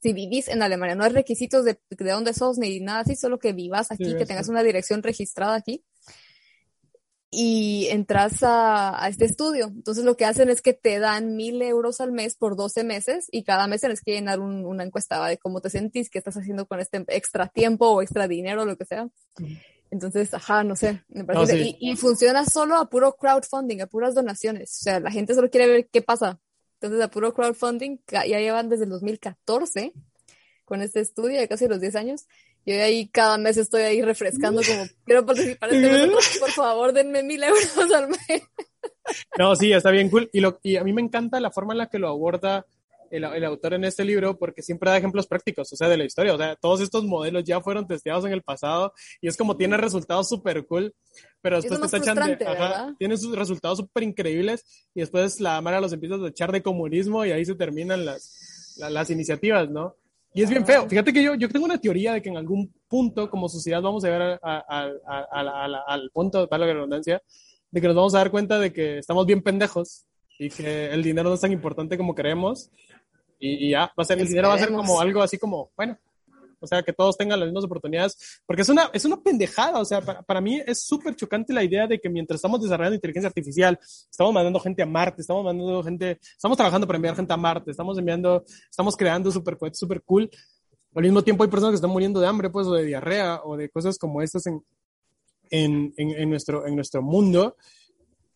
Si 0.00 0.14
vivís 0.14 0.48
en 0.48 0.62
Alemania, 0.62 0.94
no 0.94 1.04
hay 1.04 1.12
requisitos 1.12 1.66
de, 1.66 1.78
de 1.90 2.10
dónde 2.10 2.32
sos 2.32 2.56
ni 2.56 2.80
nada 2.80 3.00
así, 3.00 3.14
solo 3.14 3.38
que 3.38 3.52
vivas 3.52 3.92
aquí, 3.92 4.06
sí, 4.06 4.16
que 4.16 4.26
tengas 4.26 4.48
una 4.48 4.62
dirección 4.62 5.02
registrada 5.02 5.54
aquí 5.54 5.84
y 7.34 7.88
entras 7.90 8.42
a, 8.42 9.02
a, 9.02 9.08
este 9.08 9.24
estudio. 9.24 9.66
Entonces 9.66 10.04
lo 10.04 10.16
que 10.16 10.24
hacen 10.24 10.48
es 10.50 10.62
que 10.62 10.72
te 10.72 10.98
dan 10.98 11.36
mil 11.36 11.60
euros 11.62 12.00
al 12.00 12.12
mes 12.12 12.36
por 12.36 12.56
12 12.56 12.84
meses 12.84 13.26
y 13.32 13.42
cada 13.42 13.66
mes 13.66 13.80
tienes 13.80 14.00
que 14.02 14.12
llenar 14.12 14.40
un, 14.40 14.64
una 14.64 14.84
encuesta 14.84 15.26
de 15.26 15.38
cómo 15.38 15.60
te 15.60 15.70
sentís, 15.70 16.10
qué 16.10 16.18
estás 16.18 16.36
haciendo 16.36 16.66
con 16.66 16.80
este 16.80 17.04
extra 17.08 17.48
tiempo 17.48 17.88
o 17.88 18.02
extra 18.02 18.28
dinero, 18.28 18.64
lo 18.64 18.76
que 18.76 18.84
sea. 18.84 19.08
Entonces, 19.90 20.32
ajá, 20.32 20.64
no 20.64 20.76
sé. 20.76 21.02
Me 21.08 21.24
parece 21.24 21.56
no, 21.56 21.64
sí. 21.64 21.76
y, 21.80 21.90
y, 21.90 21.96
funciona 21.96 22.44
solo 22.44 22.76
a 22.76 22.88
puro 22.88 23.16
crowdfunding, 23.16 23.80
a 23.80 23.86
puras 23.86 24.14
donaciones. 24.14 24.70
O 24.80 24.82
sea, 24.82 25.00
la 25.00 25.10
gente 25.10 25.34
solo 25.34 25.50
quiere 25.50 25.66
ver 25.66 25.88
qué 25.90 26.02
pasa. 26.02 26.40
Entonces, 26.80 27.04
a 27.04 27.08
puro 27.08 27.34
crowdfunding, 27.34 27.98
ya 28.08 28.24
llevan 28.24 28.68
desde 28.68 28.84
el 28.84 28.90
2014 28.90 29.92
con 30.64 30.82
este 30.82 31.00
estudio, 31.00 31.40
ya 31.40 31.48
casi 31.48 31.68
los 31.68 31.80
10 31.80 31.96
años. 31.96 32.26
Yo 32.66 32.82
ahí 32.82 33.08
cada 33.08 33.36
mes 33.38 33.56
estoy 33.56 33.82
ahí 33.82 34.02
refrescando 34.02 34.62
como, 34.62 34.84
quiero 35.04 35.26
participar 35.26 35.72
en 35.72 35.84
este 35.84 36.40
por 36.40 36.50
favor, 36.50 36.92
denme 36.92 37.22
mil 37.22 37.42
euros 37.42 37.76
al 37.94 38.08
mes. 38.08 38.18
No, 39.38 39.54
sí, 39.54 39.70
está 39.70 39.90
bien 39.90 40.08
cool. 40.08 40.30
Y, 40.32 40.40
lo, 40.40 40.58
y 40.62 40.76
a 40.76 40.84
mí 40.84 40.92
me 40.94 41.02
encanta 41.02 41.38
la 41.38 41.50
forma 41.50 41.74
en 41.74 41.78
la 41.78 41.88
que 41.88 41.98
lo 41.98 42.08
aborda 42.08 42.66
el, 43.10 43.24
el, 43.24 43.44
autor 43.44 43.74
en 43.74 43.84
este 43.84 44.04
libro, 44.04 44.38
porque 44.38 44.62
siempre 44.62 44.90
da 44.90 44.96
ejemplos 44.96 45.26
prácticos, 45.26 45.72
o 45.72 45.76
sea, 45.76 45.88
de 45.88 45.98
la 45.98 46.04
historia. 46.04 46.34
O 46.34 46.38
sea, 46.38 46.56
todos 46.56 46.80
estos 46.80 47.04
modelos 47.04 47.44
ya 47.44 47.60
fueron 47.60 47.86
testeados 47.86 48.24
en 48.24 48.32
el 48.32 48.42
pasado 48.42 48.94
y 49.20 49.28
es 49.28 49.36
como 49.36 49.56
tiene 49.56 49.76
resultados 49.76 50.28
súper 50.28 50.66
cool, 50.66 50.94
pero 51.42 51.60
después 51.60 51.90
te 51.90 52.00
de. 52.00 52.46
Ajá, 52.46 52.94
tiene 52.98 53.16
sus 53.16 53.36
resultados 53.36 53.78
súper 53.78 54.02
increíbles 54.04 54.64
y 54.94 55.00
después 55.00 55.38
la 55.38 55.60
Mara 55.60 55.80
los 55.80 55.92
empieza 55.92 56.16
a 56.16 56.28
echar 56.28 56.50
de 56.50 56.62
comunismo 56.62 57.24
y 57.24 57.32
ahí 57.32 57.44
se 57.44 57.54
terminan 57.54 58.04
las, 58.06 58.74
las, 58.78 58.90
las 58.90 59.10
iniciativas, 59.10 59.70
¿no? 59.70 59.96
Y 60.36 60.42
es 60.42 60.50
bien 60.50 60.66
feo. 60.66 60.88
Fíjate 60.88 61.12
que 61.12 61.22
yo, 61.22 61.36
yo 61.36 61.48
tengo 61.48 61.64
una 61.64 61.78
teoría 61.78 62.12
de 62.14 62.20
que 62.20 62.28
en 62.28 62.36
algún 62.36 62.74
punto, 62.88 63.30
como 63.30 63.48
sociedad, 63.48 63.80
vamos 63.80 64.04
a 64.04 64.08
llegar 64.08 64.40
a, 64.42 64.64
a, 64.68 64.90
a, 65.30 65.84
al 65.86 66.10
punto, 66.10 66.48
para 66.48 66.66
la 66.66 66.72
redundancia, 66.72 67.22
de 67.70 67.80
que 67.80 67.86
nos 67.86 67.94
vamos 67.94 68.14
a 68.14 68.18
dar 68.18 68.32
cuenta 68.32 68.58
de 68.58 68.72
que 68.72 68.98
estamos 68.98 69.26
bien 69.26 69.42
pendejos 69.42 70.04
y 70.36 70.50
que 70.50 70.86
el 70.86 71.04
dinero 71.04 71.28
no 71.28 71.36
es 71.36 71.40
tan 71.40 71.52
importante 71.52 71.96
como 71.96 72.16
creemos. 72.16 72.68
Y, 73.38 73.66
y 73.66 73.70
ya, 73.70 73.92
va 73.96 74.02
a 74.02 74.04
ser, 74.04 74.18
el 74.18 74.26
dinero 74.26 74.48
va 74.48 74.54
a 74.54 74.58
ser 74.58 74.72
como 74.72 75.00
algo 75.00 75.22
así 75.22 75.38
como, 75.38 75.70
bueno, 75.76 75.96
o 76.64 76.66
sea, 76.66 76.82
que 76.82 76.92
todos 76.92 77.16
tengan 77.16 77.38
las 77.38 77.48
mismas 77.48 77.64
oportunidades, 77.64 78.42
porque 78.46 78.62
es 78.62 78.68
una, 78.68 78.90
es 78.92 79.04
una 79.04 79.22
pendejada, 79.22 79.80
o 79.80 79.84
sea, 79.84 80.00
para, 80.00 80.22
para 80.22 80.40
mí 80.40 80.60
es 80.66 80.84
súper 80.84 81.14
chocante 81.14 81.52
la 81.52 81.62
idea 81.62 81.86
de 81.86 82.00
que 82.00 82.08
mientras 82.10 82.38
estamos 82.38 82.60
desarrollando 82.60 82.96
inteligencia 82.96 83.28
artificial, 83.28 83.78
estamos 83.82 84.32
mandando 84.34 84.58
gente 84.60 84.82
a 84.82 84.86
Marte, 84.86 85.20
estamos 85.22 85.44
mandando 85.44 85.82
gente, 85.82 86.18
estamos 86.20 86.56
trabajando 86.56 86.86
para 86.86 86.96
enviar 86.96 87.16
gente 87.16 87.32
a 87.32 87.36
Marte, 87.36 87.70
estamos 87.70 87.96
enviando, 87.98 88.44
estamos 88.68 88.96
creando 88.96 89.30
super 89.30 89.56
cohetes 89.56 89.78
super 89.78 90.02
cool, 90.02 90.28
al 90.94 91.02
mismo 91.02 91.22
tiempo 91.22 91.42
hay 91.42 91.50
personas 91.50 91.72
que 91.72 91.76
están 91.76 91.90
muriendo 91.90 92.20
de 92.20 92.26
hambre, 92.26 92.50
pues, 92.50 92.66
o 92.66 92.74
de 92.74 92.84
diarrea, 92.84 93.40
o 93.44 93.56
de 93.56 93.68
cosas 93.68 93.98
como 93.98 94.22
estas 94.22 94.46
en, 94.46 94.62
en, 95.50 95.92
en, 95.96 96.30
nuestro, 96.30 96.66
en 96.66 96.76
nuestro 96.76 97.02
mundo. 97.02 97.56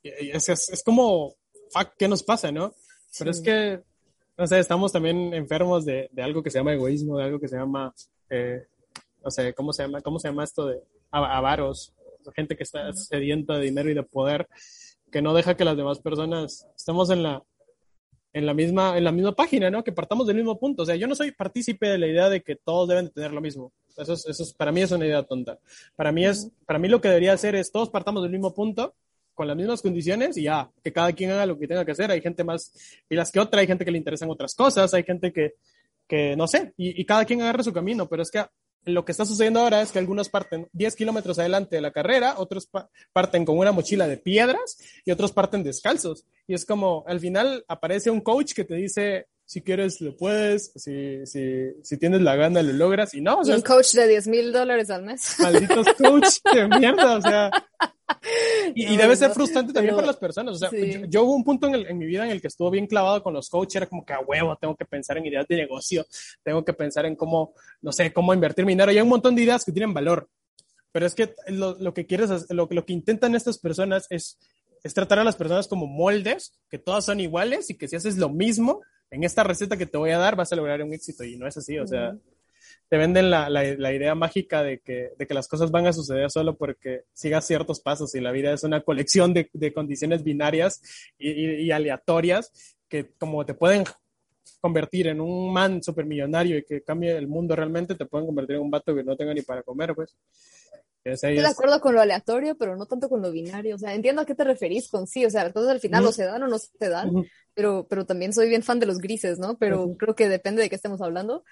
Es, 0.02 0.48
es, 0.48 0.68
es, 0.68 0.82
como, 0.82 1.34
fuck, 1.70 1.90
¿qué 1.96 2.08
nos 2.08 2.22
pasa, 2.22 2.50
no? 2.50 2.74
Pero 3.16 3.30
es 3.30 3.40
que, 3.40 3.80
no 4.36 4.46
sé, 4.46 4.58
estamos 4.58 4.92
también 4.92 5.32
enfermos 5.34 5.84
de, 5.84 6.08
de, 6.12 6.22
algo 6.22 6.42
que 6.42 6.50
se 6.50 6.58
llama 6.58 6.74
egoísmo, 6.74 7.18
de 7.18 7.24
algo 7.24 7.38
que 7.38 7.48
se 7.48 7.56
llama, 7.56 7.94
eh, 8.30 8.66
no 9.24 9.30
sé, 9.30 9.54
¿cómo 9.54 9.72
se 9.72 9.82
llama? 9.82 10.00
¿Cómo 10.00 10.18
se 10.18 10.28
llama 10.28 10.44
esto 10.44 10.66
de 10.66 10.82
avaros? 11.10 11.94
Gente 12.34 12.56
que 12.56 12.62
está 12.62 12.92
sedienta 12.92 13.56
de 13.56 13.64
dinero 13.64 13.90
y 13.90 13.94
de 13.94 14.02
poder, 14.02 14.48
que 15.10 15.22
no 15.22 15.34
deja 15.34 15.56
que 15.56 15.64
las 15.64 15.76
demás 15.76 15.98
personas 16.00 16.66
estemos 16.76 17.10
en 17.10 17.22
la, 17.22 17.42
en 18.32 18.46
la 18.46 18.54
misma, 18.54 18.98
en 18.98 19.04
la 19.04 19.12
misma 19.12 19.32
página, 19.32 19.70
¿no? 19.70 19.82
Que 19.82 19.92
partamos 19.92 20.26
del 20.26 20.36
mismo 20.36 20.58
punto. 20.58 20.82
O 20.82 20.86
sea, 20.86 20.96
yo 20.96 21.06
no 21.06 21.14
soy 21.14 21.32
partícipe 21.32 21.88
de 21.88 21.98
la 21.98 22.06
idea 22.06 22.28
de 22.28 22.42
que 22.42 22.56
todos 22.56 22.88
deben 22.88 23.10
tener 23.10 23.32
lo 23.32 23.40
mismo. 23.40 23.72
Eso 23.96 24.12
es, 24.12 24.26
eso 24.26 24.42
es, 24.42 24.52
para 24.52 24.72
mí 24.72 24.82
es 24.82 24.92
una 24.92 25.06
idea 25.06 25.22
tonta. 25.22 25.58
Para 25.96 26.12
mí 26.12 26.24
es, 26.26 26.50
para 26.66 26.78
mí 26.78 26.88
lo 26.88 27.00
que 27.00 27.08
debería 27.08 27.32
hacer 27.32 27.54
es 27.54 27.72
todos 27.72 27.90
partamos 27.90 28.22
del 28.22 28.32
mismo 28.32 28.54
punto, 28.54 28.94
con 29.34 29.46
las 29.46 29.56
mismas 29.56 29.82
condiciones 29.82 30.36
y 30.36 30.42
ya, 30.42 30.68
que 30.82 30.92
cada 30.92 31.12
quien 31.12 31.30
haga 31.30 31.46
lo 31.46 31.58
que 31.58 31.68
tenga 31.68 31.84
que 31.84 31.92
hacer. 31.92 32.10
Hay 32.10 32.20
gente 32.20 32.44
más 32.44 32.72
y 33.08 33.14
las 33.14 33.30
que 33.30 33.40
otra, 33.40 33.60
hay 33.60 33.66
gente 33.66 33.84
que 33.84 33.92
le 33.92 33.98
interesan 33.98 34.28
otras 34.30 34.54
cosas, 34.54 34.92
hay 34.94 35.04
gente 35.04 35.32
que, 35.32 35.54
que 36.08 36.34
no 36.36 36.48
sé, 36.48 36.72
y, 36.76 37.04
cada 37.04 37.24
quien 37.24 37.42
agarre 37.42 37.62
su 37.62 37.72
camino, 37.72 38.08
pero 38.08 38.22
es 38.22 38.30
que 38.30 38.44
lo 38.84 39.04
que 39.04 39.12
está 39.12 39.26
sucediendo 39.26 39.60
ahora 39.60 39.82
es 39.82 39.92
que 39.92 39.98
algunos 39.98 40.30
parten 40.30 40.68
10 40.72 40.96
kilómetros 40.96 41.38
adelante 41.38 41.76
de 41.76 41.82
la 41.82 41.92
carrera, 41.92 42.34
otros 42.38 42.66
pa 42.66 42.88
parten 43.12 43.44
con 43.44 43.58
una 43.58 43.72
mochila 43.72 44.08
de 44.08 44.16
piedras 44.16 44.78
y 45.04 45.10
otros 45.10 45.32
parten 45.32 45.62
descalzos. 45.62 46.24
Y 46.46 46.54
es 46.54 46.64
como, 46.64 47.04
al 47.06 47.20
final 47.20 47.64
aparece 47.68 48.10
un 48.10 48.22
coach 48.22 48.54
que 48.54 48.64
te 48.64 48.74
dice, 48.74 49.26
si 49.48 49.62
quieres 49.62 50.02
lo 50.02 50.14
puedes, 50.14 50.72
si, 50.76 51.24
si, 51.24 51.72
si 51.82 51.96
tienes 51.96 52.20
la 52.20 52.36
gana 52.36 52.62
lo 52.62 52.74
logras, 52.74 53.14
y 53.14 53.22
no. 53.22 53.38
O 53.38 53.44
sea, 53.44 53.56
un 53.56 53.62
coach 53.62 53.92
de 53.94 54.06
10 54.06 54.26
mil 54.28 54.52
dólares 54.52 54.90
al 54.90 55.04
mes. 55.04 55.36
Malditos 55.38 55.86
coach 55.98 56.36
de 56.52 56.68
mierda, 56.68 57.16
o 57.16 57.22
sea. 57.22 57.50
Y, 58.74 58.84
no, 58.84 58.92
y 58.92 58.96
debe 58.98 59.16
ser 59.16 59.30
frustrante 59.30 59.72
también 59.72 59.94
pero, 59.94 59.96
para 59.96 60.06
las 60.08 60.18
personas. 60.18 60.56
O 60.56 60.58
sea, 60.58 60.68
sí. 60.68 60.92
yo, 60.92 61.06
yo, 61.06 61.24
hubo 61.24 61.34
un 61.34 61.44
punto 61.44 61.66
en, 61.66 61.76
el, 61.76 61.86
en, 61.86 61.96
mi 61.96 62.04
vida 62.04 62.26
en 62.26 62.30
el 62.30 62.42
que 62.42 62.48
estuvo 62.48 62.70
bien 62.70 62.86
clavado 62.86 63.22
con 63.22 63.32
los 63.32 63.48
coaches, 63.48 63.76
era 63.76 63.86
como 63.86 64.04
que 64.04 64.12
a 64.12 64.20
huevo, 64.20 64.54
tengo 64.56 64.76
que 64.76 64.84
pensar 64.84 65.16
en 65.16 65.24
ideas 65.24 65.46
de 65.48 65.56
negocio, 65.56 66.06
tengo 66.42 66.62
que 66.62 66.74
pensar 66.74 67.06
en 67.06 67.16
cómo, 67.16 67.54
no 67.80 67.90
sé, 67.90 68.12
cómo 68.12 68.34
invertir 68.34 68.66
mi 68.66 68.72
dinero. 68.72 68.92
Y 68.92 68.96
hay 68.96 69.02
un 69.02 69.08
montón 69.08 69.34
de 69.34 69.44
ideas 69.44 69.64
que 69.64 69.72
tienen 69.72 69.94
valor. 69.94 70.28
Pero 70.92 71.06
es 71.06 71.14
que 71.14 71.34
lo, 71.46 71.74
lo 71.80 71.94
que 71.94 72.04
quieres, 72.04 72.50
lo, 72.50 72.68
lo 72.70 72.84
que 72.84 72.92
intentan 72.92 73.34
estas 73.34 73.56
personas 73.56 74.06
es, 74.10 74.38
es 74.84 74.92
tratar 74.92 75.20
a 75.20 75.24
las 75.24 75.36
personas 75.36 75.68
como 75.68 75.86
moldes, 75.86 76.52
que 76.68 76.78
todas 76.78 77.06
son 77.06 77.18
iguales 77.18 77.70
y 77.70 77.78
que 77.78 77.88
si 77.88 77.96
haces 77.96 78.18
lo 78.18 78.28
mismo 78.28 78.82
en 79.10 79.24
esta 79.24 79.42
receta 79.42 79.76
que 79.76 79.86
te 79.86 79.98
voy 79.98 80.10
a 80.10 80.18
dar 80.18 80.36
vas 80.36 80.52
a 80.52 80.56
lograr 80.56 80.82
un 80.82 80.92
éxito. 80.92 81.24
Y 81.24 81.36
no 81.36 81.46
es 81.46 81.56
así, 81.56 81.78
o 81.78 81.86
sea, 81.86 82.16
te 82.88 82.96
venden 82.96 83.30
la, 83.30 83.50
la, 83.50 83.62
la, 83.76 83.92
idea 83.92 84.14
mágica 84.14 84.62
de 84.62 84.80
que, 84.80 85.12
de 85.18 85.26
que 85.26 85.34
las 85.34 85.48
cosas 85.48 85.70
van 85.70 85.86
a 85.86 85.92
suceder 85.92 86.30
solo 86.30 86.56
porque 86.56 87.04
sigas 87.12 87.46
ciertos 87.46 87.80
pasos 87.80 88.14
y 88.14 88.20
la 88.20 88.32
vida 88.32 88.52
es 88.52 88.64
una 88.64 88.80
colección 88.80 89.34
de, 89.34 89.50
de 89.52 89.72
condiciones 89.72 90.24
binarias 90.24 90.80
y, 91.18 91.30
y, 91.30 91.62
y, 91.62 91.70
aleatorias 91.70 92.76
que 92.88 93.10
como 93.18 93.44
te 93.44 93.54
pueden 93.54 93.84
convertir 94.60 95.08
en 95.08 95.20
un 95.20 95.52
man 95.52 95.82
supermillonario 95.82 96.58
y 96.58 96.64
que 96.64 96.82
cambie 96.82 97.16
el 97.16 97.28
mundo 97.28 97.54
realmente, 97.54 97.94
te 97.94 98.06
pueden 98.06 98.26
convertir 98.26 98.56
en 98.56 98.62
un 98.62 98.70
vato 98.70 98.94
que 98.94 99.04
no 99.04 99.16
tenga 99.16 99.34
ni 99.34 99.42
para 99.42 99.62
comer, 99.62 99.94
pues. 99.94 100.16
Estoy 101.04 101.36
de 101.36 101.46
acuerdo 101.46 101.80
con 101.80 101.94
lo 101.94 102.00
aleatorio, 102.00 102.56
pero 102.56 102.76
no 102.76 102.86
tanto 102.86 103.08
con 103.08 103.22
lo 103.22 103.30
binario. 103.30 103.76
O 103.76 103.78
sea, 103.78 103.94
entiendo 103.94 104.22
a 104.22 104.26
qué 104.26 104.34
te 104.34 104.44
referís 104.44 104.88
con 104.88 105.06
sí. 105.06 105.24
O 105.24 105.30
sea, 105.30 105.44
las 105.44 105.52
cosas 105.52 105.70
al 105.70 105.80
final 105.80 106.02
uh 106.02 106.06
-huh. 106.06 106.10
o 106.10 106.12
se 106.12 106.24
dan 106.24 106.42
o 106.42 106.48
no 106.48 106.58
se 106.58 106.88
dan, 106.88 107.10
uh 107.10 107.20
-huh. 107.20 107.30
pero, 107.54 107.86
pero 107.88 108.04
también 108.04 108.32
soy 108.32 108.48
bien 108.48 108.62
fan 108.62 108.78
de 108.78 108.86
los 108.86 108.98
grises, 108.98 109.38
¿no? 109.38 109.56
Pero 109.58 109.84
uh 109.84 109.90
-huh. 109.90 109.96
creo 109.96 110.14
que 110.14 110.28
depende 110.28 110.62
de 110.62 110.68
qué 110.68 110.76
estemos 110.76 111.00
hablando. 111.00 111.44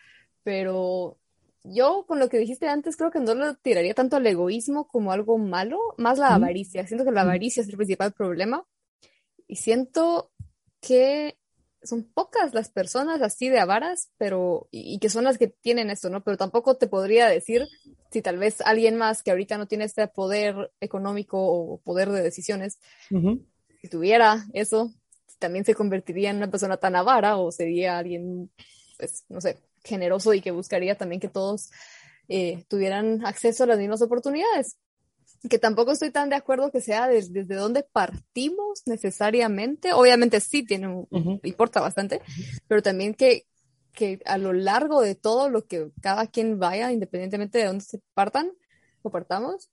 Pero 0.43 1.19
yo, 1.65 2.05
con 2.07 2.19
lo 2.19 2.29
que 2.29 2.39
dijiste 2.39 2.69
antes, 2.69 2.97
creo 2.97 3.11
que 3.11 3.21
no 3.21 3.35
lo 3.35 3.55
tiraría 3.55 3.95
tanto 3.95 4.17
al 4.17 4.27
egoísmo 4.27 4.87
como 4.89 5.13
algo 5.13 5.39
malo, 5.39 5.79
más 5.97 6.19
la 6.19 6.35
avaricia. 6.35 6.87
Siento 6.87 7.05
que 7.05 7.13
la 7.13 7.23
avaricia 7.23 7.63
es 7.63 7.69
el 7.69 7.77
principal 7.77 8.13
problema. 8.13 8.65
Y 9.49 9.57
siento 9.57 10.31
que 10.81 11.39
son 11.83 12.05
pocas 12.05 12.55
las 12.55 12.71
personas 12.71 13.23
así 13.23 13.49
de 13.49 13.59
avaras, 13.59 14.11
pero, 14.19 14.69
y, 14.71 14.95
y, 14.95 14.99
que 14.99 15.09
son 15.09 15.25
las 15.25 15.39
que 15.39 15.49
tienen 15.49 15.91
esto, 15.91 16.11
¿no? 16.11 16.23
Pero 16.23 16.37
tampoco 16.37 16.77
te 16.77 16.87
podría 16.87 17.29
decir 17.29 17.67
si 18.11 18.23
tal 18.23 18.39
vez 18.39 18.61
alguien 18.61 18.97
más 18.97 19.23
que 19.23 19.31
ahorita 19.31 19.59
no 19.59 19.67
tiene 19.67 19.85
este 19.85 20.07
poder 20.09 20.73
económico 20.81 21.39
o 21.39 21.79
poder 21.79 22.11
de 22.11 22.23
decisiones, 22.23 22.79
uh 23.11 23.17
-huh. 23.17 23.47
si 23.81 23.89
tuviera 23.89 24.47
eso, 24.53 24.93
también 25.39 25.65
se 25.65 25.75
convertiría 25.75 26.31
en 26.31 26.39
una 26.39 26.51
persona 26.51 26.77
tan 26.77 26.97
avara 26.97 27.37
o 27.37 27.53
sería 27.53 27.99
alguien, 27.99 28.51
pues, 28.99 29.25
no 29.29 29.41
sé, 29.41 29.59
generoso 29.85 30.35
y 30.35 30.41
que 30.41 30.51
buscaría 30.51 30.97
también 30.97 31.21
que 31.21 31.29
todos 31.29 31.71
eh, 32.29 32.65
tuvieran 32.69 33.25
acceso 33.25 33.65
a 33.65 33.67
las 33.67 33.79
mismas 33.79 34.03
oportunidades 34.03 34.77
que 35.49 35.59
tampoco 35.59 35.93
estoy 35.93 36.11
tan 36.11 36.29
de 36.31 36.37
acuerdo 36.37 36.71
que 36.71 36.81
sea 36.81 37.09
desde, 37.09 37.43
desde 37.43 37.55
dónde 37.55 37.83
partimos 37.83 38.83
necesariamente. 38.87 39.93
Obviamente 39.93 40.41
sí 40.41 40.65
tiene 40.65 40.89
un, 40.89 41.07
uh 41.11 41.19
-huh. 41.19 41.41
importa 41.45 41.81
bastante, 41.81 42.21
pero 42.69 42.83
también 42.83 43.15
que, 43.15 43.47
que 43.93 44.21
a 44.25 44.39
lo 44.39 44.53
largo 44.53 45.01
de 45.01 45.15
todo 45.15 45.49
lo 45.49 45.67
que 45.67 45.91
cada 46.01 46.27
quien 46.27 46.59
vaya, 46.59 46.93
independientemente 46.93 47.59
de 47.59 47.67
dónde 47.67 47.85
se 47.85 48.01
partan 48.15 48.53
o 49.03 49.11
partamos, 49.11 49.71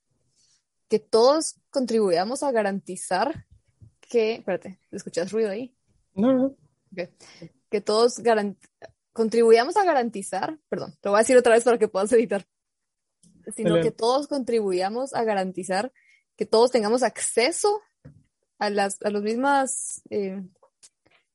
que 0.87 0.99
todos 0.99 1.55
contribuyamos 1.69 2.43
a 2.43 2.51
garantizar 2.51 3.45
que, 4.01 4.35
espérate, 4.35 4.79
¿escuchas 4.91 5.31
ruido 5.31 5.49
ahí? 5.49 5.75
No, 6.13 6.33
no. 6.33 6.55
Okay. 6.91 7.09
Que 7.69 7.81
todos 7.81 8.19
garant 8.19 8.57
contribuyamos 9.13 9.77
a 9.77 9.85
garantizar, 9.85 10.59
perdón, 10.69 10.95
lo 11.03 11.11
voy 11.11 11.19
a 11.19 11.21
decir 11.21 11.37
otra 11.37 11.53
vez 11.53 11.63
para 11.63 11.77
que 11.77 11.87
puedas 11.87 12.11
editar 12.13 12.45
sino 13.55 13.81
que 13.81 13.91
todos 13.91 14.27
contribuyamos 14.27 15.13
a 15.13 15.23
garantizar 15.23 15.91
que 16.35 16.45
todos 16.45 16.71
tengamos 16.71 17.03
acceso 17.03 17.81
a 18.59 18.69
las 18.69 19.01
a 19.03 19.09
las 19.09 19.21
mismas 19.21 20.01
eh, 20.09 20.41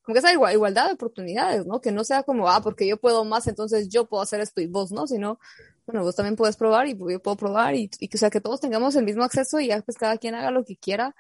como 0.08 0.14
que 0.14 0.20
esa 0.20 0.32
igual, 0.32 0.54
igualdad 0.54 0.86
de 0.86 0.94
oportunidades, 0.94 1.66
¿no? 1.66 1.82
Que 1.82 1.92
no 1.92 2.02
sea 2.02 2.22
como, 2.22 2.48
ah, 2.48 2.62
porque 2.62 2.86
yo 2.88 2.96
puedo 2.96 3.26
más, 3.26 3.46
entonces 3.46 3.90
yo 3.90 4.06
puedo 4.06 4.22
hacer 4.22 4.40
esto 4.40 4.62
y 4.62 4.66
vos 4.66 4.90
no, 4.90 5.06
sino, 5.06 5.38
bueno, 5.86 6.02
vos 6.02 6.16
también 6.16 6.34
puedes 6.34 6.56
probar 6.56 6.86
y 6.86 6.96
yo 6.96 7.20
puedo 7.20 7.36
probar 7.36 7.74
y, 7.74 7.90
y 8.00 8.08
que, 8.08 8.16
o 8.16 8.18
sea, 8.18 8.30
que 8.30 8.40
todos 8.40 8.58
tengamos 8.58 8.96
el 8.96 9.04
mismo 9.04 9.22
acceso 9.22 9.60
y 9.60 9.66
ya 9.66 9.82
pues 9.82 9.98
cada 9.98 10.16
quien 10.16 10.34
haga 10.34 10.50
lo 10.50 10.64
que 10.64 10.78
quiera 10.78 11.14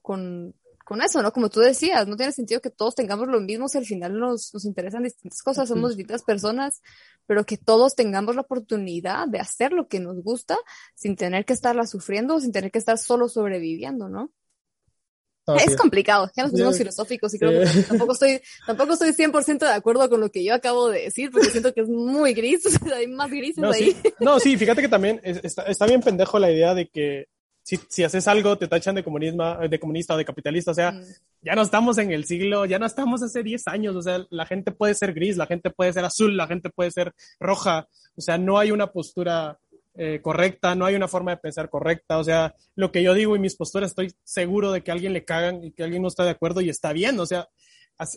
con, 0.00 0.54
con 0.84 1.02
eso, 1.02 1.22
¿no? 1.22 1.32
Como 1.32 1.48
tú 1.48 1.60
decías, 1.60 2.06
no 2.06 2.16
tiene 2.16 2.32
sentido 2.32 2.60
que 2.60 2.70
todos 2.70 2.94
tengamos 2.94 3.28
lo 3.28 3.40
mismo 3.40 3.68
si 3.68 3.78
al 3.78 3.84
final 3.84 4.18
nos, 4.18 4.52
nos 4.52 4.64
interesan 4.64 5.02
distintas 5.02 5.42
cosas, 5.42 5.68
somos 5.68 5.90
distintas 5.90 6.22
personas, 6.22 6.82
pero 7.26 7.44
que 7.44 7.56
todos 7.56 7.94
tengamos 7.94 8.34
la 8.34 8.42
oportunidad 8.42 9.28
de 9.28 9.40
hacer 9.40 9.72
lo 9.72 9.88
que 9.88 10.00
nos 10.00 10.22
gusta 10.22 10.56
sin 10.94 11.16
tener 11.16 11.44
que 11.44 11.52
estarla 11.52 11.86
sufriendo, 11.86 12.40
sin 12.40 12.52
tener 12.52 12.70
que 12.70 12.78
estar 12.78 12.98
solo 12.98 13.28
sobreviviendo, 13.28 14.08
¿no? 14.08 14.30
Es 15.46 15.76
complicado, 15.76 16.30
ya 16.36 16.44
nos 16.44 16.52
pusimos 16.52 16.78
filosóficos 16.78 17.34
y 17.34 17.38
creo 17.38 17.66
sí. 17.66 17.78
que 17.78 17.82
tampoco 17.88 18.12
estoy, 18.12 18.40
tampoco 18.64 18.92
estoy 18.92 19.10
100% 19.10 19.58
de 19.58 19.72
acuerdo 19.72 20.08
con 20.08 20.20
lo 20.20 20.30
que 20.30 20.44
yo 20.44 20.54
acabo 20.54 20.88
de 20.88 21.02
decir, 21.02 21.32
porque 21.32 21.50
siento 21.50 21.74
que 21.74 21.80
es 21.80 21.88
muy 21.88 22.32
gris, 22.32 22.62
hay 22.94 23.08
más 23.08 23.28
grises 23.28 23.58
no, 23.58 23.72
ahí. 23.72 23.90
Sí. 23.90 24.14
No, 24.20 24.38
sí, 24.38 24.56
fíjate 24.56 24.82
que 24.82 24.88
también 24.88 25.20
está, 25.24 25.62
está 25.64 25.86
bien 25.86 26.00
pendejo 26.00 26.38
la 26.38 26.50
idea 26.50 26.74
de 26.74 26.88
que 26.88 27.26
si, 27.62 27.78
si, 27.88 28.02
haces 28.04 28.26
algo 28.28 28.58
te 28.58 28.68
tachan 28.68 28.94
de 28.94 29.04
comunismo, 29.04 29.56
de 29.56 29.78
comunista 29.78 30.14
o 30.14 30.16
de 30.16 30.24
capitalista, 30.24 30.72
o 30.72 30.74
sea, 30.74 30.92
mm. 30.92 31.02
ya 31.42 31.54
no 31.54 31.62
estamos 31.62 31.98
en 31.98 32.10
el 32.10 32.24
siglo, 32.24 32.64
ya 32.66 32.78
no 32.78 32.86
estamos 32.86 33.22
hace 33.22 33.42
10 33.42 33.68
años, 33.68 33.96
o 33.96 34.02
sea, 34.02 34.24
la 34.30 34.46
gente 34.46 34.72
puede 34.72 34.94
ser 34.94 35.14
gris, 35.14 35.36
la 35.36 35.46
gente 35.46 35.70
puede 35.70 35.92
ser 35.92 36.04
azul, 36.04 36.36
la 36.36 36.46
gente 36.46 36.70
puede 36.70 36.90
ser 36.90 37.12
roja, 37.38 37.88
o 38.16 38.20
sea, 38.20 38.38
no 38.38 38.58
hay 38.58 38.70
una 38.70 38.88
postura 38.88 39.58
eh, 39.94 40.20
correcta, 40.22 40.74
no 40.74 40.86
hay 40.86 40.94
una 40.94 41.08
forma 41.08 41.32
de 41.32 41.36
pensar 41.36 41.68
correcta, 41.70 42.18
o 42.18 42.24
sea, 42.24 42.54
lo 42.74 42.90
que 42.90 43.02
yo 43.02 43.14
digo 43.14 43.36
y 43.36 43.38
mis 43.38 43.56
posturas 43.56 43.90
estoy 43.90 44.12
seguro 44.24 44.72
de 44.72 44.82
que 44.82 44.90
a 44.90 44.94
alguien 44.94 45.12
le 45.12 45.24
cagan 45.24 45.62
y 45.62 45.72
que 45.72 45.84
alguien 45.84 46.02
no 46.02 46.08
está 46.08 46.24
de 46.24 46.30
acuerdo 46.30 46.60
y 46.60 46.68
está 46.68 46.92
bien, 46.92 47.20
o 47.20 47.26
sea, 47.26 47.48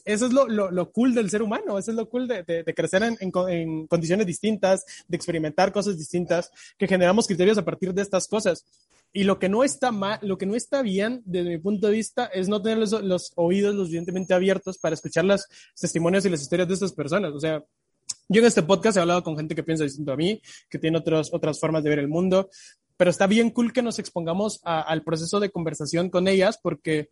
eso 0.05 0.25
es 0.25 0.33
lo, 0.33 0.47
lo, 0.47 0.71
lo, 0.71 0.91
cool 0.91 1.13
del 1.13 1.29
ser 1.29 1.41
humano, 1.41 1.77
eso 1.77 1.91
es 1.91 1.97
lo 1.97 2.09
cool 2.09 2.27
de, 2.27 2.43
de, 2.43 2.63
de 2.63 2.73
crecer 2.73 3.03
en, 3.03 3.17
en, 3.19 3.31
en, 3.49 3.87
condiciones 3.87 4.25
distintas, 4.25 4.85
de 5.07 5.15
experimentar 5.15 5.71
cosas 5.71 5.97
distintas, 5.97 6.51
que 6.77 6.87
generamos 6.87 7.27
criterios 7.27 7.57
a 7.57 7.65
partir 7.65 7.93
de 7.93 8.01
estas 8.01 8.27
cosas. 8.27 8.65
Y 9.17 9.23
lo 9.23 9.39
que 9.39 9.47
no 9.47 9.63
está 9.63 9.93
mal, 9.93 10.19
lo 10.23 10.37
que 10.37 10.45
no 10.45 10.55
está 10.55 10.81
bien, 10.81 11.21
desde 11.23 11.51
mi 11.51 11.57
punto 11.57 11.87
de 11.87 11.93
vista, 11.93 12.25
es 12.25 12.49
no 12.49 12.61
tener 12.61 12.79
los, 12.79 12.91
los 13.01 13.31
oídos 13.35 13.73
lo 13.73 13.83
suficientemente 13.83 14.33
abiertos 14.33 14.77
para 14.77 14.93
escuchar 14.93 15.23
los 15.23 15.47
testimonios 15.79 16.25
y 16.25 16.29
las 16.29 16.41
historias 16.41 16.67
de 16.67 16.73
estas 16.73 16.91
personas. 16.91 17.31
O 17.31 17.39
sea, 17.39 17.63
yo 18.27 18.41
en 18.41 18.45
este 18.45 18.61
podcast 18.61 18.97
he 18.97 18.99
hablado 18.99 19.23
con 19.23 19.37
gente 19.37 19.55
que 19.55 19.63
piensa 19.63 19.85
distinto 19.85 20.11
a 20.11 20.17
mí, 20.17 20.41
que 20.69 20.79
tiene 20.79 20.97
otros, 20.97 21.33
otras 21.33 21.61
formas 21.61 21.81
de 21.85 21.91
ver 21.91 21.99
el 21.99 22.09
mundo, 22.09 22.49
pero 22.97 23.09
está 23.09 23.25
bien 23.25 23.51
cool 23.51 23.71
que 23.71 23.81
nos 23.81 23.99
expongamos 23.99 24.59
a, 24.65 24.81
al 24.81 25.01
proceso 25.01 25.39
de 25.39 25.49
conversación 25.49 26.09
con 26.09 26.27
ellas 26.27 26.59
porque 26.61 27.09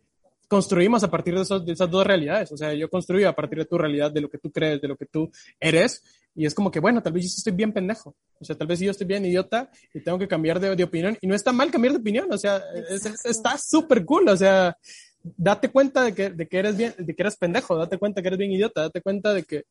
construimos 0.48 1.02
a 1.02 1.10
partir 1.10 1.34
de, 1.34 1.42
esos, 1.42 1.64
de, 1.64 1.72
esas 1.72 1.90
dos 1.90 2.06
realidades. 2.06 2.52
O 2.52 2.56
sea, 2.56 2.72
yo 2.74 2.88
construyo 2.88 3.28
a 3.28 3.34
partir 3.34 3.58
de 3.58 3.64
tu 3.64 3.78
realidad, 3.78 4.10
de 4.10 4.20
lo 4.20 4.28
que 4.28 4.38
tú 4.38 4.50
crees, 4.50 4.80
de 4.80 4.88
lo 4.88 4.96
que 4.96 5.06
tú 5.06 5.30
eres. 5.60 6.02
Y 6.34 6.46
es 6.46 6.54
como 6.54 6.70
que, 6.70 6.80
bueno, 6.80 7.02
tal 7.02 7.12
vez 7.12 7.24
yo 7.24 7.28
estoy 7.36 7.52
bien 7.52 7.72
pendejo. 7.72 8.16
O 8.40 8.44
sea, 8.44 8.56
tal 8.56 8.66
vez 8.66 8.80
yo 8.80 8.90
estoy 8.90 9.06
bien 9.06 9.24
idiota 9.24 9.70
y 9.92 10.00
tengo 10.00 10.18
que 10.18 10.28
cambiar 10.28 10.58
de, 10.58 10.74
de 10.74 10.84
opinión. 10.84 11.16
Y 11.20 11.26
no 11.26 11.34
está 11.34 11.52
mal 11.52 11.70
cambiar 11.70 11.94
de 11.94 12.00
opinión. 12.00 12.32
O 12.32 12.38
sea, 12.38 12.60
es, 12.88 13.06
es, 13.06 13.24
está 13.24 13.56
súper 13.56 14.04
cool. 14.04 14.28
O 14.28 14.36
sea, 14.36 14.76
date 15.22 15.70
cuenta 15.70 16.02
de 16.02 16.14
que, 16.14 16.30
de 16.30 16.48
que 16.48 16.58
eres 16.58 16.76
bien, 16.76 16.94
de 16.98 17.14
que 17.14 17.22
eres 17.22 17.36
pendejo. 17.36 17.76
Date 17.76 17.98
cuenta 17.98 18.20
que 18.20 18.28
eres 18.28 18.38
bien 18.38 18.52
idiota. 18.52 18.82
Date 18.82 19.00
cuenta 19.00 19.32
de 19.32 19.44
que, 19.44 19.64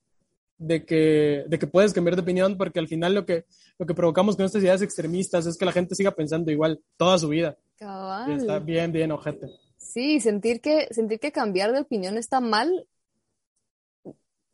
de 0.57 0.85
que, 0.85 1.43
de 1.47 1.59
que 1.59 1.67
puedes 1.67 1.93
cambiar 1.93 2.15
de 2.15 2.21
opinión, 2.21 2.57
porque 2.57 2.79
al 2.79 2.87
final 2.87 3.13
lo 3.13 3.25
que, 3.25 3.45
lo 3.77 3.85
que 3.85 3.93
provocamos 3.93 4.35
con 4.35 4.45
estas 4.45 4.61
ideas 4.61 4.81
extremistas 4.81 5.45
es 5.45 5.57
que 5.57 5.65
la 5.65 5.71
gente 5.71 5.95
siga 5.95 6.11
pensando 6.11 6.51
igual 6.51 6.79
toda 6.97 7.17
su 7.17 7.27
vida. 7.27 7.57
Cabal. 7.77 8.31
Y 8.31 8.35
está 8.35 8.59
bien, 8.59 8.91
bien, 8.91 9.11
ojete. 9.11 9.47
Sí, 9.93 10.19
sentir 10.19 10.59
que, 10.59 10.87
sentir 10.91 11.19
que 11.19 11.31
cambiar 11.31 11.71
de 11.71 11.81
opinión 11.81 12.17
está 12.17 12.39
mal. 12.39 12.87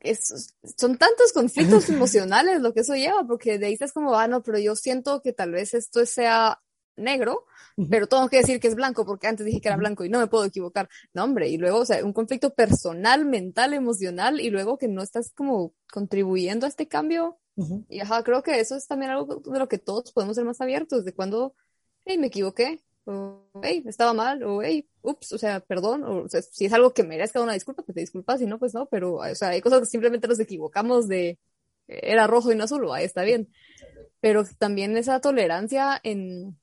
Es, 0.01 0.53
son 0.77 0.97
tantos 0.97 1.31
conflictos 1.31 1.87
emocionales 1.89 2.59
lo 2.61 2.73
que 2.73 2.81
eso 2.81 2.93
lleva, 2.93 3.25
porque 3.25 3.57
de 3.57 3.67
ahí 3.67 3.73
estás 3.73 3.93
como, 3.93 4.15
ah, 4.15 4.27
no, 4.27 4.43
pero 4.43 4.59
yo 4.59 4.75
siento 4.75 5.21
que 5.21 5.31
tal 5.31 5.51
vez 5.51 5.73
esto 5.73 6.05
sea 6.05 6.59
negro, 6.97 7.45
pero 7.89 8.07
tengo 8.07 8.27
que 8.27 8.37
decir 8.37 8.59
que 8.59 8.67
es 8.67 8.75
blanco 8.75 9.05
porque 9.05 9.27
antes 9.27 9.45
dije 9.45 9.61
que 9.61 9.69
era 9.69 9.77
blanco 9.77 10.03
y 10.03 10.09
no 10.09 10.19
me 10.19 10.27
puedo 10.27 10.43
equivocar. 10.43 10.89
No, 11.13 11.23
hombre, 11.23 11.47
y 11.47 11.57
luego, 11.57 11.79
o 11.79 11.85
sea, 11.85 12.03
un 12.03 12.11
conflicto 12.11 12.53
personal, 12.53 13.23
mental, 13.23 13.73
emocional 13.73 14.41
y 14.41 14.49
luego 14.49 14.77
que 14.77 14.89
no 14.89 15.01
estás 15.01 15.31
como 15.31 15.73
contribuyendo 15.89 16.65
a 16.65 16.69
este 16.69 16.89
cambio. 16.89 17.39
Y 17.87 18.01
ajá, 18.01 18.23
creo 18.23 18.43
que 18.43 18.59
eso 18.59 18.75
es 18.75 18.87
también 18.87 19.11
algo 19.11 19.35
de 19.35 19.59
lo 19.59 19.69
que 19.69 19.77
todos 19.77 20.11
podemos 20.11 20.35
ser 20.35 20.45
más 20.45 20.59
abiertos, 20.59 21.05
de 21.05 21.13
cuando, 21.13 21.55
hey, 22.05 22.17
me 22.17 22.27
equivoqué, 22.27 22.81
o 23.09 23.49
hey, 23.63 23.83
estaba 23.87 24.13
mal, 24.13 24.43
o 24.43 24.61
hey, 24.61 24.87
ups, 25.01 25.33
o 25.33 25.37
sea, 25.37 25.59
perdón, 25.59 26.03
o, 26.03 26.29
sea, 26.29 26.41
si 26.41 26.65
es 26.65 26.73
algo 26.73 26.93
que 26.93 27.03
merezca 27.03 27.41
una 27.41 27.53
disculpa, 27.53 27.83
pues 27.83 27.95
te 27.95 28.01
disculpas, 28.01 28.39
si 28.39 28.45
no, 28.45 28.59
pues 28.59 28.73
no, 28.73 28.85
pero, 28.85 29.15
o 29.15 29.35
sea, 29.35 29.49
hay 29.49 29.61
cosas 29.61 29.81
que 29.81 29.85
simplemente 29.87 30.27
nos 30.27 30.39
equivocamos 30.39 31.07
de, 31.07 31.39
era 31.87 32.27
rojo 32.27 32.51
y 32.51 32.55
no 32.55 32.65
azul, 32.65 32.87
ahí 32.91 33.05
está 33.05 33.23
bien. 33.23 33.49
Pero 34.21 34.43
también 34.57 34.97
esa 34.97 35.19
tolerancia 35.21 35.99
en, 36.03 36.57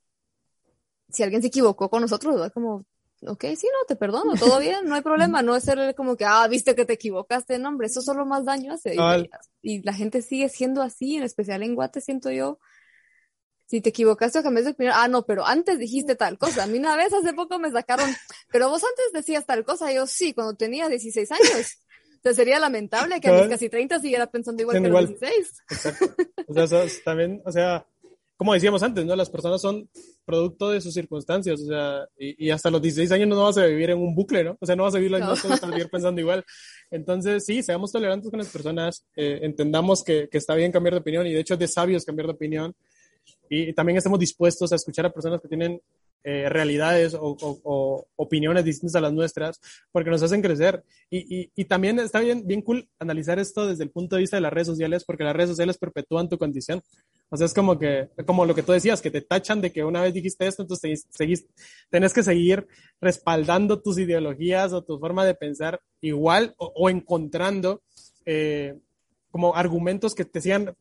si 1.10 1.23
alguien 1.23 1.43
se 1.43 1.48
equivocó 1.48 1.90
con 1.90 2.02
nosotros, 2.02 2.35
¿verdad? 2.35 2.52
Como, 2.52 2.85
ok, 3.27 3.44
sí, 3.56 3.66
no, 3.66 3.86
te 3.89 3.97
perdono, 3.97 4.35
todo 4.35 4.59
bien, 4.60 4.86
no 4.86 4.94
hay 4.94 5.02
problema, 5.02 5.43
no 5.43 5.56
es 5.56 5.64
ser 5.64 5.94
como 5.94 6.16
que, 6.16 6.24
ah, 6.24 6.47
viste 6.48 6.74
que 6.74 6.85
te 6.85 6.94
equivocaste, 6.94 7.59
no, 7.59 7.70
hombre, 7.70 7.89
eso 7.89 8.02
solo 8.02 8.24
más 8.24 8.44
daño 8.44 8.74
hace. 8.74 8.94
Y, 8.94 9.31
y, 9.62 9.82
la 9.82 9.93
gente 9.93 10.23
sigue 10.23 10.48
siendo 10.48 10.82
así, 10.82 11.16
en 11.16 11.24
especial 11.24 11.62
en 11.62 11.74
Guate, 11.74 12.01
siento 12.01 12.31
yo. 12.31 12.59
Si 13.66 13.80
te 13.80 13.90
equivocaste 13.90 14.38
o 14.38 14.43
cambiaste 14.43 14.70
de 14.70 14.74
opinión, 14.74 14.94
ah, 14.97 15.09
no, 15.09 15.26
pero 15.26 15.44
antes 15.44 15.78
dijiste 15.78 16.14
tal 16.14 16.38
cosa. 16.38 16.64
A 16.64 16.66
mí 16.66 16.78
una 16.78 16.97
vez 16.97 17.12
hace 17.12 17.32
poco 17.32 17.59
me 17.59 17.70
sacaron, 17.70 18.09
pero 18.52 18.68
vos 18.68 18.82
antes 18.84 19.12
decías 19.12 19.44
tal 19.44 19.64
cosa, 19.64 19.93
yo 19.93 20.06
sí, 20.06 20.32
cuando 20.32 20.55
tenía 20.55 20.88
16 20.88 21.32
años. 21.32 21.78
Entonces 22.14 22.36
sería 22.36 22.59
lamentable 22.59 23.20
que 23.20 23.28
a 23.28 23.40
mis 23.40 23.48
casi 23.48 23.68
30 23.68 24.01
siguiera 24.01 24.26
pensando 24.26 24.62
igual 24.62 24.80
que 24.80 24.86
a 24.86 24.90
los 24.90 25.09
16. 25.09 25.52
Exacto. 25.70 26.06
O 26.48 26.55
sea, 26.55 26.64
eso 26.64 26.82
es 26.82 27.05
también, 27.05 27.43
o 27.44 27.52
sea, 27.52 27.86
como 28.36 28.52
decíamos 28.52 28.82
antes, 28.82 29.05
¿no? 29.05 29.16
Las 29.16 29.30
personas 29.30 29.60
son 29.60 29.88
producto 30.24 30.70
de 30.70 30.80
sus 30.80 30.93
circunstancias, 30.93 31.60
o 31.60 31.66
sea, 31.66 32.06
y, 32.18 32.47
y, 32.47 32.51
hasta 32.51 32.70
los 32.70 32.82
16 32.82 33.10
años 33.12 33.28
no 33.28 33.43
vas 33.43 33.56
a 33.59 33.66
vivir 33.66 33.90
en 33.90 33.98
un 33.98 34.14
bucle, 34.14 34.44
¿no? 34.44 34.59
O 34.60 34.66
sea, 34.66 34.76
no 34.76 34.82
vas 34.82 34.94
a 34.94 34.98
vivir 34.98 35.12
las 35.12 35.20
no. 35.22 35.30
cosas, 35.30 35.70
vivir 35.70 35.88
pensando 35.88 36.20
igual. 36.20 36.44
Entonces, 36.90 37.44
sí, 37.44 37.62
seamos 37.62 37.93
tolerantes 37.93 38.30
con 38.30 38.38
las 38.38 38.48
personas, 38.48 39.06
eh, 39.16 39.40
entendamos 39.43 40.05
que, 40.05 40.28
que, 40.28 40.38
está 40.38 40.55
bien 40.55 40.70
cambiar 40.70 40.94
de 40.94 41.01
opinión 41.01 41.26
y 41.26 41.32
de 41.32 41.40
hecho 41.40 41.55
es 41.55 41.60
de 41.60 41.68
sabios 41.68 42.05
cambiar 42.05 42.26
de 42.26 42.34
opinión 42.34 42.74
y, 43.48 43.73
también 43.73 43.98
estemos 43.98 44.18
dispuestos 44.18 44.73
a 44.73 44.77
escuchar 44.77 45.06
a 45.06 45.12
personas 45.12 45.40
que 45.40 45.48
tienen 45.48 45.81
eh, 46.24 46.48
realidades 46.48 47.14
o, 47.14 47.36
o, 47.40 47.60
o, 47.62 48.06
opiniones 48.16 48.64
distintas 48.64 48.97
a 48.97 49.01
las 49.01 49.12
nuestras, 49.12 49.60
porque 49.93 50.10
nos 50.10 50.23
hacen 50.23 50.43
crecer. 50.43 50.82
Y, 51.09 51.43
y, 51.43 51.52
y, 51.55 51.64
también 51.66 51.98
está 52.01 52.20
bien, 52.20 52.47
bien 52.47 52.62
cool 52.62 52.89
analizar 52.98 53.39
esto 53.39 53.66
desde 53.66 53.85
el 53.85 53.90
punto 53.90 54.16
de 54.16 54.23
vista 54.23 54.36
de 54.36 54.40
las 54.40 54.52
redes 54.52 54.66
sociales, 54.66 55.05
porque 55.05 55.24
las 55.24 55.36
redes 55.36 55.51
sociales 55.51 55.78
perpetúan 55.78 56.28
tu 56.28 56.36
condición. 56.36 56.82
O 57.28 57.36
sea, 57.36 57.47
es 57.47 57.55
como 57.55 57.78
que, 57.78 58.09
como 58.24 58.44
lo 58.44 58.55
que 58.55 58.62
tú 58.62 58.73
decías, 58.73 59.01
que 59.01 59.10
te 59.10 59.20
tachan 59.20 59.60
de 59.60 59.73
que 59.73 59.85
una 59.85 60.02
vez 60.02 60.14
dijiste 60.14 60.47
esto, 60.47 60.62
entonces 60.62 61.06
seguís, 61.10 61.47
tenés 61.90 62.12
que 62.12 62.23
seguir 62.23 62.66
respaldando 63.01 63.81
tus 63.81 63.98
ideologías 63.98 64.73
o 64.73 64.82
tu 64.82 64.98
forma 64.98 65.24
de 65.24 65.35
pensar 65.35 65.81
igual 66.01 66.55
o, 66.59 66.73
o 66.74 66.90
encontrando 66.90 67.82
eh, 68.24 68.74
como 69.31 69.55
argumentos 69.55 70.14
que 70.14 70.24
te 70.24 70.40
sigan 70.40 70.74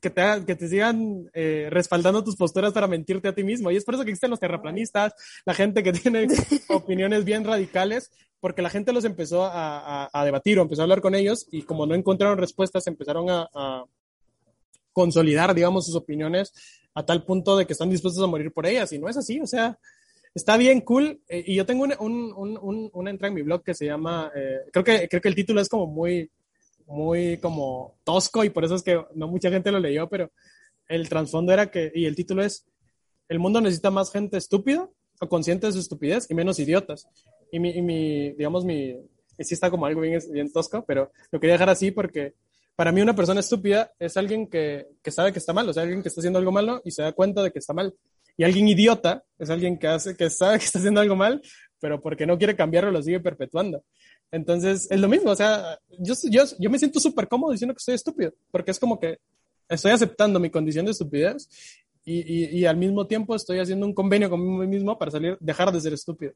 que 0.00 0.10
te, 0.10 0.22
que 0.46 0.56
te 0.56 0.68
sigan 0.68 1.30
eh, 1.32 1.68
respaldando 1.70 2.24
tus 2.24 2.36
posturas 2.36 2.72
para 2.72 2.86
mentirte 2.86 3.28
a 3.28 3.34
ti 3.34 3.44
mismo. 3.44 3.70
Y 3.70 3.76
es 3.76 3.84
por 3.84 3.94
eso 3.94 4.04
que 4.04 4.10
existen 4.10 4.30
los 4.30 4.40
terraplanistas, 4.40 5.14
la 5.44 5.54
gente 5.54 5.82
que 5.82 5.92
tiene 5.92 6.26
opiniones 6.68 7.24
bien 7.24 7.44
radicales, 7.44 8.10
porque 8.40 8.62
la 8.62 8.70
gente 8.70 8.92
los 8.92 9.04
empezó 9.04 9.44
a, 9.44 10.04
a, 10.04 10.10
a, 10.12 10.24
debatir 10.24 10.58
o 10.58 10.62
empezó 10.62 10.82
a 10.82 10.84
hablar 10.84 11.00
con 11.00 11.14
ellos 11.14 11.46
y 11.50 11.62
como 11.62 11.86
no 11.86 11.94
encontraron 11.94 12.36
respuestas, 12.36 12.86
empezaron 12.86 13.30
a, 13.30 13.48
a 13.54 13.84
consolidar, 14.92 15.54
digamos, 15.54 15.86
sus 15.86 15.96
opiniones 15.96 16.52
a 16.94 17.04
tal 17.04 17.24
punto 17.24 17.56
de 17.56 17.66
que 17.66 17.72
están 17.72 17.90
dispuestos 17.90 18.22
a 18.22 18.28
morir 18.28 18.52
por 18.52 18.66
ellas. 18.66 18.92
Y 18.92 18.98
no 18.98 19.08
es 19.08 19.16
así, 19.16 19.40
o 19.40 19.46
sea, 19.46 19.78
está 20.34 20.56
bien 20.56 20.80
cool. 20.80 21.20
Eh, 21.28 21.44
y 21.46 21.54
yo 21.56 21.66
tengo 21.66 21.84
un, 21.84 21.92
un, 21.98 22.58
un, 22.60 22.90
una 22.92 23.10
entrada 23.10 23.28
en 23.28 23.34
mi 23.34 23.42
blog 23.42 23.62
que 23.62 23.74
se 23.74 23.86
llama, 23.86 24.30
eh, 24.34 24.60
creo, 24.72 24.84
que, 24.84 25.08
creo 25.08 25.20
que 25.20 25.28
el 25.28 25.34
título 25.34 25.60
es 25.60 25.68
como 25.68 25.86
muy 25.86 26.30
muy 26.86 27.38
como 27.38 27.96
tosco 28.04 28.44
y 28.44 28.50
por 28.50 28.64
eso 28.64 28.74
es 28.74 28.82
que 28.82 29.02
no 29.14 29.28
mucha 29.28 29.50
gente 29.50 29.72
lo 29.72 29.80
leyó, 29.80 30.08
pero 30.08 30.30
el 30.88 31.08
trasfondo 31.08 31.52
era 31.52 31.70
que, 31.70 31.90
y 31.94 32.06
el 32.06 32.16
título 32.16 32.42
es, 32.42 32.66
el 33.28 33.38
mundo 33.38 33.60
necesita 33.60 33.90
más 33.90 34.10
gente 34.10 34.36
estúpida 34.36 34.88
o 35.20 35.28
consciente 35.28 35.66
de 35.66 35.72
su 35.72 35.78
estupidez 35.78 36.26
y 36.30 36.34
menos 36.34 36.58
idiotas. 36.58 37.08
Y 37.50 37.60
mi, 37.60 37.70
y 37.70 37.82
mi 37.82 38.32
digamos, 38.32 38.64
mi, 38.64 38.94
sí 39.38 39.54
está 39.54 39.70
como 39.70 39.86
algo 39.86 40.00
bien, 40.00 40.20
bien 40.30 40.52
tosco, 40.52 40.84
pero 40.86 41.10
lo 41.30 41.40
quería 41.40 41.54
dejar 41.54 41.70
así 41.70 41.90
porque 41.90 42.34
para 42.76 42.92
mí 42.92 43.00
una 43.00 43.14
persona 43.14 43.40
estúpida 43.40 43.92
es 43.98 44.16
alguien 44.16 44.48
que, 44.48 44.88
que 45.02 45.10
sabe 45.10 45.32
que 45.32 45.38
está 45.38 45.52
mal, 45.52 45.68
o 45.68 45.72
sea, 45.72 45.84
alguien 45.84 46.02
que 46.02 46.08
está 46.08 46.20
haciendo 46.20 46.38
algo 46.38 46.52
malo 46.52 46.82
y 46.84 46.90
se 46.90 47.02
da 47.02 47.12
cuenta 47.12 47.42
de 47.42 47.52
que 47.52 47.60
está 47.60 47.72
mal. 47.72 47.94
Y 48.36 48.42
alguien 48.42 48.66
idiota 48.66 49.24
es 49.38 49.48
alguien 49.48 49.78
que 49.78 49.86
hace, 49.86 50.16
que 50.16 50.28
sabe 50.28 50.58
que 50.58 50.64
está 50.64 50.80
haciendo 50.80 51.00
algo 51.00 51.14
mal, 51.14 51.40
pero 51.80 52.00
porque 52.00 52.26
no 52.26 52.36
quiere 52.36 52.56
cambiarlo 52.56 52.90
lo 52.90 53.02
sigue 53.02 53.20
perpetuando. 53.20 53.84
Entonces, 54.30 54.88
es 54.90 55.00
lo 55.00 55.08
mismo, 55.08 55.30
o 55.30 55.36
sea, 55.36 55.78
yo, 55.98 56.14
yo, 56.28 56.42
yo 56.58 56.70
me 56.70 56.78
siento 56.78 56.98
súper 56.98 57.28
cómodo 57.28 57.52
diciendo 57.52 57.74
que 57.74 57.80
soy 57.80 57.94
estúpido, 57.94 58.32
porque 58.50 58.72
es 58.72 58.80
como 58.80 58.98
que 58.98 59.18
estoy 59.68 59.92
aceptando 59.92 60.40
mi 60.40 60.50
condición 60.50 60.84
de 60.84 60.90
estupidez 60.90 61.48
y, 62.04 62.20
y, 62.20 62.58
y, 62.58 62.66
al 62.66 62.76
mismo 62.76 63.06
tiempo 63.06 63.34
estoy 63.34 63.60
haciendo 63.60 63.86
un 63.86 63.94
convenio 63.94 64.28
conmigo 64.28 64.66
mismo 64.66 64.98
para 64.98 65.10
salir, 65.10 65.38
dejar 65.40 65.72
de 65.72 65.80
ser 65.80 65.94
estúpido. 65.94 66.32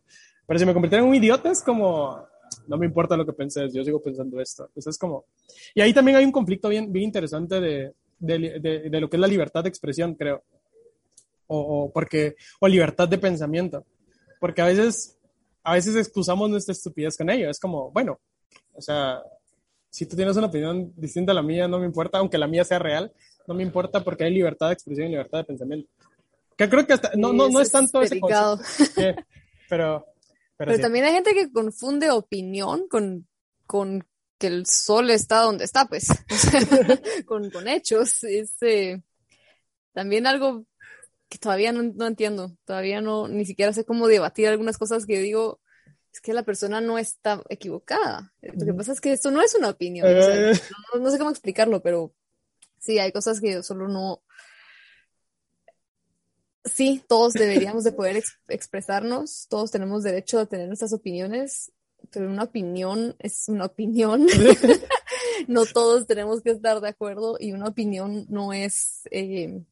Pero 0.46 0.58
si 0.58 0.64
me 0.64 0.72
convirtiera 0.72 1.02
en 1.02 1.10
un 1.10 1.14
idiota 1.14 1.50
es 1.50 1.62
como, 1.62 2.24
no 2.66 2.78
me 2.78 2.86
importa 2.86 3.16
lo 3.16 3.26
que 3.26 3.34
penses, 3.34 3.72
yo 3.74 3.84
sigo 3.84 4.00
pensando 4.00 4.40
esto. 4.40 4.64
Entonces 4.68 4.94
es 4.94 4.98
como, 4.98 5.26
y 5.74 5.82
ahí 5.82 5.92
también 5.92 6.16
hay 6.16 6.24
un 6.24 6.32
conflicto 6.32 6.70
bien, 6.70 6.90
bien 6.90 7.04
interesante 7.04 7.60
de, 7.60 7.92
de, 8.18 8.60
de, 8.60 8.90
de 8.90 9.00
lo 9.00 9.10
que 9.10 9.16
es 9.16 9.20
la 9.20 9.26
libertad 9.26 9.62
de 9.62 9.68
expresión, 9.68 10.14
creo. 10.14 10.42
O, 11.48 11.58
o, 11.58 11.92
porque, 11.92 12.36
o 12.60 12.68
libertad 12.68 13.08
de 13.08 13.18
pensamiento. 13.18 13.84
Porque 14.40 14.62
a 14.62 14.66
veces 14.66 15.17
a 15.68 15.74
veces 15.74 15.94
excusamos 15.96 16.48
nuestra 16.48 16.72
estupidez 16.72 17.16
con 17.16 17.28
ello. 17.28 17.50
Es 17.50 17.60
como, 17.60 17.90
bueno, 17.90 18.18
o 18.72 18.80
sea, 18.80 19.22
si 19.90 20.06
tú 20.06 20.16
tienes 20.16 20.36
una 20.36 20.46
opinión 20.46 20.92
distinta 20.96 21.32
a 21.32 21.34
la 21.34 21.42
mía, 21.42 21.68
no 21.68 21.78
me 21.78 21.84
importa, 21.84 22.18
aunque 22.18 22.38
la 22.38 22.46
mía 22.46 22.64
sea 22.64 22.78
real, 22.78 23.12
no 23.46 23.54
me 23.54 23.62
importa 23.62 24.02
porque 24.02 24.24
hay 24.24 24.32
libertad 24.32 24.68
de 24.68 24.72
expresión 24.72 25.08
y 25.08 25.10
libertad 25.10 25.38
de 25.38 25.44
pensamiento. 25.44 25.90
Que 26.56 26.68
creo 26.70 26.86
que 26.86 26.94
hasta, 26.94 27.12
no, 27.16 27.34
no, 27.34 27.50
no 27.50 27.60
es 27.60 27.70
tanto 27.70 28.00
ese 28.00 28.18
concepto, 28.18 28.64
que, 28.94 29.14
pero, 29.68 30.06
pero, 30.06 30.06
pero 30.56 30.74
sí. 30.74 30.80
también 30.80 31.04
hay 31.04 31.12
gente 31.12 31.34
que 31.34 31.52
confunde 31.52 32.10
opinión 32.10 32.88
con, 32.88 33.28
con 33.66 34.04
que 34.38 34.46
el 34.46 34.64
sol 34.64 35.10
está 35.10 35.42
donde 35.42 35.64
está, 35.64 35.84
pues, 35.84 36.08
con, 37.26 37.50
con 37.50 37.68
hechos. 37.68 38.24
Es 38.24 38.54
eh, 38.62 39.02
también 39.92 40.26
algo 40.26 40.64
que 41.28 41.38
todavía 41.38 41.72
no, 41.72 41.82
no, 41.82 42.06
entiendo, 42.06 42.56
todavía 42.64 43.00
no, 43.00 43.28
ni 43.28 43.44
siquiera 43.44 43.72
sé 43.72 43.84
cómo 43.84 44.08
debatir 44.08 44.48
algunas 44.48 44.78
cosas 44.78 45.06
que 45.06 45.20
digo, 45.20 45.60
es 46.12 46.20
que 46.20 46.32
la 46.32 46.42
persona 46.42 46.80
no 46.80 46.98
está 46.98 47.42
equivocada. 47.48 48.32
Lo 48.40 48.64
que 48.64 48.74
pasa 48.74 48.92
es 48.92 49.00
que 49.00 49.12
esto 49.12 49.30
no 49.30 49.42
es 49.42 49.54
una 49.54 49.68
opinión, 49.68 50.06
o 50.06 50.22
sea, 50.22 50.50
eh. 50.50 50.60
no, 50.94 51.00
no, 51.00 51.10
sé 51.10 51.18
cómo 51.18 51.30
explicarlo, 51.30 51.82
pero 51.82 52.14
sí, 52.78 52.98
hay 52.98 53.12
cosas 53.12 53.40
que 53.40 53.52
yo 53.52 53.62
solo 53.62 53.88
no... 53.88 54.22
Sí, 56.64 57.02
todos 57.08 57.32
deberíamos 57.32 57.84
de 57.84 57.92
poder 57.92 58.16
ex 58.16 58.38
expresarnos, 58.48 59.46
todos 59.48 59.70
tenemos 59.70 60.02
derecho 60.02 60.38
a 60.38 60.46
tener 60.46 60.66
nuestras 60.66 60.92
opiniones, 60.92 61.72
pero 62.10 62.28
una 62.28 62.44
opinión 62.44 63.16
es 63.18 63.48
una 63.48 63.66
opinión. 63.66 64.26
no 65.48 65.66
todos 65.66 66.06
tenemos 66.06 66.42
que 66.42 66.50
estar 66.50 66.80
de 66.80 66.88
acuerdo 66.88 67.36
y 67.38 67.52
una 67.52 67.68
opinión 67.68 68.26
no 68.28 68.52
es... 68.52 69.02
Eh, 69.10 69.62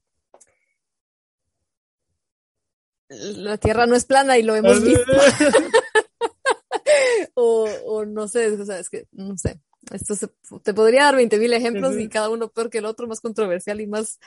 la 3.09 3.59
Tierra 3.59 3.87
no 3.87 3.95
es 3.95 4.05
plana 4.05 4.39
y 4.39 4.43
lo 4.43 4.57
hemos 4.57 4.83
visto. 4.83 5.13
o, 7.35 7.69
o, 7.85 8.05
no 8.05 8.29
sé, 8.29 8.49
o 8.49 8.65
sea, 8.65 8.79
es 8.79 8.91
que 8.91 9.07
no 9.13 9.37
sé. 9.37 9.61
Esto 9.93 10.17
se, 10.17 10.29
te 10.63 10.75
podría 10.75 11.05
dar 11.05 11.17
20.000 11.17 11.53
ejemplos 11.53 11.95
uh 11.95 11.99
-huh. 11.99 12.03
y 12.03 12.09
cada 12.09 12.29
uno 12.29 12.49
peor 12.49 12.71
que 12.71 12.79
el 12.79 12.87
otro, 12.87 13.07
más 13.07 13.21
controversial 13.21 13.81
y 13.81 13.87
más... 13.87 14.19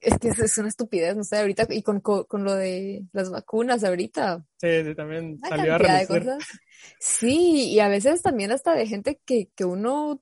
Es 0.00 0.18
que 0.18 0.28
es 0.28 0.58
una 0.58 0.68
estupidez, 0.68 1.16
no 1.16 1.24
sé, 1.24 1.38
ahorita, 1.38 1.66
y 1.70 1.82
con, 1.82 2.00
con, 2.00 2.24
con 2.24 2.44
lo 2.44 2.54
de 2.54 3.04
las 3.12 3.30
vacunas 3.30 3.84
ahorita. 3.84 4.44
Sí, 4.60 4.84
sí 4.84 4.94
también 4.94 5.40
salió 5.48 5.74
a 5.74 5.78
relucir. 5.78 6.30
Sí, 6.98 7.70
y 7.70 7.80
a 7.80 7.88
veces 7.88 8.20
también 8.20 8.52
hasta 8.52 8.74
de 8.74 8.86
gente 8.86 9.18
que, 9.24 9.48
que 9.54 9.64
uno 9.64 10.20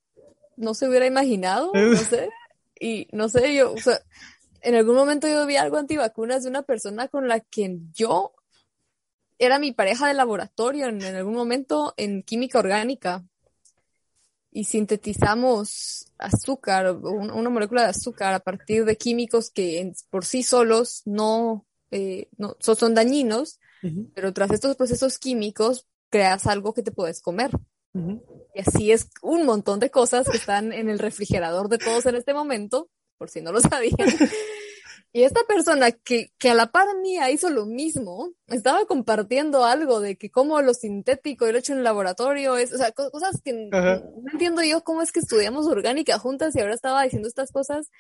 no 0.57 0.75
se 0.75 0.89
hubiera 0.89 1.07
imaginado, 1.07 1.73
no 1.75 1.97
sé. 1.97 2.29
Y 2.79 3.09
no 3.13 3.29
sé, 3.29 3.55
yo, 3.55 3.73
o 3.73 3.79
sea, 3.79 4.01
en 4.63 4.75
algún 4.75 4.95
momento 4.95 5.29
yo 5.29 5.45
vi 5.47 5.57
algo 5.57 5.77
antivacunas 5.77 6.45
de 6.45 6.51
una 6.51 6.63
persona 6.63 7.09
con 7.09 7.29
la 7.29 7.41
que 7.41 7.79
yo 7.93 8.33
era 9.39 9.59
mi 9.59 9.73
pareja 9.73 10.07
de 10.07 10.15
laboratorio 10.15 10.87
en, 10.87 11.03
en 11.03 11.17
algún 11.17 11.35
momento 11.35 11.95
en 11.97 12.23
química 12.23 12.61
orgánica. 12.61 13.25
y 14.55 14.65
sintetizamos 14.65 16.13
azúcar, 16.19 16.95
una 16.95 17.49
molécula 17.51 17.83
de 17.83 17.89
azúcar 17.89 18.35
a 18.35 18.41
partir 18.41 18.85
de 18.85 18.97
químicos 18.97 19.51
que 19.51 19.93
por 20.11 20.25
sí 20.27 20.43
solos 20.43 21.03
no, 21.07 21.67
eh, 21.91 22.29
no 22.37 22.57
son, 22.61 22.95
dañinos, 22.95 23.59
pero 24.15 24.33
tras 24.33 24.51
estos 24.53 24.77
procesos 24.77 25.19
químicos 25.19 25.89
creas 26.11 26.47
algo 26.47 26.75
que 26.75 26.83
te 26.83 26.93
puedes 26.93 27.21
comer. 27.23 27.51
Y 28.55 28.61
así 28.61 28.93
es 28.93 29.09
un 29.23 29.45
montón 29.45 29.81
de 29.81 29.91
cosas 29.91 30.29
que 30.29 30.37
están 30.37 30.73
en 30.73 30.89
el 30.89 30.99
refrigerador 30.99 31.69
de 31.69 31.79
todos 31.79 32.07
en 32.07 32.17
este 32.17 32.33
momento, 32.33 32.91
por 33.23 33.31
si 33.31 33.41
no 33.41 33.53
lo 33.53 33.61
sabían. 33.61 33.95
Y 35.13 35.23
esta 35.23 35.43
persona 35.47 35.93
que, 35.93 36.33
que 36.39 36.51
a 36.51 36.55
la 36.55 36.73
par 36.73 36.89
mía 37.01 37.31
hizo 37.31 37.51
lo 37.51 37.67
mismo, 37.67 38.33
estaba 38.49 38.85
compartiendo 38.85 39.65
algo 39.65 40.01
de 40.01 40.17
que 40.17 40.29
como 40.29 40.61
lo 40.61 40.75
sintético 40.75 41.47
y 41.47 41.53
lo 41.53 41.59
hecho 41.59 41.73
en 41.73 41.79
el 41.79 41.85
laboratorio 41.85 42.57
es, 42.57 42.73
o 42.73 42.79
sea, 42.79 42.91
cosas 42.91 43.41
que 43.45 43.53
no 43.53 44.33
entiendo 44.33 44.65
yo 44.65 44.83
cómo 44.83 45.03
es 45.03 45.13
que 45.13 45.21
estudiamos 45.21 45.69
orgánica 45.69 46.19
juntas 46.19 46.57
y 46.57 46.61
ahora 46.61 46.75
estaba 46.75 47.05
diciendo 47.05 47.29
estas 47.29 47.53
cosas. 47.53 47.91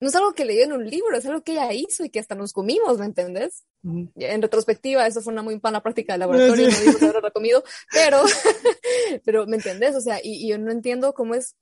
No 0.00 0.08
es 0.08 0.14
algo 0.14 0.32
que 0.32 0.46
leí 0.46 0.60
en 0.60 0.72
un 0.72 0.88
libro, 0.88 1.16
es 1.16 1.26
algo 1.26 1.42
que 1.42 1.52
ella 1.52 1.70
hizo 1.74 2.02
y 2.04 2.10
que 2.10 2.20
hasta 2.20 2.34
nos 2.34 2.54
comimos, 2.54 2.96
¿me 2.98 3.06
entiendes? 3.06 3.64
En 3.82 4.40
retrospectiva, 4.40 5.06
eso 5.06 5.20
fue 5.20 5.34
una 5.34 5.42
muy 5.42 5.58
pana 5.58 5.82
práctica 5.82 6.14
de 6.14 6.20
laboratorio, 6.20 6.70
no 6.70 6.78
digo 6.78 7.20
que 7.20 7.30
comido, 7.34 7.62
pero, 7.92 8.22
pero, 9.24 9.46
¿me 9.46 9.56
entiendes? 9.56 9.94
O 9.94 10.00
sea, 10.00 10.18
y, 10.22 10.44
y, 10.44 10.48
yo 10.48 10.58
no 10.58 10.70
entiendo 10.70 11.12
cómo 11.12 11.34
es, 11.34 11.56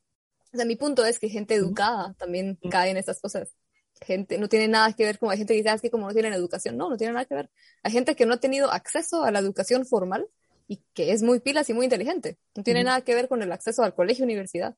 o 0.52 0.56
sea, 0.56 0.66
mi 0.66 0.76
punto 0.76 1.04
es 1.04 1.18
que 1.18 1.28
gente 1.28 1.54
educada 1.54 2.14
también 2.18 2.58
cae 2.70 2.90
en 2.90 2.96
estas 2.96 3.20
cosas 3.20 3.54
gente, 4.02 4.38
no 4.38 4.48
tiene 4.48 4.68
nada 4.68 4.92
que 4.92 5.04
ver 5.04 5.18
con, 5.18 5.30
hay 5.30 5.38
gente 5.38 5.54
que 5.54 5.58
dice, 5.58 5.70
ah, 5.70 5.74
es 5.74 5.80
que 5.80 5.90
como 5.90 6.06
no 6.06 6.12
tienen 6.12 6.32
educación, 6.32 6.76
no, 6.76 6.90
no 6.90 6.96
tiene 6.96 7.12
nada 7.12 7.24
que 7.24 7.34
ver. 7.34 7.50
Hay 7.82 7.92
gente 7.92 8.14
que 8.14 8.26
no 8.26 8.34
ha 8.34 8.40
tenido 8.40 8.70
acceso 8.70 9.24
a 9.24 9.30
la 9.30 9.38
educación 9.38 9.86
formal 9.86 10.28
y 10.68 10.82
que 10.94 11.12
es 11.12 11.22
muy 11.22 11.40
pilas 11.40 11.68
y 11.70 11.74
muy 11.74 11.84
inteligente. 11.84 12.38
No 12.54 12.62
tiene 12.62 12.84
nada 12.84 13.00
que 13.02 13.14
ver 13.14 13.28
con 13.28 13.42
el 13.42 13.52
acceso 13.52 13.82
al 13.82 13.94
colegio, 13.94 14.24
universidad. 14.24 14.76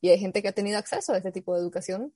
Y 0.00 0.10
hay 0.10 0.18
gente 0.18 0.42
que 0.42 0.48
ha 0.48 0.52
tenido 0.52 0.78
acceso 0.78 1.12
a 1.12 1.18
ese 1.18 1.32
tipo 1.32 1.54
de 1.54 1.60
educación. 1.60 2.12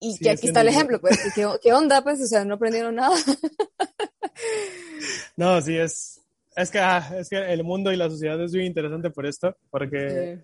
Y 0.00 0.16
que 0.18 0.30
aquí 0.30 0.46
está 0.46 0.60
el 0.60 0.68
ejemplo, 0.68 1.00
pues, 1.00 1.18
¿qué, 1.34 1.72
onda, 1.72 2.02
pues? 2.02 2.20
O 2.20 2.26
sea, 2.26 2.44
no 2.44 2.54
aprendieron 2.54 2.94
nada. 2.94 3.16
no, 5.36 5.60
sí, 5.60 5.76
es, 5.76 6.20
es 6.54 6.70
que, 6.70 6.78
ah, 6.78 7.16
es 7.18 7.28
que 7.28 7.52
el 7.52 7.64
mundo 7.64 7.92
y 7.92 7.96
la 7.96 8.08
sociedad 8.08 8.40
es 8.40 8.52
muy 8.52 8.64
interesante 8.64 9.10
por 9.10 9.26
esto, 9.26 9.56
porque 9.70 10.38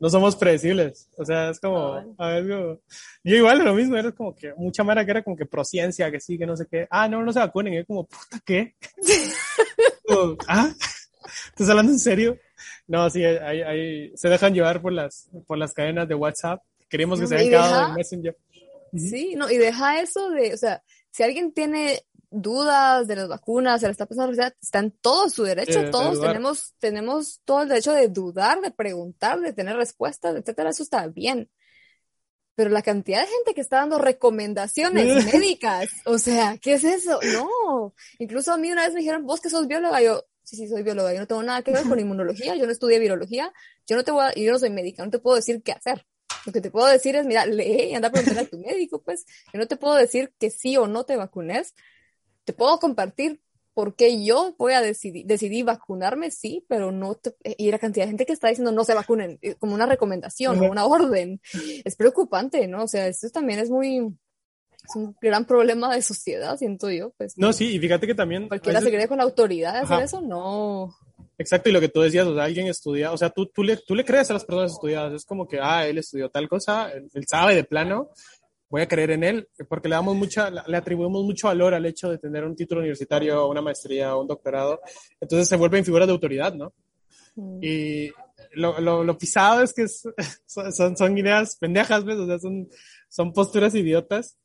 no 0.00 0.08
somos 0.08 0.36
predecibles. 0.36 1.08
O 1.16 1.24
sea, 1.24 1.50
es 1.50 1.60
como, 1.60 2.14
a 2.18 2.28
ver, 2.28 2.46
yo, 2.46 2.80
igual 3.24 3.64
lo 3.64 3.74
mismo, 3.74 3.96
era 3.96 4.12
como 4.12 4.34
que 4.34 4.54
mucha 4.54 4.84
mara 4.84 5.04
que 5.04 5.10
era 5.10 5.22
como 5.22 5.36
que 5.36 5.46
prociencia, 5.46 6.10
que 6.10 6.20
sí, 6.20 6.38
que 6.38 6.46
no 6.46 6.56
sé 6.56 6.66
qué. 6.70 6.86
Ah, 6.90 7.08
no, 7.08 7.22
no 7.22 7.32
se 7.32 7.40
vacunen. 7.40 7.74
Y 7.74 7.76
yo 7.78 7.86
como, 7.86 8.04
puta, 8.04 8.40
¿qué? 8.44 8.74
¿Ah? 10.48 10.70
¿Estás 11.48 11.68
hablando 11.68 11.92
en 11.92 11.98
serio? 11.98 12.38
No, 12.86 13.08
sí, 13.10 13.24
ahí, 13.24 13.62
ahí, 13.62 14.12
se 14.16 14.28
dejan 14.28 14.54
llevar 14.54 14.80
por 14.80 14.92
las, 14.92 15.28
por 15.46 15.58
las 15.58 15.72
cadenas 15.72 16.08
de 16.08 16.14
WhatsApp. 16.14 16.62
Queremos 16.88 17.20
que 17.20 17.26
se 17.26 17.36
hayan 17.36 17.48
quedado 17.48 17.88
en 17.88 17.94
Messenger. 17.94 18.36
Sí, 18.96 19.34
no, 19.36 19.50
y 19.50 19.58
deja 19.58 20.00
eso 20.00 20.30
de, 20.30 20.54
o 20.54 20.56
sea, 20.56 20.82
si 21.10 21.22
alguien 21.22 21.52
tiene 21.52 22.02
dudas 22.30 23.06
de 23.06 23.16
las 23.16 23.28
vacunas, 23.28 23.80
se 23.80 23.86
le 23.86 23.92
está 23.92 24.06
pasando 24.06 24.32
la 24.32 24.54
está 24.60 24.80
en 24.80 24.90
todo 24.90 25.28
su 25.30 25.44
derecho, 25.44 25.90
todos 25.90 26.20
tenemos, 26.20 26.74
tenemos 26.78 27.40
todo 27.44 27.62
el 27.62 27.68
derecho 27.68 27.92
de 27.92 28.08
dudar, 28.08 28.60
de 28.60 28.70
preguntar, 28.70 29.40
de 29.40 29.52
tener 29.52 29.76
respuestas, 29.76 30.36
etcétera, 30.36 30.70
eso 30.70 30.82
está 30.82 31.06
bien. 31.06 31.50
Pero 32.54 32.70
la 32.70 32.82
cantidad 32.82 33.20
de 33.20 33.28
gente 33.28 33.54
que 33.54 33.60
está 33.60 33.76
dando 33.76 33.98
recomendaciones 33.98 35.04
médicas, 35.32 35.90
o 36.04 36.18
sea, 36.18 36.58
¿qué 36.58 36.74
es 36.74 36.84
eso? 36.84 37.20
No, 37.32 37.94
incluso 38.18 38.52
a 38.52 38.56
mí 38.56 38.70
una 38.70 38.84
vez 38.84 38.94
me 38.94 39.00
dijeron, 39.00 39.24
vos 39.24 39.40
que 39.40 39.48
sos 39.48 39.66
bióloga, 39.66 40.02
yo, 40.02 40.24
sí, 40.42 40.56
sí, 40.56 40.68
soy 40.68 40.82
bióloga, 40.82 41.14
yo 41.14 41.20
no 41.20 41.26
tengo 41.26 41.42
nada 41.42 41.62
que 41.62 41.72
ver 41.72 41.84
con 41.84 41.98
inmunología, 41.98 42.56
yo 42.56 42.66
no 42.66 42.72
estudié 42.72 42.98
virología, 42.98 43.52
yo 43.86 43.96
no 43.96 44.04
te 44.04 44.10
voy 44.10 44.24
a, 44.24 44.34
yo 44.34 44.52
no 44.52 44.58
soy 44.58 44.70
médica, 44.70 45.04
no 45.04 45.10
te 45.10 45.18
puedo 45.18 45.36
decir 45.36 45.62
qué 45.62 45.72
hacer. 45.72 46.04
Lo 46.46 46.52
que 46.52 46.60
te 46.60 46.70
puedo 46.70 46.86
decir 46.86 47.16
es, 47.16 47.26
mira, 47.26 47.46
lee 47.46 47.90
y 47.90 47.94
anda 47.94 48.08
a 48.08 48.12
preguntar 48.12 48.44
a 48.44 48.48
tu 48.48 48.58
médico, 48.58 49.02
pues. 49.02 49.24
Yo 49.52 49.58
no 49.58 49.66
te 49.66 49.76
puedo 49.76 49.94
decir 49.94 50.32
que 50.38 50.50
sí 50.50 50.76
o 50.76 50.86
no 50.86 51.04
te 51.04 51.16
vacunes, 51.16 51.74
te 52.48 52.54
puedo 52.54 52.78
compartir 52.78 53.42
por 53.74 53.94
qué 53.94 54.24
yo 54.24 54.54
voy 54.56 54.72
a 54.72 54.80
decidir, 54.80 55.26
decidí 55.26 55.62
vacunarme, 55.62 56.30
sí, 56.30 56.64
pero 56.66 56.90
no 56.90 57.14
te, 57.14 57.34
y 57.44 57.70
la 57.70 57.78
cantidad 57.78 58.06
de 58.06 58.12
gente 58.12 58.24
que 58.24 58.32
está 58.32 58.48
diciendo 58.48 58.72
no 58.72 58.84
se 58.84 58.94
vacunen, 58.94 59.38
eh, 59.42 59.54
como 59.56 59.74
una 59.74 59.84
recomendación 59.84 60.58
o 60.58 60.70
una 60.70 60.86
orden, 60.86 61.42
es 61.84 61.94
preocupante, 61.94 62.66
¿no? 62.66 62.84
O 62.84 62.88
sea, 62.88 63.06
esto 63.06 63.28
también 63.28 63.58
es 63.58 63.68
muy, 63.68 63.98
es 63.98 64.96
un 64.96 65.14
gran 65.20 65.44
problema 65.44 65.94
de 65.94 66.00
sociedad, 66.00 66.56
siento 66.56 66.90
yo. 66.90 67.12
Pues, 67.18 67.36
no, 67.36 67.52
sí, 67.52 67.74
y 67.74 67.78
fíjate 67.78 68.06
que 68.06 68.14
también... 68.14 68.48
Cualquiera 68.48 68.80
se 68.80 68.88
cree 68.90 69.08
con 69.08 69.18
la 69.18 69.24
autoridad 69.24 69.74
de 69.74 69.80
hacer 69.80 70.02
eso, 70.02 70.22
no. 70.22 70.96
Exacto, 71.36 71.68
y 71.68 71.72
lo 71.72 71.80
que 71.80 71.90
tú 71.90 72.00
decías, 72.00 72.26
o 72.26 72.34
sea, 72.34 72.44
alguien 72.44 72.66
estudia, 72.66 73.12
o 73.12 73.18
sea, 73.18 73.28
tú, 73.28 73.44
tú, 73.44 73.62
le, 73.62 73.76
tú 73.76 73.94
le 73.94 74.06
crees 74.06 74.30
a 74.30 74.32
las 74.32 74.44
personas 74.46 74.72
estudiadas, 74.72 75.12
es 75.12 75.26
como 75.26 75.46
que, 75.46 75.60
ah, 75.60 75.86
él 75.86 75.98
estudió 75.98 76.30
tal 76.30 76.48
cosa, 76.48 76.90
él 76.92 77.26
sabe 77.28 77.54
de 77.54 77.64
plano, 77.64 78.08
voy 78.68 78.82
a 78.82 78.88
creer 78.88 79.12
en 79.12 79.24
él 79.24 79.48
porque 79.68 79.88
le 79.88 79.94
damos 79.94 80.16
mucha, 80.16 80.50
le 80.50 80.76
atribuimos 80.76 81.24
mucho 81.24 81.48
valor 81.48 81.74
al 81.74 81.86
hecho 81.86 82.10
de 82.10 82.18
tener 82.18 82.44
un 82.44 82.54
título 82.54 82.80
universitario, 82.80 83.48
una 83.48 83.62
maestría 83.62 84.16
un 84.16 84.26
doctorado. 84.26 84.80
Entonces 85.20 85.48
se 85.48 85.56
vuelven 85.56 85.84
figuras 85.84 86.06
de 86.06 86.12
autoridad, 86.12 86.54
¿no? 86.54 86.72
Mm. 87.34 87.58
Y 87.62 88.10
lo, 88.52 88.80
lo, 88.80 89.04
lo, 89.04 89.18
pisado 89.18 89.62
es 89.62 89.72
que 89.72 89.86
son, 89.88 90.96
son 90.96 91.18
ideas 91.18 91.56
pendejas, 91.56 92.04
¿ves? 92.04 92.16
O 92.16 92.26
sea, 92.26 92.38
son, 92.38 92.68
son 93.08 93.32
posturas 93.32 93.74
idiotas 93.74 94.36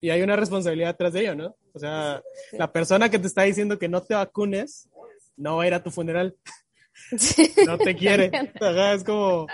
y 0.00 0.10
hay 0.10 0.20
una 0.22 0.36
responsabilidad 0.36 0.88
detrás 0.88 1.12
de 1.12 1.20
ello, 1.20 1.34
¿no? 1.36 1.56
O 1.72 1.78
sea, 1.78 2.22
la 2.52 2.72
persona 2.72 3.08
que 3.08 3.18
te 3.18 3.28
está 3.28 3.42
diciendo 3.42 3.78
que 3.78 3.88
no 3.88 4.02
te 4.02 4.14
vacunes 4.14 4.88
no 5.36 5.56
va 5.56 5.62
a 5.62 5.66
ir 5.66 5.74
a 5.74 5.82
tu 5.82 5.90
funeral. 5.90 6.36
no 7.66 7.78
te 7.78 7.94
quiere. 7.94 8.30
es 8.94 9.04
como, 9.04 9.46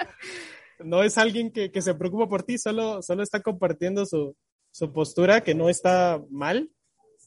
no 0.81 1.03
es 1.03 1.19
alguien 1.19 1.51
que, 1.51 1.71
que, 1.71 1.83
se 1.83 1.95
preocupa 1.95 2.29
por 2.29 2.43
ti, 2.43 2.59
solo, 2.59 3.03
solo 3.03 3.23
está 3.23 3.43
compartiendo 3.43 4.07
su, 4.07 4.37
su 4.71 4.93
postura 4.93 5.43
que 5.43 5.55
no 5.55 5.69
está 5.69 6.23
mal. 6.31 6.71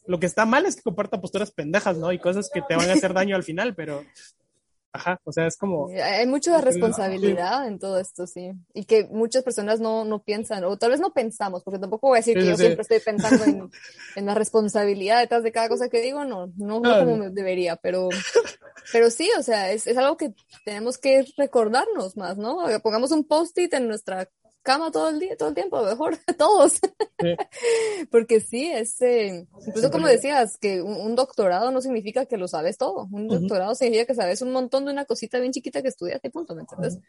Lo 0.08 0.20
que 0.20 0.26
está 0.26 0.46
mal 0.46 0.66
es 0.66 0.76
que 0.76 0.82
comparta 0.82 1.22
posturas 1.22 1.52
pendejas, 1.52 1.98
¿no? 1.98 2.12
Y 2.12 2.20
cosas 2.20 2.50
que 2.52 2.62
te 2.62 2.76
van 2.76 2.90
a 2.90 2.94
hacer 2.94 3.14
daño 3.14 3.36
al 3.36 3.44
final, 3.44 3.76
pero 3.76 4.04
Ajá, 4.94 5.22
o 5.24 5.32
sea, 5.32 5.48
es 5.48 5.56
como... 5.56 5.90
Hay 5.90 6.28
mucho 6.28 6.52
de 6.52 6.60
responsabilidad 6.60 7.66
en 7.66 7.80
todo 7.80 7.98
esto, 7.98 8.28
sí. 8.28 8.52
Y 8.74 8.84
que 8.84 9.06
muchas 9.06 9.44
personas 9.44 9.80
no, 9.80 10.04
no 10.04 10.22
piensan, 10.22 10.66
o 10.66 10.78
tal 10.78 10.92
vez 10.92 11.00
no 11.00 11.14
pensamos, 11.14 11.64
porque 11.64 11.80
tampoco 11.80 12.10
voy 12.10 12.18
a 12.18 12.20
decir 12.20 12.38
que 12.38 12.46
yo 12.46 12.58
siempre 12.58 12.82
estoy 12.82 13.00
pensando 13.00 13.44
en, 13.46 13.70
en, 14.18 14.26
la 14.26 14.36
responsabilidad 14.36 15.20
detrás 15.20 15.44
de 15.44 15.52
cada 15.54 15.70
cosa 15.70 15.88
que 15.88 16.02
digo, 16.02 16.26
no, 16.26 16.52
no, 16.58 16.82
como 16.82 17.30
debería, 17.30 17.78
pero, 17.78 18.10
pero 18.92 19.10
sí, 19.10 19.30
o 19.38 19.44
sea, 19.44 19.72
es, 19.72 19.88
es 19.88 19.98
algo 19.98 20.18
que 20.18 20.34
tenemos 20.66 20.98
que 20.98 21.26
recordarnos 21.38 22.18
más, 22.18 22.38
¿no? 22.38 22.60
Pongamos 22.84 23.12
un 23.12 23.26
post-it 23.26 23.74
en 23.74 23.88
nuestra 23.88 24.28
cama 24.62 24.92
todo 24.92 25.10
el 25.10 25.20
día, 25.20 25.36
todo 25.38 25.50
el 25.50 25.56
tiempo, 25.56 25.84
mejor, 25.84 26.18
todos. 26.38 26.80
Porque 28.10 28.40
sí, 28.40 28.72
es, 28.72 29.02
eh, 29.02 29.48
incluso 29.68 29.92
como 29.92 30.08
decías, 30.08 30.58
que 30.58 30.82
un, 30.82 31.16
doctorado 31.16 31.72
no 31.72 31.82
significa 31.82 32.26
que 32.26 32.38
lo 32.38 32.48
sabes 32.48 32.78
todo. 32.78 33.08
Un 33.12 33.28
doctorado 33.28 33.76
significa 33.76 34.06
que 34.06 34.16
sabes 34.16 34.42
un 34.42 34.52
montón 34.52 34.86
de 34.86 34.92
una 34.92 35.06
cosita 35.06 35.40
bien 35.40 35.52
chiquita 35.52 35.82
que 35.82 35.90
estudias 35.90 36.22
y 36.24 36.30
punto, 36.30 36.56
¿me 36.56 36.62
entiendes? 36.62 37.00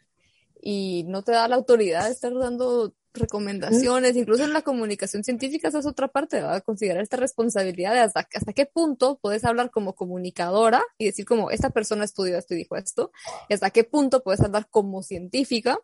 Y 0.61 1.05
no 1.09 1.23
te 1.23 1.33
da 1.33 1.49
la 1.49 1.57
autoridad 1.57 2.07
de 2.07 2.13
estar 2.13 2.33
dando 2.35 2.95
recomendaciones, 3.15 4.17
incluso 4.17 4.45
en 4.45 4.53
la 4.53 4.63
comunicación 4.63 5.23
científica 5.23 5.69
esa 5.69 5.81
es 5.81 5.87
otra 5.87 6.09
parte, 6.09 6.41
va 6.41 6.57
a 6.57 6.61
considerar 6.63 7.03
esta 7.03 7.19
responsabilidad 7.19 7.93
de 7.93 8.01
hasta, 8.01 8.27
hasta 8.33 8.53
qué 8.55 8.65
punto 8.65 9.19
puedes 9.21 9.45
hablar 9.45 9.71
como 9.71 9.95
comunicadora 9.95 10.83
y 10.97 11.07
decir 11.07 11.27
como 11.27 11.51
esta 11.51 11.69
persona 11.71 12.05
estudió 12.05 12.39
esto 12.39 12.55
y 12.55 12.59
dijo 12.59 12.77
esto, 12.77 13.13
y 13.51 13.55
hasta 13.55 13.71
qué 13.71 13.85
punto 13.85 14.23
puedes 14.23 14.41
hablar 14.41 14.67
como 14.71 15.03
científica, 15.03 15.79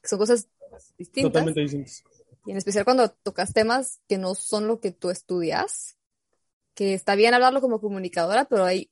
que 0.00 0.08
son 0.08 0.18
cosas 0.18 0.48
distintas. 0.96 1.32
Totalmente 1.32 1.60
distintas. 1.60 2.04
Y 2.46 2.52
en 2.52 2.56
especial 2.56 2.84
cuando 2.84 3.10
tocas 3.10 3.52
temas 3.52 4.00
que 4.08 4.18
no 4.18 4.34
son 4.34 4.66
lo 4.66 4.80
que 4.80 4.90
tú 4.90 5.10
estudias, 5.10 5.98
que 6.74 6.94
está 6.94 7.14
bien 7.14 7.34
hablarlo 7.34 7.60
como 7.60 7.80
comunicadora, 7.80 8.46
pero 8.46 8.64
hay 8.64 8.88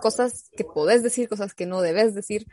cosas 0.00 0.50
que 0.56 0.64
podés 0.64 1.02
decir, 1.02 1.28
cosas 1.28 1.54
que 1.54 1.66
no 1.66 1.80
debes 1.80 2.14
decir. 2.14 2.46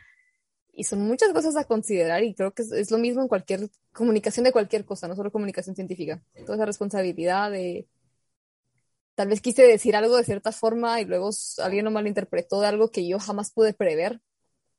Y 0.74 0.86
son 0.86 1.02
muchas 1.02 1.34
cosas 1.34 1.56
a 1.56 1.66
considerar 1.66 2.24
y 2.24 2.34
creo 2.36 2.54
que 2.54 2.62
es, 2.64 2.92
lo 2.92 2.98
mismo 2.98 3.22
en 3.22 3.28
cualquier 3.28 3.70
comunicación 3.94 4.44
de 4.44 4.52
cualquier 4.52 4.86
cosa, 4.86 5.08
no 5.08 5.16
solo 5.16 5.32
comunicación 5.32 5.76
científica. 5.76 6.24
Toda 6.46 6.56
esa 6.56 6.66
responsabilidad 6.66 7.52
de 7.52 7.88
tal 9.16 9.30
vez 9.30 9.42
quise 9.42 9.64
decir 9.64 9.96
algo 9.96 10.16
de 10.16 10.24
cierta 10.24 10.52
forma 10.52 11.02
y 11.02 11.06
luego 11.06 11.32
alguien 11.64 11.86
lo 11.86 11.92
malinterpretó 11.92 12.62
de 12.62 12.68
algo 12.68 12.92
que 12.92 13.08
yo 13.08 13.18
jamás 13.20 13.52
pude 13.52 13.74
prever 13.74 14.22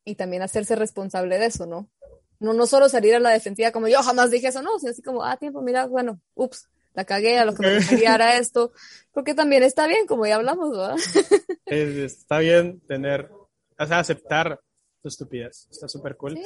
y 0.04 0.14
también 0.14 0.42
hacerse 0.42 0.76
responsable 0.76 1.38
de 1.38 1.46
eso, 1.46 1.66
¿no? 1.66 1.90
No, 2.40 2.52
no 2.52 2.66
solo 2.66 2.88
salir 2.88 3.14
a 3.14 3.20
la 3.20 3.30
defensiva 3.30 3.72
como 3.72 3.88
yo 3.88 4.02
jamás 4.02 4.30
dije 4.30 4.48
eso, 4.48 4.62
no, 4.62 4.78
sino 4.78 4.92
así 4.92 5.02
como, 5.02 5.24
ah, 5.24 5.36
tiempo, 5.36 5.62
mira, 5.62 5.86
bueno, 5.86 6.20
ups, 6.34 6.68
la 6.94 7.04
cagué, 7.04 7.38
a 7.38 7.44
lo 7.44 7.54
que 7.54 7.66
me 7.66 7.86
quería 7.86 8.14
era 8.14 8.36
esto, 8.38 8.72
porque 9.12 9.34
también 9.34 9.62
está 9.62 9.86
bien, 9.86 10.06
como 10.06 10.26
ya 10.26 10.36
hablamos, 10.36 10.70
¿verdad? 10.70 10.96
está 11.66 12.38
bien 12.38 12.80
tener, 12.80 13.30
o 13.78 13.86
sea, 13.86 14.00
aceptar 14.00 14.60
tu 15.02 15.08
estupidez, 15.08 15.68
está 15.70 15.88
súper 15.88 16.16
cool. 16.16 16.38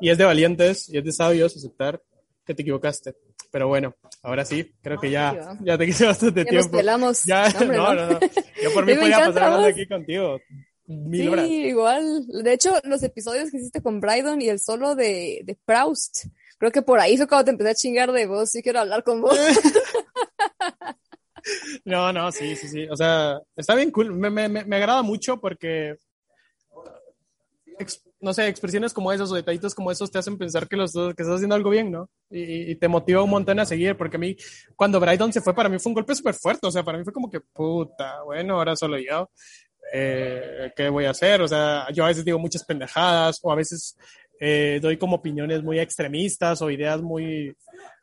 Y 0.00 0.10
es 0.10 0.18
de 0.18 0.24
valientes 0.24 0.88
y 0.88 0.98
es 0.98 1.04
de 1.04 1.12
sabios 1.12 1.56
aceptar 1.56 2.00
que 2.44 2.54
te 2.54 2.62
equivocaste. 2.62 3.16
Pero 3.50 3.68
bueno, 3.68 3.94
ahora 4.22 4.44
sí, 4.44 4.72
creo 4.82 4.98
que 4.98 5.10
ya, 5.10 5.56
ya 5.62 5.78
te 5.78 5.86
quise 5.86 6.06
bastante 6.06 6.44
ya 6.44 6.50
tiempo. 6.50 6.68
Nos 6.68 6.76
pelamos. 6.76 7.24
Ya, 7.24 7.48
no, 7.48 7.94
no, 7.94 7.94
no, 7.94 8.20
Yo 8.62 8.72
por 8.74 8.84
mí 8.84 8.94
podía 8.94 9.18
pasar 9.18 9.44
hablando 9.44 9.68
aquí 9.68 9.86
contigo 9.86 10.38
mil 10.86 11.22
Sí, 11.22 11.28
horas. 11.28 11.48
igual. 11.48 12.26
De 12.28 12.52
hecho, 12.52 12.72
los 12.84 13.02
episodios 13.02 13.50
que 13.50 13.58
hiciste 13.58 13.82
con 13.82 14.00
Brydon 14.00 14.40
y 14.42 14.48
el 14.48 14.60
solo 14.60 14.94
de, 14.94 15.40
de 15.44 15.56
Proust, 15.64 16.26
creo 16.58 16.70
que 16.72 16.82
por 16.82 17.00
ahí 17.00 17.16
fue 17.16 17.26
cuando 17.26 17.46
te 17.46 17.50
empecé 17.52 17.70
a 17.70 17.74
chingar 17.74 18.12
de 18.12 18.26
vos, 18.26 18.50
sí 18.50 18.62
quiero 18.62 18.80
hablar 18.80 19.02
con 19.02 19.20
vos. 19.20 19.36
No, 21.84 22.12
no, 22.12 22.30
sí, 22.32 22.56
sí, 22.56 22.68
sí. 22.68 22.86
O 22.90 22.96
sea, 22.96 23.40
está 23.56 23.74
bien 23.74 23.90
cool. 23.90 24.12
Me, 24.14 24.30
me, 24.30 24.48
me 24.48 24.64
me 24.64 24.76
agrada 24.76 25.02
mucho 25.02 25.40
porque, 25.40 25.96
ex- 27.78 28.02
no 28.20 28.32
sé, 28.32 28.48
expresiones 28.48 28.92
como 28.92 29.12
esas 29.12 29.30
o 29.30 29.34
detallitos 29.34 29.74
como 29.74 29.90
esos 29.90 30.10
te 30.10 30.18
hacen 30.18 30.38
pensar 30.38 30.66
que, 30.68 30.76
los, 30.76 30.92
que 30.92 31.10
estás 31.22 31.36
haciendo 31.36 31.54
algo 31.54 31.70
bien, 31.70 31.90
¿no? 31.90 32.08
Y, 32.30 32.72
y 32.72 32.74
te 32.76 32.88
motiva 32.88 33.22
un 33.22 33.30
montón 33.30 33.60
a 33.60 33.66
seguir, 33.66 33.96
porque 33.96 34.16
a 34.16 34.20
mí, 34.20 34.36
cuando 34.74 34.98
Brydon 35.00 35.32
se 35.32 35.40
fue, 35.40 35.54
para 35.54 35.68
mí 35.68 35.78
fue 35.78 35.90
un 35.90 35.94
golpe 35.94 36.14
súper 36.14 36.34
fuerte. 36.34 36.66
O 36.66 36.70
sea, 36.70 36.82
para 36.82 36.98
mí 36.98 37.04
fue 37.04 37.12
como 37.12 37.30
que, 37.30 37.40
puta, 37.40 38.22
bueno, 38.22 38.54
ahora 38.54 38.74
solo 38.76 38.98
yo. 38.98 39.30
Eh, 39.98 40.72
¿Qué 40.76 40.90
voy 40.90 41.06
a 41.06 41.10
hacer? 41.10 41.40
O 41.40 41.48
sea, 41.48 41.86
yo 41.90 42.04
a 42.04 42.08
veces 42.08 42.22
digo 42.22 42.38
muchas 42.38 42.62
pendejadas 42.64 43.40
o 43.42 43.50
a 43.50 43.54
veces 43.54 43.96
eh, 44.38 44.78
doy 44.82 44.98
como 44.98 45.16
opiniones 45.16 45.62
muy 45.62 45.80
extremistas 45.80 46.60
o 46.60 46.70
ideas 46.70 47.00
muy, 47.00 47.56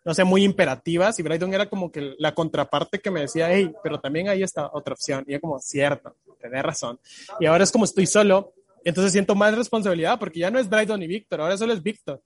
no 0.04 0.12
sé, 0.16 0.24
muy 0.24 0.44
imperativas 0.44 1.20
y 1.20 1.22
Brydon 1.22 1.54
era 1.54 1.70
como 1.70 1.92
que 1.92 2.16
la 2.18 2.34
contraparte 2.34 2.98
que 2.98 3.12
me 3.12 3.22
decía, 3.22 3.54
hey, 3.54 3.72
pero 3.84 4.00
también 4.00 4.28
hay 4.28 4.42
esta 4.42 4.72
otra 4.74 4.96
opción. 4.96 5.24
Y 5.28 5.34
yo 5.34 5.40
como, 5.40 5.60
cierto, 5.60 6.16
tenés 6.42 6.64
razón. 6.64 7.00
Y 7.40 7.46
ahora 7.46 7.64
es 7.64 7.72
como 7.72 7.86
estoy 7.86 8.08
solo, 8.08 8.54
entonces 8.84 9.12
siento 9.12 9.36
más 9.36 9.56
responsabilidad 9.56 10.18
porque 10.18 10.40
ya 10.40 10.50
no 10.50 10.58
es 10.58 10.68
Brydon 10.68 11.04
y 11.04 11.08
Víctor, 11.08 11.42
ahora 11.42 11.58
solo 11.58 11.74
es 11.74 11.84
Víctor. 11.84 12.24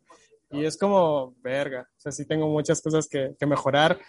Y 0.50 0.64
es 0.64 0.78
como, 0.78 1.36
verga, 1.42 1.90
o 1.98 2.00
sea, 2.00 2.12
sí 2.12 2.26
tengo 2.26 2.48
muchas 2.48 2.82
cosas 2.82 3.08
que, 3.08 3.36
que 3.38 3.46
mejorar. 3.46 4.00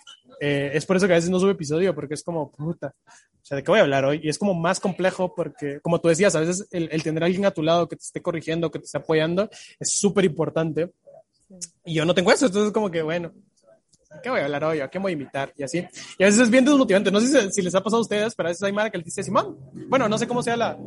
Eh, 0.40 0.70
es 0.72 0.86
por 0.86 0.96
eso 0.96 1.06
que 1.06 1.14
a 1.14 1.16
veces 1.16 1.30
no 1.30 1.40
sube 1.40 1.52
episodio, 1.52 1.94
porque 1.94 2.14
es 2.14 2.22
como, 2.22 2.52
puta, 2.52 2.94
o 3.06 3.44
sea, 3.44 3.56
¿de 3.56 3.64
qué 3.64 3.70
voy 3.70 3.80
a 3.80 3.82
hablar 3.82 4.04
hoy? 4.04 4.20
Y 4.22 4.28
es 4.28 4.38
como 4.38 4.54
más 4.54 4.78
complejo 4.78 5.34
porque, 5.34 5.80
como 5.80 6.00
tú 6.00 6.08
decías, 6.08 6.36
a 6.36 6.40
veces 6.40 6.68
el, 6.70 6.88
el 6.92 7.02
tener 7.02 7.22
a 7.22 7.26
alguien 7.26 7.44
a 7.44 7.50
tu 7.50 7.62
lado 7.62 7.88
que 7.88 7.96
te 7.96 8.04
esté 8.04 8.22
corrigiendo, 8.22 8.70
que 8.70 8.78
te 8.78 8.84
esté 8.84 8.98
apoyando, 8.98 9.50
es 9.80 9.98
súper 9.98 10.24
importante. 10.26 10.92
Y 11.84 11.94
yo 11.94 12.04
no 12.04 12.14
tengo 12.14 12.30
eso, 12.30 12.46
entonces 12.46 12.72
como 12.72 12.90
que, 12.90 13.02
bueno, 13.02 13.32
¿qué 14.22 14.30
voy 14.30 14.40
a 14.40 14.44
hablar 14.44 14.64
hoy? 14.64 14.80
¿A 14.80 14.88
qué 14.88 14.98
voy 14.98 15.10
a 15.10 15.14
invitar? 15.14 15.52
Y 15.56 15.62
así. 15.62 15.78
Y 16.18 16.22
a 16.22 16.26
veces 16.26 16.42
es 16.42 16.50
bien 16.50 16.64
desmotivante. 16.64 17.10
No 17.10 17.20
sé 17.20 17.26
si, 17.26 17.52
si 17.52 17.62
les 17.62 17.74
ha 17.74 17.82
pasado 17.82 17.98
a 17.98 18.02
ustedes, 18.02 18.34
pero 18.34 18.48
a 18.48 18.50
veces 18.50 18.62
hay 18.62 18.72
Mara 18.72 18.90
que 18.90 18.98
le 18.98 19.04
dice 19.04 19.22
Simón. 19.22 19.58
Bueno, 19.88 20.08
no 20.08 20.18
sé 20.18 20.28
cómo 20.28 20.42
sea 20.42 20.56
la. 20.56 20.78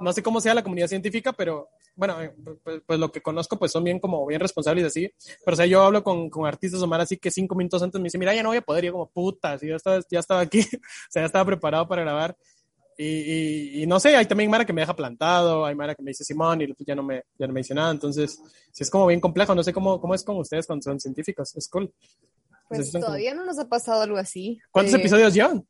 No 0.00 0.12
sé 0.12 0.22
cómo 0.22 0.40
sea 0.40 0.54
la 0.54 0.62
comunidad 0.62 0.86
científica, 0.86 1.32
pero 1.32 1.68
bueno, 2.00 2.20
eh, 2.22 2.34
pues, 2.64 2.80
pues 2.86 2.98
lo 2.98 3.12
que 3.12 3.20
conozco, 3.20 3.58
pues 3.58 3.70
son 3.70 3.84
bien 3.84 4.00
como 4.00 4.26
bien 4.26 4.40
responsables 4.40 4.84
así. 4.86 5.12
Pero 5.44 5.52
o 5.52 5.56
sea, 5.56 5.66
yo 5.66 5.82
hablo 5.82 6.02
con, 6.02 6.30
con 6.30 6.46
artistas 6.46 6.80
o 6.80 6.86
Mara 6.86 7.02
así 7.02 7.18
que 7.18 7.30
cinco 7.30 7.54
minutos 7.54 7.82
antes 7.82 8.00
me 8.00 8.04
dice, 8.06 8.16
mira, 8.18 8.34
ya 8.34 8.42
no 8.42 8.48
voy 8.48 8.58
a 8.58 8.62
poder. 8.62 8.84
Y 8.84 8.86
yo 8.86 8.92
como, 8.94 9.10
puta, 9.10 9.58
si 9.58 9.68
yo 9.68 9.76
estaba, 9.76 10.00
ya 10.10 10.18
estaba 10.18 10.40
aquí, 10.40 10.60
o 10.74 11.10
sea, 11.10 11.22
ya 11.22 11.26
estaba 11.26 11.44
preparado 11.44 11.86
para 11.86 12.02
grabar. 12.02 12.36
Y, 12.96 13.04
y, 13.04 13.82
y, 13.82 13.86
no 13.86 14.00
sé, 14.00 14.16
hay 14.16 14.26
también 14.26 14.50
Mara 14.50 14.64
que 14.64 14.72
me 14.72 14.80
deja 14.82 14.96
plantado, 14.96 15.64
hay 15.64 15.74
Mara 15.74 15.94
que 15.94 16.02
me 16.02 16.10
dice 16.10 16.24
Simón 16.24 16.60
y 16.62 16.66
pues 16.72 16.86
ya 16.86 16.94
no 16.94 17.02
me, 17.02 17.22
ya 17.38 17.46
no 17.46 17.52
me 17.52 17.60
dice 17.60 17.74
nada. 17.74 17.90
Entonces, 17.92 18.40
sí 18.72 18.82
es 18.82 18.90
como 18.90 19.06
bien 19.06 19.20
complejo. 19.20 19.54
No 19.54 19.62
sé 19.62 19.72
cómo, 19.72 20.00
cómo 20.00 20.14
es 20.14 20.24
con 20.24 20.36
ustedes 20.38 20.66
cuando 20.66 20.82
son 20.82 20.98
científicos. 20.98 21.54
Es 21.56 21.68
cool. 21.68 21.92
Pues 22.68 22.90
como- 22.92 23.04
todavía 23.06 23.34
no 23.34 23.44
nos 23.44 23.58
ha 23.58 23.68
pasado 23.68 24.02
algo 24.02 24.16
así. 24.16 24.58
¿Cuántos 24.70 24.94
Eh, 24.94 24.98
episodios 24.98 25.34
llevan? 25.34 25.66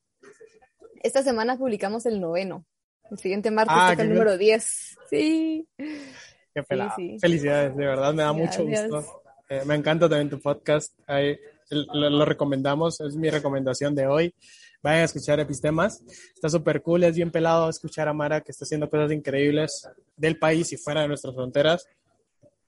Esta 1.02 1.22
semana 1.22 1.56
publicamos 1.56 2.04
el 2.06 2.20
noveno. 2.20 2.66
El 3.10 3.18
siguiente 3.18 3.50
martes 3.50 3.74
Ah, 3.78 3.90
toca 3.92 4.02
el 4.02 4.08
número 4.10 4.38
10. 4.38 4.96
Sí. 5.10 5.66
Qué 5.76 6.62
pelado. 6.68 6.92
sí. 6.96 7.16
Felicidades, 7.20 7.76
de 7.76 7.86
verdad, 7.86 8.12
me 8.14 8.22
da 8.22 8.32
mucho 8.32 8.64
Gracias. 8.64 8.90
gusto. 8.90 9.22
Eh, 9.48 9.62
me 9.66 9.74
encanta 9.74 10.08
también 10.08 10.30
tu 10.30 10.40
podcast. 10.40 10.92
Ahí, 11.06 11.38
lo, 11.70 12.10
lo 12.10 12.24
recomendamos, 12.24 13.00
es 13.00 13.16
mi 13.16 13.30
recomendación 13.30 13.94
de 13.94 14.06
hoy. 14.06 14.34
Vayan 14.82 15.02
a 15.02 15.04
escuchar 15.04 15.38
Epistemas. 15.40 16.02
Está 16.34 16.48
súper 16.48 16.80
cool, 16.82 17.04
es 17.04 17.14
bien 17.16 17.30
pelado 17.30 17.68
escuchar 17.68 18.08
a 18.08 18.12
Mara 18.12 18.40
que 18.40 18.52
está 18.52 18.64
haciendo 18.64 18.88
cosas 18.88 19.12
increíbles 19.12 19.88
del 20.16 20.38
país 20.38 20.72
y 20.72 20.76
fuera 20.76 21.02
de 21.02 21.08
nuestras 21.08 21.34
fronteras. 21.34 21.86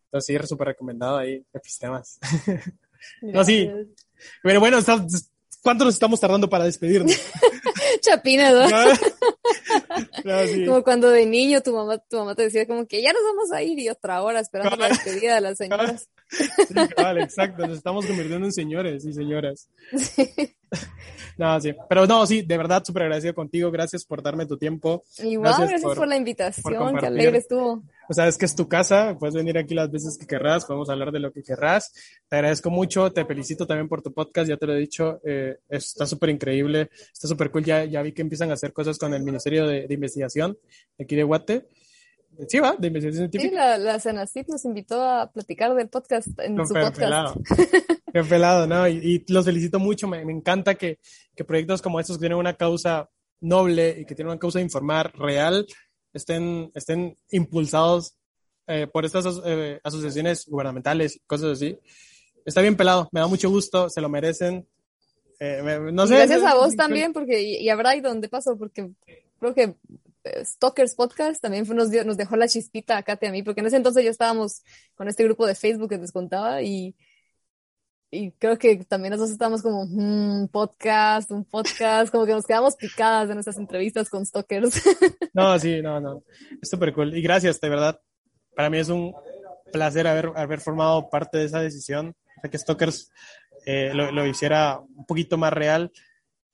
Entonces, 0.06 0.40
sí, 0.42 0.46
súper 0.46 0.68
recomendado 0.68 1.16
ahí, 1.18 1.44
Epistemas. 1.52 2.18
No, 3.20 3.44
sí. 3.44 3.68
Pero 4.44 4.60
bueno, 4.60 4.78
está- 4.78 5.04
¿cuánto 5.60 5.84
nos 5.84 5.94
estamos 5.94 6.20
tardando 6.20 6.48
para 6.48 6.62
despedirnos? 6.62 7.12
Chapina, 8.00 8.52
¿no? 8.52 8.60
No, 10.24 10.46
sí. 10.46 10.66
Como 10.66 10.82
cuando 10.82 11.10
de 11.10 11.26
niño 11.26 11.60
tu 11.62 11.74
mamá, 11.74 11.98
tu 11.98 12.16
mamá 12.18 12.34
te 12.34 12.42
decía 12.42 12.66
como 12.66 12.86
que 12.86 13.02
ya 13.02 13.12
nos 13.12 13.22
vamos 13.22 13.52
a 13.52 13.62
ir 13.62 13.78
y 13.78 13.88
otra 13.88 14.22
hora 14.22 14.40
esperando 14.40 14.76
la 14.76 14.88
despedida 14.88 15.34
de 15.36 15.40
las 15.40 15.58
señoras. 15.58 16.08
Sí, 16.28 16.74
cabal, 16.96 17.18
exacto. 17.18 17.66
Nos 17.66 17.78
estamos 17.78 18.06
convirtiendo 18.06 18.46
en 18.46 18.52
señores 18.52 19.04
y 19.04 19.12
señoras. 19.12 19.68
No, 21.36 21.58
sí. 21.60 21.74
Pero 21.88 22.06
no, 22.06 22.26
sí, 22.26 22.42
de 22.42 22.56
verdad, 22.58 22.82
súper 22.84 23.04
agradecido 23.04 23.34
contigo. 23.34 23.70
Gracias 23.70 24.04
por 24.04 24.22
darme 24.22 24.46
tu 24.46 24.56
tiempo. 24.58 25.04
Igual, 25.18 25.48
Gracias 25.48 25.68
gracias, 25.68 25.82
por- 25.82 25.96
por, 25.96 26.08
la 26.08 26.16
invitación, 26.16 26.96
qué 26.98 27.06
alegre 27.06 27.38
estuvo. 27.38 27.82
O 28.08 28.14
sea, 28.14 28.26
es 28.28 28.36
que 28.36 28.44
es 28.44 28.54
tu 28.54 28.68
casa. 28.68 29.16
Puedes 29.18 29.34
venir 29.34 29.56
aquí 29.58 29.74
las 29.74 29.90
veces 29.90 30.18
que 30.18 30.26
querrás. 30.26 30.64
Podemos 30.64 30.88
hablar 30.90 31.12
de 31.12 31.20
lo 31.20 31.32
que 31.32 31.42
querrás. 31.42 31.92
Te 32.28 32.36
agradezco 32.36 32.70
mucho. 32.70 33.12
Te 33.12 33.24
felicito 33.24 33.66
también 33.66 33.88
por 33.88 34.02
tu 34.02 34.12
podcast. 34.12 34.48
Ya 34.48 34.56
te 34.56 34.66
lo 34.66 34.74
he 34.74 34.78
dicho. 34.78 35.20
eh, 35.24 35.58
está 35.68 36.06
súper 36.06 36.30
increíble. 36.30 36.90
Está 37.12 37.28
súper 37.28 37.50
cool. 37.50 37.64
Ya, 37.64 37.84
ya 37.84 38.02
vi 38.02 38.12
que 38.12 38.22
empiezan 38.22 38.50
a 38.50 38.54
hacer 38.54 38.72
cosas 38.72 38.98
con 38.98 39.14
el 39.14 39.22
Ministerio 39.22 39.66
de, 39.66 39.86
de 39.86 39.94
Investigación 39.94 40.58
de 40.98 41.04
aquí 41.04 41.16
de 41.16 41.22
Guate. 41.22 41.68
Sí, 42.48 42.58
va, 42.60 42.74
de 42.78 42.86
investigación 42.88 43.30
Sí, 43.30 43.38
científica. 43.38 43.76
la, 43.76 43.78
la 43.78 44.00
Senacip 44.00 44.48
nos 44.48 44.64
invitó 44.64 45.02
a 45.04 45.30
platicar 45.30 45.74
del 45.74 45.88
podcast 45.90 46.28
en 46.38 46.54
No, 46.54 46.66
su 46.66 46.72
pero 46.72 46.86
podcast. 46.86 47.00
pelado. 47.04 47.34
Qué 48.12 48.24
pelado, 48.24 48.66
¿no? 48.66 48.88
Y, 48.88 49.24
y 49.26 49.32
los 49.32 49.44
felicito 49.44 49.78
mucho. 49.78 50.08
Me, 50.08 50.24
me 50.24 50.32
encanta 50.32 50.74
que, 50.74 50.98
que 51.36 51.44
proyectos 51.44 51.82
como 51.82 52.00
estos 52.00 52.16
que 52.16 52.20
tienen 52.22 52.38
una 52.38 52.54
causa 52.54 53.10
noble 53.40 53.96
y 54.00 54.06
que 54.06 54.14
tienen 54.14 54.30
una 54.32 54.38
causa 54.40 54.58
de 54.60 54.64
informar 54.64 55.12
real 55.18 55.66
estén, 56.12 56.70
estén 56.74 57.16
impulsados 57.30 58.14
eh, 58.66 58.86
por 58.86 59.04
estas 59.04 59.26
eh, 59.44 59.80
asociaciones 59.82 60.46
gubernamentales 60.46 61.16
y 61.16 61.20
cosas 61.20 61.52
así. 61.52 61.78
Está 62.44 62.60
bien 62.60 62.76
pelado, 62.76 63.08
me 63.12 63.20
da 63.20 63.26
mucho 63.26 63.48
gusto, 63.50 63.88
se 63.88 64.00
lo 64.00 64.08
merecen. 64.08 64.66
Eh, 65.40 65.60
me- 65.62 65.92
no 65.92 66.06
sé. 66.06 66.14
gracias 66.16 66.42
a 66.44 66.54
vos 66.54 66.74
también, 66.76 67.12
porque, 67.12 67.40
y 67.42 67.68
a 67.68 67.76
Brydon, 67.76 68.20
de 68.20 68.28
paso, 68.28 68.56
porque 68.56 68.90
creo 69.40 69.54
que 69.54 69.74
eh, 70.24 70.44
Stalkers 70.44 70.94
Podcast 70.94 71.40
también 71.42 71.66
fue- 71.66 71.74
nos, 71.74 71.90
dio, 71.90 72.04
nos 72.04 72.16
dejó 72.16 72.36
la 72.36 72.46
chispita 72.48 72.96
a 72.96 73.02
Kate 73.02 73.26
a 73.26 73.32
mí, 73.32 73.42
porque 73.42 73.60
en 73.60 73.66
ese 73.66 73.76
entonces 73.76 74.04
ya 74.04 74.10
estábamos 74.10 74.62
con 74.94 75.08
este 75.08 75.24
grupo 75.24 75.46
de 75.46 75.54
Facebook 75.56 75.88
que 75.88 75.98
les 75.98 76.12
contaba 76.12 76.62
y, 76.62 76.94
y 78.14 78.30
creo 78.32 78.58
que 78.58 78.76
también 78.84 79.12
nosotros 79.12 79.30
estábamos 79.30 79.62
como, 79.62 79.86
"Mm, 79.86 80.42
un 80.42 80.48
podcast, 80.48 81.30
un 81.30 81.46
podcast, 81.46 82.12
como 82.12 82.26
que 82.26 82.32
nos 82.32 82.44
quedamos 82.44 82.76
picadas 82.76 83.26
de 83.28 83.34
nuestras 83.34 83.56
entrevistas 83.56 84.10
con 84.10 84.26
Stalkers. 84.26 84.70
No, 85.34 85.58
sí, 85.58 85.80
no, 85.80 85.98
no. 85.98 86.22
Es 86.60 86.68
súper 86.68 86.92
cool. 86.92 87.16
Y 87.16 87.22
gracias, 87.22 87.58
de 87.58 87.70
verdad. 87.70 87.98
Para 88.54 88.68
mí 88.68 88.76
es 88.76 88.90
un 88.90 89.14
placer 89.72 90.06
haber, 90.06 90.30
haber 90.36 90.60
formado 90.60 91.08
parte 91.08 91.38
de 91.38 91.46
esa 91.46 91.60
decisión. 91.60 92.14
O 92.36 92.40
sea, 92.42 92.50
que 92.50 92.58
Stalkers 92.58 93.10
eh, 93.64 93.92
lo, 93.94 94.12
lo 94.12 94.26
hiciera 94.26 94.78
un 94.78 95.06
poquito 95.06 95.38
más 95.38 95.54
real. 95.54 95.90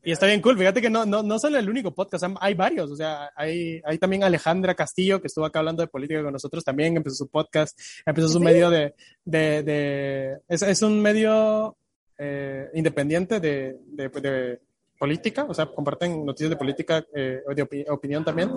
Y 0.04 0.12
está 0.12 0.26
bien 0.26 0.40
cool. 0.40 0.56
Fíjate 0.56 0.80
que 0.80 0.88
no, 0.90 1.04
no, 1.04 1.22
no 1.22 1.38
solo 1.38 1.58
el 1.58 1.68
único 1.68 1.92
podcast, 1.92 2.24
hay- 2.40 2.54
varios. 2.54 2.90
O 2.90 2.96
sea, 2.96 3.30
hay, 3.36 3.80
hay 3.84 3.98
también 3.98 4.22
Alejandra 4.24 4.74
Castillo, 4.74 5.20
que 5.20 5.26
estuvo 5.26 5.44
acá 5.44 5.58
hablando 5.58 5.82
de 5.82 5.88
política 5.88 6.22
con 6.22 6.32
nosotros 6.32 6.64
también. 6.64 6.96
Empezó 6.96 7.16
su 7.16 7.28
podcast, 7.28 7.78
empezó 8.06 8.28
su 8.28 8.38
¿Sí? 8.38 8.44
medio 8.44 8.70
de. 8.70 8.94
de, 9.24 9.62
de 9.62 10.38
es, 10.48 10.62
es 10.62 10.82
un 10.82 11.02
medio 11.02 11.76
eh, 12.16 12.68
independiente 12.74 13.40
de, 13.40 13.76
de, 13.86 14.08
de 14.08 14.60
política. 14.98 15.44
O 15.48 15.52
sea, 15.54 15.66
comparten 15.66 16.24
noticias 16.24 16.50
de 16.50 16.56
política, 16.56 17.04
eh, 17.14 17.40
de 17.54 17.64
opi- 17.66 17.84
opinión 17.90 18.24
también. 18.24 18.50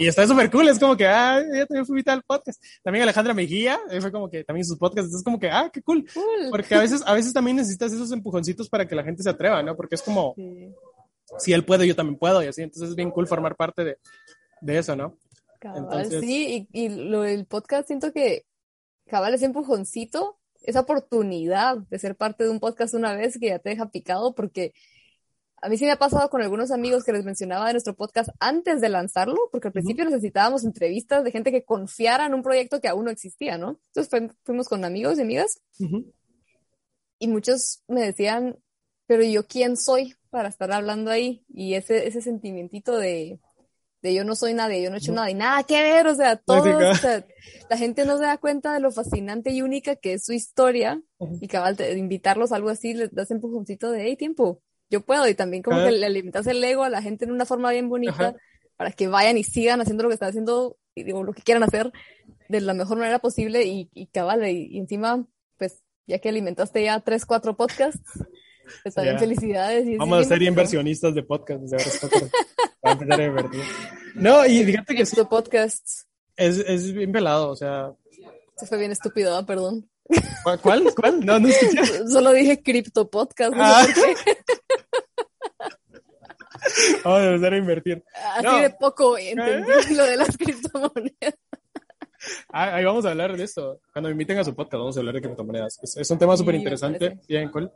Y 0.00 0.08
está 0.08 0.26
súper 0.26 0.50
cool, 0.50 0.66
es 0.66 0.78
como 0.78 0.96
que, 0.96 1.06
ah, 1.06 1.42
ya 1.42 1.66
también 1.66 1.84
fui 1.84 1.92
invitada 1.92 2.16
al 2.16 2.22
podcast. 2.22 2.62
También 2.82 3.02
Alejandra 3.02 3.34
Mejía, 3.34 3.78
fue 4.00 4.10
como 4.10 4.30
que 4.30 4.42
también 4.44 4.64
sus 4.64 4.78
podcasts, 4.78 5.14
es 5.14 5.22
como 5.22 5.38
que, 5.38 5.50
ah, 5.50 5.68
qué 5.70 5.82
cool. 5.82 6.06
Cool. 6.14 6.48
Porque 6.50 6.74
a 6.74 6.80
veces, 6.80 7.02
a 7.04 7.12
veces 7.12 7.34
también 7.34 7.58
necesitas 7.58 7.92
esos 7.92 8.10
empujoncitos 8.10 8.70
para 8.70 8.88
que 8.88 8.94
la 8.94 9.04
gente 9.04 9.22
se 9.22 9.28
atreva, 9.28 9.62
¿no? 9.62 9.76
Porque 9.76 9.96
es 9.96 10.02
como, 10.02 10.32
Sí, 10.36 10.72
si 11.38 11.52
él 11.52 11.66
puede, 11.66 11.86
yo 11.86 11.94
también 11.94 12.18
puedo, 12.18 12.42
y 12.42 12.46
así. 12.46 12.62
Entonces 12.62 12.88
es 12.90 12.96
bien 12.96 13.10
cool 13.10 13.26
formar 13.26 13.56
parte 13.56 13.84
de, 13.84 13.98
de 14.62 14.78
eso, 14.78 14.96
¿no? 14.96 15.18
cabal, 15.58 15.82
Entonces- 15.82 16.20
sí, 16.22 16.66
y, 16.72 16.84
y 16.84 16.88
lo 16.88 17.20
del 17.20 17.44
podcast 17.44 17.86
siento 17.86 18.10
que 18.14 18.46
cabal 19.06 19.34
ese 19.34 19.44
empujoncito, 19.44 20.38
esa 20.62 20.80
oportunidad 20.80 21.76
de 21.76 21.98
ser 21.98 22.16
parte 22.16 22.44
de 22.44 22.50
un 22.50 22.58
podcast 22.60 22.94
una 22.94 23.14
vez 23.14 23.38
que 23.38 23.48
ya 23.48 23.58
te 23.58 23.68
deja 23.68 23.90
picado, 23.90 24.34
porque 24.34 24.72
a 25.62 25.68
mí 25.68 25.76
sí 25.76 25.84
me 25.84 25.92
ha 25.92 25.98
pasado 25.98 26.30
con 26.30 26.42
algunos 26.42 26.70
amigos 26.70 27.04
que 27.04 27.12
les 27.12 27.24
mencionaba 27.24 27.66
de 27.66 27.72
nuestro 27.72 27.94
podcast 27.94 28.30
antes 28.38 28.80
de 28.80 28.88
lanzarlo, 28.88 29.48
porque 29.52 29.68
al 29.68 29.72
principio 29.72 30.04
necesitábamos 30.04 30.64
entrevistas 30.64 31.22
de 31.22 31.30
gente 31.30 31.50
que 31.50 31.64
confiara 31.64 32.26
en 32.26 32.34
un 32.34 32.42
proyecto 32.42 32.80
que 32.80 32.88
aún 32.88 33.04
no 33.04 33.10
existía, 33.10 33.58
¿no? 33.58 33.80
Entonces 33.94 34.36
fuimos 34.44 34.68
con 34.68 34.84
amigos 34.84 35.18
y 35.18 35.22
amigas 35.22 35.60
y 37.18 37.28
muchos 37.28 37.82
me 37.88 38.02
decían, 38.02 38.56
pero 39.06 39.22
yo 39.22 39.46
quién 39.46 39.76
soy 39.76 40.14
para 40.30 40.48
estar 40.48 40.72
hablando 40.72 41.10
ahí 41.10 41.44
y 41.48 41.74
ese, 41.74 42.06
ese 42.06 42.22
sentimientito 42.22 42.96
de, 42.96 43.40
de 44.02 44.14
yo 44.14 44.24
no 44.24 44.34
soy 44.34 44.54
nadie, 44.54 44.82
yo 44.82 44.88
no 44.88 44.96
he 44.96 44.98
hecho 44.98 45.12
nada 45.12 45.30
y 45.30 45.34
nada 45.34 45.62
que 45.64 45.82
ver, 45.82 46.06
o 46.06 46.14
sea, 46.14 46.36
todos, 46.36 46.66
Lógica. 46.66 46.90
o 46.90 46.94
sea, 46.94 47.26
la 47.68 47.76
gente 47.76 48.06
no 48.06 48.16
se 48.16 48.24
da 48.24 48.38
cuenta 48.38 48.72
de 48.72 48.80
lo 48.80 48.92
fascinante 48.92 49.50
y 49.50 49.62
única 49.62 49.96
que 49.96 50.14
es 50.14 50.24
su 50.24 50.32
historia 50.32 51.02
y 51.40 51.48
cabal, 51.48 51.76
de 51.76 51.98
invitarlos 51.98 52.52
a 52.52 52.56
algo 52.56 52.70
así, 52.70 52.94
les 52.94 53.12
das 53.12 53.30
empujoncito 53.30 53.90
de, 53.90 54.04
hey, 54.04 54.16
tiempo, 54.16 54.62
yo 54.90 55.00
puedo 55.00 55.28
y 55.28 55.34
también 55.34 55.62
como 55.62 55.78
que 55.78 55.92
le 55.92 56.06
alimentas 56.06 56.46
el 56.46 56.62
ego 56.62 56.82
a 56.84 56.90
la 56.90 57.02
gente 57.02 57.24
en 57.24 57.30
una 57.30 57.46
forma 57.46 57.70
bien 57.70 57.88
bonita 57.88 58.12
Ajá. 58.12 58.36
para 58.76 58.92
que 58.92 59.08
vayan 59.08 59.38
y 59.38 59.44
sigan 59.44 59.80
haciendo 59.80 60.02
lo 60.02 60.08
que 60.08 60.14
están 60.14 60.30
haciendo 60.30 60.76
y 60.94 61.04
digo, 61.04 61.22
lo 61.22 61.32
que 61.32 61.42
quieran 61.42 61.62
hacer 61.62 61.92
de 62.48 62.60
la 62.60 62.74
mejor 62.74 62.98
manera 62.98 63.20
posible 63.20 63.64
y, 63.64 63.88
y 63.94 64.06
cabal, 64.08 64.46
y, 64.48 64.66
y 64.72 64.78
encima, 64.78 65.24
pues 65.56 65.82
ya 66.06 66.18
que 66.18 66.28
alimentaste 66.28 66.82
ya 66.82 66.98
tres, 67.00 67.24
cuatro 67.24 67.56
podcasts, 67.56 68.02
pues 68.82 68.94
también 68.94 69.18
felicidades. 69.18 69.86
y 69.86 69.96
Vamos 69.96 70.20
a 70.20 70.24
ser 70.24 70.42
inversionistas 70.42 71.14
de 71.14 71.22
podcast. 71.22 71.62
desde 71.62 71.76
ahora 71.76 71.86
nosotros. 71.86 72.30
Vamos 72.82 73.00
a 73.00 73.02
empezar 73.04 73.20
a 73.20 73.24
invertir. 73.24 73.60
No, 74.14 74.46
y 74.46 74.64
fíjate 74.64 74.94
que 74.94 75.24
podcasts. 75.24 76.06
es, 76.36 76.58
es 76.58 76.92
bien 76.92 77.12
pelado. 77.12 77.50
O 77.50 77.56
sea, 77.56 77.92
Se 78.56 78.66
fue 78.66 78.78
bien 78.78 78.90
estúpido, 78.90 79.36
¿ah? 79.36 79.44
perdón. 79.46 79.88
¿Cuál? 80.42 80.60
¿Cuál? 80.60 80.94
¿Cuál? 80.94 81.24
No, 81.26 81.38
no 81.38 81.48
escuché. 81.48 82.08
Solo 82.08 82.32
dije 82.32 82.62
cripto 82.62 83.08
podcast. 83.10 83.54
No 83.54 83.62
Ah. 83.64 83.84
sé 83.84 83.92
por 83.94 84.24
qué. 84.24 84.38
Vamos 87.04 87.20
a 87.20 87.26
empezar 87.26 87.52
a 87.52 87.56
invertir. 87.56 88.04
Así 88.36 88.44
No. 88.46 88.58
de 88.58 88.70
poco 88.70 89.16
entendí 89.18 89.66
lo 89.94 90.04
de 90.04 90.16
las 90.16 90.36
criptomonedas. 90.36 91.34
Ah, 92.52 92.74
ahí 92.76 92.84
vamos 92.84 93.06
a 93.06 93.10
hablar 93.10 93.34
de 93.34 93.44
esto. 93.44 93.80
Cuando 93.92 94.08
me 94.08 94.12
inviten 94.12 94.38
a 94.38 94.44
su 94.44 94.54
podcast, 94.54 94.78
vamos 94.78 94.96
a 94.96 95.00
hablar 95.00 95.14
de 95.14 95.22
criptomonedas. 95.22 95.78
Es, 95.82 95.96
es 95.96 96.10
un 96.10 96.18
tema 96.18 96.36
súper 96.36 96.54
interesante. 96.54 97.18
Bien, 97.26 97.50
cool. 97.50 97.72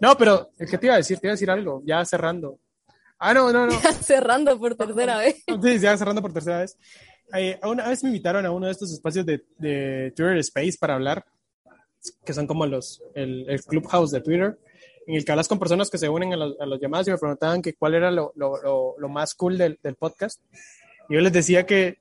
No, 0.00 0.16
pero, 0.16 0.50
¿qué 0.58 0.78
te 0.78 0.86
iba 0.86 0.94
a 0.94 0.98
decir? 0.98 1.18
Te 1.18 1.28
iba 1.28 1.32
a 1.32 1.34
decir 1.36 1.50
algo, 1.50 1.82
ya 1.84 2.04
cerrando. 2.04 2.58
Ah, 3.20 3.32
no, 3.34 3.52
no, 3.52 3.66
no. 3.66 3.72
Cerrando 4.02 4.58
por 4.58 4.74
tercera 4.74 5.18
vez. 5.18 5.42
Sí, 5.62 5.78
ya 5.78 5.96
cerrando 5.96 6.22
por 6.22 6.32
tercera 6.32 6.58
vez. 6.60 6.76
Eh, 7.34 7.58
una 7.64 7.88
vez 7.88 8.02
me 8.02 8.10
invitaron 8.10 8.44
a 8.46 8.50
uno 8.50 8.66
de 8.66 8.72
estos 8.72 8.92
espacios 8.92 9.24
de, 9.26 9.44
de 9.58 10.12
Twitter 10.16 10.38
Space 10.38 10.76
para 10.78 10.94
hablar, 10.94 11.24
que 12.24 12.32
son 12.32 12.46
como 12.46 12.66
los, 12.66 13.02
el, 13.14 13.48
el 13.48 13.62
Clubhouse 13.62 14.10
de 14.10 14.20
Twitter, 14.20 14.58
en 15.06 15.14
el 15.16 15.24
que 15.24 15.32
hablas 15.32 15.48
con 15.48 15.58
personas 15.58 15.90
que 15.90 15.98
se 15.98 16.08
unen 16.08 16.32
a, 16.32 16.36
los- 16.36 16.60
a 16.60 16.66
las 16.66 16.80
llamadas 16.80 17.08
y 17.08 17.10
me 17.10 17.18
preguntaban 17.18 17.62
que 17.62 17.74
cuál 17.74 17.94
era 17.94 18.10
lo, 18.10 18.32
lo, 18.36 18.94
lo, 18.98 19.08
más 19.08 19.34
cool 19.34 19.56
del, 19.58 19.78
del 19.82 19.94
podcast. 19.96 20.40
Y 21.08 21.14
yo 21.14 21.20
les 21.20 21.32
decía 21.32 21.64
que, 21.66 21.98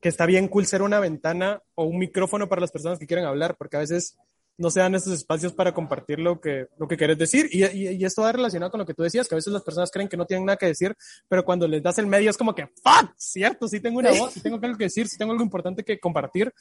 que 0.00 0.08
está 0.08 0.26
bien 0.26 0.48
cool 0.48 0.66
ser 0.66 0.82
una 0.82 1.00
ventana 1.00 1.62
o 1.76 1.84
un 1.84 1.98
micrófono 1.98 2.48
para 2.48 2.60
las 2.60 2.72
personas 2.72 2.98
que 2.98 3.06
quieren 3.06 3.24
hablar, 3.24 3.56
porque 3.56 3.76
a 3.76 3.80
veces 3.80 4.18
no 4.56 4.70
se 4.70 4.80
dan 4.80 4.94
estos 4.94 5.12
espacios 5.12 5.52
para 5.52 5.72
compartir 5.72 6.18
lo 6.18 6.40
que, 6.40 6.68
lo 6.78 6.86
que 6.86 6.96
quieres 6.96 7.18
decir. 7.18 7.48
Y, 7.50 7.64
y, 7.64 7.88
y 7.90 8.04
esto 8.04 8.22
va 8.22 8.32
relacionado 8.32 8.70
con 8.70 8.78
lo 8.78 8.86
que 8.86 8.94
tú 8.94 9.02
decías, 9.02 9.28
que 9.28 9.34
a 9.34 9.36
veces 9.36 9.52
las 9.52 9.62
personas 9.62 9.90
creen 9.90 10.08
que 10.08 10.16
no 10.16 10.26
tienen 10.26 10.46
nada 10.46 10.56
que 10.56 10.66
decir, 10.66 10.94
pero 11.28 11.44
cuando 11.44 11.66
les 11.66 11.82
das 11.82 11.98
el 11.98 12.06
medio 12.06 12.30
es 12.30 12.36
como 12.36 12.54
que, 12.54 12.66
fuck, 12.66 13.12
cierto, 13.16 13.66
sí 13.68 13.80
tengo 13.80 13.98
una 13.98 14.12
voz, 14.12 14.32
sí 14.32 14.40
tengo 14.40 14.58
algo 14.62 14.78
que 14.78 14.84
decir, 14.84 15.08
sí 15.08 15.18
tengo 15.18 15.32
algo 15.32 15.44
importante 15.44 15.84
que 15.84 15.98
compartir. 15.98 16.52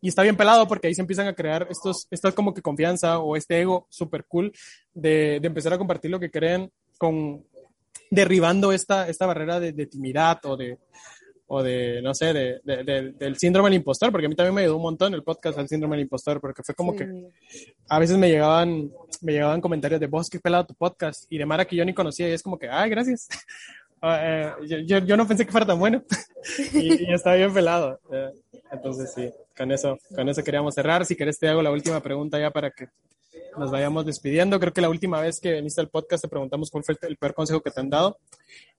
Y 0.00 0.08
está 0.08 0.22
bien 0.22 0.36
pelado 0.36 0.66
porque 0.66 0.88
ahí 0.88 0.94
se 0.94 1.00
empiezan 1.00 1.26
a 1.26 1.34
crear 1.34 1.66
estos, 1.70 2.06
esta 2.10 2.32
como 2.32 2.54
que 2.54 2.62
confianza 2.62 3.18
o 3.18 3.36
este 3.36 3.60
ego 3.60 3.86
súper 3.88 4.24
cool 4.26 4.52
de, 4.94 5.38
de 5.40 5.46
empezar 5.46 5.72
a 5.72 5.78
compartir 5.78 6.10
lo 6.10 6.20
que 6.20 6.30
creen 6.30 6.70
con 6.98 7.44
derribando 8.10 8.72
esta, 8.72 9.08
esta 9.08 9.26
barrera 9.26 9.60
de, 9.60 9.72
de 9.72 9.86
timidez 9.86 10.38
o 10.44 10.56
de, 10.56 10.78
o 11.50 11.62
de, 11.62 12.00
no 12.02 12.14
sé, 12.14 12.32
de, 12.32 12.60
de- 12.62 12.84
de- 12.84 13.12
del 13.12 13.36
síndrome 13.36 13.68
del 13.70 13.78
impostor, 13.78 14.12
porque 14.12 14.26
a 14.26 14.28
mí 14.28 14.36
también 14.36 14.54
me 14.54 14.60
ayudó 14.62 14.76
un 14.76 14.82
montón 14.82 15.14
el 15.14 15.22
podcast 15.22 15.58
al 15.58 15.68
síndrome 15.68 15.96
del 15.96 16.02
impostor, 16.04 16.40
porque 16.40 16.62
fue 16.62 16.74
como 16.74 16.94
que 16.94 17.06
a 17.88 17.98
veces 17.98 18.16
me 18.18 18.28
llegaban, 18.28 18.90
me 19.22 19.32
llegaban 19.32 19.60
comentarios 19.60 19.98
de 20.00 20.06
vos, 20.06 20.28
qué 20.30 20.38
pelado 20.38 20.66
tu 20.66 20.74
podcast, 20.74 21.24
y 21.30 21.38
de 21.38 21.46
Mara 21.46 21.64
que 21.64 21.74
yo 21.76 21.84
ni 21.84 21.94
conocía, 21.94 22.28
y 22.28 22.32
es 22.32 22.42
como 22.42 22.58
que, 22.58 22.68
ay, 22.68 22.88
gracias. 22.90 23.28
Ah, 24.00 24.20
eh, 24.22 24.52
yo, 24.68 24.78
yo, 24.78 24.98
yo 24.98 25.16
no 25.16 25.26
pensé 25.26 25.44
que 25.44 25.50
fuera 25.50 25.66
tan 25.66 25.76
bueno, 25.76 26.04
y, 26.72 27.02
y 27.10 27.12
está 27.12 27.34
bien 27.34 27.52
pelado. 27.52 27.98
Eh, 28.12 28.30
entonces, 28.70 29.12
sí, 29.12 29.28
con 29.56 29.72
eso, 29.72 29.98
con 30.14 30.28
eso 30.28 30.40
queríamos 30.44 30.72
cerrar. 30.76 31.04
Si 31.04 31.16
querés, 31.16 31.36
te 31.36 31.48
hago 31.48 31.62
la 31.62 31.72
última 31.72 32.00
pregunta 32.00 32.38
ya 32.38 32.52
para 32.52 32.70
que 32.70 32.86
nos 33.56 33.70
vayamos 33.70 34.06
despidiendo. 34.06 34.58
Creo 34.60 34.72
que 34.72 34.80
la 34.80 34.88
última 34.88 35.20
vez 35.20 35.40
que 35.40 35.52
viniste 35.52 35.80
al 35.80 35.88
podcast 35.88 36.22
te 36.22 36.28
preguntamos 36.28 36.70
cuál 36.70 36.84
fue 36.84 36.96
el, 37.02 37.16
peor 37.16 37.34
consejo 37.34 37.60
que 37.60 37.70
te 37.70 37.80
han 37.80 37.90
dado. 37.90 38.18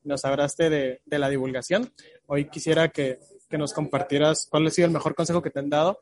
Nos 0.03 0.25
hablaste 0.25 0.69
de, 0.69 1.01
de 1.05 1.19
la 1.19 1.29
divulgación. 1.29 1.91
Hoy 2.27 2.49
quisiera 2.49 2.89
que, 2.89 3.19
que 3.49 3.57
nos 3.57 3.73
compartieras 3.73 4.47
cuál 4.49 4.67
ha 4.67 4.69
sido 4.69 4.85
el 4.85 4.93
mejor 4.93 5.15
consejo 5.15 5.41
que 5.41 5.49
te 5.49 5.59
han 5.59 5.69
dado 5.69 5.99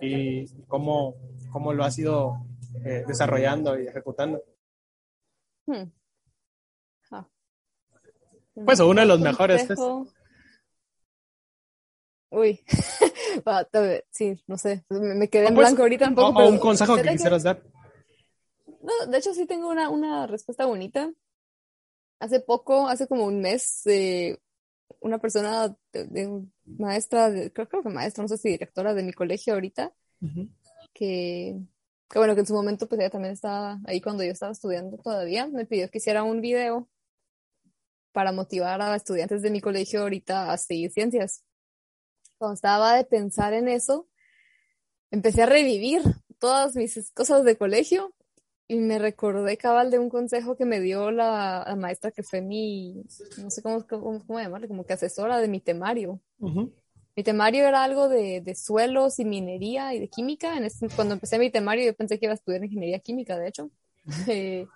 y 0.00 0.46
cómo, 0.66 1.16
cómo 1.50 1.72
lo 1.72 1.84
has 1.84 1.98
ido 1.98 2.46
eh, 2.84 3.04
desarrollando 3.06 3.78
y 3.78 3.86
ejecutando. 3.86 4.42
Hmm. 5.66 5.90
Ah. 7.10 7.28
Pues, 8.64 8.80
uno 8.80 9.00
de 9.00 9.06
los 9.06 9.20
mejores, 9.20 9.64
pues. 9.66 9.78
Consejo. 9.78 10.14
Uy, 12.30 12.62
sí, 14.10 14.38
no 14.46 14.58
sé, 14.58 14.84
me, 14.90 15.28
quedé 15.28 15.48
en 15.48 15.54
Pues, 15.54 15.68
blanco 15.68 15.82
ahorita 15.82 16.08
un 16.08 16.14
poco. 16.14 16.28
o 16.28 16.34
pero 16.34 16.48
un 16.48 16.58
consejo 16.58 16.96
que 16.96 17.08
quisieras 17.08 17.42
dar. 17.42 17.62
No, 18.88 19.06
de 19.06 19.18
hecho 19.18 19.34
sí 19.34 19.44
tengo 19.46 19.68
una, 19.68 19.90
una 19.90 20.26
respuesta 20.26 20.64
bonita. 20.66 21.12
Hace 22.20 22.40
poco, 22.40 22.88
hace 22.88 23.06
como 23.06 23.26
un 23.26 23.40
mes, 23.40 23.86
eh, 23.86 24.38
una 25.00 25.18
persona, 25.18 25.76
de, 25.92 26.04
de- 26.06 26.44
maestra, 26.64 27.30
de- 27.30 27.52
creo, 27.52 27.68
creo 27.68 27.82
que 27.82 27.90
maestra, 27.90 28.22
no 28.22 28.28
sé 28.28 28.38
si 28.38 28.48
directora 28.48 28.94
de 28.94 29.02
mi 29.02 29.12
colegio 29.12 29.54
ahorita, 29.54 29.92
que, 30.94 31.56
que 32.08 32.18
bueno, 32.18 32.34
que 32.34 32.40
en 32.40 32.46
su 32.46 32.54
momento 32.54 32.88
pues 32.88 33.00
ella 33.00 33.10
también 33.10 33.34
estaba 33.34 33.78
ahí 33.86 34.00
cuando 34.00 34.24
yo 34.24 34.32
estaba 34.32 34.52
estudiando 34.52 34.96
todavía, 34.98 35.46
me 35.46 35.66
pidió 35.66 35.90
que 35.90 35.98
hiciera 35.98 36.24
un 36.24 36.40
video 36.40 36.88
para 38.12 38.32
motivar 38.32 38.80
a 38.82 38.96
estudiantes 38.96 39.42
de 39.42 39.50
mi 39.50 39.60
colegio 39.60 40.00
ahorita 40.02 40.50
a 40.52 40.56
seguir 40.58 40.90
ciencias. 40.90 41.44
Cuando 42.38 42.54
estaba 42.54 42.94
de 42.96 43.04
pensar 43.04 43.52
en 43.52 43.68
eso, 43.68 44.08
empecé 45.10 45.42
a 45.42 45.46
revivir 45.46 46.02
todas 46.38 46.74
mis 46.74 47.12
cosas 47.12 47.44
de 47.44 47.56
colegio 47.56 48.12
y 48.68 48.76
me 48.78 48.98
recordé 48.98 49.56
cabal 49.56 49.90
de 49.90 49.98
un 49.98 50.10
consejo 50.10 50.56
que 50.56 50.66
me 50.66 50.80
dio 50.80 51.10
la, 51.10 51.64
la 51.66 51.76
maestra 51.76 52.10
que 52.12 52.22
fue 52.22 52.42
mi, 52.42 53.02
no 53.36 53.50
sé 53.50 53.62
cómo, 53.62 53.86
cómo, 53.86 54.24
cómo 54.26 54.40
llamarle, 54.40 54.68
como 54.68 54.84
que 54.84 54.92
asesora 54.94 55.38
de 55.40 55.48
mi 55.48 55.60
temario. 55.60 56.20
Mi 57.16 57.24
temario 57.24 57.66
era 57.68 57.82
algo 57.84 58.08
de, 58.08 58.40
de 58.42 58.54
suelos 58.54 59.18
y 59.18 59.24
minería 59.24 59.94
y 59.94 60.00
de 60.00 60.08
química. 60.08 60.56
En 60.56 60.64
ese- 60.64 60.90
cuando 60.90 61.14
empecé 61.14 61.38
mi 61.38 61.50
temario 61.50 61.84
yo 61.86 61.94
pensé 61.96 62.18
que 62.18 62.26
iba 62.26 62.32
a 62.32 62.36
estudiar 62.36 62.64
ingeniería 62.64 63.00
química, 63.00 63.38
de 63.38 63.48
hecho. 63.48 63.70
Eh, 64.28 64.66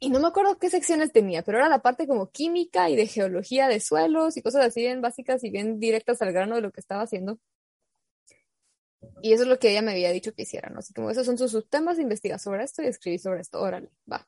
y 0.00 0.10
no 0.10 0.20
me 0.20 0.28
acuerdo 0.28 0.58
qué 0.58 0.70
secciones 0.70 1.12
tenía, 1.12 1.42
pero 1.42 1.58
era 1.58 1.68
la 1.68 1.82
parte 1.82 2.06
como 2.06 2.30
química 2.30 2.88
y 2.90 2.96
de 2.96 3.06
geología 3.08 3.68
de 3.68 3.80
suelos 3.80 4.36
y 4.36 4.42
cosas 4.42 4.64
así 4.66 4.80
bien 4.82 5.00
básicas 5.02 5.42
y 5.44 5.50
bien 5.50 5.80
directas 5.80 6.22
al 6.22 6.32
grano 6.32 6.54
de 6.56 6.62
lo 6.62 6.70
que 6.72 6.80
estaba 6.80 7.02
haciendo. 7.02 7.38
Y 9.22 9.32
eso 9.32 9.42
es 9.42 9.48
lo 9.48 9.58
que 9.58 9.70
ella 9.70 9.82
me 9.82 9.92
había 9.92 10.10
dicho 10.12 10.32
que 10.32 10.42
hiciera, 10.42 10.70
¿no? 10.70 10.78
Así 10.80 10.92
como 10.92 11.10
esos 11.10 11.26
son 11.26 11.38
sus, 11.38 11.50
sus 11.50 11.68
temas, 11.68 11.98
investiga 11.98 12.38
sobre 12.38 12.64
esto 12.64 12.82
y 12.82 12.86
escribí 12.86 13.18
sobre 13.18 13.40
esto, 13.40 13.60
órale, 13.60 13.90
va. 14.10 14.26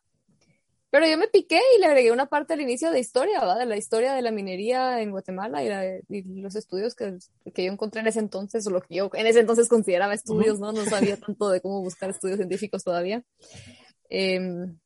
Pero 0.92 1.06
yo 1.06 1.16
me 1.16 1.28
piqué 1.28 1.60
y 1.76 1.80
le 1.80 1.86
agregué 1.86 2.10
una 2.10 2.26
parte 2.26 2.55
al 2.55 2.60
inicio 2.60 2.90
de 2.90 2.98
historia, 2.98 3.40
¿va? 3.44 3.56
De 3.56 3.64
la 3.66 3.76
historia 3.76 4.12
de 4.12 4.22
la 4.22 4.32
minería 4.32 5.01
en 5.01 5.12
Guatemala 5.12 5.62
y, 5.62 5.68
la- 5.68 5.97
y 6.09 6.22
los 6.40 6.56
estudios 6.56 6.97
que, 6.97 7.16
que 7.55 7.64
yo 7.64 7.72
encontré 7.72 8.01
en 8.01 8.09
ese 8.09 8.18
entonces, 8.18 8.66
o 8.66 8.70
lo 8.70 8.80
que 8.80 8.97
yo 8.97 9.09
en 9.14 9.26
ese 9.28 9.38
entonces 9.38 9.68
consideraba 9.68 10.14
estudios, 10.14 10.59
¿no? 10.59 10.72
No 10.72 10.84
sabía 10.84 11.16
tanto 11.16 11.48
de 11.51 11.60
cómo 11.60 11.80
buscar 11.80 12.10
estudios 12.10 12.38
científicos 12.38 12.82
todavía. 12.82 13.22
Em, 14.09 14.76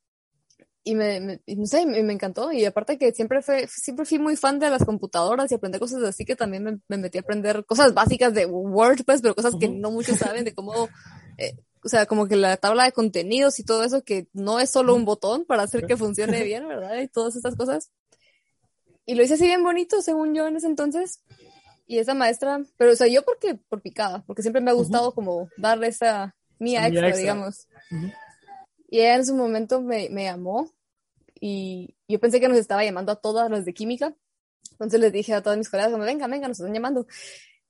y 0.87 0.95
me, 0.95 1.41
no 1.47 1.67
sé, 1.67 1.87
me, 1.87 2.03
me 2.03 2.13
encantó. 2.13 2.53
Y 2.53 2.67
aparte 2.67 2.99
que 2.99 3.13
siempre 3.13 3.41
fue, 3.41 3.67
siempre 3.67 4.05
fui 4.05 4.19
muy 4.19 4.37
fan 4.37 4.59
de 4.59 4.69
las 4.69 4.85
computadoras 4.85 5.51
y 5.51 5.55
aprender 5.55 5.81
cosas 5.81 6.03
así 6.03 6.27
que 6.27 6.37
también 6.37 6.63
me, 6.63 6.79
me 6.89 6.99
metí 6.99 7.17
a 7.17 7.23
aprender 7.23 7.65
cosas 7.65 7.95
básicas 7.95 8.35
de 8.35 8.45
Word, 8.45 9.05
pues, 9.07 9.23
pero 9.23 9.35
cosas 9.35 9.55
que 9.59 9.69
no 9.69 9.91
muchos 9.91 10.19
saben 10.19 10.45
de 10.45 10.55
cómo, 10.55 10.91
eh, 11.39 11.57
o 11.83 11.89
sea, 11.89 12.05
como 12.05 12.29
que 12.29 12.37
la 12.37 12.59
tabla 12.59 12.85
de 12.85 12.93
contenidos 12.93 13.59
y 13.59 13.65
todo 13.65 13.83
eso, 13.83 14.05
que 14.05 14.29
no 14.35 14.61
es 14.61 14.71
solo 14.71 14.95
un 14.95 15.07
botón 15.07 15.47
para 15.47 15.63
hacer 15.63 15.87
que 15.87 15.97
funcione 15.97 16.43
bien, 16.45 16.69
¿verdad? 16.69 17.01
Y 17.01 17.09
todas 17.09 17.35
estas 17.35 17.57
cosas. 17.57 17.91
Y 19.07 19.15
lo 19.15 19.23
hice 19.23 19.35
así 19.35 19.47
bien 19.47 19.65
bonito, 19.65 20.03
según 20.03 20.35
yo 20.35 20.47
en 20.47 20.57
ese 20.57 20.67
entonces. 20.67 21.21
Y 21.87 21.99
esa 21.99 22.15
maestra, 22.15 22.63
pero 22.77 22.93
o 22.93 22.97
sea, 22.97 23.07
yo 23.07 23.23
porque, 23.23 23.55
por 23.55 23.81
picada, 23.81 24.23
porque 24.27 24.43
siempre 24.43 24.63
me 24.63 24.71
ha 24.71 24.75
gustado 24.75 25.13
como 25.13 25.49
darle 25.59 25.89
esa 25.89 26.35
mía 26.59 26.87
extra, 26.87 27.09
extra. 27.09 27.21
digamos. 27.21 27.69
Ujú. 27.91 28.07
Y 28.89 29.01
ella 29.01 29.17
en 29.17 29.27
su 29.27 29.35
momento 29.35 29.83
me, 29.83 30.09
me 30.09 30.25
llamó 30.25 30.71
y 31.47 31.95
yo 32.09 32.19
pensé 32.21 32.41
que 32.41 32.49
nos 32.49 32.57
estaba 32.57 32.85
llamando 32.85 33.13
a 33.13 33.17
todas 33.17 33.51
las 33.51 33.67
de 33.67 33.75
química. 33.75 34.17
Entonces 34.71 34.99
les 34.99 35.13
dije 35.13 35.35
a 35.35 35.43
todas 35.43 35.59
mis 35.59 35.69
colegas, 35.69 35.93
como, 35.93 36.03
venga, 36.03 36.27
venga, 36.27 36.49
nos 36.49 36.59
están 36.59 36.73
llamando. 36.73 37.07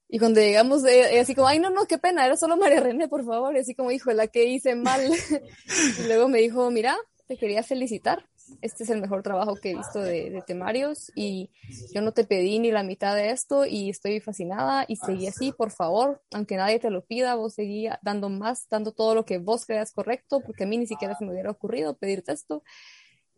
Y 0.08 0.20
cuando 0.20 0.38
llegamos, 0.38 0.84
ella, 0.84 1.10
ella 1.10 1.22
así 1.22 1.34
como, 1.34 1.48
ay, 1.48 1.58
no, 1.58 1.70
no, 1.70 1.84
qué 1.86 1.98
pena, 1.98 2.24
era 2.24 2.36
solo 2.36 2.56
María 2.56 2.78
René, 2.78 3.08
por 3.08 3.24
favor. 3.24 3.56
Y 3.56 3.58
así 3.58 3.74
como, 3.74 3.90
hijo, 3.90 4.12
la 4.12 4.28
que 4.28 4.44
hice 4.44 4.76
mal. 4.76 5.00
y 5.98 6.06
luego 6.06 6.28
me 6.28 6.38
dijo, 6.38 6.70
mira, 6.70 6.96
te 7.26 7.36
quería 7.36 7.64
felicitar. 7.64 8.24
Este 8.60 8.84
es 8.84 8.90
el 8.90 9.00
mejor 9.00 9.24
trabajo 9.24 9.56
que 9.56 9.72
he 9.72 9.74
visto 9.74 9.98
de, 9.98 10.30
de 10.30 10.42
temarios 10.42 11.10
y 11.16 11.50
yo 11.92 12.00
no 12.00 12.12
te 12.12 12.22
pedí 12.22 12.60
ni 12.60 12.70
la 12.70 12.84
mitad 12.84 13.16
de 13.16 13.30
esto 13.30 13.66
y 13.66 13.90
estoy 13.90 14.20
fascinada 14.20 14.84
y 14.86 14.96
seguí 14.96 15.26
así, 15.26 15.50
por 15.50 15.72
favor, 15.72 16.22
aunque 16.32 16.56
nadie 16.56 16.78
te 16.78 16.90
lo 16.90 17.04
pida, 17.04 17.34
vos 17.34 17.54
seguí 17.54 17.88
dando 18.02 18.28
más, 18.28 18.68
dando 18.68 18.92
todo 18.92 19.16
lo 19.16 19.24
que 19.24 19.38
vos 19.38 19.66
creas 19.66 19.90
correcto, 19.90 20.42
porque 20.42 20.62
a 20.62 20.66
mí 20.68 20.78
ni 20.78 20.86
siquiera 20.86 21.16
se 21.16 21.24
me 21.24 21.32
hubiera 21.32 21.50
ocurrido 21.50 21.96
pedirte 21.96 22.32
esto. 22.32 22.62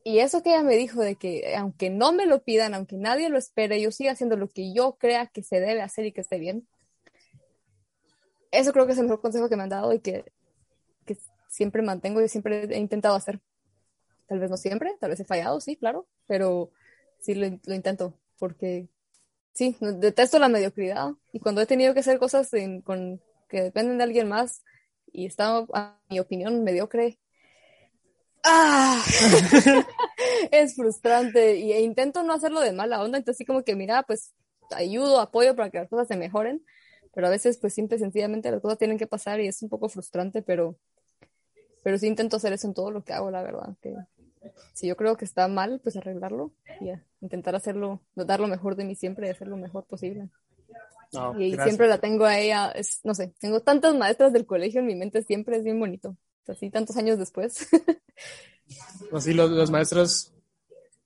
Y 0.08 0.20
eso 0.20 0.40
que 0.40 0.50
ella 0.50 0.62
me 0.62 0.76
dijo 0.76 1.00
de 1.00 1.16
que 1.16 1.56
aunque 1.56 1.90
no 1.90 2.12
me 2.12 2.26
lo 2.26 2.44
pidan, 2.44 2.74
aunque 2.74 2.96
nadie 2.96 3.28
lo 3.28 3.38
espere, 3.38 3.80
yo 3.80 3.90
siga 3.90 4.12
haciendo 4.12 4.36
lo 4.36 4.46
que 4.46 4.72
yo 4.72 4.92
crea 5.00 5.26
que 5.26 5.42
se 5.42 5.58
debe 5.58 5.82
hacer 5.82 6.06
y 6.06 6.12
que 6.12 6.20
esté 6.20 6.38
bien. 6.38 6.68
Eso 8.52 8.72
creo 8.72 8.86
que 8.86 8.92
es 8.92 8.98
el 8.98 9.06
mejor 9.06 9.20
consejo 9.20 9.48
que 9.48 9.56
me 9.56 9.64
han 9.64 9.68
dado 9.68 9.92
y 9.92 9.98
que, 9.98 10.24
que 11.06 11.18
siempre 11.48 11.82
mantengo 11.82 12.22
y 12.22 12.28
siempre 12.28 12.72
he 12.72 12.78
intentado 12.78 13.16
hacer. 13.16 13.40
Tal 14.28 14.38
vez 14.38 14.48
no 14.48 14.56
siempre, 14.56 14.94
tal 15.00 15.10
vez 15.10 15.18
he 15.18 15.24
fallado, 15.24 15.60
sí, 15.60 15.74
claro, 15.74 16.06
pero 16.28 16.70
sí 17.18 17.34
lo, 17.34 17.58
lo 17.66 17.74
intento 17.74 18.14
porque 18.38 18.86
sí, 19.54 19.76
detesto 19.80 20.38
la 20.38 20.48
mediocridad 20.48 21.14
y 21.32 21.40
cuando 21.40 21.62
he 21.62 21.66
tenido 21.66 21.94
que 21.94 22.00
hacer 22.00 22.20
cosas 22.20 22.48
con, 22.84 23.20
que 23.48 23.60
dependen 23.60 23.98
de 23.98 24.04
alguien 24.04 24.28
más 24.28 24.62
y 25.12 25.26
está, 25.26 25.66
a 25.72 25.98
mi 26.08 26.20
opinión, 26.20 26.62
mediocre, 26.62 27.18
¡ah! 28.46 29.04
es 30.50 30.74
frustrante 30.74 31.56
y, 31.56 31.72
e 31.72 31.80
intento 31.80 32.22
no 32.22 32.32
hacerlo 32.32 32.60
de 32.60 32.72
mala 32.72 33.02
onda, 33.02 33.18
entonces 33.18 33.38
sí 33.38 33.44
como 33.44 33.62
que 33.62 33.74
mira, 33.74 34.02
pues 34.04 34.32
ayudo, 34.70 35.20
apoyo 35.20 35.54
para 35.54 35.70
que 35.70 35.78
las 35.78 35.88
cosas 35.88 36.08
se 36.08 36.16
mejoren, 36.16 36.64
pero 37.14 37.26
a 37.26 37.30
veces 37.30 37.58
pues 37.58 37.74
simple 37.74 37.98
sencillamente 37.98 38.50
las 38.50 38.60
cosas 38.60 38.78
tienen 38.78 38.98
que 38.98 39.06
pasar 39.06 39.40
y 39.40 39.48
es 39.48 39.62
un 39.62 39.68
poco 39.68 39.88
frustrante, 39.88 40.42
pero 40.42 40.76
pero 41.82 41.98
sí 41.98 42.08
intento 42.08 42.36
hacer 42.36 42.52
eso 42.52 42.66
en 42.66 42.74
todo 42.74 42.90
lo 42.90 43.04
que 43.04 43.12
hago, 43.12 43.30
la 43.30 43.42
verdad, 43.42 43.76
que 43.80 43.94
si 44.74 44.88
yo 44.88 44.96
creo 44.96 45.16
que 45.16 45.24
está 45.24 45.46
mal, 45.46 45.80
pues 45.80 45.96
arreglarlo 45.96 46.52
y 46.80 46.90
intentar 47.20 47.54
hacerlo, 47.54 48.00
dar 48.14 48.40
lo 48.40 48.48
mejor 48.48 48.74
de 48.74 48.84
mí 48.84 48.94
siempre 48.96 49.28
y 49.28 49.30
hacer 49.30 49.48
lo 49.48 49.56
mejor 49.56 49.84
posible. 49.84 50.28
y 51.38 51.56
siempre 51.56 51.86
la 51.86 51.98
tengo 51.98 52.24
a 52.24 52.38
ella, 52.38 52.72
es, 52.72 53.00
no 53.04 53.14
sé, 53.14 53.32
tengo 53.38 53.60
tantas 53.60 53.94
maestras 53.94 54.32
del 54.32 54.46
colegio 54.46 54.80
en 54.80 54.86
mi 54.86 54.96
mente, 54.96 55.22
siempre 55.22 55.56
es 55.56 55.64
bien 55.64 55.78
bonito, 55.78 56.16
así 56.48 56.70
tantos 56.70 56.96
años 56.96 57.18
después. 57.18 57.68
Así 59.12 59.32
los, 59.32 59.48
los, 59.48 59.70
maestros, 59.70 60.32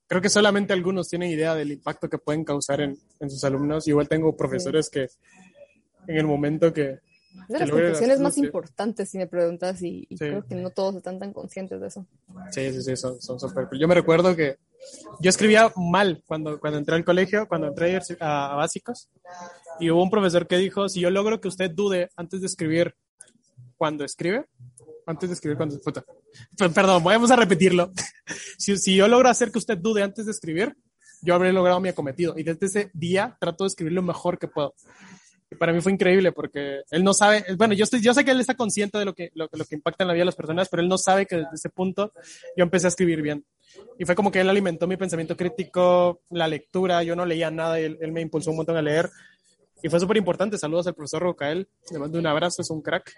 creo 0.06 0.22
que 0.22 0.30
solamente 0.30 0.72
algunos 0.72 1.08
tienen 1.08 1.30
idea 1.30 1.54
del 1.54 1.72
impacto 1.72 2.08
que 2.08 2.16
pueden 2.16 2.42
causar 2.42 2.80
en, 2.80 2.96
en 3.20 3.30
sus 3.30 3.44
alumnos. 3.44 3.86
Igual 3.86 4.08
tengo 4.08 4.34
profesores 4.34 4.86
sí. 4.86 4.92
que 4.92 5.08
en 6.06 6.16
el 6.16 6.26
momento 6.26 6.72
que, 6.72 7.00
es 7.32 7.48
de 7.48 7.58
las 7.60 7.70
profesiones 7.70 8.20
más 8.20 8.38
importantes, 8.38 9.10
si 9.10 9.18
me 9.18 9.26
preguntas, 9.26 9.80
y, 9.82 10.06
y 10.08 10.16
sí. 10.16 10.24
creo 10.24 10.44
que 10.44 10.54
no 10.54 10.70
todos 10.70 10.96
están 10.96 11.18
tan 11.18 11.32
conscientes 11.32 11.80
de 11.80 11.86
eso. 11.86 12.06
Sí, 12.50 12.72
sí, 12.72 12.82
sí, 12.82 12.96
son, 12.96 13.20
son 13.20 13.38
súper 13.38 13.68
Yo 13.78 13.86
me 13.86 13.94
recuerdo 13.94 14.34
que 14.34 14.58
yo 15.20 15.30
escribía 15.30 15.72
mal 15.76 16.22
cuando, 16.26 16.58
cuando 16.58 16.78
entré 16.78 16.96
al 16.96 17.04
colegio, 17.04 17.46
cuando 17.46 17.68
entré 17.68 17.96
a, 18.20 18.52
a, 18.52 18.56
básicos, 18.56 19.08
y 19.78 19.90
hubo 19.90 20.02
un 20.02 20.10
profesor 20.10 20.46
que 20.46 20.56
dijo, 20.56 20.88
si 20.88 21.00
yo 21.00 21.10
logro 21.10 21.40
que 21.40 21.48
usted 21.48 21.70
dude 21.70 22.10
antes 22.16 22.40
de 22.40 22.46
escribir 22.46 22.94
cuando 23.76 24.04
escribe, 24.04 24.46
antes 25.10 25.28
de 25.28 25.34
escribir 25.34 25.56
cuando... 25.56 25.78
Perdón, 26.56 27.04
vamos 27.04 27.30
a 27.30 27.36
repetirlo. 27.36 27.92
si, 28.58 28.76
si 28.76 28.96
yo 28.96 29.08
logro 29.08 29.28
hacer 29.28 29.50
que 29.50 29.58
usted 29.58 29.78
dude 29.78 30.02
antes 30.02 30.26
de 30.26 30.32
escribir, 30.32 30.76
yo 31.22 31.34
habré 31.34 31.52
logrado 31.52 31.80
mi 31.80 31.88
acometido. 31.88 32.34
Y 32.36 32.42
desde 32.42 32.66
ese 32.66 32.90
día 32.94 33.36
trato 33.40 33.64
de 33.64 33.68
escribir 33.68 33.92
lo 33.92 34.02
mejor 34.02 34.38
que 34.38 34.48
puedo. 34.48 34.74
Y 35.50 35.56
para 35.56 35.72
mí 35.72 35.80
fue 35.80 35.92
increíble 35.92 36.30
porque 36.30 36.82
él 36.90 37.02
no 37.02 37.12
sabe, 37.12 37.44
bueno, 37.56 37.74
yo, 37.74 37.82
estoy, 37.82 38.00
yo 38.00 38.14
sé 38.14 38.24
que 38.24 38.30
él 38.30 38.38
está 38.38 38.54
consciente 38.54 38.98
de 38.98 39.04
lo 39.04 39.14
que, 39.14 39.30
lo, 39.34 39.48
lo, 39.52 39.64
que 39.64 39.74
impacta 39.74 40.04
en 40.04 40.08
la 40.08 40.14
vida 40.14 40.22
de 40.22 40.26
las 40.26 40.36
personas, 40.36 40.68
pero 40.68 40.82
él 40.82 40.88
no 40.88 40.96
sabe 40.96 41.26
que 41.26 41.36
desde 41.36 41.54
ese 41.54 41.70
punto 41.70 42.12
yo 42.56 42.62
empecé 42.62 42.86
a 42.86 42.88
escribir 42.88 43.20
bien. 43.20 43.44
Y 43.98 44.04
fue 44.04 44.14
como 44.14 44.30
que 44.30 44.40
él 44.40 44.48
alimentó 44.48 44.86
mi 44.86 44.96
pensamiento 44.96 45.36
crítico, 45.36 46.22
la 46.30 46.46
lectura, 46.46 47.02
yo 47.02 47.16
no 47.16 47.26
leía 47.26 47.50
nada 47.50 47.80
y 47.80 47.84
él, 47.84 47.98
él 48.00 48.12
me 48.12 48.20
impulsó 48.20 48.50
un 48.50 48.58
montón 48.58 48.76
a 48.76 48.82
leer. 48.82 49.10
Y 49.82 49.88
fue 49.88 49.98
súper 49.98 50.18
importante. 50.18 50.56
Saludos 50.56 50.86
al 50.86 50.94
profesor 50.94 51.22
Rocael, 51.22 51.68
le 51.90 51.98
mando 51.98 52.18
un 52.18 52.26
abrazo, 52.26 52.62
es 52.62 52.70
un 52.70 52.82
crack. 52.82 53.12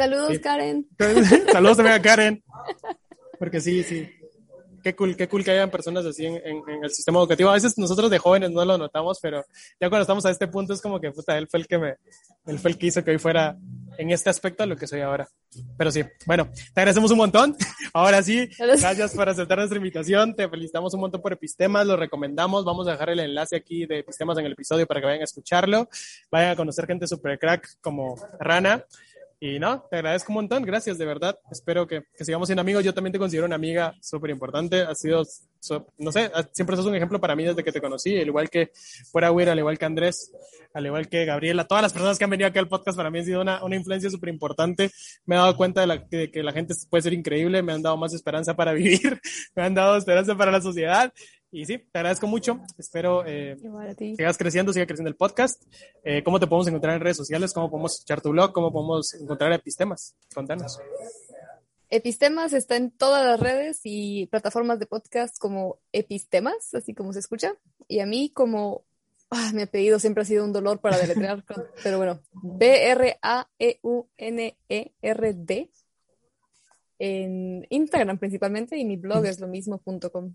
Saludos, 0.00 0.32
sí. 0.32 0.40
Karen. 0.40 0.88
Saludos 1.52 1.76
también 1.76 1.96
a 1.96 2.02
Karen. 2.02 2.42
Porque 3.38 3.60
sí, 3.60 3.82
sí. 3.82 4.08
Qué 4.82 4.96
cool, 4.96 5.14
qué 5.14 5.28
cool 5.28 5.44
que 5.44 5.50
hayan 5.50 5.70
personas 5.70 6.06
así 6.06 6.24
en, 6.24 6.36
en, 6.36 6.62
en, 6.66 6.84
el 6.84 6.90
sistema 6.90 7.18
educativo. 7.18 7.50
A 7.50 7.54
veces 7.54 7.76
nosotros 7.76 8.10
de 8.10 8.18
jóvenes 8.18 8.50
no 8.50 8.64
lo 8.64 8.78
notamos, 8.78 9.18
pero 9.20 9.44
ya 9.78 9.90
cuando 9.90 10.00
estamos 10.02 10.24
a 10.24 10.30
este 10.30 10.48
punto 10.48 10.72
es 10.72 10.80
como 10.80 10.98
que, 10.98 11.10
puta, 11.10 11.36
él 11.36 11.48
fue 11.48 11.60
el 11.60 11.66
que 11.66 11.78
me, 11.78 11.96
él 12.46 12.58
fue 12.58 12.70
el 12.70 12.78
que 12.78 12.86
hizo 12.86 13.04
que 13.04 13.10
hoy 13.10 13.18
fuera 13.18 13.58
en 13.98 14.10
este 14.10 14.30
aspecto 14.30 14.64
lo 14.64 14.76
que 14.76 14.86
soy 14.86 15.00
ahora. 15.00 15.28
Pero 15.76 15.90
sí, 15.90 16.02
bueno, 16.26 16.50
te 16.72 16.80
agradecemos 16.80 17.10
un 17.10 17.18
montón. 17.18 17.56
Ahora 17.92 18.22
sí, 18.22 18.48
gracias 18.56 19.14
por 19.14 19.28
aceptar 19.28 19.58
nuestra 19.58 19.76
invitación. 19.76 20.34
Te 20.34 20.48
felicitamos 20.48 20.94
un 20.94 21.00
montón 21.00 21.20
por 21.20 21.32
Epistemas, 21.32 21.86
lo 21.86 21.96
recomendamos. 21.96 22.64
Vamos 22.64 22.86
a 22.86 22.92
dejar 22.92 23.10
el 23.10 23.18
enlace 23.18 23.56
aquí 23.56 23.84
de 23.84 23.98
Epistemas 23.98 24.38
en 24.38 24.46
el 24.46 24.52
episodio 24.52 24.86
para 24.86 25.00
que 25.00 25.06
vayan 25.06 25.20
a 25.22 25.24
escucharlo. 25.24 25.88
Vayan 26.30 26.52
a 26.52 26.56
conocer 26.56 26.86
gente 26.86 27.06
super 27.08 27.38
crack 27.38 27.68
como 27.80 28.14
Rana. 28.38 28.84
Y 29.42 29.58
no, 29.58 29.80
te 29.90 29.96
agradezco 29.96 30.32
un 30.32 30.34
montón, 30.34 30.62
gracias, 30.64 30.98
de 30.98 31.06
verdad. 31.06 31.38
Espero 31.50 31.86
que, 31.86 32.02
que 32.14 32.26
sigamos 32.26 32.46
siendo 32.46 32.60
amigos. 32.60 32.84
Yo 32.84 32.92
también 32.92 33.12
te 33.12 33.18
considero 33.18 33.46
una 33.46 33.54
amiga 33.54 33.94
súper 34.02 34.28
importante. 34.28 34.82
Has 34.82 35.00
sido, 35.00 35.24
so, 35.58 35.86
no 35.96 36.12
sé, 36.12 36.30
siempre 36.52 36.76
sos 36.76 36.84
un 36.84 36.94
ejemplo 36.94 37.18
para 37.18 37.34
mí 37.34 37.44
desde 37.44 37.64
que 37.64 37.72
te 37.72 37.80
conocí, 37.80 38.20
al 38.20 38.26
igual 38.26 38.50
que 38.50 38.70
fuera 39.10 39.32
Weir, 39.32 39.48
al 39.48 39.58
igual 39.58 39.78
que 39.78 39.86
Andrés, 39.86 40.30
al 40.74 40.84
igual 40.84 41.08
que 41.08 41.24
Gabriela. 41.24 41.64
Todas 41.64 41.80
las 41.80 41.94
personas 41.94 42.18
que 42.18 42.24
han 42.24 42.30
venido 42.30 42.48
aquí 42.48 42.58
al 42.58 42.68
podcast 42.68 42.98
para 42.98 43.10
mí 43.10 43.20
han 43.20 43.24
sido 43.24 43.40
una, 43.40 43.64
una 43.64 43.76
influencia 43.76 44.10
súper 44.10 44.28
importante. 44.28 44.90
Me 45.24 45.36
he 45.36 45.38
dado 45.38 45.56
cuenta 45.56 45.80
de, 45.80 45.86
la, 45.86 45.96
de 46.10 46.30
que 46.30 46.42
la 46.42 46.52
gente 46.52 46.74
puede 46.90 47.00
ser 47.00 47.14
increíble, 47.14 47.62
me 47.62 47.72
han 47.72 47.80
dado 47.80 47.96
más 47.96 48.12
esperanza 48.12 48.54
para 48.54 48.72
vivir, 48.74 49.22
me 49.56 49.62
han 49.62 49.72
dado 49.72 49.96
esperanza 49.96 50.36
para 50.36 50.52
la 50.52 50.60
sociedad. 50.60 51.10
Y 51.52 51.64
sí, 51.66 51.78
te 51.78 51.98
agradezco 51.98 52.28
mucho. 52.28 52.60
Espero 52.78 53.24
eh, 53.26 53.56
sigas 53.98 54.38
creciendo, 54.38 54.72
siga 54.72 54.86
creciendo 54.86 55.08
el 55.08 55.16
podcast. 55.16 55.62
Eh, 56.04 56.22
¿Cómo 56.22 56.38
te 56.38 56.46
podemos 56.46 56.68
encontrar 56.68 56.94
en 56.94 57.00
redes 57.00 57.16
sociales? 57.16 57.52
¿Cómo 57.52 57.68
podemos 57.68 57.94
escuchar 57.94 58.20
tu 58.20 58.30
blog? 58.30 58.52
¿Cómo 58.52 58.72
podemos 58.72 59.14
encontrar 59.14 59.52
Epistemas? 59.52 60.14
Contanos. 60.32 60.78
Epistemas 61.88 62.52
está 62.52 62.76
en 62.76 62.92
todas 62.92 63.26
las 63.26 63.40
redes 63.40 63.80
y 63.82 64.26
plataformas 64.26 64.78
de 64.78 64.86
podcast 64.86 65.36
como 65.38 65.80
Epistemas, 65.92 66.72
así 66.72 66.94
como 66.94 67.12
se 67.12 67.18
escucha. 67.18 67.54
Y 67.88 67.98
a 67.98 68.06
mí 68.06 68.30
como 68.30 68.84
ah, 69.30 69.50
mi 69.52 69.62
apellido 69.62 69.98
siempre 69.98 70.22
ha 70.22 70.26
sido 70.26 70.44
un 70.44 70.52
dolor 70.52 70.80
para 70.80 70.98
deletrear, 70.98 71.44
pero 71.82 71.98
bueno, 71.98 72.20
B-R-A-E-U-N-E-R-D 72.42 73.20
en 77.00 77.66
Instagram 77.70 78.18
principalmente 78.18 78.76
y 78.76 78.84
mi 78.84 78.96
blog 78.96 79.24
es 79.26 79.40
lo 79.40 79.48
mismo.com. 79.48 80.34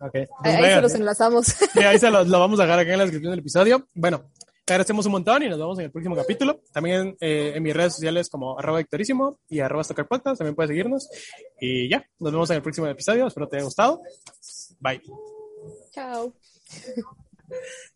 Okay. 0.00 0.26
Pues 0.42 0.54
ahí, 0.54 0.64
ahí 0.64 0.74
se 0.74 0.80
los 0.80 0.94
enlazamos. 0.94 1.46
Sí, 1.72 1.80
ahí 1.80 1.98
se 1.98 2.10
los, 2.10 2.26
lo 2.26 2.40
vamos 2.40 2.58
a 2.58 2.64
dejar 2.64 2.78
acá 2.78 2.92
en 2.92 2.98
la 2.98 3.04
descripción 3.04 3.32
del 3.32 3.40
episodio. 3.40 3.86
Bueno, 3.94 4.24
agradecemos 4.66 5.04
un 5.06 5.12
montón 5.12 5.42
y 5.42 5.48
nos 5.48 5.58
vemos 5.58 5.78
en 5.78 5.86
el 5.86 5.90
próximo 5.90 6.16
capítulo. 6.16 6.62
También 6.72 7.16
eh, 7.20 7.52
en 7.54 7.62
mis 7.62 7.74
redes 7.74 7.94
sociales 7.94 8.28
como 8.30 8.58
arroba 8.58 8.78
victorísimo 8.78 9.38
y 9.48 9.60
arroba 9.60 9.82
podcast 10.08 10.38
también 10.38 10.54
puedes 10.54 10.68
seguirnos. 10.68 11.08
Y 11.60 11.88
ya, 11.88 12.04
nos 12.18 12.32
vemos 12.32 12.48
en 12.50 12.56
el 12.56 12.62
próximo 12.62 12.86
episodio. 12.86 13.26
Espero 13.26 13.48
te 13.48 13.56
haya 13.56 13.64
gustado. 13.64 14.00
Bye. 14.78 15.02
Chao. 15.92 16.32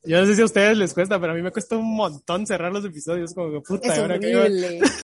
Yo 0.03 0.21
no 0.21 0.27
sé 0.27 0.35
si 0.35 0.43
a 0.43 0.45
ustedes 0.45 0.77
les 0.77 0.93
cuesta, 0.93 1.21
pero 1.21 1.33
a 1.33 1.37
mí 1.37 1.43
me 1.43 1.53
cuesta 1.53 1.77
un 1.77 1.95
montón 1.95 2.47
cerrar 2.47 2.73
los 2.73 2.85
episodios. 2.85 3.33
Como 3.35 3.53
que 3.53 3.61
puta, 3.61 3.93
es 3.93 3.99
ahora 3.99 4.17
horrible. 4.17 4.81
que 4.81 4.85